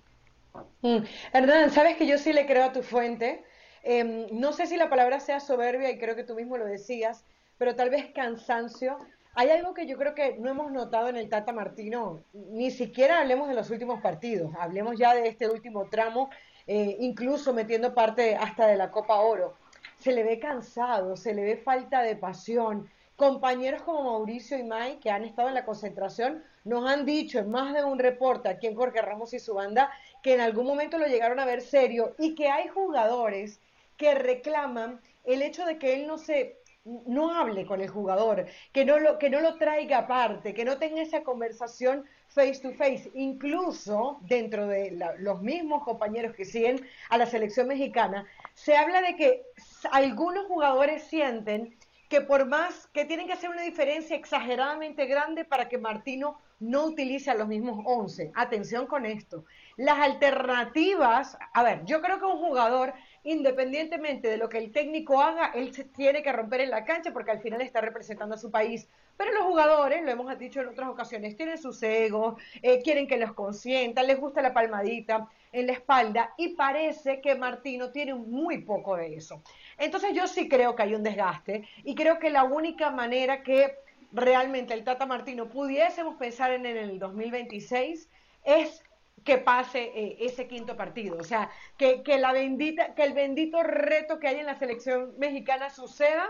Mm. 0.81 1.69
Sabes 1.69 1.97
que 1.97 2.07
yo 2.07 2.17
sí 2.17 2.33
le 2.33 2.45
creo 2.45 2.65
a 2.65 2.71
tu 2.71 2.83
fuente. 2.83 3.43
Em, 3.83 4.27
no 4.31 4.51
sé 4.53 4.65
si 4.65 4.75
la 4.77 4.89
palabra 4.89 5.19
sea 5.19 5.39
soberbia 5.39 5.89
y 5.89 5.97
creo 5.97 6.15
que 6.15 6.23
tú 6.23 6.35
mismo 6.35 6.57
lo 6.57 6.65
decías, 6.65 7.25
pero 7.57 7.75
tal 7.75 7.89
vez 7.89 8.11
cansancio. 8.13 8.97
Hay 9.35 9.49
algo 9.49 9.73
que 9.73 9.85
yo 9.85 9.97
creo 9.97 10.15
que 10.15 10.37
no 10.39 10.49
hemos 10.49 10.71
notado 10.71 11.09
en 11.09 11.15
el 11.15 11.29
Tata 11.29 11.53
Martino, 11.53 12.23
ni 12.33 12.71
siquiera 12.71 13.19
hablemos 13.19 13.47
de 13.47 13.53
los 13.53 13.69
últimos 13.69 14.01
partidos, 14.01 14.51
hablemos 14.59 14.97
ya 14.97 15.13
de 15.13 15.27
este 15.27 15.47
último 15.47 15.87
tramo 15.89 16.29
eh, 16.67 16.97
incluso 16.99 17.53
metiendo 17.53 17.93
parte 17.93 18.35
hasta 18.35 18.67
de 18.67 18.75
la 18.75 18.91
Copa 18.91 19.15
Oro. 19.21 19.55
Se 19.99 20.11
le 20.11 20.23
ve 20.23 20.37
cansado, 20.37 21.15
se 21.15 21.33
le 21.33 21.43
ve 21.43 21.57
falta 21.57 22.01
de 22.01 22.15
pasión. 22.17 22.89
Compañeros 23.15 23.81
como 23.81 24.03
Mauricio 24.03 24.57
y 24.59 24.63
Mai, 24.63 24.99
que 24.99 25.09
han 25.09 25.23
estado 25.23 25.47
en 25.47 25.55
la 25.55 25.65
concentración, 25.65 26.43
nos 26.65 26.87
han 26.87 27.05
dicho 27.05 27.39
en 27.39 27.49
más 27.49 27.73
de 27.73 27.83
un 27.83 27.97
reporte 27.97 28.49
aquí 28.49 28.67
en 28.67 28.75
Jorge 28.75 29.01
Ramos 29.01 29.33
y 29.33 29.39
su 29.39 29.53
banda 29.53 29.89
que 30.23 30.33
en 30.33 30.41
algún 30.41 30.65
momento 30.65 30.97
lo 30.97 31.07
llegaron 31.07 31.39
a 31.39 31.45
ver 31.45 31.61
serio 31.61 32.15
y 32.17 32.35
que 32.35 32.49
hay 32.49 32.67
jugadores 32.67 33.59
que 33.97 34.13
reclaman 34.15 35.01
el 35.23 35.41
hecho 35.41 35.65
de 35.65 35.77
que 35.77 35.95
él 35.95 36.07
no 36.07 36.17
se 36.17 36.57
no 37.05 37.35
hable 37.35 37.65
con 37.65 37.81
el 37.81 37.89
jugador, 37.89 38.45
que 38.71 38.85
no 38.85 38.97
lo, 38.97 39.19
que 39.19 39.29
no 39.29 39.41
lo 39.41 39.57
traiga 39.57 39.99
aparte, 39.99 40.53
que 40.53 40.63
no 40.63 40.77
tenga 40.77 41.01
esa 41.01 41.21
conversación 41.21 42.05
face 42.29 42.59
to 42.61 42.71
face, 42.73 43.11
incluso 43.13 44.19
dentro 44.21 44.67
de 44.67 44.97
los 45.19 45.41
mismos 45.41 45.83
compañeros 45.83 46.33
que 46.35 46.45
siguen 46.45 46.87
a 47.09 47.17
la 47.17 47.25
selección 47.25 47.67
mexicana, 47.67 48.25
se 48.53 48.77
habla 48.77 49.01
de 49.01 49.15
que 49.15 49.43
algunos 49.91 50.45
jugadores 50.45 51.03
sienten 51.03 51.75
que 52.09 52.21
por 52.21 52.45
más 52.45 52.87
que 52.93 53.05
tienen 53.05 53.27
que 53.27 53.33
hacer 53.33 53.49
una 53.49 53.63
diferencia 53.63 54.15
exageradamente 54.15 55.05
grande 55.07 55.43
para 55.43 55.67
que 55.67 55.77
Martino 55.77 56.39
no 56.59 56.85
utilice 56.85 57.29
a 57.29 57.35
los 57.35 57.47
mismos 57.47 57.83
11. 57.85 58.31
Atención 58.33 58.87
con 58.87 59.05
esto. 59.05 59.43
Las 59.77 59.99
alternativas, 59.99 61.37
a 61.53 61.63
ver, 61.63 61.85
yo 61.85 62.01
creo 62.01 62.19
que 62.19 62.25
un 62.25 62.39
jugador 62.39 62.93
independientemente 63.23 64.29
de 64.29 64.37
lo 64.37 64.47
que 64.47 64.57
el 64.57 64.71
técnico 64.71 65.21
haga, 65.21 65.51
él 65.53 65.73
se 65.73 65.83
tiene 65.83 66.23
que 66.23 66.31
romper 66.31 66.61
en 66.61 66.69
la 66.69 66.85
cancha 66.85 67.11
porque 67.11 67.31
al 67.31 67.41
final 67.41 67.61
está 67.61 67.81
representando 67.81 68.35
a 68.35 68.37
su 68.37 68.49
país. 68.49 68.87
Pero 69.17 69.33
los 69.33 69.43
jugadores, 69.43 70.03
lo 70.03 70.11
hemos 70.11 70.39
dicho 70.39 70.61
en 70.61 70.69
otras 70.69 70.87
ocasiones, 70.87 71.35
tienen 71.35 71.57
sus 71.57 71.83
egos, 71.83 72.41
eh, 72.61 72.81
quieren 72.81 73.05
que 73.05 73.17
los 73.17 73.33
consientan, 73.33 74.07
les 74.07 74.19
gusta 74.19 74.41
la 74.41 74.53
palmadita 74.53 75.27
en 75.51 75.67
la 75.67 75.73
espalda 75.73 76.33
y 76.37 76.55
parece 76.55 77.19
que 77.19 77.35
Martino 77.35 77.91
tiene 77.91 78.13
muy 78.13 78.59
poco 78.59 78.95
de 78.95 79.15
eso. 79.15 79.43
Entonces 79.77 80.13
yo 80.13 80.27
sí 80.27 80.47
creo 80.47 80.75
que 80.75 80.83
hay 80.83 80.95
un 80.95 81.03
desgaste 81.03 81.67
y 81.83 81.95
creo 81.95 82.17
que 82.19 82.29
la 82.29 82.45
única 82.45 82.91
manera 82.91 83.43
que 83.43 83.75
realmente 84.13 84.73
el 84.73 84.83
Tata 84.83 85.05
Martino 85.05 85.49
pudiésemos 85.49 86.15
pensar 86.15 86.51
en 86.51 86.65
el 86.65 86.97
2026 86.97 88.09
es 88.45 88.83
que 89.23 89.37
pase 89.37 89.91
eh, 89.95 90.17
ese 90.21 90.47
quinto 90.47 90.75
partido. 90.75 91.17
O 91.17 91.23
sea, 91.23 91.49
que, 91.77 92.01
la 92.17 92.31
bendita, 92.31 92.93
que 92.95 93.03
el 93.03 93.13
bendito 93.13 93.63
reto 93.63 94.19
que 94.19 94.27
hay 94.27 94.39
en 94.39 94.45
la 94.45 94.57
selección 94.57 95.13
mexicana 95.17 95.69
suceda 95.69 96.29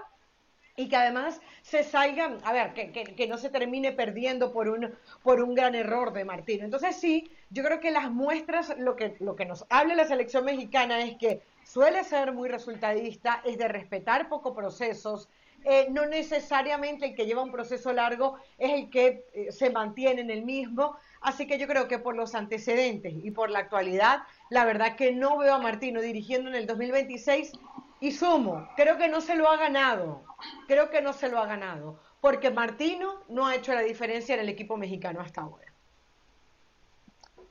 y 0.76 0.90
que 0.90 0.96
además 0.96 1.42
se 1.64 1.84
salgan, 1.84 2.38
a 2.44 2.54
ver, 2.54 2.74
que, 2.74 2.92
que, 2.92 3.28
no 3.28 3.38
se 3.38 3.50
termine 3.50 3.92
perdiendo 3.92 4.52
por 4.52 4.70
un, 4.70 4.94
por 5.24 5.42
un 5.42 5.56
gran 5.56 5.74
error 5.74 6.14
de 6.14 6.24
Martino. 6.24 6.66
Entonces 6.66 6.96
sí, 6.96 7.32
yo 7.50 7.64
creo 7.64 7.80
que 7.80 7.92
las 7.92 8.12
muestras, 8.12 8.78
lo 8.78 8.96
que, 8.96 9.16
lo 9.20 9.36
que 9.36 9.46
nos 9.46 9.66
habla 9.70 9.96
la 9.96 10.06
selección 10.06 10.46
mexicana 10.46 11.02
es 11.02 11.18
que 11.18 11.42
suele 11.64 12.04
ser 12.04 12.32
muy 12.32 12.48
resultadista, 12.48 13.42
es 13.44 13.58
de 13.58 13.68
respetar 13.68 14.30
poco 14.30 14.54
procesos, 14.54 15.30
eh, 15.64 15.88
no 15.90 16.06
necesariamente 16.06 17.08
el 17.08 17.16
que 17.16 17.26
lleva 17.26 17.44
un 17.44 17.52
proceso 17.52 17.92
largo 17.92 18.38
es 18.58 18.72
el 18.72 18.90
que 18.90 19.26
eh, 19.34 19.52
se 19.52 19.70
mantiene 19.70 20.22
en 20.22 20.30
el 20.30 20.44
mismo, 20.44 20.96
Así 21.22 21.48
que 21.48 21.58
yo 21.58 21.68
creo 21.68 21.88
que 21.88 22.00
por 22.00 22.16
los 22.16 22.36
antecedentes 22.36 23.14
y 23.16 23.32
por 23.32 23.50
la 23.50 23.60
actualidad, 23.60 24.24
la 24.50 24.66
verdad 24.66 24.96
que 24.96 25.12
no 25.12 25.38
veo 25.38 25.56
a 25.56 25.60
Martino 25.60 26.02
dirigiendo 26.02 26.50
en 26.50 26.56
el 26.56 26.68
2026 26.68 27.52
y 28.00 28.12
sumo, 28.12 28.68
creo 28.76 28.98
que 28.98 29.08
no 29.08 29.22
se 29.22 29.36
lo 29.36 29.50
ha 29.50 29.58
ganado, 29.58 30.24
creo 30.68 30.90
que 30.90 31.02
no 31.02 31.14
se 31.14 31.30
lo 31.30 31.40
ha 31.40 31.46
ganado, 31.46 32.00
porque 32.22 32.52
Martino 32.52 33.22
no 33.30 33.48
ha 33.48 33.56
hecho 33.56 33.74
la 33.74 33.82
diferencia 33.82 34.36
en 34.36 34.42
el 34.42 34.50
equipo 34.50 34.78
mexicano 34.78 35.22
hasta 35.22 35.42
ahora. 35.42 35.66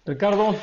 Ricardo. 0.05 0.55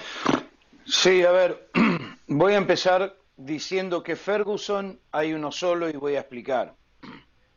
Sí, 0.85 1.23
a 1.23 1.31
ver, 1.31 1.69
voy 2.27 2.53
a 2.53 2.57
empezar 2.57 3.15
diciendo 3.35 4.03
que 4.03 4.15
Ferguson 4.15 4.99
hay 5.11 5.33
uno 5.33 5.51
solo 5.51 5.89
y 5.89 5.93
voy 5.93 6.15
a 6.15 6.21
explicar. 6.21 6.75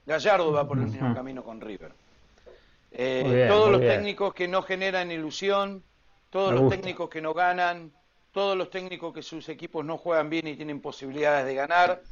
Gallardo 0.04 0.52
va 0.52 0.66
por 0.66 0.78
el 0.78 0.86
mismo 0.86 1.14
camino 1.14 1.42
con 1.42 1.60
River. 1.60 1.92
Eh, 2.98 3.46
todos 3.46 3.70
los 3.70 3.80
técnicos 3.80 4.32
que 4.32 4.48
no 4.48 4.62
generan 4.62 5.12
ilusión, 5.12 5.84
todos 6.30 6.54
los 6.54 6.70
técnicos 6.70 7.10
que 7.10 7.20
no 7.20 7.34
ganan, 7.34 7.92
todos 8.32 8.56
los 8.56 8.70
técnicos 8.70 9.12
que 9.12 9.22
sus 9.22 9.50
equipos 9.50 9.84
no 9.84 9.98
juegan 9.98 10.30
bien 10.30 10.46
y 10.46 10.56
tienen 10.56 10.80
posibilidades 10.80 11.44
de 11.44 11.54
ganar, 11.54 12.02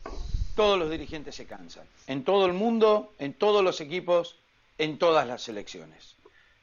todos 0.54 0.78
los 0.78 0.90
dirigentes 0.90 1.34
se 1.34 1.46
cansan. 1.46 1.86
En 2.06 2.22
todo 2.22 2.44
el 2.44 2.52
mundo, 2.52 3.14
en 3.18 3.32
todos 3.32 3.64
los 3.64 3.80
equipos, 3.80 4.38
en 4.76 4.98
todas 4.98 5.26
las 5.26 5.42
selecciones. 5.42 6.16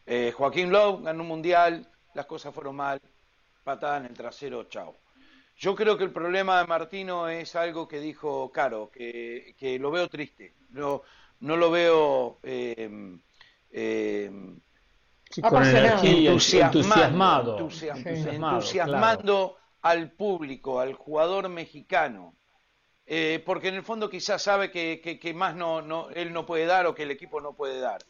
Eh, 0.06 0.32
Joaquín 0.36 0.72
Lowe 0.72 1.02
ganó 1.02 1.24
un 1.24 1.28
mundial, 1.28 1.88
las 2.14 2.28
cosas 2.28 2.54
fueron 2.54 2.76
mal, 2.76 3.02
patada 3.64 3.98
en 3.98 4.06
el 4.06 4.14
trasero, 4.14 4.66
chao. 4.66 4.96
Yo 5.58 5.76
creo 5.76 5.98
que 5.98 6.04
el 6.04 6.12
problema 6.12 6.60
de 6.60 6.68
Martino 6.68 7.28
es 7.28 7.56
algo 7.56 7.88
que 7.88 8.00
dijo 8.00 8.52
Caro, 8.52 8.92
que, 8.92 9.78
lo 9.80 9.90
veo 9.90 10.08
triste. 10.10 10.54
No, 10.70 11.02
no 11.40 11.58
lo 11.58 11.72
veo 11.72 12.40
eh, 12.44 12.90
eh, 13.72 14.30
entusiasmado, 15.38 17.60
entusiasmando, 17.60 19.58
al 19.82 20.12
público, 20.12 20.80
al 20.80 20.94
jugador 20.94 21.50
mexicano, 21.50 22.36
eh, 23.08 23.42
porque 23.46 23.70
en 23.70 23.76
el 23.76 23.84
fondo 23.84 24.10
quizás 24.10 24.44
sabe 24.44 24.70
que, 24.70 25.34
más 25.34 25.56
no, 25.56 25.82
no, 25.82 26.10
él 26.12 26.32
no 26.32 26.46
puede 26.46 26.66
dar 26.66 26.86
o 26.86 26.94
que 26.94 27.04
el 27.04 27.12
equipo 27.12 27.42
no 27.42 27.54
puede 27.54 27.80
dar. 27.80 28.04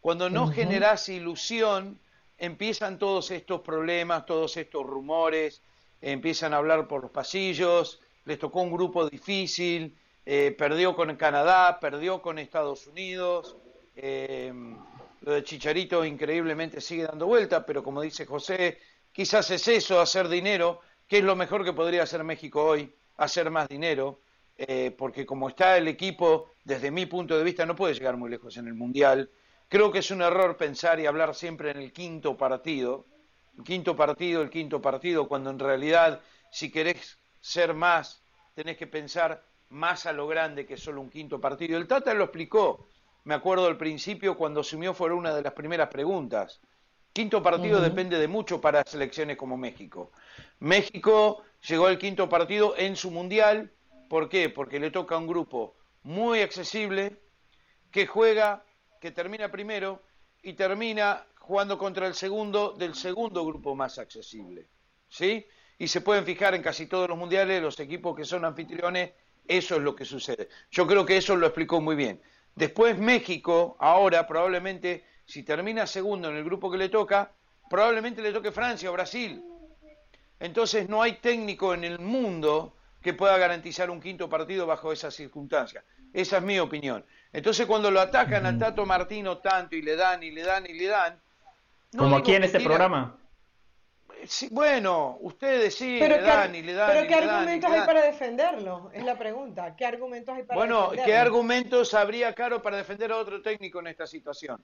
Cuando 0.00 0.30
no 0.30 0.48
generas 0.48 1.08
ilusión, 1.08 2.00
empiezan 2.38 2.98
todos 2.98 3.30
estos 3.30 3.60
problemas, 3.60 4.24
todos 4.24 4.56
estos 4.56 4.86
rumores, 4.86 5.62
empiezan 6.00 6.54
a 6.54 6.58
hablar 6.58 6.88
por 6.88 7.02
los 7.02 7.10
pasillos, 7.10 8.00
les 8.24 8.38
tocó 8.38 8.62
un 8.62 8.72
grupo 8.72 9.08
difícil, 9.08 9.96
eh, 10.24 10.54
perdió 10.56 10.94
con 10.94 11.14
Canadá, 11.16 11.78
perdió 11.80 12.22
con 12.22 12.38
Estados 12.38 12.86
Unidos. 12.86 13.56
Eh, 13.96 14.52
lo 15.20 15.32
de 15.32 15.42
Chicharito 15.42 16.04
increíblemente 16.04 16.80
sigue 16.80 17.04
dando 17.04 17.26
vuelta, 17.26 17.64
pero 17.66 17.82
como 17.82 18.02
dice 18.02 18.26
José, 18.26 18.78
quizás 19.12 19.50
es 19.50 19.66
eso, 19.68 20.00
hacer 20.00 20.28
dinero, 20.28 20.80
que 21.06 21.18
es 21.18 21.24
lo 21.24 21.36
mejor 21.36 21.64
que 21.64 21.72
podría 21.72 22.04
hacer 22.04 22.22
México 22.24 22.64
hoy, 22.64 22.94
hacer 23.16 23.50
más 23.50 23.68
dinero, 23.68 24.20
eh, 24.56 24.94
porque 24.96 25.26
como 25.26 25.48
está 25.48 25.76
el 25.76 25.88
equipo, 25.88 26.50
desde 26.64 26.90
mi 26.90 27.06
punto 27.06 27.36
de 27.36 27.44
vista, 27.44 27.64
no 27.66 27.76
puede 27.76 27.94
llegar 27.94 28.16
muy 28.16 28.30
lejos 28.30 28.56
en 28.56 28.66
el 28.66 28.74
Mundial. 28.74 29.30
Creo 29.68 29.92
que 29.92 29.98
es 30.00 30.10
un 30.10 30.22
error 30.22 30.56
pensar 30.56 30.98
y 31.00 31.06
hablar 31.06 31.34
siempre 31.34 31.70
en 31.70 31.78
el 31.78 31.92
quinto 31.92 32.36
partido, 32.36 33.06
el 33.56 33.64
quinto 33.64 33.96
partido, 33.96 34.42
el 34.42 34.50
quinto 34.50 34.80
partido, 34.80 35.28
cuando 35.28 35.50
en 35.50 35.58
realidad, 35.58 36.20
si 36.50 36.70
querés 36.70 37.18
ser 37.40 37.74
más, 37.74 38.22
tenés 38.54 38.76
que 38.76 38.86
pensar 38.86 39.44
más 39.70 40.06
a 40.06 40.12
lo 40.12 40.26
grande 40.26 40.66
que 40.66 40.76
solo 40.76 41.00
un 41.00 41.10
quinto 41.10 41.40
partido. 41.40 41.76
El 41.76 41.86
Tata 41.86 42.14
lo 42.14 42.24
explicó, 42.24 42.88
me 43.24 43.34
acuerdo 43.34 43.66
al 43.66 43.76
principio 43.76 44.36
cuando 44.36 44.60
asumió 44.60 44.94
fue 44.94 45.12
una 45.12 45.34
de 45.34 45.42
las 45.42 45.52
primeras 45.52 45.88
preguntas. 45.88 46.60
Quinto 47.12 47.42
partido 47.42 47.80
depende 47.80 48.18
de 48.18 48.28
mucho 48.28 48.60
para 48.60 48.84
selecciones 48.84 49.36
como 49.36 49.56
México. 49.56 50.12
México 50.60 51.42
llegó 51.66 51.86
al 51.86 51.98
quinto 51.98 52.28
partido 52.28 52.74
en 52.76 52.96
su 52.96 53.10
mundial, 53.10 53.72
¿por 54.08 54.28
qué? 54.28 54.48
Porque 54.48 54.78
le 54.78 54.90
toca 54.90 55.16
a 55.16 55.18
un 55.18 55.26
grupo 55.26 55.74
muy 56.02 56.40
accesible, 56.40 57.20
que 57.90 58.06
juega, 58.06 58.64
que 59.00 59.10
termina 59.10 59.50
primero 59.50 60.02
y 60.42 60.52
termina 60.52 61.26
jugando 61.38 61.78
contra 61.78 62.06
el 62.06 62.14
segundo 62.14 62.72
del 62.72 62.94
segundo 62.94 63.44
grupo 63.44 63.74
más 63.74 63.98
accesible. 63.98 64.68
¿Sí? 65.08 65.46
Y 65.78 65.88
se 65.88 66.00
pueden 66.00 66.24
fijar 66.24 66.54
en 66.54 66.62
casi 66.62 66.86
todos 66.86 67.08
los 67.08 67.18
mundiales, 67.18 67.62
los 67.62 67.80
equipos 67.80 68.16
que 68.16 68.24
son 68.24 68.44
anfitriones, 68.44 69.12
eso 69.46 69.76
es 69.76 69.82
lo 69.82 69.96
que 69.96 70.04
sucede. 70.04 70.48
Yo 70.70 70.86
creo 70.86 71.06
que 71.06 71.16
eso 71.16 71.36
lo 71.36 71.46
explicó 71.46 71.80
muy 71.80 71.96
bien. 71.96 72.20
Después 72.58 72.98
México, 72.98 73.76
ahora 73.78 74.26
probablemente, 74.26 75.04
si 75.24 75.44
termina 75.44 75.86
segundo 75.86 76.28
en 76.28 76.36
el 76.36 76.42
grupo 76.42 76.68
que 76.68 76.76
le 76.76 76.88
toca, 76.88 77.30
probablemente 77.70 78.20
le 78.20 78.32
toque 78.32 78.50
Francia 78.50 78.90
o 78.90 78.92
Brasil. 78.92 79.40
Entonces 80.40 80.88
no 80.88 81.00
hay 81.00 81.18
técnico 81.18 81.72
en 81.72 81.84
el 81.84 82.00
mundo 82.00 82.74
que 83.00 83.14
pueda 83.14 83.38
garantizar 83.38 83.90
un 83.90 84.00
quinto 84.00 84.28
partido 84.28 84.66
bajo 84.66 84.92
esas 84.92 85.14
circunstancias. 85.14 85.84
Esa 86.12 86.38
es 86.38 86.42
mi 86.42 86.58
opinión. 86.58 87.04
Entonces 87.32 87.64
cuando 87.64 87.92
lo 87.92 88.00
atacan 88.00 88.44
al 88.44 88.58
Tato 88.58 88.84
Martino 88.84 89.38
tanto 89.38 89.76
y 89.76 89.82
le 89.82 89.94
dan 89.94 90.24
y 90.24 90.32
le 90.32 90.42
dan 90.42 90.66
y 90.68 90.72
le 90.72 90.86
dan, 90.88 91.20
como 91.96 92.16
aquí 92.16 92.34
en 92.34 92.42
este 92.42 92.58
programa. 92.58 93.16
Sí, 94.26 94.48
bueno, 94.50 95.18
ustedes 95.20 95.74
sí, 95.74 95.98
le 95.98 96.20
dan 96.20 96.54
y 96.54 96.62
le 96.62 96.74
dan. 96.74 96.90
Pero 96.92 97.06
¿qué 97.06 97.14
argumentos 97.14 97.70
hay 97.70 97.80
para 97.80 98.02
defenderlo? 98.02 98.90
Es 98.92 99.04
la 99.04 99.18
pregunta. 99.18 99.76
¿Qué 99.76 99.86
argumentos 99.86 100.34
hay 100.34 100.42
para 100.42 100.58
bueno, 100.58 100.88
Bueno, 100.88 101.02
¿qué 101.04 101.16
argumentos 101.16 101.94
habría, 101.94 102.34
Caro, 102.34 102.62
para 102.62 102.76
defender 102.76 103.12
a 103.12 103.16
otro 103.16 103.40
técnico 103.42 103.80
en 103.80 103.88
esta 103.88 104.06
situación? 104.06 104.62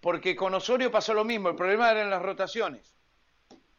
Porque 0.00 0.36
con 0.36 0.54
Osorio 0.54 0.90
pasó 0.90 1.14
lo 1.14 1.24
mismo, 1.24 1.48
el 1.48 1.56
problema 1.56 1.90
eran 1.90 2.10
las 2.10 2.22
rotaciones. 2.22 2.94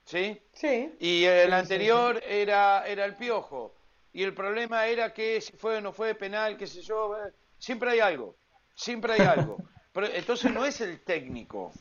¿Sí? 0.05 0.41
Sí. 0.53 0.91
Y 0.99 1.25
el 1.25 1.53
anterior 1.53 2.21
Era, 2.25 2.85
era 2.87 3.05
el 3.05 3.15
piojo. 3.15 3.75
Y 4.11 4.23
el 4.23 4.33
problema 4.33 4.87
era 4.87 5.13
que 5.13 5.39
si 5.39 5.53
fue 5.53 5.77
o 5.77 5.81
no 5.81 5.93
fue 5.93 6.15
penal, 6.15 6.57
qué 6.57 6.65
sé 6.65 6.81
yo. 6.81 7.15
Eh, 7.15 7.31
siempre 7.59 7.91
hay 7.91 7.99
algo. 7.99 8.35
Siempre 8.73 9.13
hay 9.13 9.21
algo. 9.21 9.57
Pero, 9.93 10.07
entonces 10.07 10.51
no 10.51 10.65
es 10.65 10.81
el 10.81 10.99
técnico 11.01 11.71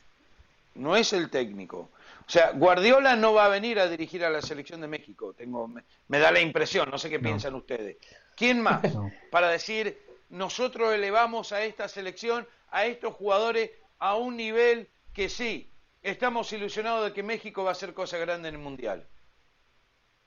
no 0.78 0.96
es 0.96 1.12
el 1.12 1.28
técnico. 1.28 1.90
O 2.28 2.30
sea, 2.30 2.50
Guardiola 2.50 3.16
no 3.16 3.32
va 3.32 3.46
a 3.46 3.48
venir 3.48 3.80
a 3.80 3.88
dirigir 3.88 4.22
a 4.22 4.28
la 4.28 4.42
selección 4.42 4.82
de 4.82 4.86
México, 4.86 5.32
tengo, 5.32 5.66
me, 5.66 6.18
da 6.18 6.30
la 6.30 6.40
impresión, 6.40 6.90
no 6.90 6.98
sé 6.98 7.08
qué 7.08 7.18
piensan 7.18 7.54
ustedes. 7.54 7.96
¿Quién 8.36 8.60
más? 8.60 8.82
Para 9.30 9.48
decir, 9.48 9.98
nosotros 10.28 10.92
elevamos 10.92 11.52
a 11.52 11.62
esta 11.62 11.88
selección, 11.88 12.46
a 12.70 12.84
estos 12.84 13.14
jugadores, 13.14 13.70
a 13.98 14.16
un 14.16 14.36
nivel 14.36 14.90
que 15.14 15.30
sí, 15.30 15.72
estamos 16.02 16.52
ilusionados 16.52 17.06
de 17.06 17.12
que 17.14 17.22
México 17.22 17.64
va 17.64 17.70
a 17.70 17.72
hacer 17.72 17.94
cosas 17.94 18.20
grandes 18.20 18.50
en 18.50 18.56
el 18.56 18.60
Mundial. 18.60 19.08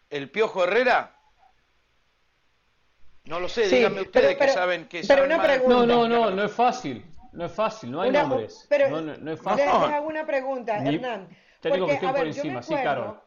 ¿El 0.09 0.31
Piojo 0.31 0.63
Herrera? 0.63 1.15
No 3.25 3.39
lo 3.39 3.47
sé, 3.47 3.67
díganme 3.69 4.01
ustedes 4.01 4.37
que 4.37 4.47
saben 4.47 4.87
que 4.87 5.03
pero 5.07 5.23
una 5.23 5.39
pregunta. 5.39 5.75
No, 5.75 5.85
no, 5.85 6.07
no, 6.07 6.31
no 6.31 6.43
es 6.45 6.51
fácil. 6.51 7.05
No 7.31 7.45
es 7.45 7.51
fácil, 7.51 7.91
no 7.91 8.01
hay 8.01 8.09
nombres. 8.09 8.65
Pero 8.67 8.89
no, 8.89 9.31
es 9.31 9.39
fácil. 9.39 9.65
Les, 9.65 9.73
hago 9.73 10.07
una 10.07 10.25
pregunta, 10.25 10.83
Hernán. 10.83 11.29
Te 11.61 11.71
digo 11.71 11.87
que 11.87 11.93
estoy 11.93 12.09
por 12.09 12.27
encima, 12.27 12.61
sí, 12.61 12.73
Carol. 12.73 13.21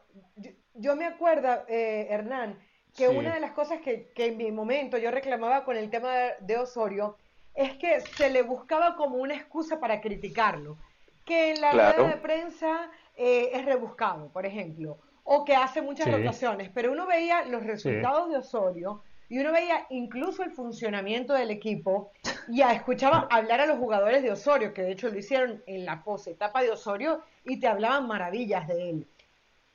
Yo, 0.73 0.95
me 0.95 1.05
acuerdo, 1.05 1.65
eh, 1.67 2.07
Hernán, 2.09 2.59
que 2.95 3.07
una 3.07 3.33
de 3.33 3.39
las 3.39 3.51
cosas 3.51 3.79
que, 3.81 4.11
en 4.15 4.37
mi 4.37 4.51
momento 4.51 4.97
yo 4.97 5.09
reclamaba 5.09 5.63
con 5.63 5.77
el 5.77 5.89
tema 5.89 6.13
de 6.39 6.57
Osorio 6.57 7.17
es 7.53 7.77
que 7.77 8.01
se 8.01 8.29
le 8.29 8.41
buscaba 8.41 8.95
como 8.95 9.17
una 9.17 9.35
excusa 9.35 9.79
para 9.79 10.01
criticarlo. 10.01 10.77
Que 11.23 11.51
en 11.51 11.61
la 11.61 11.71
rueda 11.71 12.09
de 12.09 12.17
prensa 12.17 12.91
eh, 13.15 13.49
es 13.53 13.65
rebuscado, 13.65 14.31
por 14.31 14.45
ejemplo, 14.45 14.99
o 15.23 15.43
que 15.43 15.55
hace 15.55 15.81
muchas 15.81 16.11
rotaciones, 16.11 16.69
pero 16.69 16.91
uno 16.91 17.07
veía 17.07 17.45
los 17.45 17.63
resultados 17.63 18.29
de 18.29 18.37
Osorio 18.37 19.03
y 19.35 19.39
uno 19.39 19.51
veía 19.51 19.85
incluso 19.89 20.43
el 20.43 20.51
funcionamiento 20.51 21.33
del 21.33 21.51
equipo 21.51 22.13
y 22.47 22.61
escuchaba 22.61 23.27
hablar 23.29 23.59
a 23.59 23.65
los 23.65 23.77
jugadores 23.77 24.23
de 24.23 24.31
Osorio, 24.31 24.73
que 24.73 24.81
de 24.81 24.93
hecho 24.93 25.09
lo 25.09 25.19
hicieron 25.19 25.61
en 25.67 25.83
la 25.83 26.05
pose 26.05 26.31
etapa 26.31 26.61
de 26.61 26.71
Osorio 26.71 27.19
y 27.43 27.59
te 27.59 27.67
hablaban 27.67 28.07
maravillas 28.07 28.65
de 28.65 28.91
él. 28.91 29.07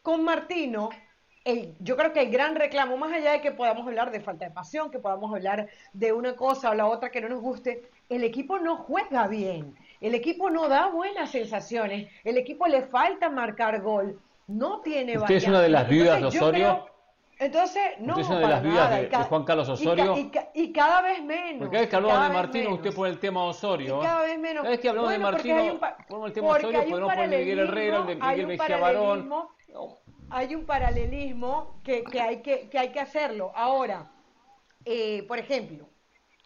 Con 0.00 0.24
Martino, 0.24 0.88
yo 1.78 1.94
creo 1.98 2.14
que 2.14 2.22
el 2.22 2.30
gran 2.30 2.54
reclamo, 2.54 2.96
más 2.96 3.12
allá 3.12 3.32
de 3.32 3.42
que 3.42 3.52
podamos 3.52 3.86
hablar 3.86 4.10
de 4.10 4.20
falta 4.20 4.46
de 4.46 4.50
pasión, 4.50 4.90
que 4.90 4.98
podamos 4.98 5.30
hablar 5.30 5.68
de 5.92 6.14
una 6.14 6.36
cosa 6.36 6.70
o 6.70 6.74
la 6.74 6.86
otra 6.86 7.10
que 7.10 7.20
no 7.20 7.28
nos 7.28 7.42
guste, 7.42 7.82
el 8.08 8.24
equipo 8.24 8.58
no 8.58 8.78
juega 8.78 9.28
bien, 9.28 9.76
el 10.00 10.14
equipo 10.14 10.48
no 10.48 10.68
da 10.70 10.86
buenas 10.86 11.32
sensaciones, 11.32 12.10
el 12.24 12.38
equipo 12.38 12.66
le 12.66 12.84
falta 12.84 13.28
marcar 13.28 13.82
gol, 13.82 14.18
no 14.46 14.80
tiene 14.80 15.18
¿Usted 15.18 15.34
es 15.34 15.46
una 15.46 15.60
de 15.60 15.68
las 15.68 15.86
viudas 15.86 16.18
de 16.18 16.26
Osorio? 16.28 16.89
Entonces, 17.40 17.82
no. 18.00 18.18
Usted 18.18 18.22
es 18.22 18.28
una 18.28 18.38
de 18.40 18.48
las 18.48 18.62
vidas 18.62 18.90
de, 18.90 19.16
Juan 19.16 19.44
Carlos 19.44 19.68
Osorio. 19.70 20.14
Y, 20.52 20.72
cada 20.72 21.00
vez 21.00 21.24
menos. 21.24 21.60
Porque 21.60 21.70
cada 21.70 21.80
vez 21.80 21.88
que 21.88 21.96
hablamos 21.96 22.28
de 22.28 22.34
Martino, 22.34 22.74
usted 22.74 22.94
pone 22.94 23.10
el 23.10 23.18
tema 23.18 23.44
Osorio. 23.44 23.98
Y 23.98 24.02
cada 24.02 24.22
vez 24.22 24.38
menos. 24.38 24.62
Cada 24.62 24.70
vez 24.70 24.80
que 24.80 24.88
hablamos 24.90 25.10
de 25.10 25.18
Martino, 25.18 25.80
ponemos 26.06 26.28
el 26.28 26.32
tema 26.34 26.48
Osorio, 26.48 26.84
podemos 26.84 27.14
poner 27.14 27.28
Miguel 27.30 27.58
Herrera, 27.60 27.96
el 28.00 28.06
de 28.06 28.16
Miguel 28.16 28.46
Mejía 28.46 28.76
Barón. 28.76 29.32
Hay 30.28 30.54
un 30.54 30.66
paralelismo 30.66 31.80
que, 31.82 32.04
que, 32.04 32.20
hay 32.20 32.42
que, 32.42 32.68
que 32.68 32.78
hay 32.78 32.90
que 32.90 33.00
hacerlo. 33.00 33.52
Ahora, 33.54 34.12
eh, 34.84 35.24
por 35.26 35.38
ejemplo, 35.38 35.88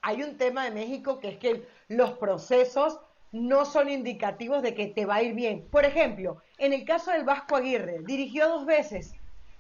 hay 0.01 0.23
un 0.23 0.39
tema 0.39 0.65
de 0.65 0.71
México 0.71 1.19
que 1.19 1.31
es 1.31 1.39
que 1.39 1.67
los 1.89 2.13
procesos 2.13 3.01
no 3.33 3.65
son 3.65 3.91
indicativos 3.91 4.63
de 4.63 4.75
que 4.75 4.87
te 4.87 5.07
va 5.07 5.17
a 5.17 5.23
ir 5.23 5.35
bien. 5.35 5.67
Por 5.71 5.85
ejemplo, 5.85 6.37
en 6.57 6.73
el 6.73 6.85
caso 6.85 7.11
del 7.11 7.25
Vasco 7.25 7.57
Aguirre, 7.57 7.99
dirigió 8.05 8.49
dos 8.49 8.65
veces 8.65 9.13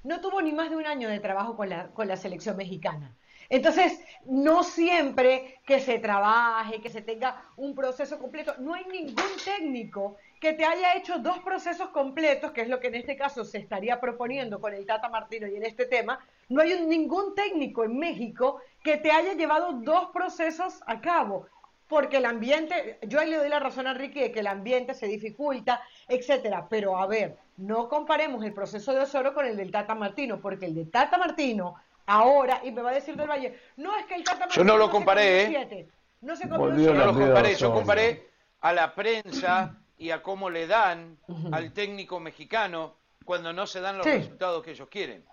no 0.04 0.20
tuvo 0.20 0.40
ni 0.40 0.52
más 0.52 0.70
de 0.70 0.76
un 0.76 0.86
año 0.86 1.08
de 1.08 1.18
trabajo 1.18 1.56
con 1.56 1.68
la, 1.68 1.88
con 1.88 2.06
la 2.06 2.16
selección 2.16 2.56
mexicana. 2.56 3.14
Entonces, 3.48 4.00
no 4.24 4.62
siempre 4.62 5.60
que 5.66 5.80
se 5.80 5.98
trabaje, 5.98 6.80
que 6.80 6.88
se 6.88 7.02
tenga 7.02 7.42
un 7.56 7.74
proceso 7.74 8.18
completo, 8.18 8.54
no 8.58 8.74
hay 8.74 8.84
ningún 8.86 9.30
técnico 9.44 10.16
que 10.40 10.52
te 10.52 10.64
haya 10.64 10.94
hecho 10.96 11.18
dos 11.18 11.38
procesos 11.40 11.88
completos, 11.90 12.52
que 12.52 12.62
es 12.62 12.68
lo 12.68 12.80
que 12.80 12.88
en 12.88 12.96
este 12.96 13.16
caso 13.16 13.44
se 13.44 13.58
estaría 13.58 14.00
proponiendo 14.00 14.60
con 14.60 14.74
el 14.74 14.86
Tata 14.86 15.08
Martino 15.08 15.46
y 15.46 15.56
en 15.56 15.64
este 15.64 15.86
tema, 15.86 16.18
no 16.48 16.60
hay 16.60 16.80
ningún 16.86 17.34
técnico 17.34 17.84
en 17.84 17.98
México 17.98 18.60
que 18.82 18.96
te 18.96 19.10
haya 19.10 19.34
llevado 19.34 19.72
dos 19.72 20.10
procesos 20.12 20.82
a 20.86 21.00
cabo 21.00 21.46
porque 21.88 22.16
el 22.18 22.24
ambiente, 22.24 22.98
yo 23.02 23.20
ahí 23.20 23.30
le 23.30 23.36
doy 23.36 23.48
la 23.48 23.60
razón 23.60 23.86
a 23.86 23.94
Ricky 23.94 24.20
de 24.20 24.32
que 24.32 24.40
el 24.40 24.46
ambiente 24.46 24.94
se 24.94 25.06
dificulta, 25.06 25.82
etcétera, 26.08 26.66
pero 26.68 26.96
a 26.98 27.06
ver, 27.06 27.36
no 27.56 27.88
comparemos 27.88 28.44
el 28.44 28.52
proceso 28.52 28.92
de 28.92 29.00
Osoro 29.00 29.34
con 29.34 29.46
el 29.46 29.56
del 29.56 29.70
Tata 29.70 29.94
Martino, 29.94 30.40
porque 30.40 30.66
el 30.66 30.74
de 30.74 30.86
Tata 30.86 31.18
Martino 31.18 31.74
ahora, 32.06 32.60
y 32.64 32.72
me 32.72 32.82
va 32.82 32.90
a 32.90 32.94
decir 32.94 33.16
del 33.16 33.28
Valle, 33.28 33.58
no 33.76 33.96
es 33.96 34.06
que 34.06 34.14
el 34.14 34.24
Tata 34.24 34.40
Martino 34.40 34.56
Yo 34.56 34.64
no 34.64 34.76
lo 34.76 34.90
comparé, 34.90 35.42
¿eh? 35.44 35.88
No 36.20 36.36
se 36.36 36.48
yo 36.48 36.94
no 36.94 37.04
lo 37.04 37.14
comparé, 37.14 37.54
yo 37.54 37.72
comparé 37.72 38.30
a 38.60 38.72
la 38.72 38.94
prensa 38.94 39.76
y 39.98 40.10
a 40.10 40.22
cómo 40.22 40.48
le 40.48 40.66
dan 40.66 41.18
al 41.52 41.72
técnico 41.72 42.18
mexicano 42.18 42.96
cuando 43.26 43.52
no 43.52 43.66
se 43.66 43.80
dan 43.80 43.98
los 43.98 44.06
resultados 44.06 44.62
que 44.62 44.70
ellos 44.70 44.88
quieren. 44.88 45.24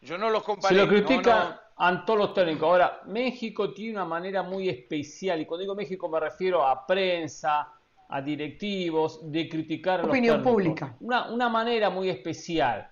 Yo 0.00 0.18
no 0.18 0.30
los 0.30 0.42
comparé. 0.42 0.74
Se 0.74 0.82
lo 0.82 0.88
critican 0.88 1.56
a 1.84 2.04
todos 2.04 2.18
los 2.18 2.34
técnicos. 2.34 2.62
Ahora, 2.62 3.00
México 3.06 3.72
tiene 3.74 3.94
una 3.94 4.04
manera 4.04 4.44
muy 4.44 4.68
especial, 4.68 5.40
y 5.40 5.46
cuando 5.46 5.62
digo 5.62 5.74
México 5.74 6.08
me 6.08 6.20
refiero 6.20 6.64
a 6.64 6.86
prensa, 6.86 7.72
a 8.08 8.22
directivos, 8.22 9.20
de 9.32 9.48
criticar 9.48 10.00
a 10.00 10.04
Opinión 10.04 10.42
pública. 10.42 10.94
Una, 11.00 11.28
una, 11.32 11.48
manera 11.48 11.90
muy 11.90 12.08
especial, 12.08 12.88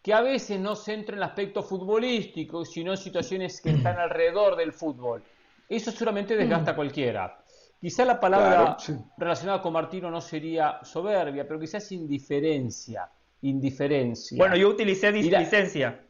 que 0.00 0.14
a 0.14 0.20
veces 0.20 0.60
no 0.60 0.76
se 0.76 0.94
entra 0.94 1.16
en 1.16 1.18
el 1.18 1.24
aspecto 1.24 1.64
futbolístico, 1.64 2.64
sino 2.64 2.92
en 2.92 2.96
situaciones 2.96 3.60
que 3.60 3.70
están 3.70 3.98
alrededor 3.98 4.54
del 4.54 4.72
fútbol. 4.72 5.24
Eso 5.68 5.90
seguramente 5.90 6.36
desgasta 6.36 6.70
a 6.70 6.76
cualquiera. 6.76 7.42
Quizá 7.80 8.04
la 8.04 8.20
palabra 8.20 8.76
relacionada 9.18 9.60
con 9.60 9.72
Martino 9.72 10.08
no 10.12 10.20
sería 10.20 10.78
soberbia, 10.84 11.44
pero 11.48 11.58
quizás 11.58 11.90
indiferencia. 11.90 13.10
Indiferencia. 13.40 14.38
Bueno, 14.38 14.54
yo 14.54 14.68
utilicé 14.68 15.10
displicencia 15.10 16.06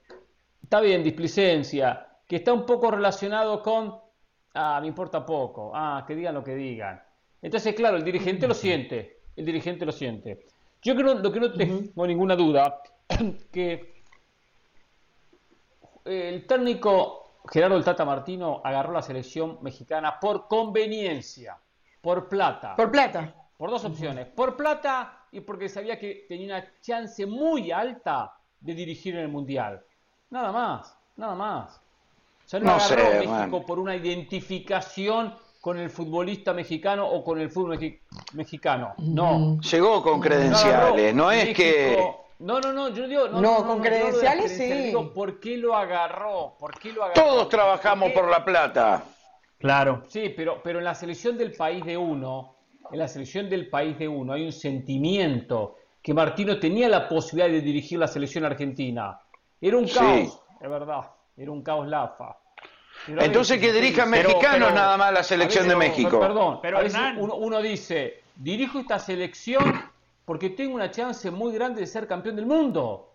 está 0.73 0.81
bien, 0.81 1.05
displicencia, 1.05 2.09
que 2.27 2.37
está 2.37 2.51
un 2.55 2.65
poco 2.65 2.91
relacionado 2.91 3.63
con, 3.63 3.95
ah, 4.55 4.79
me 4.81 4.87
importa 4.87 5.27
poco, 5.27 5.71
ah, 5.75 6.03
que 6.07 6.15
digan 6.15 6.33
lo 6.33 6.43
que 6.43 6.55
digan. 6.55 6.99
Entonces, 7.43 7.75
claro, 7.75 7.99
el 7.99 8.05
dirigente 8.05 8.49
lo 8.49 8.55
siente, 8.55 9.21
el 9.37 9.45
dirigente 9.45 9.85
lo 9.85 9.93
siente. 9.93 10.47
Yo 10.81 10.97
creo, 10.97 11.13
lo 11.13 11.31
que 11.31 11.41
no 11.41 11.53
tengo 11.53 12.07
ninguna 12.07 12.37
duda, 12.37 12.81
que 13.53 14.03
el 16.07 16.47
técnico 16.47 17.35
Gerardo 17.51 17.77
el 17.77 17.85
Tata 17.85 18.07
Martino 18.07 18.63
agarró 18.65 18.95
la 18.95 19.03
selección 19.03 19.59
mexicana 19.61 20.19
por 20.19 20.49
conveniencia, 20.49 21.59
por 22.01 22.31
plata. 22.31 22.77
Por 22.77 22.91
plata. 22.91 23.35
Por 23.59 23.69
dos 23.69 23.85
opciones, 23.85 24.27
por 24.29 24.57
plata 24.57 25.27
y 25.33 25.43
porque 25.43 25.69
sabía 25.69 25.99
que 25.99 26.25
tenía 26.27 26.47
una 26.47 26.81
chance 26.81 27.27
muy 27.27 27.71
alta 27.71 28.33
de 28.59 28.75
dirigir 28.75 29.17
en 29.17 29.21
el 29.21 29.29
Mundial. 29.29 29.85
Nada 30.33 30.51
más, 30.51 30.97
nada 31.17 31.35
más. 31.35 31.77
O 32.47 32.49
sea, 32.49 32.59
no, 32.59 32.73
agarró 32.73 33.31
México 33.31 33.67
por 33.67 33.79
una 33.79 33.95
identificación 33.95 35.35
con 35.61 35.79
el 35.79 35.91
futbolista 35.91 36.55
mexicano 36.55 37.07
o 37.07 37.23
con 37.23 37.39
el 37.39 37.51
fútbol 37.51 37.79
mexicano. 38.33 38.95
No. 38.97 39.61
Llegó 39.61 40.03
con 40.03 40.21
credenciales, 40.21 41.15
no, 41.15 41.31
es 41.31 41.55
que... 41.55 42.03
No, 42.39 42.61
no, 42.61 42.73
no, 42.73 42.89
yo 42.89 43.07
digo... 43.07 43.29
No, 43.29 43.67
con 43.67 43.83
credenciales 43.83 44.57
sí. 44.57 44.73
Digo, 44.73 45.13
¿por 45.13 45.39
qué 45.39 45.59
lo 45.59 45.77
agarró? 45.77 46.57
¿Por 46.59 46.79
qué 46.79 46.95
lo 46.95 47.05
agarró? 47.05 47.23
Todos 47.23 47.49
trabajamos 47.51 48.13
por 48.13 48.27
la 48.31 48.43
plata. 48.43 49.05
Claro. 49.59 50.05
Sí, 50.09 50.33
pero, 50.35 50.63
pero 50.65 50.79
en 50.79 50.87
la 50.87 50.95
selección 50.95 51.37
del 51.37 51.53
país 51.53 51.85
de 51.85 51.99
uno, 51.99 52.57
en 52.91 52.99
la 52.99 53.07
selección 53.07 53.51
del 53.51 53.69
país 53.69 53.99
de 53.99 54.09
uno 54.09 54.33
hay 54.33 54.47
un 54.47 54.53
sentimiento 54.53 55.77
que 56.03 56.15
Martino 56.15 56.59
tenía 56.59 56.89
la 56.89 57.07
posibilidad 57.07 57.53
de 57.53 57.61
dirigir 57.61 57.99
la 57.99 58.09
selección 58.09 58.47
argentina. 58.47 59.21
Era 59.63 59.77
un 59.77 59.87
caos, 59.87 60.43
es 60.61 60.69
verdad, 60.69 61.13
era 61.37 61.53
un 61.53 61.63
caos 61.63 61.87
lafa. 61.87 62.37
Entonces 63.07 63.61
que 63.61 63.73
dirijan 63.73 64.11
mexicanos 64.11 64.75
nada 64.75 64.97
más 64.97 65.13
la 65.13 65.23
selección 65.23 65.69
de 65.69 65.77
México. 65.77 66.19
Perdón, 66.19 66.59
pero 66.61 66.81
uno, 67.19 67.63
dice, 67.63 68.25
dirijo 68.35 68.81
esta 68.81 68.99
selección 68.99 69.63
porque 70.25 70.51
tengo 70.51 70.75
una 70.75 70.91
chance 70.91 71.31
muy 71.31 71.53
grande 71.53 71.81
de 71.81 71.87
ser 71.87 72.09
campeón 72.09 72.35
del 72.35 72.47
mundo. 72.47 73.15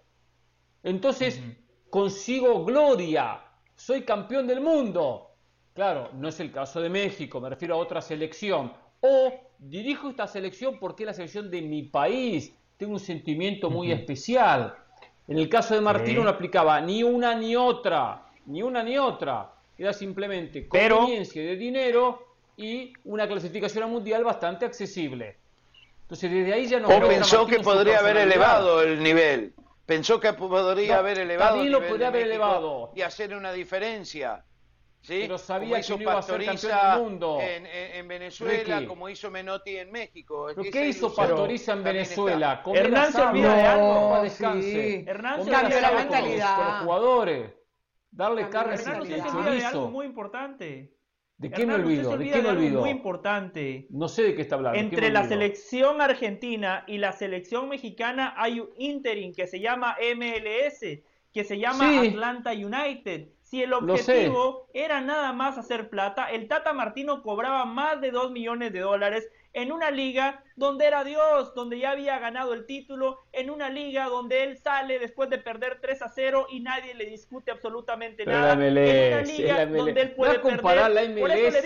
Entonces 0.84 1.42
consigo 1.90 2.64
gloria, 2.64 3.42
soy 3.76 4.04
campeón 4.04 4.48
del 4.48 4.62
mundo. 4.62 5.32
Claro, 5.74 6.12
no 6.14 6.30
es 6.30 6.40
el 6.40 6.54
caso 6.54 6.80
de 6.80 6.90
México, 6.90 7.42
me 7.42 7.50
refiero 7.50 7.76
a 7.76 7.78
otra 7.78 8.02
selección. 8.02 8.72
O 9.02 9.34
dirijo 9.60 10.10
esta 10.10 10.28
selección 10.28 10.80
porque 10.80 11.04
es 11.04 11.08
la 11.08 11.14
selección 11.14 11.52
de 11.52 11.62
mi 11.62 11.84
país, 11.84 12.56
tengo 12.78 12.94
un 12.94 13.02
sentimiento 13.02 13.70
muy 13.70 13.92
especial. 13.92 14.76
En 15.28 15.38
el 15.38 15.50
caso 15.50 15.76
de 15.76 15.82
Martino 15.82 16.24
no 16.24 16.30
aplicaba 16.30 16.80
ni 16.82 17.04
una 17.04 17.36
ni 17.36 17.56
otra, 17.56 18.24
ni 18.46 18.62
una 18.62 18.82
ni 18.82 18.98
otra 18.98 19.52
era 19.78 19.94
simplemente 19.94 20.68
conveniencia 20.68 21.42
de 21.42 21.56
dinero 21.56 22.26
y 22.56 22.94
una 23.06 23.28
clasificación 23.28 23.84
a 23.84 23.88
mundial 23.88 24.24
bastante 24.24 24.66
accesible. 24.66 25.38
Entonces 26.04 26.32
desde 26.32 26.54
ahí 26.54 26.68
ya 26.68 26.80
no... 26.80 26.88
O 26.88 27.08
pensó 27.08 27.46
que 27.46 27.60
podría 27.60 28.00
haber 28.00 28.18
elevado 28.18 28.82
el 28.82 29.04
nivel. 29.04 29.54
Pensó 29.86 30.20
que 30.20 30.34
podría 30.34 31.00
haber 31.00 31.20
elevado 31.20 31.62
el 31.62 31.66
nivel 31.72 31.90
podría 31.90 32.08
haber 32.08 32.24
elevado. 32.24 32.92
y 32.96 33.02
hacer 33.02 33.36
una 33.36 33.52
diferencia. 33.52 34.44
¿Sí? 35.08 35.20
Pero 35.22 35.38
sabía 35.38 35.82
que 35.82 35.90
no 35.90 36.02
iba 36.02 36.18
a 36.18 36.22
ser 36.22 36.46
campeón 36.46 36.72
del 36.72 37.02
mundo. 37.02 37.40
En, 37.42 38.08
Venezuela, 38.08 38.86
como 38.86 39.10
hizo 39.10 39.32
Menotti 39.32 39.78
en 39.78 39.92
México. 39.92 40.48
¿Pero 40.54 40.70
qué 40.70 40.90
hizo 40.90 41.14
Pastoriza 41.14 41.74
en 41.74 41.84
Venezuela? 41.84 42.62
Hernán 42.74 43.14
se 43.14 43.22
olvida 43.22 43.56
de 43.56 43.62
algo. 43.64 44.26
Hernán 44.26 45.44
se 45.44 45.56
olvida 45.56 45.70
de 45.70 45.82
la 45.82 45.92
mentalidad. 45.92 46.56
Con 46.56 46.66
los 46.66 46.84
jugadores. 46.84 47.54
Darle 48.12 48.50
carne 48.50 48.78
de 48.78 49.66
algo 49.66 49.90
muy 49.90 50.06
importante. 50.06 50.94
¿De 51.38 51.52
qué 51.52 51.68
me 51.68 51.76
olvido? 51.76 52.18
¿De 52.18 52.32
qué 52.32 52.42
me 52.42 52.50
olvido? 52.50 52.82
Muy 52.82 52.90
importante. 52.90 53.88
No 53.92 54.08
sé 54.08 54.24
de 54.24 54.36
qué 54.36 54.42
está 54.42 54.56
hablando. 54.56 54.80
Entre 54.80 55.12
la 55.12 55.28
selección 55.28 56.02
argentina 56.02 56.84
y 56.88 56.98
la 56.98 57.12
selección 57.12 57.70
mexicana 57.70 58.34
hay 58.36 58.60
un 58.60 58.70
interim 58.78 59.34
que 59.36 59.46
se 59.46 59.60
llama 59.60 59.96
MLS, 60.16 60.80
que 61.32 61.44
se 61.44 61.60
llama 61.60 62.02
Atlanta 62.02 62.52
United. 62.54 63.30
Si 63.50 63.64
el 63.64 63.72
objetivo 63.72 64.68
era 64.74 65.00
nada 65.00 65.32
más 65.32 65.58
hacer 65.58 65.90
plata, 65.90 66.30
el 66.30 66.50
Tata 66.50 66.74
Martino 66.74 67.24
cobraba 67.24 67.64
más 67.64 68.02
de 68.02 68.12
2 68.12 68.32
millones 68.32 68.74
de 68.74 68.82
dólares 68.82 69.30
en 69.54 69.72
una 69.72 69.90
liga 69.90 70.44
donde 70.58 70.86
era 70.86 71.06
Dios, 71.06 71.56
donde 71.56 71.80
ya 71.80 71.92
había 71.92 72.20
ganado 72.20 72.54
el 72.54 72.66
título, 72.66 73.22
en 73.32 73.50
una 73.50 73.70
liga 73.70 74.08
donde 74.08 74.44
él 74.44 74.58
sale 74.58 75.00
después 75.00 75.30
de 75.30 75.38
perder 75.38 75.80
3 75.82 76.02
a 76.02 76.10
0 76.10 76.48
y 76.50 76.60
nadie 76.60 76.94
le 76.94 77.06
discute 77.06 77.50
absolutamente 77.50 78.26
nada. 78.26 78.52
en 78.52 78.60
una 78.60 79.22
liga 79.22 79.66
donde 79.66 80.02
él 80.02 80.12
puede 80.12 80.42
comparar 80.42 80.92
la 80.92 81.04
MLS. 81.04 81.66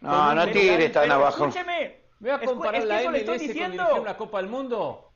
no, 0.00 0.34
no 0.36 0.46
tires 0.46 0.92
tan 0.92 1.10
abajo. 1.10 1.46
Escúcheme. 1.46 1.96
Voy 2.20 2.30
a 2.30 2.38
comparar 2.38 2.84
la 2.84 3.02
MLS 3.10 3.42
con 3.86 4.00
una 4.02 4.16
Copa 4.16 4.38
del 4.38 4.50
Mundo. 4.50 5.07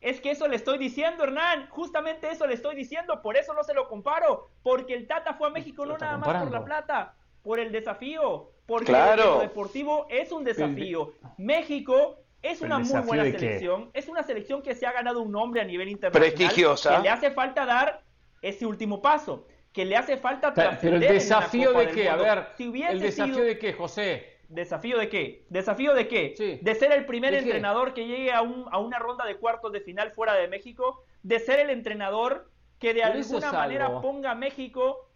Es 0.00 0.20
que 0.20 0.30
eso 0.30 0.46
le 0.46 0.56
estoy 0.56 0.78
diciendo, 0.78 1.24
Hernán. 1.24 1.68
Justamente 1.70 2.30
eso 2.30 2.46
le 2.46 2.54
estoy 2.54 2.76
diciendo. 2.76 3.22
Por 3.22 3.36
eso 3.36 3.54
no 3.54 3.64
se 3.64 3.74
lo 3.74 3.88
comparo. 3.88 4.50
Porque 4.62 4.94
el 4.94 5.06
Tata 5.06 5.34
fue 5.34 5.48
a 5.48 5.50
México 5.50 5.84
no 5.86 5.96
nada 5.98 6.18
más 6.18 6.42
por 6.42 6.52
la 6.52 6.64
plata, 6.64 7.14
por 7.42 7.58
el 7.58 7.72
desafío. 7.72 8.50
Porque 8.66 8.86
claro. 8.86 9.40
el 9.40 9.48
deportivo 9.48 10.06
es 10.10 10.32
un 10.32 10.44
desafío. 10.44 11.12
México 11.38 12.18
es 12.42 12.60
una 12.60 12.78
muy 12.78 13.00
buena 13.00 13.24
selección. 13.24 13.90
Es 13.94 14.08
una 14.08 14.22
selección 14.22 14.62
que 14.62 14.74
se 14.74 14.86
ha 14.86 14.92
ganado 14.92 15.22
un 15.22 15.32
nombre 15.32 15.60
a 15.60 15.64
nivel 15.64 15.88
internacional. 15.88 16.34
Prestigiosa. 16.34 16.96
Que 16.96 17.02
le 17.02 17.08
hace 17.08 17.30
falta 17.30 17.64
dar 17.64 18.02
ese 18.42 18.66
último 18.66 19.00
paso. 19.00 19.46
Que 19.72 19.84
le 19.84 19.96
hace 19.96 20.16
falta 20.16 20.54
Pero 20.54 20.96
el 20.96 21.00
desafío 21.00 21.72
de 21.72 21.88
qué, 21.88 22.08
a 22.08 22.16
ver, 22.16 22.48
el 22.58 23.00
desafío 23.00 23.44
de 23.44 23.58
qué, 23.58 23.72
José. 23.72 24.35
¿Desafío 24.48 24.98
de 24.98 25.08
qué? 25.08 25.44
¿Desafío 25.48 25.94
de 25.94 26.08
qué? 26.08 26.58
De 26.62 26.74
ser 26.74 26.92
el 26.92 27.06
primer 27.06 27.34
entrenador 27.34 27.94
que 27.94 28.06
llegue 28.06 28.32
a, 28.32 28.42
un, 28.42 28.66
a 28.70 28.78
una 28.78 28.98
ronda 28.98 29.24
de 29.24 29.36
cuartos 29.36 29.72
de 29.72 29.80
final 29.80 30.12
fuera 30.12 30.34
de 30.34 30.48
México. 30.48 31.04
De 31.22 31.38
ser 31.40 31.60
el 31.60 31.70
entrenador 31.70 32.50
que 32.78 32.94
de 32.94 33.02
alguna 33.02 33.52
manera 33.52 34.00
ponga 34.00 34.32
a 34.32 34.34
México 34.34 35.08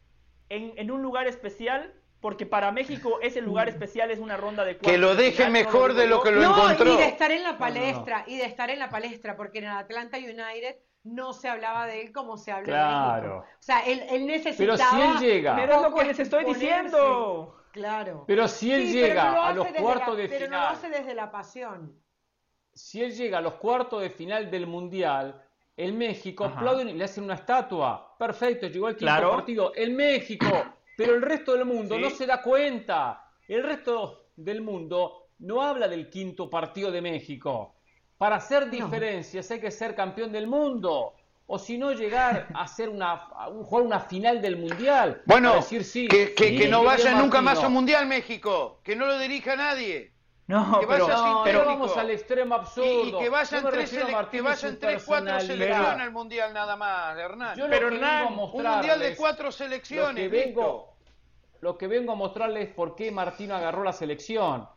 en, 0.48 0.72
en 0.76 0.90
un 0.90 1.02
lugar 1.02 1.26
especial 1.26 1.94
porque 2.20 2.44
para 2.44 2.70
México 2.70 3.18
ese 3.22 3.40
lugar 3.40 3.68
especial 3.68 4.10
es 4.10 4.18
una 4.18 4.36
ronda 4.36 4.64
de 4.64 4.74
cuatro. 4.74 4.92
Que 4.92 4.98
lo 4.98 5.14
deje 5.14 5.48
mejor 5.48 5.94
de 5.94 6.06
lo 6.06 6.22
que 6.22 6.30
lo 6.32 6.42
encontró. 6.42 6.92
Y 6.92 6.96
de 6.96 7.06
estar 7.06 7.30
en 7.30 7.42
la 7.42 7.56
palestra, 7.56 8.24
y 8.26 8.36
de 8.36 8.44
estar 8.44 8.70
en 8.70 8.78
la 8.78 8.90
palestra, 8.90 9.36
porque 9.36 9.58
en 9.58 9.66
Atlanta 9.66 10.18
United 10.18 10.76
no 11.02 11.32
se 11.32 11.48
hablaba 11.48 11.86
de 11.86 12.02
él 12.02 12.12
como 12.12 12.36
se 12.36 12.52
habla 12.52 12.66
claro. 12.66 13.38
México. 13.40 13.56
O 13.58 13.62
sea, 13.62 13.80
él, 13.80 14.04
él 14.10 14.26
necesitaba... 14.26 14.76
Pero 14.76 15.18
si 15.18 15.24
él 15.24 15.32
llega... 15.32 15.56
Pero 15.56 15.76
es 15.76 15.82
lo 15.82 15.94
que 15.94 16.04
les 16.04 16.18
estoy 16.18 16.44
diciendo. 16.44 17.56
Claro. 17.72 18.24
Pero 18.26 18.48
si 18.48 18.72
él 18.72 18.92
llega 18.92 19.46
a 19.46 19.52
los 19.52 19.66
cuartos 19.68 20.16
de 20.16 20.28
final... 20.28 20.38
Pero 20.38 20.50
no 20.50 20.58
lo 20.58 20.68
hace 20.68 20.88
desde 20.88 21.14
la 21.14 21.30
pasión. 21.30 21.96
Si 22.72 23.02
él 23.02 23.14
llega 23.14 23.38
a 23.38 23.40
los 23.40 23.54
cuartos 23.54 24.02
de 24.02 24.10
final 24.10 24.50
del 24.50 24.66
Mundial, 24.66 25.42
el 25.76 25.92
México 25.92 26.44
aplauden 26.44 26.88
y 26.88 26.92
le 26.94 27.04
hacen 27.04 27.24
una 27.24 27.34
estatua. 27.34 28.16
Perfecto, 28.18 28.66
llegó 28.66 28.88
el 28.88 28.96
quinto 28.96 29.06
claro. 29.06 29.30
partido. 29.30 29.72
El 29.74 29.92
México 29.92 30.46
pero 31.00 31.14
el 31.14 31.22
resto 31.22 31.54
del 31.54 31.64
mundo 31.64 31.98
no 31.98 32.10
se 32.10 32.26
da 32.26 32.42
cuenta. 32.42 33.24
El 33.48 33.62
resto 33.62 34.26
del 34.36 34.60
mundo 34.60 35.30
no 35.38 35.62
habla 35.62 35.88
del 35.88 36.10
quinto 36.10 36.50
partido 36.50 36.92
de 36.92 37.00
México. 37.00 37.76
Para 38.18 38.36
hacer 38.36 38.68
diferencias 38.68 39.50
hay 39.50 39.60
que 39.60 39.70
ser 39.70 39.94
campeón 39.94 40.30
del 40.30 40.46
mundo. 40.46 41.14
O 41.52 41.58
si 41.58 41.76
no, 41.78 41.90
llegar 41.90 42.46
a 42.54 42.68
ser 42.68 42.88
una, 42.88 43.16
jugar 43.64 43.82
una 43.82 43.98
final 43.98 44.40
del 44.40 44.56
mundial. 44.56 45.20
Bueno, 45.26 45.56
decir, 45.56 45.82
sí, 45.82 46.06
que, 46.06 46.32
que, 46.32 46.68
no 46.68 46.84
vaya 46.84 47.12
nunca 47.20 47.40
más 47.40 47.58
a 47.64 47.66
un 47.66 47.72
mundial 47.72 48.06
México. 48.06 48.78
Que 48.84 48.94
no 48.94 49.04
lo 49.04 49.18
dirija 49.18 49.56
nadie. 49.56 50.12
No, 50.46 50.78
que 50.78 50.86
pero, 50.86 51.08
pero 51.42 51.64
vamos 51.64 51.96
al 51.96 52.10
extremo 52.10 52.54
absurdo. 52.54 53.18
Y, 53.18 53.18
que 53.18 53.28
vayan 53.28 53.64
no 53.64 53.70
tres, 53.70 53.90
que 54.30 54.40
vayan 54.42 54.78
tres 54.78 55.02
cuatro 55.04 55.40
selecciones 55.40 56.00
al 56.00 56.12
mundial 56.12 56.54
nada 56.54 56.76
más, 56.76 57.18
Hernán. 57.18 57.58
Yo 57.58 57.68
pero 57.68 57.88
Hernán, 57.88 58.28
un 58.28 58.36
mundial 58.36 59.00
de 59.00 59.16
cuatro 59.16 59.50
selecciones. 59.50 60.26
Lo 60.26 60.30
que, 60.30 60.44
vengo, 60.46 60.94
lo 61.62 61.76
que 61.76 61.88
vengo 61.88 62.12
a 62.12 62.14
mostrarles 62.14 62.68
es 62.68 62.74
por 62.76 62.94
qué 62.94 63.10
Martino 63.10 63.56
agarró 63.56 63.82
la 63.82 63.92
selección. 63.92 64.68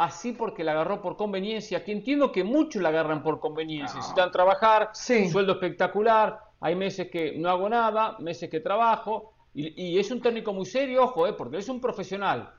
Así 0.00 0.32
porque 0.32 0.64
la 0.64 0.72
agarró 0.72 1.02
por 1.02 1.16
conveniencia, 1.16 1.84
que 1.84 1.92
entiendo 1.92 2.32
que 2.32 2.42
muchos 2.42 2.80
la 2.80 2.88
agarran 2.88 3.22
por 3.22 3.38
conveniencia. 3.38 3.96
Necesitan 3.96 4.30
trabajar, 4.30 4.90
sueldo 4.94 5.52
espectacular, 5.52 6.40
hay 6.60 6.74
meses 6.74 7.10
que 7.10 7.36
no 7.36 7.50
hago 7.50 7.68
nada, 7.68 8.16
meses 8.18 8.48
que 8.48 8.60
trabajo, 8.60 9.34
y, 9.52 9.98
es 9.98 10.10
un 10.10 10.22
técnico 10.22 10.52
muy 10.52 10.64
serio, 10.64 11.02
ojo, 11.02 11.26
eh, 11.26 11.32
porque 11.34 11.58
es 11.58 11.68
un 11.68 11.80
profesional. 11.80 12.50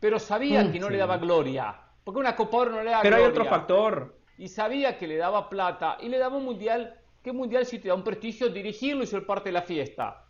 Pero 0.00 0.18
sabía 0.18 0.64
mm, 0.64 0.72
que 0.72 0.80
no 0.80 0.90
le 0.90 0.98
daba 0.98 1.18
gloria 1.18 1.82
porque 2.04 2.20
una 2.20 2.34
Copa 2.34 2.56
Oro 2.58 2.72
no 2.72 2.82
le 2.82 2.90
da 2.90 3.00
Pero 3.02 3.16
hay 3.16 3.24
otro 3.24 3.44
factor. 3.44 4.18
Y 4.38 4.48
sabía 4.48 4.98
que 4.98 5.06
le 5.06 5.16
daba 5.16 5.48
plata 5.48 5.98
y 6.00 6.08
le 6.08 6.18
daba 6.18 6.36
un 6.36 6.44
mundial. 6.44 6.94
¿Qué 7.22 7.32
mundial 7.32 7.64
si 7.64 7.78
te 7.78 7.88
da 7.88 7.94
un 7.94 8.02
prestigio 8.02 8.48
dirigirlo 8.48 9.04
y 9.04 9.06
ser 9.06 9.24
parte 9.24 9.50
de 9.50 9.52
la 9.52 9.62
fiesta? 9.62 10.26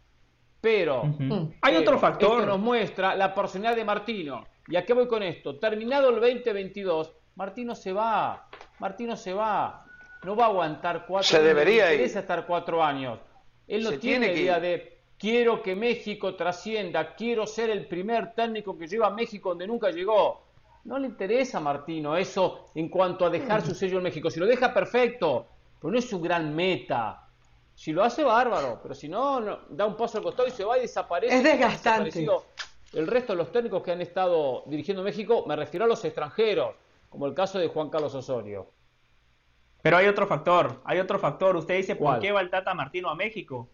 Pero, 0.60 1.02
hay 1.62 1.76
otro 1.76 1.98
factor. 1.98 2.40
Esto 2.40 2.46
nos 2.46 2.60
muestra 2.60 3.16
la 3.16 3.34
personalidad 3.34 3.76
de 3.76 3.84
Martino. 3.84 4.44
¿Y 4.72 4.76
a 4.76 4.86
qué 4.86 4.94
voy 4.94 5.06
con 5.06 5.22
esto? 5.22 5.58
Terminado 5.58 6.08
el 6.08 6.14
2022, 6.14 7.12
Martino 7.34 7.74
se 7.74 7.92
va. 7.92 8.48
Martino 8.78 9.18
se 9.18 9.34
va. 9.34 9.84
No 10.22 10.34
va 10.34 10.46
a 10.46 10.48
aguantar 10.48 11.04
cuatro 11.06 11.28
se 11.28 11.42
debería 11.42 11.84
no 11.84 11.92
interesa 11.92 12.20
estar 12.20 12.46
cuatro 12.46 12.82
años. 12.82 13.18
Él 13.68 13.84
no 13.84 13.92
tiene, 13.98 14.32
idea 14.32 14.58
de 14.60 15.00
quiero 15.18 15.62
que 15.62 15.76
México 15.76 16.36
trascienda, 16.36 17.14
quiero 17.14 17.46
ser 17.46 17.68
el 17.68 17.86
primer 17.86 18.32
técnico 18.32 18.78
que 18.78 18.86
lleva 18.86 19.08
a 19.08 19.10
México 19.10 19.50
donde 19.50 19.66
nunca 19.66 19.90
llegó. 19.90 20.46
No 20.84 20.98
le 20.98 21.06
interesa 21.06 21.58
a 21.58 21.60
Martino 21.60 22.16
eso 22.16 22.70
en 22.74 22.88
cuanto 22.88 23.26
a 23.26 23.28
dejar 23.28 23.60
su 23.60 23.74
sello 23.74 23.98
en 23.98 24.04
México. 24.04 24.30
Si 24.30 24.40
lo 24.40 24.46
deja, 24.46 24.72
perfecto, 24.72 25.48
pero 25.82 25.92
no 25.92 25.98
es 25.98 26.08
su 26.08 26.18
gran 26.18 26.56
meta. 26.56 27.28
Si 27.74 27.92
lo 27.92 28.02
hace, 28.02 28.24
bárbaro, 28.24 28.80
pero 28.82 28.94
si 28.94 29.06
no, 29.06 29.38
da 29.68 29.84
un 29.84 29.98
paso 29.98 30.16
al 30.16 30.24
costado 30.24 30.48
y 30.48 30.50
se 30.50 30.64
va 30.64 30.78
y 30.78 30.82
desaparece. 30.82 31.36
Es 31.36 31.42
desgastante. 31.42 32.26
El 32.92 33.06
resto 33.06 33.32
de 33.32 33.38
los 33.38 33.52
técnicos 33.52 33.82
que 33.82 33.92
han 33.92 34.00
estado 34.00 34.64
dirigiendo 34.66 35.02
México, 35.02 35.44
me 35.46 35.56
refiero 35.56 35.84
a 35.84 35.88
los 35.88 36.04
extranjeros, 36.04 36.74
como 37.08 37.26
el 37.26 37.34
caso 37.34 37.58
de 37.58 37.68
Juan 37.68 37.90
Carlos 37.90 38.14
Osorio. 38.14 38.70
Pero 39.80 39.96
hay 39.96 40.06
otro 40.06 40.26
factor, 40.26 40.80
hay 40.84 41.00
otro 41.00 41.18
factor. 41.18 41.56
Usted 41.56 41.76
dice, 41.76 41.96
¿por 41.96 42.20
qué 42.20 42.32
va 42.32 42.40
el 42.40 42.50
Tata 42.50 42.74
Martino 42.74 43.08
a 43.10 43.14
México? 43.14 43.68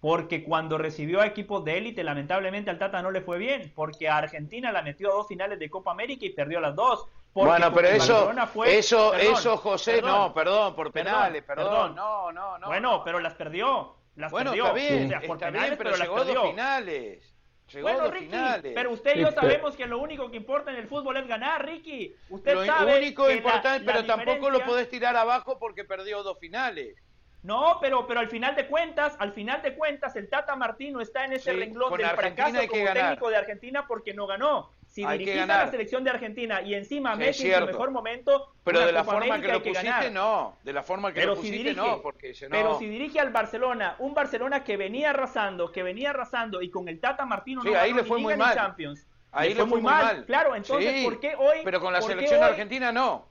porque 0.00 0.44
cuando 0.44 0.78
recibió 0.78 1.20
a 1.20 1.26
equipos 1.26 1.64
de 1.64 1.78
élite, 1.78 2.04
lamentablemente 2.04 2.70
al 2.70 2.78
Tata 2.78 3.02
no 3.02 3.10
le 3.10 3.20
fue 3.20 3.38
bien, 3.38 3.72
porque 3.74 4.08
a 4.08 4.18
Argentina 4.18 4.70
la 4.70 4.82
metió 4.82 5.10
a 5.10 5.14
dos 5.14 5.26
finales 5.26 5.58
de 5.58 5.68
Copa 5.68 5.90
América 5.90 6.24
y 6.24 6.30
perdió 6.30 6.60
las 6.60 6.74
dos. 6.74 7.06
Bueno, 7.34 7.72
pero 7.72 7.88
eso, 7.88 8.32
eso, 8.64 9.14
eso, 9.14 9.56
José, 9.56 10.00
no, 10.02 10.32
perdón, 10.32 10.74
por 10.74 10.92
penales, 10.92 11.42
perdón, 11.42 11.94
no, 11.94 12.32
no, 12.32 12.58
no. 12.58 12.66
Bueno, 12.66 13.02
pero 13.04 13.20
las 13.20 13.34
perdió, 13.34 13.96
las 14.16 14.30
bueno, 14.30 14.50
perdió. 14.50 14.66
Está 14.66 14.78
bien, 14.78 15.22
por 15.26 15.38
penales, 15.38 15.78
pero, 15.78 15.96
llegó 15.96 16.16
a 16.16 16.24
dos 16.24 16.48
finales. 16.50 17.34
Llegó 17.72 17.88
bueno, 17.88 18.04
a 18.04 18.10
Ricky, 18.10 18.26
finales. 18.26 18.72
pero 18.74 18.92
usted 18.92 19.16
y 19.16 19.20
yo 19.20 19.30
sabemos 19.30 19.76
que 19.76 19.86
lo 19.86 19.98
único 19.98 20.30
que 20.30 20.36
importa 20.38 20.70
en 20.70 20.78
el 20.78 20.88
fútbol 20.88 21.18
es 21.18 21.26
ganar, 21.26 21.66
Ricky. 21.66 22.14
Usted 22.30 22.54
lo 22.54 22.64
sabe 22.64 22.98
único 22.98 23.30
importante, 23.30 23.84
pero 23.84 24.04
tampoco 24.06 24.50
lo 24.50 24.64
podés 24.64 24.88
tirar 24.88 25.16
abajo 25.16 25.58
porque 25.58 25.84
perdió 25.84 26.22
dos 26.22 26.38
finales. 26.38 26.96
No, 27.42 27.78
pero, 27.80 28.06
pero 28.06 28.20
al 28.20 28.28
final 28.28 28.56
de 28.56 28.66
cuentas, 28.66 29.14
al 29.18 29.32
final 29.32 29.62
de 29.62 29.74
cuentas, 29.74 30.16
el 30.16 30.28
Tata 30.28 30.56
Martino 30.56 31.00
está 31.00 31.24
en 31.24 31.34
ese 31.34 31.52
renglón 31.52 31.96
del 31.96 32.06
fracaso 32.08 32.58
como 32.68 32.92
técnico 32.92 33.30
de 33.30 33.36
Argentina 33.36 33.86
porque 33.86 34.12
no 34.12 34.26
ganó. 34.26 34.72
Si 34.98 35.06
dirigís 35.06 35.42
a 35.42 35.46
la 35.46 35.70
selección 35.70 36.02
de 36.02 36.10
Argentina 36.10 36.60
y 36.60 36.74
encima 36.74 37.14
Messi 37.14 37.52
en 37.52 37.60
su 37.60 37.66
mejor 37.66 37.92
momento, 37.92 38.52
pero 38.64 38.84
de 38.84 38.90
la 38.90 39.04
forma 39.04 39.40
que 39.40 39.46
lo 39.46 39.62
pusiste, 39.62 40.10
no. 40.10 40.56
De 40.64 40.72
la 40.72 40.82
forma 40.82 41.12
que 41.12 41.24
lo 41.24 41.36
pusiste, 41.36 41.72
no. 41.72 42.02
Porque 42.02 42.32
no. 42.42 42.48
Pero 42.50 42.78
si 42.80 42.88
dirige 42.88 43.20
al 43.20 43.30
Barcelona, 43.30 43.94
un 44.00 44.12
Barcelona 44.12 44.64
que 44.64 44.76
venía 44.76 45.10
arrasando, 45.10 45.70
que 45.70 45.84
venía 45.84 46.10
arrasando 46.10 46.62
y 46.62 46.70
con 46.70 46.88
el 46.88 46.98
Tata 46.98 47.24
Martino 47.26 47.62
no 47.62 47.78
ahí 47.78 47.92
le 47.92 48.02
fue 48.02 48.18
muy 48.18 48.36
mal. 48.36 48.54
Champions. 48.54 49.06
Ahí 49.30 49.50
le, 49.50 49.60
fue, 49.60 49.66
muy 49.66 49.82
mal. 49.82 50.24
Claro, 50.24 50.56
entonces, 50.56 51.04
¿por 51.04 51.20
qué 51.20 51.36
hoy? 51.36 51.58
Pero 51.62 51.80
con 51.80 51.92
la 51.92 52.02
selección 52.02 52.42
argentina 52.42 52.90
no. 52.90 53.28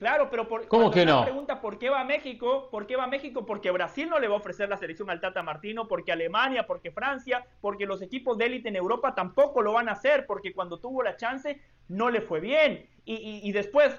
Claro, 0.00 0.30
pero 0.30 0.48
por, 0.48 0.66
¿Cómo 0.66 0.90
que 0.90 1.04
no? 1.04 1.24
pregunta 1.24 1.60
por 1.60 1.78
qué 1.78 1.90
va 1.90 2.00
a 2.00 2.04
México, 2.04 2.68
¿por 2.70 2.86
qué 2.86 2.96
va 2.96 3.04
a 3.04 3.06
México? 3.06 3.44
Porque 3.44 3.70
Brasil 3.70 4.08
no 4.08 4.18
le 4.18 4.28
va 4.28 4.34
a 4.34 4.38
ofrecer 4.38 4.66
la 4.70 4.78
selección 4.78 5.10
al 5.10 5.20
Tata 5.20 5.42
Martino, 5.42 5.86
porque 5.88 6.10
Alemania, 6.10 6.66
porque 6.66 6.90
Francia, 6.90 7.44
porque 7.60 7.84
los 7.84 8.00
equipos 8.00 8.38
de 8.38 8.46
élite 8.46 8.70
en 8.70 8.76
Europa 8.76 9.14
tampoco 9.14 9.60
lo 9.60 9.74
van 9.74 9.90
a 9.90 9.92
hacer, 9.92 10.24
porque 10.24 10.54
cuando 10.54 10.80
tuvo 10.80 11.02
la 11.02 11.16
chance 11.18 11.60
no 11.88 12.08
le 12.08 12.22
fue 12.22 12.40
bien. 12.40 12.88
Y, 13.04 13.52
después, 13.52 13.94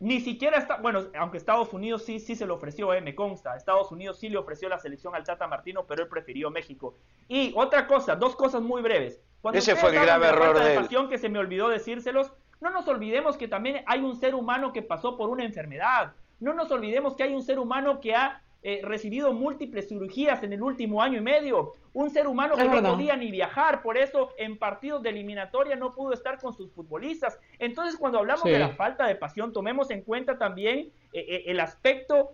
ni 0.00 0.20
siquiera 0.20 0.58
está, 0.58 0.76
bueno, 0.76 1.04
aunque 1.18 1.38
Estados 1.38 1.72
Unidos 1.72 2.04
sí, 2.04 2.20
sí 2.20 2.36
se 2.36 2.44
lo 2.44 2.56
ofreció, 2.56 2.92
eh, 2.92 3.00
me 3.00 3.14
consta, 3.14 3.56
Estados 3.56 3.90
Unidos 3.92 4.18
sí 4.18 4.28
le 4.28 4.36
ofreció 4.36 4.68
la 4.68 4.78
selección 4.78 5.14
al 5.14 5.24
Tata 5.24 5.46
Martino, 5.46 5.86
pero 5.86 6.02
él 6.02 6.10
prefirió 6.10 6.50
México. 6.50 6.98
Y 7.26 7.54
otra 7.56 7.86
cosa, 7.86 8.16
dos 8.16 8.36
cosas 8.36 8.60
muy 8.60 8.82
breves. 8.82 9.22
Ese 9.54 9.76
fue 9.76 9.96
el 9.96 10.02
grave 10.02 10.26
error 10.26 10.58
de, 10.58 10.74
él. 10.74 11.08
que 11.08 11.16
se 11.16 11.30
me 11.30 11.38
olvidó 11.38 11.70
decírselos, 11.70 12.32
no 12.60 12.70
nos 12.70 12.88
olvidemos 12.88 13.36
que 13.36 13.48
también 13.48 13.82
hay 13.86 14.00
un 14.00 14.16
ser 14.16 14.34
humano 14.34 14.72
que 14.72 14.82
pasó 14.82 15.16
por 15.16 15.30
una 15.30 15.44
enfermedad. 15.44 16.12
No 16.40 16.54
nos 16.54 16.70
olvidemos 16.70 17.14
que 17.14 17.22
hay 17.22 17.34
un 17.34 17.42
ser 17.42 17.58
humano 17.58 18.00
que 18.00 18.14
ha 18.14 18.42
eh, 18.62 18.80
recibido 18.82 19.32
múltiples 19.32 19.88
cirugías 19.88 20.42
en 20.42 20.52
el 20.52 20.62
último 20.62 21.02
año 21.02 21.18
y 21.18 21.20
medio. 21.20 21.74
Un 21.92 22.10
ser 22.10 22.26
humano 22.26 22.56
que 22.56 22.64
no 22.64 22.82
podía 22.82 23.16
ni 23.16 23.30
viajar, 23.30 23.82
por 23.82 23.96
eso 23.96 24.30
en 24.38 24.58
partidos 24.58 25.02
de 25.02 25.10
eliminatoria 25.10 25.76
no 25.76 25.92
pudo 25.92 26.12
estar 26.12 26.38
con 26.38 26.52
sus 26.52 26.72
futbolistas. 26.72 27.38
Entonces, 27.58 27.96
cuando 27.96 28.18
hablamos 28.18 28.44
de 28.44 28.58
la 28.58 28.70
falta 28.70 29.06
de 29.06 29.14
pasión, 29.14 29.52
tomemos 29.52 29.90
en 29.90 30.02
cuenta 30.02 30.36
también 30.36 30.90
eh, 31.12 31.24
eh, 31.28 31.44
el 31.46 31.60
aspecto 31.60 32.30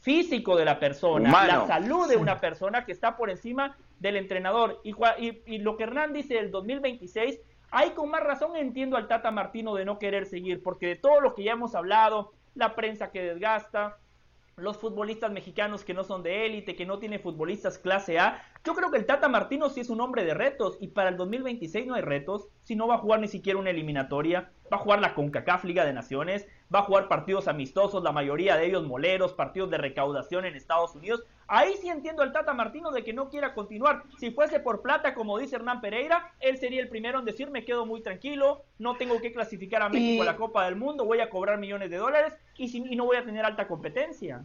físico 0.00 0.56
de 0.56 0.64
la 0.64 0.78
persona, 0.78 1.28
la 1.46 1.66
salud 1.66 2.08
de 2.08 2.16
una 2.16 2.40
persona 2.40 2.84
que 2.86 2.92
está 2.92 3.16
por 3.16 3.28
encima 3.28 3.76
del 3.98 4.16
entrenador. 4.16 4.80
Y, 4.84 4.94
y, 5.18 5.42
y 5.44 5.58
lo 5.58 5.76
que 5.76 5.82
Hernán 5.82 6.12
dice 6.12 6.34
del 6.34 6.50
2026 6.50 7.40
Ahí 7.78 7.90
con 7.90 8.08
más 8.08 8.22
razón 8.22 8.56
entiendo 8.56 8.96
al 8.96 9.06
Tata 9.06 9.30
Martino 9.30 9.74
de 9.74 9.84
no 9.84 9.98
querer 9.98 10.24
seguir, 10.24 10.62
porque 10.62 10.86
de 10.86 10.96
todo 10.96 11.20
lo 11.20 11.34
que 11.34 11.42
ya 11.42 11.52
hemos 11.52 11.74
hablado, 11.74 12.32
la 12.54 12.74
prensa 12.74 13.10
que 13.10 13.20
desgasta, 13.20 13.98
los 14.56 14.78
futbolistas 14.78 15.30
mexicanos 15.30 15.84
que 15.84 15.92
no 15.92 16.02
son 16.02 16.22
de 16.22 16.46
élite, 16.46 16.74
que 16.74 16.86
no 16.86 16.98
tienen 16.98 17.20
futbolistas 17.20 17.76
clase 17.76 18.18
A. 18.18 18.42
Yo 18.64 18.74
creo 18.74 18.90
que 18.90 18.96
el 18.96 19.04
Tata 19.04 19.28
Martino 19.28 19.68
sí 19.68 19.80
es 19.80 19.90
un 19.90 20.00
hombre 20.00 20.24
de 20.24 20.32
retos 20.32 20.78
y 20.80 20.88
para 20.88 21.10
el 21.10 21.18
2026 21.18 21.86
no 21.86 21.96
hay 21.96 22.00
retos, 22.00 22.48
si 22.62 22.76
no 22.76 22.88
va 22.88 22.94
a 22.94 22.98
jugar 23.00 23.20
ni 23.20 23.28
siquiera 23.28 23.58
una 23.58 23.68
eliminatoria, 23.68 24.52
va 24.72 24.78
a 24.78 24.80
jugar 24.80 25.00
la 25.00 25.14
CONCACAF 25.14 25.64
Liga 25.64 25.84
de 25.84 25.92
Naciones, 25.92 26.48
va 26.74 26.80
a 26.80 26.82
jugar 26.82 27.08
partidos 27.08 27.48
amistosos, 27.48 28.02
la 28.02 28.12
mayoría 28.12 28.56
de 28.56 28.66
ellos 28.66 28.84
moleros, 28.84 29.32
partidos 29.32 29.70
de 29.70 29.78
recaudación 29.78 30.44
en 30.44 30.56
Estados 30.56 30.94
Unidos. 30.94 31.22
Ahí 31.48 31.74
sí 31.80 31.88
entiendo 31.88 32.22
al 32.22 32.32
Tata 32.32 32.54
Martino 32.54 32.90
de 32.90 33.04
que 33.04 33.12
no 33.12 33.28
quiera 33.28 33.54
continuar. 33.54 34.02
Si 34.18 34.32
fuese 34.32 34.58
por 34.58 34.82
plata, 34.82 35.14
como 35.14 35.38
dice 35.38 35.56
Hernán 35.56 35.80
Pereira, 35.80 36.32
él 36.40 36.58
sería 36.58 36.80
el 36.80 36.88
primero 36.88 37.20
en 37.20 37.24
decir 37.24 37.50
me 37.50 37.64
quedo 37.64 37.86
muy 37.86 38.02
tranquilo, 38.02 38.64
no 38.78 38.96
tengo 38.96 39.20
que 39.20 39.32
clasificar 39.32 39.82
a 39.82 39.88
México 39.88 40.22
a 40.22 40.26
la 40.26 40.36
Copa 40.36 40.64
del 40.64 40.76
Mundo, 40.76 41.04
voy 41.04 41.20
a 41.20 41.30
cobrar 41.30 41.58
millones 41.58 41.90
de 41.90 41.98
dólares 41.98 42.34
y, 42.56 42.96
no 42.96 43.04
voy 43.04 43.16
a 43.16 43.24
tener 43.24 43.44
alta 43.44 43.68
competencia. 43.68 44.44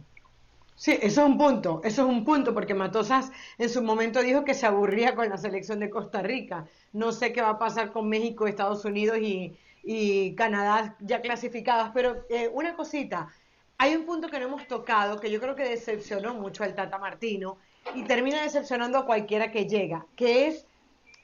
Sí, 0.76 0.92
eso 1.02 1.22
es 1.22 1.28
un 1.28 1.36
punto, 1.36 1.80
eso 1.84 2.02
es 2.02 2.08
un 2.08 2.24
punto, 2.24 2.54
porque 2.54 2.74
Matosas 2.74 3.30
en 3.58 3.68
su 3.68 3.82
momento 3.82 4.22
dijo 4.22 4.44
que 4.44 4.54
se 4.54 4.66
aburría 4.66 5.14
con 5.14 5.28
la 5.28 5.36
selección 5.36 5.80
de 5.80 5.90
Costa 5.90 6.22
Rica. 6.22 6.66
No 6.92 7.12
sé 7.12 7.32
qué 7.32 7.42
va 7.42 7.50
a 7.50 7.58
pasar 7.58 7.92
con 7.92 8.08
México, 8.08 8.46
Estados 8.46 8.84
Unidos 8.84 9.18
y, 9.18 9.54
Canadá 10.36 10.96
ya 11.00 11.20
clasificadas, 11.20 11.90
pero 11.92 12.24
eh, 12.30 12.48
una 12.52 12.74
cosita, 12.74 13.28
hay 13.78 13.96
un 13.96 14.06
punto 14.06 14.28
que 14.28 14.38
no 14.38 14.46
hemos 14.46 14.66
tocado 14.68 15.18
que 15.18 15.30
yo 15.30 15.40
creo 15.40 15.56
que 15.56 15.68
decepcionó 15.68 16.34
mucho 16.34 16.62
al 16.62 16.74
Tata 16.74 16.98
Martino 16.98 17.58
y 17.94 18.04
termina 18.04 18.42
decepcionando 18.42 18.98
a 18.98 19.06
cualquiera 19.06 19.50
que 19.50 19.66
llega, 19.66 20.06
que 20.14 20.46
es 20.46 20.66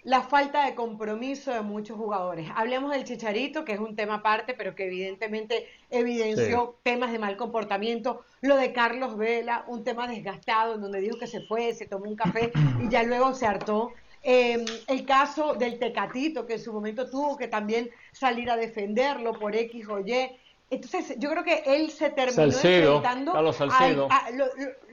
la 0.05 0.23
falta 0.23 0.65
de 0.65 0.75
compromiso 0.75 1.53
de 1.53 1.61
muchos 1.61 1.97
jugadores. 1.97 2.49
Hablemos 2.55 2.93
del 2.93 3.05
Chicharito, 3.05 3.65
que 3.65 3.73
es 3.73 3.79
un 3.79 3.95
tema 3.95 4.15
aparte, 4.15 4.55
pero 4.55 4.75
que 4.75 4.87
evidentemente 4.87 5.67
evidenció 5.91 6.77
temas 6.83 7.13
de 7.13 7.19
mal 7.19 7.37
comportamiento. 7.37 8.23
Lo 8.41 8.57
de 8.57 8.73
Carlos 8.73 9.19
Vela, 9.19 9.65
un 9.67 9.85
tema 9.85 10.09
desgastado, 10.09 10.75
en 10.75 10.81
donde 10.81 11.01
dijo 11.01 11.19
que 11.19 11.27
se 11.27 11.43
fue, 11.43 11.75
se 11.75 11.87
tomó 11.87 12.07
un 12.07 12.17
café 12.17 12.53
y 12.83 12.89
ya 12.89 13.03
luego 13.03 13.35
se 13.35 13.47
hartó. 13.47 13.93
Em, 14.23 14.65
el 14.89 15.05
caso 15.07 15.55
del 15.55 15.79
Tecatito, 15.79 16.47
que 16.47 16.55
en 16.55 16.61
su 16.61 16.73
momento 16.73 17.09
tuvo 17.09 17.37
que 17.37 17.49
también 17.49 17.91
salir 18.13 18.51
a 18.51 18.57
defenderlo 18.57 19.33
por 19.33 19.55
X 19.55 19.89
o 19.89 20.01
Y. 20.01 20.31
Entonces, 20.71 21.15
yo 21.19 21.31
creo 21.31 21.45
que 21.45 21.63
él 21.67 21.91
se 21.91 22.11
terminó 22.11 22.35
Salcedo, 22.35 23.03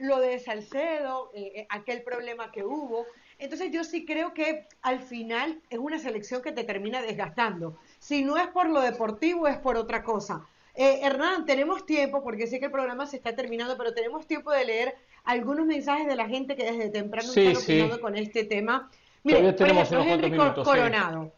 lo, 0.00 0.20
de 0.20 0.38
Salcedo, 0.38 1.30
eh, 1.34 1.52
eh, 1.54 1.66
aquel 1.68 2.02
problema 2.02 2.50
que 2.50 2.64
hubo. 2.64 3.06
Entonces 3.38 3.70
yo 3.70 3.84
sí 3.84 4.06
creo 4.06 4.32
que 4.32 4.66
al 4.80 5.00
final 5.00 5.60
es 5.68 5.78
una 5.78 5.98
selección 5.98 6.40
que 6.40 6.52
te 6.52 6.64
termina 6.64 7.02
desgastando. 7.02 7.76
Si 7.98 8.24
no 8.24 8.38
es 8.38 8.46
por 8.48 8.70
lo 8.70 8.80
deportivo, 8.80 9.46
es 9.46 9.58
por 9.58 9.76
otra 9.76 10.02
cosa. 10.02 10.46
Eh, 10.74 11.00
Hernán, 11.02 11.44
tenemos 11.44 11.84
tiempo, 11.84 12.22
porque 12.22 12.46
sé 12.46 12.58
que 12.58 12.66
el 12.66 12.70
programa 12.70 13.06
se 13.06 13.16
está 13.16 13.34
terminando, 13.34 13.76
pero 13.76 13.92
tenemos 13.92 14.26
tiempo 14.26 14.52
de 14.52 14.64
leer 14.64 14.94
algunos 15.24 15.66
mensajes 15.66 16.06
de 16.06 16.16
la 16.16 16.28
gente 16.28 16.56
que 16.56 16.64
desde 16.64 16.88
temprano 16.88 17.28
está 17.34 17.58
opinando 17.58 18.00
con 18.00 18.16
este 18.16 18.44
tema. 18.44 18.90
Mire, 19.26 19.52
tenemos 19.54 19.90
Henry 19.90 20.30
minutos, 20.30 20.64
Coronado. 20.64 21.32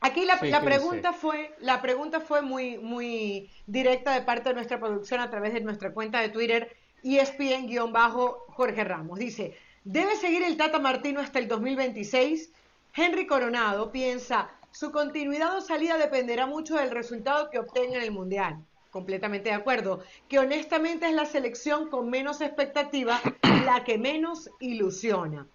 Aquí 0.00 0.24
la, 0.24 0.38
pregunta 0.60 1.12
fue, 1.12 1.54
la 1.60 1.80
pregunta 1.80 2.20
fue 2.20 2.42
muy, 2.42 2.78
muy 2.78 3.48
directa 3.66 4.12
de 4.12 4.22
parte 4.22 4.48
de 4.48 4.56
nuestra 4.56 4.78
producción 4.78 5.20
a 5.20 5.30
través 5.30 5.54
de 5.54 5.60
nuestra 5.60 5.92
cuenta 5.92 6.20
de 6.20 6.28
Twitter, 6.28 6.76
ESPN-Jorge 7.02 8.84
Ramos. 8.84 9.18
Dice, 9.18 9.56
¿Debe 9.84 10.16
seguir 10.16 10.42
el 10.42 10.56
Tata 10.56 10.80
Martino 10.80 11.20
hasta 11.20 11.38
el 11.38 11.46
2026? 11.46 12.50
Henry 12.92 13.24
Coronado 13.28 13.92
piensa, 13.92 14.50
su 14.72 14.90
continuidad 14.90 15.56
o 15.56 15.60
salida 15.60 15.96
dependerá 15.96 16.46
mucho 16.46 16.74
del 16.74 16.90
resultado 16.90 17.50
que 17.50 17.60
obtenga 17.60 17.98
en 17.98 18.02
el 18.02 18.10
Mundial. 18.10 18.56
Completamente 18.90 19.50
de 19.50 19.54
acuerdo. 19.54 20.02
Que 20.28 20.40
honestamente 20.40 21.06
es 21.06 21.14
la 21.14 21.24
selección 21.24 21.88
con 21.88 22.10
menos 22.10 22.40
expectativa, 22.40 23.20
la 23.64 23.84
que 23.84 23.96
menos 23.96 24.50
ilusiona. 24.58 25.46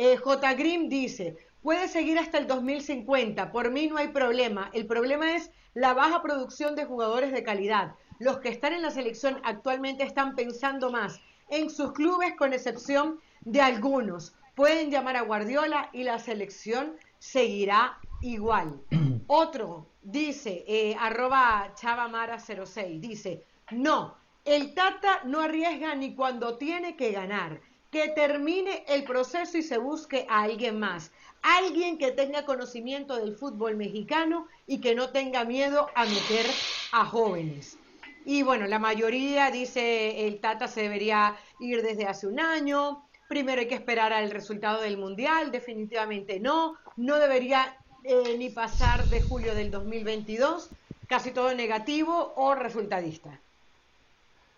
Eh, 0.00 0.16
J. 0.16 0.54
Grimm 0.54 0.88
dice, 0.88 1.36
puede 1.60 1.88
seguir 1.88 2.20
hasta 2.20 2.38
el 2.38 2.46
2050, 2.46 3.50
por 3.50 3.72
mí 3.72 3.88
no 3.88 3.96
hay 3.96 4.06
problema. 4.06 4.70
El 4.72 4.86
problema 4.86 5.34
es 5.34 5.50
la 5.74 5.92
baja 5.92 6.22
producción 6.22 6.76
de 6.76 6.84
jugadores 6.84 7.32
de 7.32 7.42
calidad. 7.42 7.96
Los 8.20 8.38
que 8.38 8.48
están 8.48 8.74
en 8.74 8.82
la 8.82 8.92
selección 8.92 9.40
actualmente 9.42 10.04
están 10.04 10.36
pensando 10.36 10.92
más 10.92 11.20
en 11.48 11.68
sus 11.68 11.94
clubes, 11.94 12.36
con 12.36 12.52
excepción 12.52 13.18
de 13.40 13.60
algunos. 13.60 14.36
Pueden 14.54 14.92
llamar 14.92 15.16
a 15.16 15.22
Guardiola 15.22 15.90
y 15.92 16.04
la 16.04 16.20
selección 16.20 16.94
seguirá 17.18 17.98
igual. 18.20 18.80
Otro 19.26 19.88
dice, 20.00 20.64
eh, 20.68 20.94
arroba 20.96 21.74
chavamara06, 21.74 23.00
dice, 23.00 23.44
no, 23.72 24.14
el 24.44 24.74
Tata 24.74 25.22
no 25.24 25.40
arriesga 25.40 25.96
ni 25.96 26.14
cuando 26.14 26.56
tiene 26.56 26.96
que 26.96 27.10
ganar. 27.10 27.60
Que 27.90 28.08
termine 28.08 28.84
el 28.88 29.04
proceso 29.04 29.58
y 29.58 29.62
se 29.62 29.78
busque 29.78 30.26
a 30.28 30.42
alguien 30.42 30.78
más. 30.78 31.10
Alguien 31.42 31.98
que 31.98 32.10
tenga 32.10 32.44
conocimiento 32.44 33.16
del 33.16 33.34
fútbol 33.34 33.76
mexicano 33.76 34.46
y 34.66 34.80
que 34.80 34.94
no 34.94 35.10
tenga 35.10 35.44
miedo 35.44 35.88
a 35.94 36.04
meter 36.04 36.46
a 36.92 37.04
jóvenes. 37.04 37.78
Y 38.24 38.42
bueno, 38.42 38.66
la 38.66 38.78
mayoría 38.78 39.50
dice 39.50 40.26
el 40.26 40.40
Tata 40.40 40.68
se 40.68 40.82
debería 40.82 41.36
ir 41.60 41.82
desde 41.82 42.06
hace 42.06 42.26
un 42.26 42.40
año, 42.40 43.02
primero 43.28 43.60
hay 43.60 43.68
que 43.68 43.74
esperar 43.74 44.12
al 44.12 44.30
resultado 44.30 44.82
del 44.82 44.98
Mundial, 44.98 45.50
definitivamente 45.50 46.40
no, 46.40 46.76
no 46.96 47.16
debería 47.16 47.78
eh, 48.04 48.36
ni 48.36 48.50
pasar 48.50 49.04
de 49.06 49.22
julio 49.22 49.54
del 49.54 49.70
2022, 49.70 50.70
casi 51.06 51.30
todo 51.30 51.54
negativo 51.54 52.34
o 52.36 52.54
resultadista. 52.54 53.38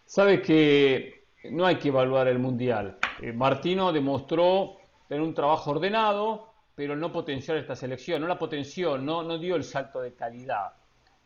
Sabe 0.06 0.42
que 0.42 1.19
no 1.44 1.66
hay 1.66 1.76
que 1.76 1.88
evaluar 1.88 2.28
el 2.28 2.38
Mundial, 2.38 2.98
Eh, 3.22 3.32
Martino 3.32 3.92
demostró 3.92 4.76
tener 5.08 5.22
un 5.22 5.34
trabajo 5.34 5.72
ordenado, 5.72 6.48
pero 6.74 6.96
no 6.96 7.12
potenciar 7.12 7.58
esta 7.58 7.76
selección, 7.76 8.22
no 8.22 8.28
la 8.28 8.38
potenció, 8.38 8.96
no, 8.96 9.22
no 9.22 9.38
dio 9.38 9.56
el 9.56 9.64
salto 9.64 10.00
de 10.00 10.14
calidad. 10.14 10.72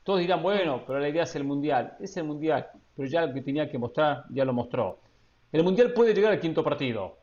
Todos 0.03 0.21
dirán, 0.21 0.43
bueno, 0.43 0.83
pero 0.87 0.99
la 0.99 1.09
idea 1.09 1.23
es 1.23 1.37
el 1.37 1.45
Mundial. 1.45 1.97
Es 2.01 2.17
el 2.17 2.25
Mundial, 2.25 2.69
pero 2.95 3.09
ya 3.09 3.25
lo 3.25 3.33
que 3.33 3.43
tenía 3.43 3.71
que 3.71 3.79
mostrar, 3.79 4.25
ya 4.31 4.45
lo 4.45 4.53
mostró. 4.53 4.99
El 5.53 5.63
Mundial 5.63 5.93
puede 5.93 6.13
llegar 6.13 6.33
al 6.33 6.41
quinto 6.41 6.65
partido. 6.65 7.17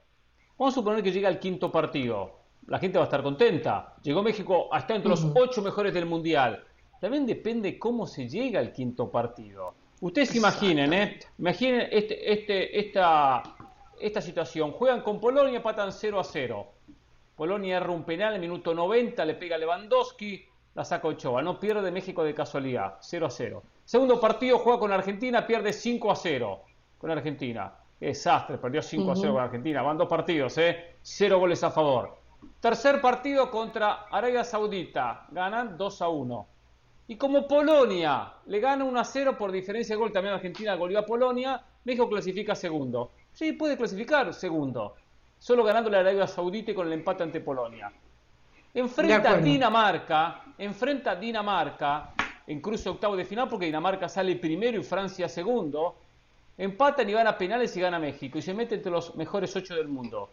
Vamos 0.57 0.73
a 0.73 0.79
suponer 0.79 1.03
que 1.03 1.11
llega 1.11 1.27
al 1.27 1.39
quinto 1.39 1.71
partido. 1.71 2.39
La 2.67 2.79
gente 2.79 2.97
va 2.97 3.03
a 3.03 3.07
estar 3.07 3.21
contenta. 3.21 3.95
Llegó 4.01 4.23
México 4.23 4.69
hasta 4.71 4.95
entre 4.95 5.09
los 5.09 5.25
ocho 5.35 5.61
mejores 5.61 5.93
del 5.93 6.05
Mundial. 6.05 6.63
También 6.99 7.25
depende 7.25 7.77
cómo 7.77 8.07
se 8.07 8.29
llega 8.29 8.59
al 8.59 8.71
quinto 8.71 9.11
partido. 9.11 9.73
Ustedes 10.01 10.35
imaginen, 10.35 10.93
¿eh? 10.93 11.19
Imaginen 11.37 11.87
este, 11.91 12.33
este, 12.33 12.79
esta, 12.79 13.43
esta 13.99 14.19
situación. 14.19 14.71
Juegan 14.71 15.01
con 15.01 15.19
Polonia, 15.19 15.61
patan 15.61 15.91
0 15.91 16.19
a 16.19 16.23
0. 16.23 16.67
Polonia 17.35 17.77
erra 17.77 17.91
un 17.91 18.03
penal 18.03 18.33
en 18.33 18.41
minuto 18.41 18.73
90, 18.73 19.23
le 19.23 19.35
pega 19.35 19.59
Lewandowski, 19.59 20.43
la 20.73 20.83
saca 20.83 21.07
Ochoa. 21.07 21.43
No 21.43 21.59
pierde 21.59 21.91
México 21.91 22.23
de 22.23 22.33
casualidad, 22.33 22.97
0 22.99 23.27
a 23.27 23.29
0. 23.29 23.63
Segundo 23.85 24.19
partido 24.19 24.57
juega 24.57 24.79
con 24.79 24.91
Argentina, 24.91 25.45
pierde 25.45 25.71
5 25.71 26.11
a 26.11 26.15
0 26.15 26.61
con 26.97 27.11
Argentina. 27.11 27.71
desastre, 27.99 28.57
perdió 28.57 28.81
5 28.81 29.11
a 29.11 29.15
0 29.15 29.33
con 29.33 29.43
Argentina. 29.43 29.83
Van 29.83 29.99
dos 29.99 30.07
partidos, 30.07 30.57
¿eh? 30.57 30.95
Cero 31.03 31.37
goles 31.37 31.63
a 31.63 31.69
favor. 31.69 32.17
Tercer 32.59 32.99
partido 33.01 33.51
contra 33.51 34.07
Arabia 34.09 34.43
Saudita, 34.43 35.27
ganan 35.29 35.77
2 35.77 36.01
a 36.01 36.07
1. 36.09 36.47
Y 37.11 37.17
como 37.17 37.45
Polonia 37.45 38.31
le 38.45 38.61
gana 38.61 38.85
1 38.85 38.97
a 38.97 39.03
0 39.03 39.35
por 39.37 39.51
diferencia 39.51 39.95
de 39.95 39.99
gol, 39.99 40.13
también 40.13 40.33
Argentina 40.33 40.75
goleó 40.75 40.99
a 40.99 41.05
Polonia, 41.05 41.61
México 41.83 42.07
clasifica 42.07 42.55
segundo. 42.55 43.11
Sí, 43.33 43.51
puede 43.51 43.75
clasificar 43.75 44.33
segundo, 44.33 44.95
solo 45.37 45.65
ganando 45.65 45.89
la 45.89 45.99
Arabia 45.99 46.25
Saudita 46.25 46.71
y 46.71 46.73
con 46.73 46.87
el 46.87 46.93
empate 46.93 47.23
ante 47.23 47.41
Polonia. 47.41 47.91
Enfrenta 48.73 49.31
a 49.31 49.37
Dinamarca, 49.39 50.41
enfrenta 50.57 51.11
a 51.11 51.15
Dinamarca 51.17 52.13
en 52.47 52.61
cruce 52.61 52.87
octavo 52.87 53.17
de 53.17 53.25
final 53.25 53.49
porque 53.49 53.65
Dinamarca 53.65 54.07
sale 54.07 54.37
primero 54.37 54.79
y 54.79 54.83
Francia 54.83 55.27
segundo. 55.27 55.97
Empatan 56.57 57.09
y 57.09 57.13
van 57.13 57.27
a 57.27 57.37
penales 57.37 57.75
y 57.75 57.81
gana 57.81 57.99
México 57.99 58.37
y 58.37 58.41
se 58.41 58.53
mete 58.53 58.75
entre 58.75 58.89
los 58.89 59.17
mejores 59.17 59.53
ocho 59.53 59.75
del 59.75 59.89
mundo. 59.89 60.29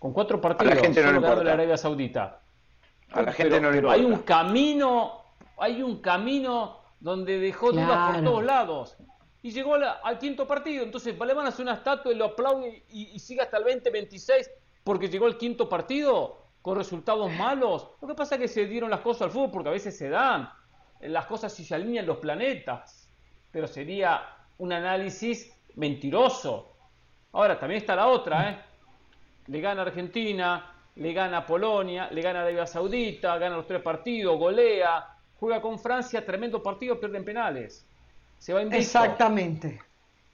Con 0.00 0.12
cuatro 0.12 0.40
partidos, 0.40 0.72
a 0.72 0.74
la 0.74 0.82
gente 0.82 1.00
no 1.00 1.20
la 1.20 1.52
Arabia 1.52 1.76
Saudita. 1.76 2.40
A 3.12 3.22
la 3.22 3.32
gente 3.32 3.60
no 3.60 3.70
le 3.70 3.88
Hay 3.88 4.04
un 4.04 4.18
camino, 4.22 5.25
hay 5.58 5.82
un 5.82 6.00
camino 6.00 6.80
donde 7.00 7.38
dejó 7.38 7.72
dudas 7.72 8.14
por 8.14 8.24
todos 8.24 8.44
lados. 8.44 8.96
Y 9.42 9.50
llegó 9.50 9.74
al, 9.74 10.18
quinto 10.18 10.46
partido. 10.46 10.82
Entonces, 10.82 11.14
Alemán 11.20 11.46
hace 11.46 11.62
una 11.62 11.74
estatua 11.74 12.12
y 12.12 12.16
lo 12.16 12.26
aplaude 12.26 12.84
y, 12.90 13.10
y 13.14 13.18
sigue 13.18 13.42
hasta 13.42 13.58
el 13.58 13.64
20-26 13.64 14.50
porque 14.82 15.08
llegó 15.08 15.26
el 15.26 15.36
quinto 15.36 15.68
partido 15.68 16.46
con 16.62 16.76
resultados 16.76 17.32
malos. 17.32 17.88
Lo 18.00 18.08
que 18.08 18.14
pasa 18.14 18.34
es 18.34 18.40
que 18.40 18.48
se 18.48 18.66
dieron 18.66 18.90
las 18.90 19.00
cosas 19.00 19.22
al 19.22 19.30
fútbol 19.30 19.50
porque 19.52 19.68
a 19.68 19.72
veces 19.72 19.96
se 19.96 20.08
dan. 20.08 20.50
Las 21.00 21.26
cosas 21.26 21.52
si 21.52 21.64
se 21.64 21.74
alinean 21.74 22.06
los 22.06 22.18
planetas. 22.18 23.12
Pero 23.52 23.68
sería 23.68 24.22
un 24.58 24.72
análisis 24.72 25.56
mentiroso. 25.76 26.76
Ahora, 27.32 27.58
también 27.58 27.80
está 27.80 27.94
la 27.94 28.08
otra, 28.08 28.50
¿eh? 28.50 28.58
Le 29.46 29.60
gana 29.60 29.82
Argentina, 29.82 30.74
le 30.96 31.12
gana 31.12 31.46
Polonia, 31.46 32.08
le 32.10 32.20
gana 32.20 32.40
Arabia 32.40 32.66
Saudita, 32.66 33.38
gana 33.38 33.56
los 33.56 33.66
tres 33.66 33.82
partidos, 33.82 34.38
golea, 34.38 35.15
juega 35.38 35.60
con 35.60 35.78
Francia, 35.78 36.24
tremendo 36.24 36.62
partido, 36.62 36.98
pierden 36.98 37.24
penales. 37.24 37.84
Se 38.38 38.52
va 38.52 38.62
invicto. 38.62 38.80
Exactamente. 38.80 39.80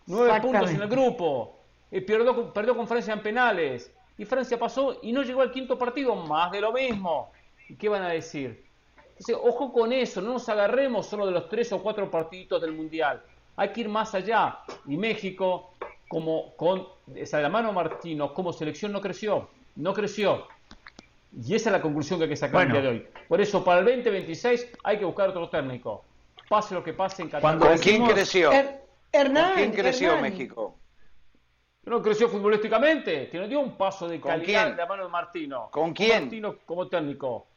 Nueve 0.07 0.41
puntos 0.41 0.71
en 0.71 0.83
el 0.83 0.89
grupo. 0.89 1.59
Eh, 1.91 2.01
perdió, 2.01 2.53
perdió 2.53 2.77
con 2.77 2.89
Francia 2.89 3.13
en 3.13 3.23
penales 3.23 3.93
y 4.17 4.25
Francia 4.25 4.59
pasó 4.59 4.99
y 5.03 5.13
no 5.13 5.23
llegó 5.23 5.43
al 5.43 5.53
quinto 5.53 5.79
partido, 5.79 6.15
más 6.15 6.51
de 6.53 6.61
lo 6.61 6.73
mismo. 6.73 7.31
¿Y 7.69 7.75
qué 7.77 7.89
van 7.89 8.03
a 8.03 8.09
decir? 8.09 8.65
Entonces, 9.11 9.37
ojo 9.41 9.73
con 9.73 9.93
eso, 9.93 10.21
no 10.21 10.33
nos 10.33 10.49
agarremos 10.49 11.07
solo 11.07 11.27
de 11.27 11.33
los 11.33 11.49
tres 11.49 11.73
o 11.73 11.83
cuatro 11.83 12.11
partiditos 12.11 12.61
del 12.61 12.73
Mundial. 12.73 13.23
Hay 13.57 13.69
que 13.69 13.83
ir 13.83 13.89
más 13.89 14.15
allá. 14.15 14.59
Y 14.87 14.97
México, 14.97 15.75
como 16.09 16.55
con 16.57 16.87
esa 17.15 17.37
de 17.37 17.45
la 17.45 17.49
mano 17.49 17.73
Martino, 17.73 18.35
como 18.35 18.53
selección 18.53 18.93
no 18.93 19.01
creció, 19.01 19.49
no 19.77 19.93
creció. 19.95 20.47
Y 21.35 21.55
esa 21.55 21.71
es 21.71 21.73
la 21.73 21.83
conclusión 21.83 22.19
que 22.19 22.25
hay 22.25 22.31
que 22.31 22.37
sacar 22.37 22.67
el 22.67 22.73
día 22.73 22.83
de 22.83 22.89
hoy. 22.89 23.07
Por 23.29 23.41
eso, 23.41 23.65
para 23.65 23.81
el 23.81 23.87
2026 23.87 24.73
hay 24.85 24.99
que 24.99 25.05
buscar 25.05 25.31
otro 25.31 25.49
técnico. 25.49 26.05
Pase 26.49 26.75
lo 26.75 26.85
que 26.85 26.93
pase 26.93 27.23
en 27.23 27.29
Qatar. 27.31 27.59
¿Con 27.59 27.79
quién 27.79 28.07
creció? 28.07 28.51
¿Con 28.51 29.55
quién 29.55 29.73
creció 29.73 30.21
México? 30.21 30.79
no 31.85 32.01
creció 32.01 32.29
futbolísticamente, 32.29 33.29
que 33.29 33.39
no 33.39 33.49
dio 33.49 33.61
un 33.61 33.77
paso 33.77 34.09
de 34.09 34.21
calidad 34.21 34.71
de 34.71 34.77
la 34.77 34.87
mano 34.87 35.05
de 35.05 35.09
Martino. 35.09 35.69
¿Con 35.71 35.93
quién? 35.93 36.25
Martino 36.25 36.57
como 36.65 36.89
técnico. 36.89 37.49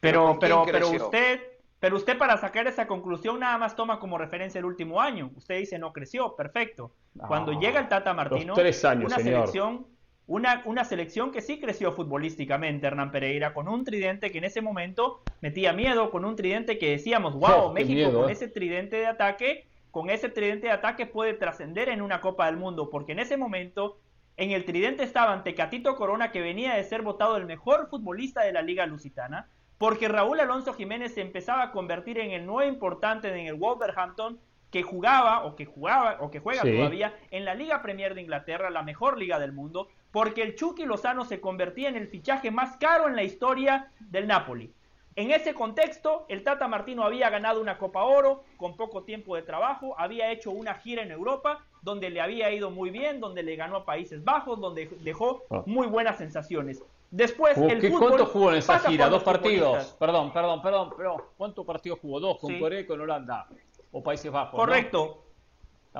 Pero, 0.00 0.38
pero, 0.40 0.64
pero 0.70 0.90
usted, 0.90 1.40
pero 1.78 1.96
usted 1.96 2.18
para 2.18 2.36
sacar 2.36 2.66
esa 2.66 2.86
conclusión 2.86 3.40
nada 3.40 3.58
más 3.58 3.76
toma 3.76 4.00
como 4.00 4.18
referencia 4.18 4.58
el 4.58 4.64
último 4.64 5.00
año. 5.00 5.30
Usted 5.36 5.58
dice 5.58 5.78
no 5.78 5.92
creció, 5.92 6.34
perfecto. 6.34 6.92
Cuando 7.16 7.52
llega 7.52 7.80
el 7.80 7.88
Tata 7.88 8.12
Martino, 8.12 8.54
tres 8.54 8.84
años, 8.84 9.06
una 9.06 9.16
selección, 9.16 9.86
una, 10.28 10.62
una 10.66 10.84
selección 10.84 11.32
que 11.32 11.40
sí 11.40 11.58
creció 11.58 11.92
futbolísticamente, 11.92 12.86
Hernán 12.86 13.10
Pereira, 13.10 13.52
con 13.54 13.66
un 13.66 13.82
tridente 13.82 14.30
que 14.30 14.38
en 14.38 14.44
ese 14.44 14.60
momento 14.60 15.22
metía 15.40 15.72
miedo, 15.72 16.10
con 16.10 16.24
un 16.24 16.36
tridente 16.36 16.78
que 16.78 16.90
decíamos, 16.90 17.34
wow, 17.34 17.72
México 17.72 18.12
con 18.12 18.28
eh. 18.28 18.32
ese 18.32 18.46
tridente 18.46 18.96
de 18.96 19.06
ataque 19.06 19.64
con 19.90 20.10
ese 20.10 20.28
tridente 20.28 20.66
de 20.66 20.72
ataque 20.72 21.06
puede 21.06 21.34
trascender 21.34 21.88
en 21.88 22.02
una 22.02 22.20
Copa 22.20 22.46
del 22.46 22.56
Mundo, 22.56 22.90
porque 22.90 23.12
en 23.12 23.18
ese 23.18 23.36
momento 23.36 23.98
en 24.36 24.52
el 24.52 24.64
tridente 24.64 25.02
estaba 25.02 25.42
Tecatito 25.42 25.96
Corona, 25.96 26.30
que 26.30 26.40
venía 26.40 26.74
de 26.74 26.84
ser 26.84 27.02
votado 27.02 27.36
el 27.36 27.46
mejor 27.46 27.88
futbolista 27.88 28.42
de 28.42 28.52
la 28.52 28.62
Liga 28.62 28.86
Lusitana, 28.86 29.48
porque 29.78 30.08
Raúl 30.08 30.40
Alonso 30.40 30.74
Jiménez 30.74 31.14
se 31.14 31.22
empezaba 31.22 31.62
a 31.62 31.72
convertir 31.72 32.18
en 32.18 32.30
el 32.32 32.46
nuevo 32.46 32.70
importante 32.70 33.28
en 33.28 33.46
el 33.46 33.54
Wolverhampton, 33.54 34.38
que 34.70 34.82
jugaba 34.82 35.44
o 35.44 35.56
que 35.56 35.64
jugaba 35.64 36.18
o 36.20 36.30
que 36.30 36.40
juega 36.40 36.62
todavía 36.62 37.14
en 37.30 37.44
la 37.44 37.54
Liga 37.54 37.80
Premier 37.80 38.14
de 38.14 38.20
Inglaterra, 38.20 38.70
la 38.70 38.82
mejor 38.82 39.18
liga 39.18 39.38
del 39.38 39.52
mundo, 39.52 39.88
porque 40.12 40.42
el 40.42 40.54
Chucky 40.54 40.84
Lozano 40.84 41.24
se 41.24 41.40
convertía 41.40 41.88
en 41.88 41.96
el 41.96 42.08
fichaje 42.08 42.50
más 42.50 42.76
caro 42.76 43.08
en 43.08 43.16
la 43.16 43.22
historia 43.22 43.90
del 44.00 44.26
Napoli. 44.26 44.72
En 45.16 45.32
ese 45.32 45.52
contexto, 45.52 46.26
el 46.28 46.44
Tata 46.44 46.68
Martino 46.68 47.02
había 47.02 47.28
ganado 47.28 47.60
una 47.60 47.76
Copa 47.76 48.04
Oro 48.04 48.44
con 48.56 48.76
poco 48.76 49.02
tiempo 49.02 49.34
de 49.34 49.42
trabajo, 49.42 49.96
había 49.98 50.30
hecho 50.30 50.52
una 50.52 50.74
gira 50.74 51.02
en 51.02 51.10
Europa 51.10 51.64
donde 51.82 52.08
le 52.08 52.20
había 52.20 52.52
ido 52.52 52.70
muy 52.70 52.90
bien, 52.90 53.18
donde 53.18 53.42
le 53.42 53.56
ganó 53.56 53.76
a 53.78 53.84
Países 53.84 54.22
Bajos, 54.22 54.60
donde 54.60 54.88
dejó 55.00 55.42
ah. 55.50 55.64
muy 55.66 55.88
buenas 55.88 56.18
sensaciones. 56.18 56.84
Después 57.10 57.56
el 57.58 57.80
fútbol 57.80 58.10
¿Cuánto 58.10 58.26
jugó 58.26 58.50
en 58.50 58.58
esa 58.58 58.78
gira? 58.78 59.08
Dos 59.08 59.24
partidos. 59.24 59.96
Perdón, 59.98 60.32
perdón, 60.32 60.62
perdón, 60.62 60.90
pero 60.96 61.30
¿cuántos 61.36 61.66
partidos 61.66 61.98
jugó? 62.00 62.20
Dos 62.20 62.38
con 62.38 62.56
Corea 62.60 62.80
y 62.80 62.86
con 62.86 63.00
Holanda 63.00 63.48
o 63.90 64.02
Países 64.02 64.30
Bajos. 64.30 64.60
Correcto. 64.60 65.24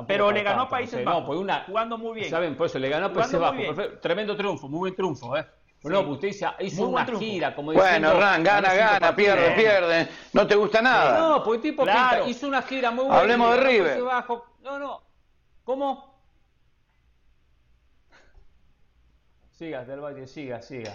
Pero 0.06 0.30
le 0.30 0.42
ganó 0.42 0.62
a 0.62 0.68
Países 0.68 1.04
Bajos. 1.04 1.20
No, 1.20 1.26
pues 1.26 1.38
una, 1.38 1.64
jugando 1.64 1.98
muy 1.98 2.20
bien. 2.20 2.30
Saben, 2.30 2.56
por 2.56 2.66
eso 2.66 2.78
le 2.78 2.88
ganó 2.88 3.06
a 3.06 3.12
Países 3.12 3.38
Bajos. 3.38 4.00
Tremendo 4.00 4.36
triunfo, 4.36 4.68
muy 4.68 4.78
buen 4.78 4.94
triunfo, 4.94 5.36
¿eh? 5.36 5.46
No, 5.84 6.04
pues 6.04 6.32
usted 6.32 6.54
hizo 6.60 6.88
una 6.88 7.06
gira, 7.06 7.54
como 7.54 7.70
diciendo... 7.70 8.08
Bueno, 8.08 8.20
Ran, 8.20 8.42
gana, 8.42 8.74
gana, 8.74 9.14
pierde, 9.14 9.52
pierde. 9.52 10.08
No 10.32 10.44
te 10.46 10.56
gusta 10.56 10.82
nada. 10.82 11.18
No, 11.18 11.44
porque 11.44 11.70
tipo 11.70 11.84
hizo 12.26 12.48
una 12.48 12.62
gira 12.62 12.90
muy 12.90 13.04
buena. 13.04 13.20
Hablemos 13.20 13.52
de 13.52 13.60
River. 13.62 14.00
No, 14.62 14.78
no. 14.78 15.02
¿Cómo? 15.62 16.18
Siga, 19.50 19.84
Del 19.84 20.00
Valle, 20.00 20.26
siga, 20.26 20.62
siga. 20.62 20.94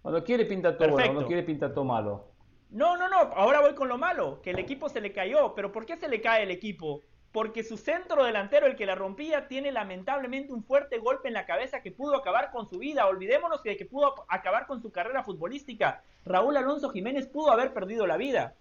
Cuando 0.00 0.22
quiere 0.22 0.44
pinta 0.44 0.76
todo 0.76 0.90
bueno, 0.90 1.12
cuando 1.12 1.26
quiere 1.26 1.42
pinta 1.42 1.72
todo 1.72 1.84
malo. 1.84 2.26
No, 2.70 2.96
no, 2.96 3.08
no. 3.08 3.16
Ahora 3.16 3.60
voy 3.60 3.74
con 3.74 3.88
lo 3.88 3.98
malo. 3.98 4.40
Que 4.42 4.50
el 4.50 4.58
equipo 4.58 4.88
se 4.88 5.00
le 5.00 5.12
cayó. 5.12 5.54
¿Pero 5.54 5.72
por 5.72 5.86
qué 5.86 5.96
se 5.96 6.08
le 6.08 6.20
cae 6.20 6.42
el 6.42 6.50
equipo? 6.50 7.02
Porque 7.34 7.64
su 7.64 7.76
centro 7.76 8.22
delantero, 8.22 8.68
el 8.68 8.76
que 8.76 8.86
la 8.86 8.94
rompía, 8.94 9.48
tiene 9.48 9.72
lamentablemente 9.72 10.52
un 10.52 10.62
fuerte 10.62 10.98
golpe 10.98 11.26
en 11.26 11.34
la 11.34 11.46
cabeza 11.46 11.82
que 11.82 11.90
pudo 11.90 12.14
acabar 12.14 12.52
con 12.52 12.70
su 12.70 12.78
vida. 12.78 13.08
Olvidémonos 13.08 13.60
de 13.64 13.76
que 13.76 13.86
pudo 13.86 14.24
acabar 14.28 14.68
con 14.68 14.80
su 14.80 14.92
carrera 14.92 15.24
futbolística. 15.24 16.04
Raúl 16.24 16.56
Alonso 16.56 16.90
Jiménez 16.90 17.26
pudo 17.26 17.50
haber 17.50 17.74
perdido 17.74 18.06
la 18.06 18.16
vida. 18.16 18.54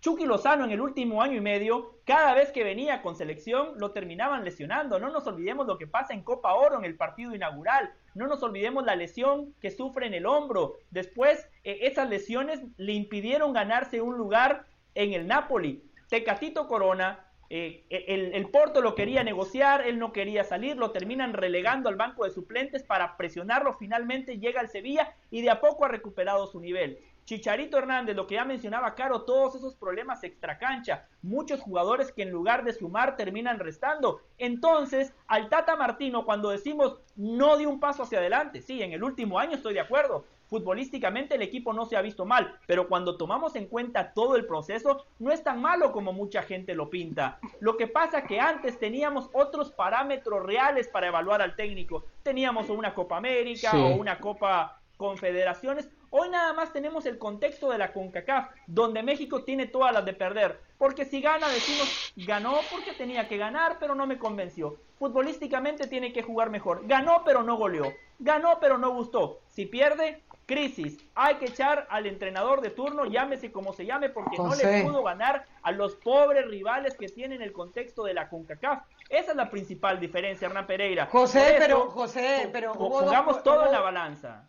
Chucky 0.00 0.26
Lozano 0.26 0.66
en 0.66 0.72
el 0.72 0.82
último 0.82 1.22
año 1.22 1.36
y 1.36 1.40
medio, 1.40 2.00
cada 2.04 2.34
vez 2.34 2.52
que 2.52 2.64
venía 2.64 3.00
con 3.00 3.16
selección, 3.16 3.72
lo 3.78 3.92
terminaban 3.92 4.44
lesionando. 4.44 5.00
No 5.00 5.08
nos 5.08 5.26
olvidemos 5.26 5.66
lo 5.66 5.78
que 5.78 5.86
pasa 5.86 6.12
en 6.12 6.22
Copa 6.22 6.52
Oro 6.52 6.76
en 6.76 6.84
el 6.84 6.96
partido 6.96 7.34
inaugural. 7.34 7.94
No 8.14 8.26
nos 8.26 8.42
olvidemos 8.42 8.84
la 8.84 8.94
lesión 8.94 9.54
que 9.58 9.70
sufre 9.70 10.06
en 10.06 10.12
el 10.12 10.26
hombro. 10.26 10.74
Después, 10.90 11.48
eh, 11.64 11.78
esas 11.80 12.10
lesiones 12.10 12.60
le 12.76 12.92
impidieron 12.92 13.54
ganarse 13.54 14.02
un 14.02 14.18
lugar 14.18 14.66
en 14.94 15.14
el 15.14 15.26
Napoli. 15.26 15.82
Tecatito 16.10 16.68
Corona, 16.68 17.27
eh, 17.50 17.84
el, 17.88 18.48
Porto 18.50 18.82
lo 18.82 18.94
quería 18.94 19.24
negociar, 19.24 19.86
él 19.86 19.98
no 19.98 20.12
quería 20.12 20.44
salir, 20.44 20.76
lo 20.76 20.90
terminan 20.90 21.32
relegando 21.32 21.88
al 21.88 21.96
banco 21.96 22.24
de 22.24 22.30
suplentes 22.30 22.82
para 22.82 23.16
presionarlo, 23.16 23.72
finalmente 23.72 24.38
llega 24.38 24.60
al 24.60 24.68
Sevilla 24.68 25.14
y 25.30 25.40
de 25.40 25.50
a 25.50 25.60
poco 25.60 25.84
ha 25.84 25.88
recuperado 25.88 26.46
su 26.46 26.60
nivel. 26.60 26.98
Chicharito 27.24 27.76
Hernández, 27.76 28.16
lo 28.16 28.26
que 28.26 28.36
ya 28.36 28.46
mencionaba 28.46 28.94
Caro, 28.94 29.22
todos 29.22 29.54
esos 29.54 29.74
problemas 29.74 30.24
extracancha, 30.24 31.06
muchos 31.20 31.60
jugadores 31.60 32.10
que 32.10 32.22
en 32.22 32.30
lugar 32.30 32.64
de 32.64 32.72
sumar 32.72 33.16
terminan 33.16 33.58
restando. 33.58 34.22
Entonces, 34.38 35.12
al 35.26 35.50
Tata 35.50 35.76
Martino, 35.76 36.24
cuando 36.24 36.48
decimos 36.48 36.98
no 37.16 37.58
dio 37.58 37.68
un 37.68 37.80
paso 37.80 38.04
hacia 38.04 38.18
adelante, 38.18 38.62
sí, 38.62 38.82
en 38.82 38.92
el 38.92 39.04
último 39.04 39.38
año 39.38 39.56
estoy 39.56 39.74
de 39.74 39.80
acuerdo, 39.80 40.24
futbolísticamente 40.48 41.34
el 41.34 41.42
equipo 41.42 41.72
no 41.72 41.86
se 41.86 41.96
ha 41.96 42.02
visto 42.02 42.24
mal, 42.24 42.58
pero 42.66 42.88
cuando 42.88 43.16
tomamos 43.16 43.54
en 43.56 43.66
cuenta 43.66 44.12
todo 44.12 44.36
el 44.36 44.46
proceso, 44.46 45.06
no 45.18 45.30
es 45.30 45.42
tan 45.42 45.60
malo 45.60 45.92
como 45.92 46.12
mucha 46.12 46.42
gente 46.42 46.74
lo 46.74 46.90
pinta. 46.90 47.38
Lo 47.60 47.76
que 47.76 47.86
pasa 47.86 48.24
que 48.24 48.40
antes 48.40 48.78
teníamos 48.78 49.30
otros 49.32 49.70
parámetros 49.70 50.44
reales 50.44 50.88
para 50.88 51.08
evaluar 51.08 51.42
al 51.42 51.56
técnico. 51.56 52.04
Teníamos 52.22 52.68
una 52.70 52.94
Copa 52.94 53.16
América 53.16 53.72
o 53.74 53.96
una 53.96 54.18
Copa 54.18 54.80
Confederaciones 54.96 55.88
Hoy 56.10 56.30
nada 56.30 56.54
más 56.54 56.72
tenemos 56.72 57.04
el 57.04 57.18
contexto 57.18 57.68
de 57.70 57.76
la 57.76 57.92
CONCACAF, 57.92 58.48
donde 58.66 59.02
México 59.02 59.44
tiene 59.44 59.66
todas 59.66 59.92
las 59.92 60.06
de 60.06 60.14
perder. 60.14 60.58
Porque 60.78 61.04
si 61.04 61.20
gana, 61.20 61.48
decimos, 61.48 62.14
ganó 62.16 62.54
porque 62.70 62.92
tenía 62.92 63.28
que 63.28 63.36
ganar, 63.36 63.76
pero 63.78 63.94
no 63.94 64.06
me 64.06 64.18
convenció. 64.18 64.76
Futbolísticamente 64.98 65.86
tiene 65.86 66.14
que 66.14 66.22
jugar 66.22 66.48
mejor. 66.48 66.86
Ganó, 66.86 67.22
pero 67.26 67.42
no 67.42 67.56
goleó. 67.56 67.92
Ganó, 68.18 68.58
pero 68.58 68.78
no 68.78 68.90
gustó. 68.94 69.40
Si 69.48 69.66
pierde, 69.66 70.22
crisis. 70.48 70.98
Hay 71.14 71.36
que 71.36 71.44
echar 71.44 71.86
al 71.90 72.06
entrenador 72.06 72.62
de 72.62 72.70
turno, 72.70 73.04
llámese 73.04 73.52
como 73.52 73.72
se 73.72 73.86
llame, 73.86 74.08
porque 74.08 74.38
no 74.38 74.52
le 74.54 74.82
pudo 74.82 75.04
ganar 75.04 75.44
a 75.62 75.70
los 75.70 75.94
pobres 75.94 76.46
rivales 76.48 76.96
que 76.96 77.08
tienen 77.08 77.42
el 77.42 77.52
contexto 77.52 78.02
de 78.02 78.14
la 78.14 78.28
CONCACAF. 78.28 78.82
Esa 79.10 79.30
es 79.30 79.36
la 79.36 79.50
principal 79.50 80.00
diferencia, 80.00 80.46
Hernán 80.46 80.66
Pereira. 80.66 81.06
José, 81.06 81.56
pero, 81.58 81.90
José, 81.90 82.48
pero 82.50 82.74
jugamos 82.74 83.42
todo 83.44 83.66
en 83.66 83.72
la 83.72 83.80
balanza 83.80 84.48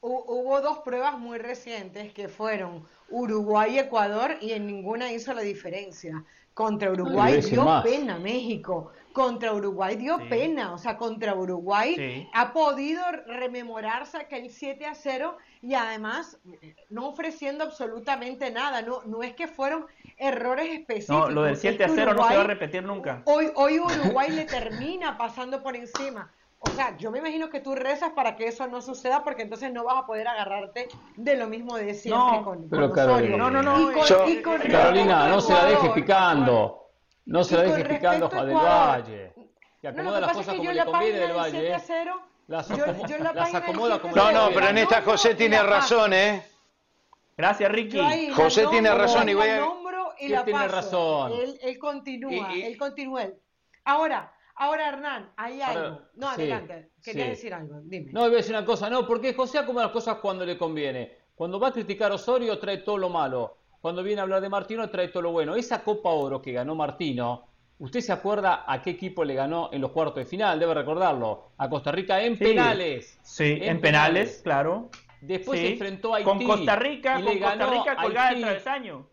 hubo 0.00 0.60
dos 0.60 0.78
pruebas 0.78 1.18
muy 1.18 1.38
recientes 1.38 2.12
que 2.12 2.28
fueron 2.28 2.84
Uruguay 3.10 3.74
y 3.74 3.78
Ecuador 3.78 4.36
y 4.40 4.52
en 4.52 4.66
ninguna 4.66 5.12
hizo 5.12 5.34
la 5.34 5.42
diferencia. 5.42 6.24
Contra 6.54 6.90
Uruguay 6.90 7.40
dio 7.42 7.82
pena 7.82 8.18
México, 8.18 8.92
contra 9.16 9.50
Uruguay 9.54 9.96
dio 9.96 10.18
pena, 10.28 10.74
o 10.74 10.78
sea, 10.78 10.98
contra 10.98 11.34
Uruguay 11.34 12.28
ha 12.34 12.52
podido 12.52 13.02
rememorarse 13.26 14.18
aquel 14.18 14.50
7 14.50 14.84
a 14.84 14.94
0 14.94 15.38
y 15.62 15.72
además 15.72 16.38
no 16.90 17.08
ofreciendo 17.08 17.64
absolutamente 17.64 18.50
nada, 18.50 18.82
no, 18.82 19.00
no 19.06 19.22
es 19.22 19.34
que 19.34 19.48
fueron 19.48 19.86
errores 20.18 20.68
específicos. 20.68 21.28
No, 21.28 21.30
lo 21.30 21.44
del 21.44 21.56
7 21.56 21.82
a 21.82 21.88
0 21.88 22.12
no 22.12 22.28
se 22.28 22.36
va 22.36 22.42
a 22.42 22.46
repetir 22.46 22.82
nunca. 22.82 23.22
Hoy, 23.24 23.50
hoy 23.54 23.78
Uruguay 23.78 24.30
le 24.32 24.44
termina 24.44 25.16
pasando 25.16 25.62
por 25.62 25.74
encima. 25.76 26.30
O 26.58 26.68
sea, 26.68 26.94
yo 26.98 27.10
me 27.10 27.20
imagino 27.20 27.48
que 27.48 27.60
tú 27.60 27.74
rezas 27.74 28.10
para 28.10 28.36
que 28.36 28.48
eso 28.48 28.66
no 28.66 28.82
suceda 28.82 29.24
porque 29.24 29.44
entonces 29.44 29.72
no 29.72 29.84
vas 29.84 29.96
a 29.96 30.06
poder 30.06 30.28
agarrarte 30.28 30.88
de 31.16 31.36
lo 31.38 31.46
mismo 31.46 31.78
de 31.78 31.94
siempre 31.94 32.42
con, 32.44 32.68
pero 32.68 32.92
Carolina, 32.92 33.38
No, 33.38 33.50
no, 33.50 33.62
no. 33.62 33.92
Carolina, 34.70 35.28
no 35.28 35.40
se 35.40 35.54
la 35.54 35.64
deje 35.64 35.88
picando. 35.94 36.85
No 37.26 37.44
se 37.44 37.56
la 37.56 37.62
deje 37.62 37.84
picando 37.84 38.30
a 38.32 38.44
Del 38.44 38.54
Valle. 38.54 39.32
Que 39.80 39.88
acomoda 39.88 40.20
las 40.20 40.32
cosas 40.32 40.56
como 40.56 40.72
le 40.72 40.84
conviene 40.84 41.18
Del 41.18 41.32
Valle. 41.32 41.74
¿eh? 41.74 41.82
Las, 42.48 42.70
acomoda 43.54 44.00
como 44.00 44.14
No, 44.14 44.32
no, 44.32 44.50
pero 44.54 44.68
en 44.68 44.78
esta 44.78 45.02
José 45.02 45.34
tiene 45.34 45.62
razón, 45.62 46.12
¿eh? 46.12 46.44
Gracias, 47.36 47.70
Ricky. 47.70 48.30
José 48.32 48.66
tiene 48.70 48.94
razón 48.94 49.28
y 49.28 49.34
voy 49.34 49.48
a... 49.48 49.66
Y 50.18 50.28
la 50.28 50.44
tiene 50.44 50.66
razón. 50.68 51.32
Él, 51.32 51.58
él 51.60 51.78
continúa, 51.78 52.54
él 52.54 52.78
continúa. 52.78 53.26
Ahora, 53.84 54.32
Ahora, 54.58 54.88
Hernán, 54.88 55.32
hay 55.36 55.60
algo. 55.60 56.00
no, 56.14 56.30
adelante. 56.30 56.90
Quería 57.02 57.26
decir 57.26 57.52
algo. 57.52 57.80
Dime. 57.84 58.10
No, 58.12 58.22
voy 58.22 58.32
a 58.32 58.36
decir 58.36 58.56
una 58.56 58.64
cosa. 58.64 58.88
No, 58.88 59.06
porque 59.06 59.34
José 59.34 59.58
acomoda 59.58 59.84
las 59.84 59.92
cosas 59.92 60.16
cuando 60.16 60.46
le 60.46 60.56
conviene. 60.56 61.18
Cuando 61.34 61.60
va 61.60 61.68
a 61.68 61.72
criticar 61.72 62.10
a 62.10 62.14
Osorio, 62.14 62.58
trae 62.58 62.78
todo 62.78 62.96
lo 62.96 63.10
malo. 63.10 63.58
Cuando 63.86 64.02
viene 64.02 64.18
a 64.18 64.24
hablar 64.24 64.40
de 64.40 64.48
Martino, 64.48 64.90
trae 64.90 65.06
todo 65.06 65.22
lo 65.22 65.30
bueno. 65.30 65.54
Esa 65.54 65.84
Copa 65.84 66.08
Oro 66.08 66.42
que 66.42 66.50
ganó 66.50 66.74
Martino, 66.74 67.46
¿usted 67.78 68.00
se 68.00 68.10
acuerda 68.10 68.64
a 68.66 68.82
qué 68.82 68.90
equipo 68.90 69.24
le 69.24 69.34
ganó 69.34 69.70
en 69.72 69.80
los 69.80 69.92
cuartos 69.92 70.16
de 70.16 70.24
final? 70.24 70.58
Debe 70.58 70.74
recordarlo. 70.74 71.52
A 71.56 71.70
Costa 71.70 71.92
Rica 71.92 72.20
en 72.20 72.36
penales. 72.36 73.16
Sí, 73.22 73.60
en, 73.62 73.80
penales, 73.80 74.40
claro. 74.42 74.90
Después 75.20 75.60
se 75.60 75.68
enfrentó 75.74 76.14
a 76.14 76.16
Haití. 76.16 76.28
Con 76.28 76.44
Costa 76.44 76.74
Rica, 76.74 77.20
y 77.20 77.22
con 77.22 77.38
Costa 77.38 77.66
Rica 77.70 77.96
colgada 77.96 78.30
el 78.32 78.40
travesaño 78.40 79.06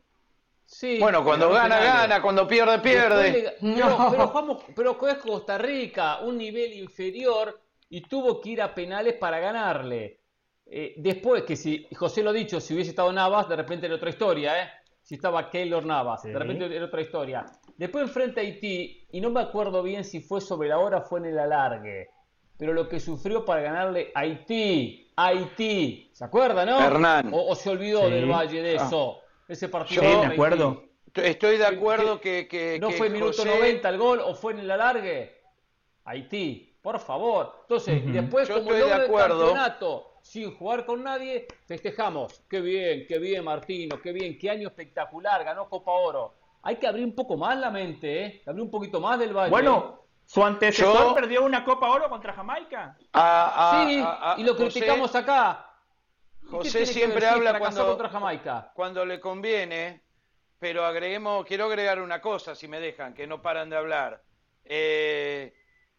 bueno, 1.00 1.24
cuando 1.24 1.52
gana, 1.52 1.80
gana, 1.80 2.22
cuando 2.22 2.48
pierde, 2.48 2.80
pierde. 2.80 3.56
pero, 4.76 5.08
es 5.08 5.18
Costa 5.20 5.60
Rica, 5.60 6.22
un 6.22 6.36
nivel 6.36 6.74
inferior, 6.74 7.62
y 7.90 8.02
tuvo 8.02 8.42
que 8.42 8.50
ir 8.50 8.62
a 8.64 8.74
penales 8.74 9.14
para 9.14 9.40
ganarle. 9.40 10.23
Eh, 10.66 10.96
después, 10.98 11.44
que 11.44 11.56
si 11.56 11.88
José 11.96 12.24
lo 12.24 12.32
ha 12.32 12.34
dicho, 12.34 12.60
si 12.60 12.74
hubiese 12.74 12.92
estado 12.92 13.12
Navas, 13.12 13.48
de 13.50 13.56
repente 13.56 13.86
era 13.86 13.96
otra 13.96 14.10
historia, 14.10 14.62
¿eh? 14.62 14.70
Si 15.02 15.16
estaba 15.16 15.50
Keylor 15.50 15.86
Navas, 15.86 16.24
de 16.24 16.38
repente 16.38 16.74
era 16.74 16.86
otra 16.86 17.02
historia. 17.02 17.46
Después 17.78 18.06
enfrente 18.06 18.40
a 18.40 18.44
Haití, 18.44 19.06
y 19.12 19.20
no 19.20 19.30
me 19.30 19.42
acuerdo 19.42 19.84
bien 19.84 20.06
si 20.06 20.22
fue 20.22 20.40
sobre 20.40 20.70
la 20.70 20.80
hora 20.80 21.00
o 21.00 21.02
fue 21.02 21.20
en 21.20 21.26
el 21.26 21.40
alargue, 21.40 22.10
pero 22.58 22.72
lo 22.72 22.88
que 22.88 23.00
sufrió 23.00 23.44
para 23.44 23.62
ganarle 23.62 24.12
a 24.16 24.22
Haití, 24.22 25.12
Haití, 25.16 26.10
¿se 26.14 26.24
acuerda, 26.24 26.66
no? 26.66 26.80
Hernán. 26.80 27.30
O, 27.34 27.54
se 27.56 27.70
olvidó 27.70 28.10
del 28.10 28.32
Valle 28.32 28.62
de 28.62 28.78
ah. 28.80 28.86
eso 28.86 29.20
ese 29.48 29.68
partido. 29.68 30.02
Sí, 30.02 30.08
de 30.08 30.26
acuerdo. 30.26 30.84
Estoy 31.14 31.58
de 31.58 31.66
acuerdo 31.66 32.20
que, 32.20 32.48
que, 32.48 32.80
¿No 32.80 32.90
fue 32.92 33.10
minuto 33.10 33.46
90 33.46 33.88
el 33.88 33.98
gol 33.98 34.20
o 34.20 34.34
fue 34.34 34.54
en 34.54 34.60
el 34.60 34.72
alargue? 34.72 35.42
Haití, 36.06 36.73
por 36.84 37.00
favor. 37.00 37.60
Entonces, 37.62 38.04
después, 38.14 38.50
como 38.50 38.74
estoy 38.74 38.90
de 38.90 38.94
acuerdo. 38.94 39.40
campeonato, 39.40 40.18
sin 40.22 40.54
jugar 40.54 40.86
con 40.86 41.02
nadie, 41.02 41.48
festejamos. 41.66 42.44
Qué 42.50 42.60
bien, 42.60 43.06
qué 43.08 43.20
bien, 43.20 43.46
Martino, 43.46 44.00
qué 44.02 44.12
bien, 44.12 44.38
qué 44.38 44.50
año 44.50 44.68
espectacular, 44.68 45.46
ganó 45.46 45.70
Copa 45.70 45.92
Oro. 45.94 46.34
Hay 46.62 46.76
que 46.76 46.86
abrir 46.86 47.06
un 47.06 47.16
poco 47.16 47.38
más 47.38 47.58
la 47.58 47.72
mente, 47.72 48.26
¿eh? 48.26 48.42
Abrir 48.46 48.64
un 48.64 48.70
poquito 48.70 49.00
más 49.00 49.18
del 49.18 49.34
Valle. 49.34 49.50
Bueno, 49.50 50.02
su 50.26 50.44
antecesor 50.44 51.16
perdió 51.16 51.46
una 51.46 51.64
Copa 51.64 51.90
Oro 51.90 52.10
contra 52.10 52.34
Jamaica. 52.34 52.98
Ah, 53.14 53.54
ah, 53.56 53.86
sí, 53.88 54.04
ah, 54.06 54.36
y 54.38 54.44
lo 54.44 54.56
criticamos 54.56 55.16
acá. 55.16 55.70
José 56.50 56.86
siempre 56.86 57.26
habla 57.26 57.58
cuando, 57.58 57.98
cuando 58.74 59.06
le 59.06 59.22
conviene, 59.22 60.04
pero 60.60 60.86
agreguemos, 60.86 61.46
quiero 61.46 61.66
agregar 61.66 62.02
una 62.02 62.20
cosa, 62.20 62.56
si 62.56 62.68
me 62.68 62.82
dejan, 62.82 63.14
que 63.14 63.26
no 63.26 63.42
paran 63.42 63.70
de 63.70 63.78
hablar. 63.78 64.22
Eh, 64.66 65.54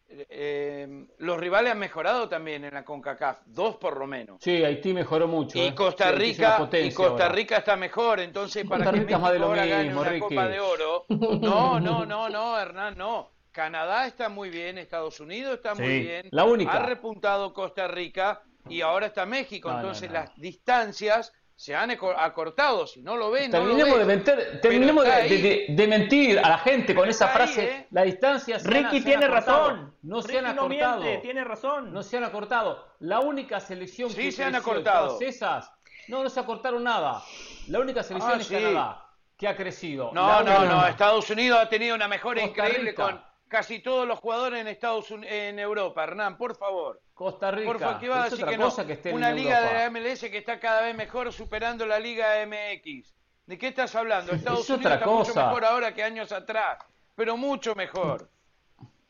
eh, 0.07 1.07
los 1.17 1.39
rivales 1.39 1.71
han 1.71 1.79
mejorado 1.79 2.29
también 2.29 2.63
en 2.63 2.73
la 2.73 2.85
CONCACAF, 2.85 3.39
dos 3.45 3.75
por 3.77 3.97
lo 3.97 4.07
menos. 4.07 4.37
Sí, 4.41 4.63
Haití 4.63 4.93
mejoró 4.93 5.27
mucho. 5.27 5.57
Y 5.57 5.61
¿eh? 5.61 5.75
Costa 5.75 6.11
Rica, 6.11 6.69
y 6.73 6.91
Costa 6.91 7.29
Rica 7.29 7.57
está 7.57 7.75
mejor, 7.75 8.19
entonces 8.19 8.65
para 8.67 8.91
que 8.91 8.99
México 8.99 9.15
ahora 9.15 9.65
gane 9.65 9.95
una 9.95 10.19
Copa 10.19 10.47
de 10.47 10.59
Oro. 10.59 11.05
No, 11.45 11.79
no, 11.79 12.05
no, 12.05 12.29
no, 12.29 12.59
Hernán, 12.59 12.97
no. 12.97 13.31
Canadá 13.51 14.05
está 14.05 14.29
muy 14.29 14.49
bien, 14.49 14.77
Estados 14.77 15.19
Unidos 15.19 15.55
está 15.55 15.75
muy 15.75 15.99
bien. 15.99 16.27
La 16.31 16.43
única. 16.43 16.73
Ha 16.73 16.85
repuntado 16.85 17.53
Costa 17.53 17.87
Rica 17.87 18.41
y 18.67 18.81
ahora 18.81 19.07
está 19.07 19.25
México. 19.25 19.71
Entonces 19.71 20.11
las 20.11 20.35
distancias 20.35 21.33
se 21.55 21.73
han 21.73 21.91
acortado. 21.91 22.85
Si 22.85 23.01
no 23.01 23.15
lo 23.15 23.31
ven, 23.31 23.51
terminemos, 23.51 23.89
no 23.89 23.97
lo 23.97 24.05
ven. 24.05 24.23
De, 24.23 24.35
terminemos 24.61 25.05
de, 25.05 25.87
mentir 25.87 26.39
a 26.39 26.49
la 26.49 26.57
gente 26.57 26.93
con 26.93 27.09
esa 27.09 27.29
frase. 27.29 27.65
¿eh? 27.65 27.87
La 27.91 28.03
distancia 28.03 28.59
se 28.59 28.67
Ricky 28.67 29.01
tiene 29.01 29.27
razón. 29.27 29.95
No 30.01 30.21
se 30.21 30.37
han 30.37 30.45
acortado. 30.47 31.03
No 31.03 31.19
tiene 31.21 31.43
razón. 31.43 31.93
No 31.93 32.03
se 32.03 32.17
han 32.17 32.23
acortado. 32.23 32.87
La 32.99 33.19
única 33.19 33.59
selección 33.59 34.09
sí, 34.09 34.17
que 34.17 34.31
se 34.31 34.43
han 34.43 34.55
acortado. 34.55 35.19
esas, 35.21 35.71
no, 36.07 36.23
no 36.23 36.29
se 36.29 36.39
acortaron 36.39 36.83
nada. 36.83 37.23
La 37.67 37.79
única 37.79 38.03
selección 38.03 38.37
ah, 38.37 38.41
es 38.41 38.47
Canadá 38.47 39.01
que 39.37 39.47
ha 39.47 39.55
crecido. 39.55 40.11
No, 40.13 40.43
no, 40.43 40.65
no. 40.65 40.87
Estados 40.87 41.29
Unidos 41.29 41.59
ha 41.61 41.69
tenido 41.69 41.95
una 41.95 42.07
mejora 42.07 42.41
increíble 42.41 42.93
con 42.93 43.21
casi 43.47 43.79
todos 43.79 44.07
los 44.07 44.19
jugadores 44.19 44.61
en 44.61 44.67
Estados 44.67 45.11
en 45.11 45.59
Europa. 45.59 46.03
Hernán, 46.03 46.37
por 46.37 46.55
favor. 46.55 47.01
Costa 47.13 47.51
Rica. 47.51 47.71
Por 47.71 47.79
favor, 47.79 47.99
¿qué 47.99 48.09
va 48.09 48.23
a 48.23 48.29
decir 48.29 48.45
que 48.45 48.57
no? 48.57 48.69
una 49.13 49.31
liga 49.31 49.61
de 49.61 49.73
la 49.73 49.89
MLS 49.89 50.21
que 50.21 50.37
está 50.37 50.59
cada 50.59 50.81
vez 50.81 50.95
mejor 50.95 51.31
superando 51.31 51.85
la 51.85 51.99
liga 51.99 52.45
MX. 52.45 53.13
¿De 53.45 53.57
qué 53.57 53.67
estás 53.67 53.95
hablando? 53.95 54.33
Estados 54.33 54.69
Unidos 54.69 54.93
está 54.93 55.05
mucho 55.05 55.35
mejor 55.35 55.65
ahora 55.65 55.93
que 55.93 56.03
años 56.03 56.31
atrás, 56.31 56.79
pero 57.15 57.37
mucho 57.37 57.75
mejor. 57.75 58.29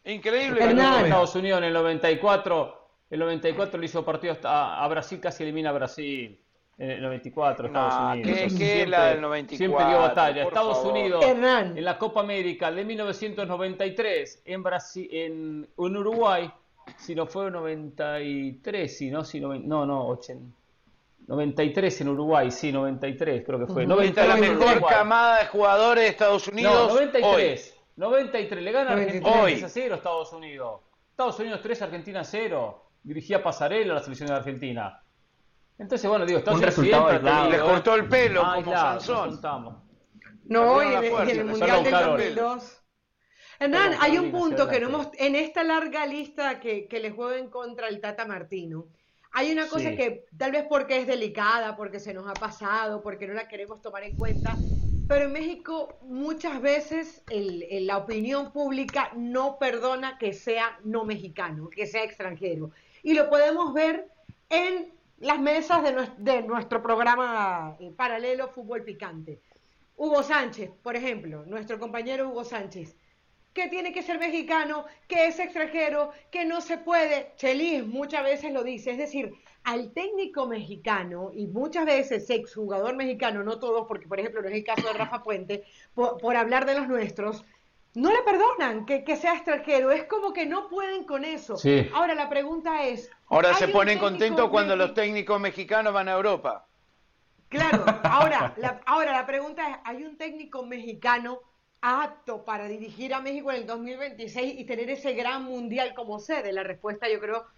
Increíble. 0.04 0.64
Estados 0.64 1.36
Unidos 1.36 1.60
en 1.60 1.64
el 1.64 1.74
94, 1.74 2.90
el 3.10 3.20
94 3.20 3.80
le 3.80 3.86
hizo 3.86 4.06
partido 4.06 4.38
a 4.44 4.88
Brasil, 4.88 5.20
casi 5.20 5.44
elimina 5.44 5.72
a 5.72 5.74
Brasil. 5.74 6.45
En 6.78 6.90
el 6.90 7.02
94, 7.02 7.68
Estados 7.68 8.18
Unidos. 8.18 8.38
¿Qué, 8.38 8.50
siempre, 8.50 8.82
es 8.82 8.90
la 8.90 9.06
del 9.08 9.22
94? 9.22 9.58
Siempre 9.58 9.86
dio 9.86 10.00
batalla. 10.00 10.44
Estados 10.44 10.84
Unidos 10.84 11.26
en 11.26 11.86
la 11.86 11.98
Copa 11.98 12.20
América 12.20 12.70
de 12.70 12.84
1993 12.84 14.42
en 14.44 14.64
Brasil, 14.64 15.08
en, 15.10 15.70
en 15.78 15.98
Uruguay, 15.98 16.52
si 16.98 17.16
no 17.16 17.28
fue 17.28 17.50
93, 17.50 18.98
si 18.98 19.10
no, 19.10 19.24
si 19.24 19.40
no, 19.40 19.56
no, 19.56 19.86
no 19.86 20.08
80. 20.08 20.54
93 21.28 22.02
en 22.02 22.10
Uruguay, 22.10 22.52
sí, 22.52 22.72
93 22.72 23.44
creo 23.46 23.60
que 23.60 23.68
fue. 23.68 23.86
93 23.86 24.28
la 24.28 24.36
mejor 24.36 24.86
camada 24.86 25.40
de 25.40 25.46
jugadores 25.48 26.04
de 26.04 26.10
Estados 26.10 26.48
Unidos. 26.48 26.74
No, 26.74 26.94
93. 26.94 27.76
93, 27.96 28.64
le 28.64 28.72
gana 28.72 28.92
Argentina 28.92 29.42
3 29.44 29.64
a 29.64 29.70
0 29.70 29.96
Estados 29.96 30.34
Unidos. 30.34 30.82
Estados 31.12 31.40
Unidos 31.40 31.62
3, 31.64 31.82
Argentina 31.84 32.24
0. 32.24 32.82
Dirigía 33.04 33.42
Pasarela 33.42 33.94
la 33.94 34.02
selección 34.02 34.28
de 34.28 34.36
Argentina. 34.36 35.02
Entonces, 35.78 36.10
bueno, 36.10 36.26
digo, 36.26 36.42
un 36.52 36.62
resultado 36.62 37.48
Y 37.48 37.52
le 37.52 37.60
cortó 37.60 37.96
el 37.96 38.08
pelo 38.08 38.42
como 38.56 38.72
Sansón. 38.72 39.40
No, 40.46 40.84
y, 40.84 41.06
en 41.06 41.30
el 41.30 41.46
Mundial 41.46 41.84
del 41.84 41.92
2002. 41.92 42.82
Hernán, 43.58 43.96
hay 44.00 44.18
un 44.18 44.32
punto 44.32 44.68
que 44.68 44.80
no 44.80 44.90
hemos, 44.90 45.10
en 45.18 45.36
esta 45.36 45.64
larga 45.64 46.06
lista 46.06 46.60
que, 46.60 46.88
que 46.88 47.00
le 47.00 47.12
juego 47.12 47.32
en 47.32 47.50
contra 47.50 47.88
el 47.88 48.02
Tata 48.02 48.26
Martino, 48.26 48.88
hay 49.32 49.52
una 49.52 49.68
cosa 49.68 49.96
que 49.96 50.26
tal 50.38 50.54
vez 50.54 50.66
porque 50.70 50.98
es 50.98 51.08
delicada, 51.08 51.76
porque 51.76 52.00
se 52.00 52.14
nos 52.14 52.26
ha 52.26 52.34
pasado, 52.34 53.02
porque 53.02 53.28
no 53.28 53.34
la 53.34 53.50
queremos 53.50 53.82
tomar 53.82 54.04
en 54.04 54.16
cuenta, 54.16 54.62
pero 55.08 55.26
en 55.26 55.34
México 55.34 56.00
muchas 56.04 56.62
veces 56.62 57.22
la 57.30 57.98
opinión 57.98 58.54
pública 58.54 59.12
no 59.14 59.60
perdona 59.60 60.18
que 60.18 60.32
sea 60.32 60.80
no 60.86 61.04
mexicano, 61.04 61.70
que 61.70 61.86
sea 61.86 62.04
extranjero. 62.04 62.72
Y 63.04 63.14
lo 63.14 63.30
podemos 63.30 63.74
ver 63.74 64.08
en 64.50 64.95
las 65.18 65.40
mesas 65.40 65.82
de, 66.18 66.42
nuestro 66.44 66.82
programa 66.82 67.76
eh, 67.80 67.92
paralelo 67.96 68.50
Fútbol 68.50 68.84
Picante. 68.84 69.42
Hugo 69.98 70.24
Sánchez, 70.24 70.72
por 70.84 70.96
ejemplo, 70.96 71.46
nuestro 71.46 71.80
compañero 71.80 72.30
Hugo 72.30 72.44
Sánchez, 72.44 72.98
que 73.54 73.70
tiene 73.70 73.94
que 73.94 74.04
ser 74.04 74.20
mexicano, 74.20 74.86
que 75.08 75.28
es 75.28 75.40
extranjero, 75.40 76.12
que 76.30 76.44
no 76.44 76.60
se 76.60 76.78
puede. 76.78 77.32
Chelis 77.38 77.86
muchas 77.88 78.24
veces 78.24 78.52
lo 78.52 78.64
dice, 78.66 78.92
es 78.92 78.98
decir, 78.98 79.32
al 79.64 79.94
técnico 79.94 80.46
mexicano, 80.46 81.32
y 81.34 81.48
muchas 81.48 81.86
veces 81.86 82.30
exjugador 82.30 82.96
mexicano, 82.96 83.44
no 83.44 83.58
todos, 83.58 83.88
porque 83.88 84.08
por 84.08 84.20
ejemplo 84.20 84.42
no 84.42 84.50
es 84.50 84.54
el 84.54 84.64
caso 84.64 84.86
de 84.86 84.94
Rafa 84.94 85.24
Puente, 85.24 85.64
por, 85.94 86.36
hablar 86.36 86.66
de 86.66 86.76
los 86.76 86.88
nuestros, 86.88 87.46
no 87.96 88.12
le 88.12 88.22
perdonan 88.24 88.86
que, 88.86 89.04
sea 89.16 89.36
extranjero, 89.36 89.92
es 89.92 90.04
como 90.06 90.34
que 90.34 90.46
no 90.46 90.68
pueden 90.70 91.06
con 91.06 91.24
eso. 91.24 91.56
Ahora 91.94 92.14
la 92.14 92.30
pregunta 92.30 92.84
es... 92.84 93.10
Ahora 93.28 93.54
se 93.54 93.70
ponen 93.70 94.00
contentos 94.00 94.50
cuando 94.50 94.76
los 94.76 94.94
técnicos 94.94 95.40
mexicanos 95.40 95.94
van 95.94 96.10
a 96.10 96.14
Europa. 96.14 96.68
Claro, 97.50 97.86
ahora 98.04 98.54
la, 98.58 98.82
ahora 98.86 99.14
la 99.14 99.26
pregunta 99.26 99.70
es, 99.70 99.78
¿hay 99.84 100.04
un 100.04 100.18
técnico 100.18 100.66
mexicano 100.66 101.40
apto 101.82 102.44
para 102.44 102.68
dirigir 102.68 103.14
a 103.14 103.22
México 103.22 103.52
en 103.52 103.58
el 103.58 103.68
2026 103.68 104.60
y 104.60 104.66
tener 104.66 104.90
ese 104.90 105.14
gran 105.14 105.44
mundial 105.44 105.94
como 105.94 106.20
sede? 106.20 106.52
La 106.52 106.64
respuesta 106.64 107.08
yo 107.08 107.20
creo 107.20 107.46
que 107.46 107.50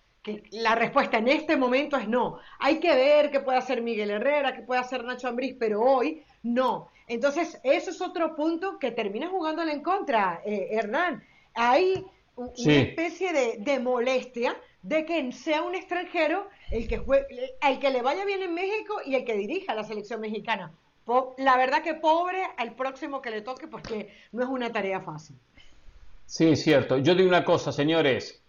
la 0.51 0.75
respuesta 0.75 1.17
en 1.17 1.27
este 1.27 1.57
momento 1.57 1.97
es 1.97 2.07
no. 2.07 2.39
Hay 2.59 2.79
que 2.79 2.93
ver 2.95 3.31
qué 3.31 3.39
puede 3.39 3.57
hacer 3.57 3.81
Miguel 3.81 4.11
Herrera, 4.11 4.53
qué 4.53 4.61
puede 4.61 4.81
hacer 4.81 5.03
Nacho 5.03 5.27
Ambriz, 5.27 5.55
pero 5.59 5.81
hoy 5.81 6.23
no. 6.43 6.89
Entonces, 7.07 7.59
eso 7.63 7.91
es 7.91 8.01
otro 8.01 8.35
punto 8.35 8.79
que 8.79 8.91
termina 8.91 9.29
jugándole 9.29 9.71
en 9.71 9.81
contra, 9.81 10.41
eh, 10.45 10.69
Hernán. 10.71 11.23
Hay 11.53 12.05
una 12.35 12.73
especie 12.73 13.33
de, 13.33 13.57
de, 13.59 13.79
molestia 13.79 14.55
de 14.83 15.05
que 15.05 15.31
sea 15.31 15.63
un 15.63 15.73
extranjero 15.73 16.47
el 16.71 16.87
que, 16.87 17.01
el 17.61 17.79
que 17.79 17.89
le 17.89 18.01
vaya 18.01 18.25
bien 18.25 18.43
en 18.43 18.53
México 18.53 19.01
y 19.05 19.15
el 19.15 19.25
que 19.25 19.35
dirija 19.35 19.73
la 19.73 19.83
selección 19.83 20.21
mexicana 20.21 20.71
la 21.37 21.57
verdad 21.57 21.83
que 21.83 21.93
pobre 21.93 22.43
al 22.57 22.75
próximo 22.75 23.21
que 23.21 23.29
le 23.29 23.41
toque 23.41 23.67
porque 23.67 24.13
no 24.31 24.43
es 24.43 24.49
una 24.49 24.71
tarea 24.71 25.01
fácil. 25.01 25.37
Sí, 26.25 26.49
es 26.49 26.61
cierto. 26.63 26.97
Yo 26.97 27.15
digo 27.15 27.29
una 27.29 27.45
cosa, 27.45 27.71
señores. 27.71 28.41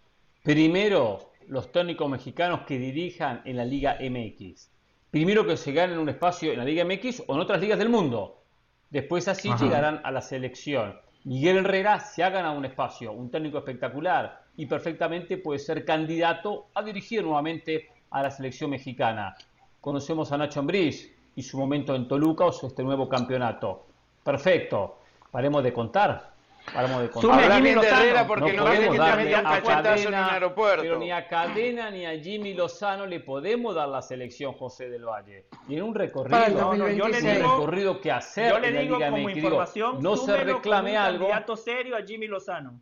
Primero, 0.43 1.28
los 1.49 1.71
técnicos 1.71 2.09
mexicanos 2.09 2.61
que 2.61 2.79
dirijan 2.79 3.41
en 3.45 3.57
la 3.57 3.65
Liga 3.65 3.97
MX. 3.99 4.71
Primero 5.11 5.45
que 5.45 5.57
se 5.57 5.73
ganen 5.73 5.97
un 5.99 6.09
espacio 6.09 6.51
en 6.51 6.59
la 6.59 6.65
Liga 6.65 6.85
MX 6.85 7.23
o 7.27 7.35
en 7.35 7.41
otras 7.41 7.59
ligas 7.59 7.77
del 7.77 7.89
mundo. 7.89 8.41
Después 8.89 9.27
así 9.27 9.51
llegarán 9.59 10.01
a 10.03 10.11
la 10.11 10.21
selección. 10.21 10.95
Miguel 11.25 11.57
Herrera 11.57 11.99
se 11.99 12.23
ha 12.23 12.29
ganado 12.29 12.57
un 12.57 12.65
espacio, 12.65 13.11
un 13.11 13.29
técnico 13.29 13.57
espectacular 13.57 14.43
y 14.55 14.65
perfectamente 14.65 15.37
puede 15.37 15.59
ser 15.59 15.83
candidato 15.83 16.67
a 16.73 16.81
dirigir 16.81 17.23
nuevamente 17.23 17.89
a 18.11 18.23
la 18.23 18.31
selección 18.31 18.69
mexicana. 18.69 19.35
Conocemos 19.81 20.31
a 20.31 20.37
Nacho 20.37 20.59
Ambriz, 20.59 21.11
y 21.39 21.41
su 21.41 21.57
momento 21.57 21.95
en 21.95 22.05
Toluca 22.05 22.45
o 22.45 22.67
este 22.67 22.83
nuevo 22.83 23.07
campeonato. 23.07 23.85
Perfecto. 24.23 24.97
Paremos 25.31 25.63
de 25.63 25.71
contar. 25.71 26.33
Paremos 26.73 27.01
de 27.01 27.09
contar. 27.09 27.43
Habla 27.43 27.59
bien 27.59 27.79
de 27.79 27.87
Herrera 27.87 28.27
porque 28.27 28.53
no, 28.53 28.65
quiere 28.65 28.89
que 28.89 28.97
te 28.97 29.43
cachetazo 29.43 30.01
en 30.01 30.07
un 30.07 30.13
aeropuerto. 30.13 30.81
Pero 30.81 30.99
ni 30.99 31.11
a 31.11 31.27
Cadena 31.27 31.91
ni 31.91 32.05
a 32.05 32.19
Jimmy 32.19 32.53
Lozano 32.53 33.05
le 33.05 33.19
podemos 33.19 33.75
dar 33.75 33.89
la 33.89 34.01
selección 34.01 34.53
José 34.53 34.89
del 34.89 35.05
Valle. 35.05 35.47
Y 35.67 35.75
en 35.75 35.83
un 35.83 35.95
recorrido, 35.95 36.75
no, 36.75 36.89
yo 36.89 37.07
le 37.07 37.21
digo, 37.21 37.57
recorrido 37.57 38.01
que 38.01 38.11
hacer 38.11 38.51
yo 38.51 38.59
le 38.59 38.71
digo 38.71 38.99
como 38.99 39.29
información, 39.29 40.01
no 40.01 40.15
se 40.15 40.37
reclame 40.37 40.91
como 40.91 41.01
un 41.01 41.05
algo. 41.05 41.27
candidato 41.27 41.55
serio 41.55 41.95
a 41.95 42.01
Jimmy 42.01 42.27
Lozano. 42.27 42.81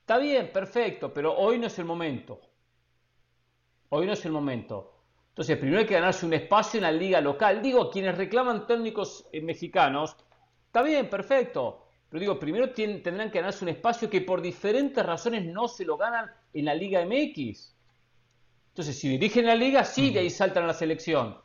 Está 0.00 0.18
bien, 0.18 0.50
perfecto, 0.52 1.12
pero 1.12 1.34
hoy 1.34 1.58
no 1.58 1.66
es 1.66 1.78
el 1.78 1.86
momento. 1.86 2.40
Hoy 3.88 4.06
no 4.06 4.12
es 4.12 4.24
el 4.26 4.32
momento. 4.32 4.94
Entonces, 5.28 5.56
primero 5.56 5.80
hay 5.80 5.86
que 5.86 5.94
ganarse 5.94 6.26
un 6.26 6.34
espacio 6.34 6.78
en 6.78 6.82
la 6.82 6.92
liga 6.92 7.20
local. 7.20 7.60
Digo, 7.60 7.90
quienes 7.90 8.16
reclaman 8.16 8.66
técnicos 8.66 9.26
eh, 9.32 9.40
mexicanos, 9.40 10.16
está 10.66 10.82
bien, 10.82 11.10
perfecto. 11.10 11.83
Pero 12.14 12.20
digo, 12.20 12.38
primero 12.38 12.70
tendrán 12.70 13.28
que 13.32 13.40
ganarse 13.40 13.64
un 13.64 13.70
espacio 13.70 14.08
que 14.08 14.20
por 14.20 14.40
diferentes 14.40 15.04
razones 15.04 15.44
no 15.46 15.66
se 15.66 15.84
lo 15.84 15.96
ganan 15.96 16.30
en 16.52 16.64
la 16.64 16.72
Liga 16.72 17.04
MX. 17.04 17.74
Entonces, 18.68 18.96
si 18.96 19.08
dirigen 19.08 19.46
la 19.46 19.56
liga, 19.56 19.82
sí, 19.82 20.12
de 20.12 20.20
ahí 20.20 20.30
saltan 20.30 20.62
a 20.62 20.68
la 20.68 20.74
selección. 20.74 21.36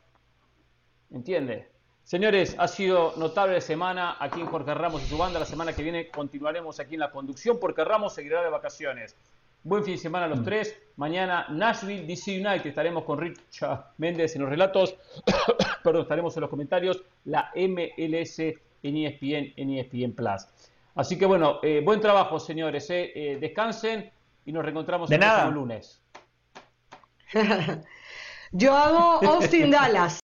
¿Entiende? 1.10 1.66
Señores, 2.04 2.54
ha 2.56 2.68
sido 2.68 3.14
notable 3.16 3.60
semana 3.60 4.16
aquí 4.20 4.40
en 4.40 4.46
Jorge 4.46 4.72
Ramos 4.72 5.02
y 5.02 5.06
su 5.06 5.18
banda. 5.18 5.40
La 5.40 5.44
semana 5.44 5.72
que 5.72 5.82
viene 5.82 6.08
continuaremos 6.08 6.78
aquí 6.78 6.94
en 6.94 7.00
la 7.00 7.10
conducción 7.10 7.58
porque 7.58 7.82
Ramos 7.82 8.14
seguirá 8.14 8.40
de 8.40 8.50
vacaciones. 8.50 9.16
Buen 9.64 9.82
fin 9.82 9.94
de 9.94 10.00
semana 10.00 10.26
a 10.26 10.28
los 10.28 10.44
tres. 10.44 10.80
Mañana 10.94 11.46
Nashville, 11.48 12.06
DC 12.06 12.36
United. 12.36 12.66
Estaremos 12.66 13.02
con 13.02 13.18
Richard 13.18 13.86
Méndez 13.98 14.36
en 14.36 14.42
los 14.42 14.50
relatos. 14.50 14.94
Perdón, 15.82 16.02
estaremos 16.02 16.36
en 16.36 16.42
los 16.42 16.50
comentarios. 16.50 17.02
La 17.24 17.50
MLS 17.56 18.40
en 18.82 18.96
ESPN, 18.96 19.54
en 19.56 19.70
ESPN 19.70 20.12
Plus. 20.12 20.46
Así 20.94 21.18
que 21.18 21.26
bueno, 21.26 21.60
eh, 21.62 21.80
buen 21.84 22.00
trabajo, 22.00 22.38
señores. 22.38 22.90
Eh. 22.90 23.12
Eh, 23.14 23.38
descansen 23.40 24.10
y 24.44 24.52
nos 24.52 24.64
reencontramos 24.64 25.10
el 25.10 25.18
próximo 25.18 25.50
lunes. 25.50 26.02
Yo 28.52 28.76
hago 28.76 29.26
Austin 29.26 29.70
Dallas. 29.70 30.20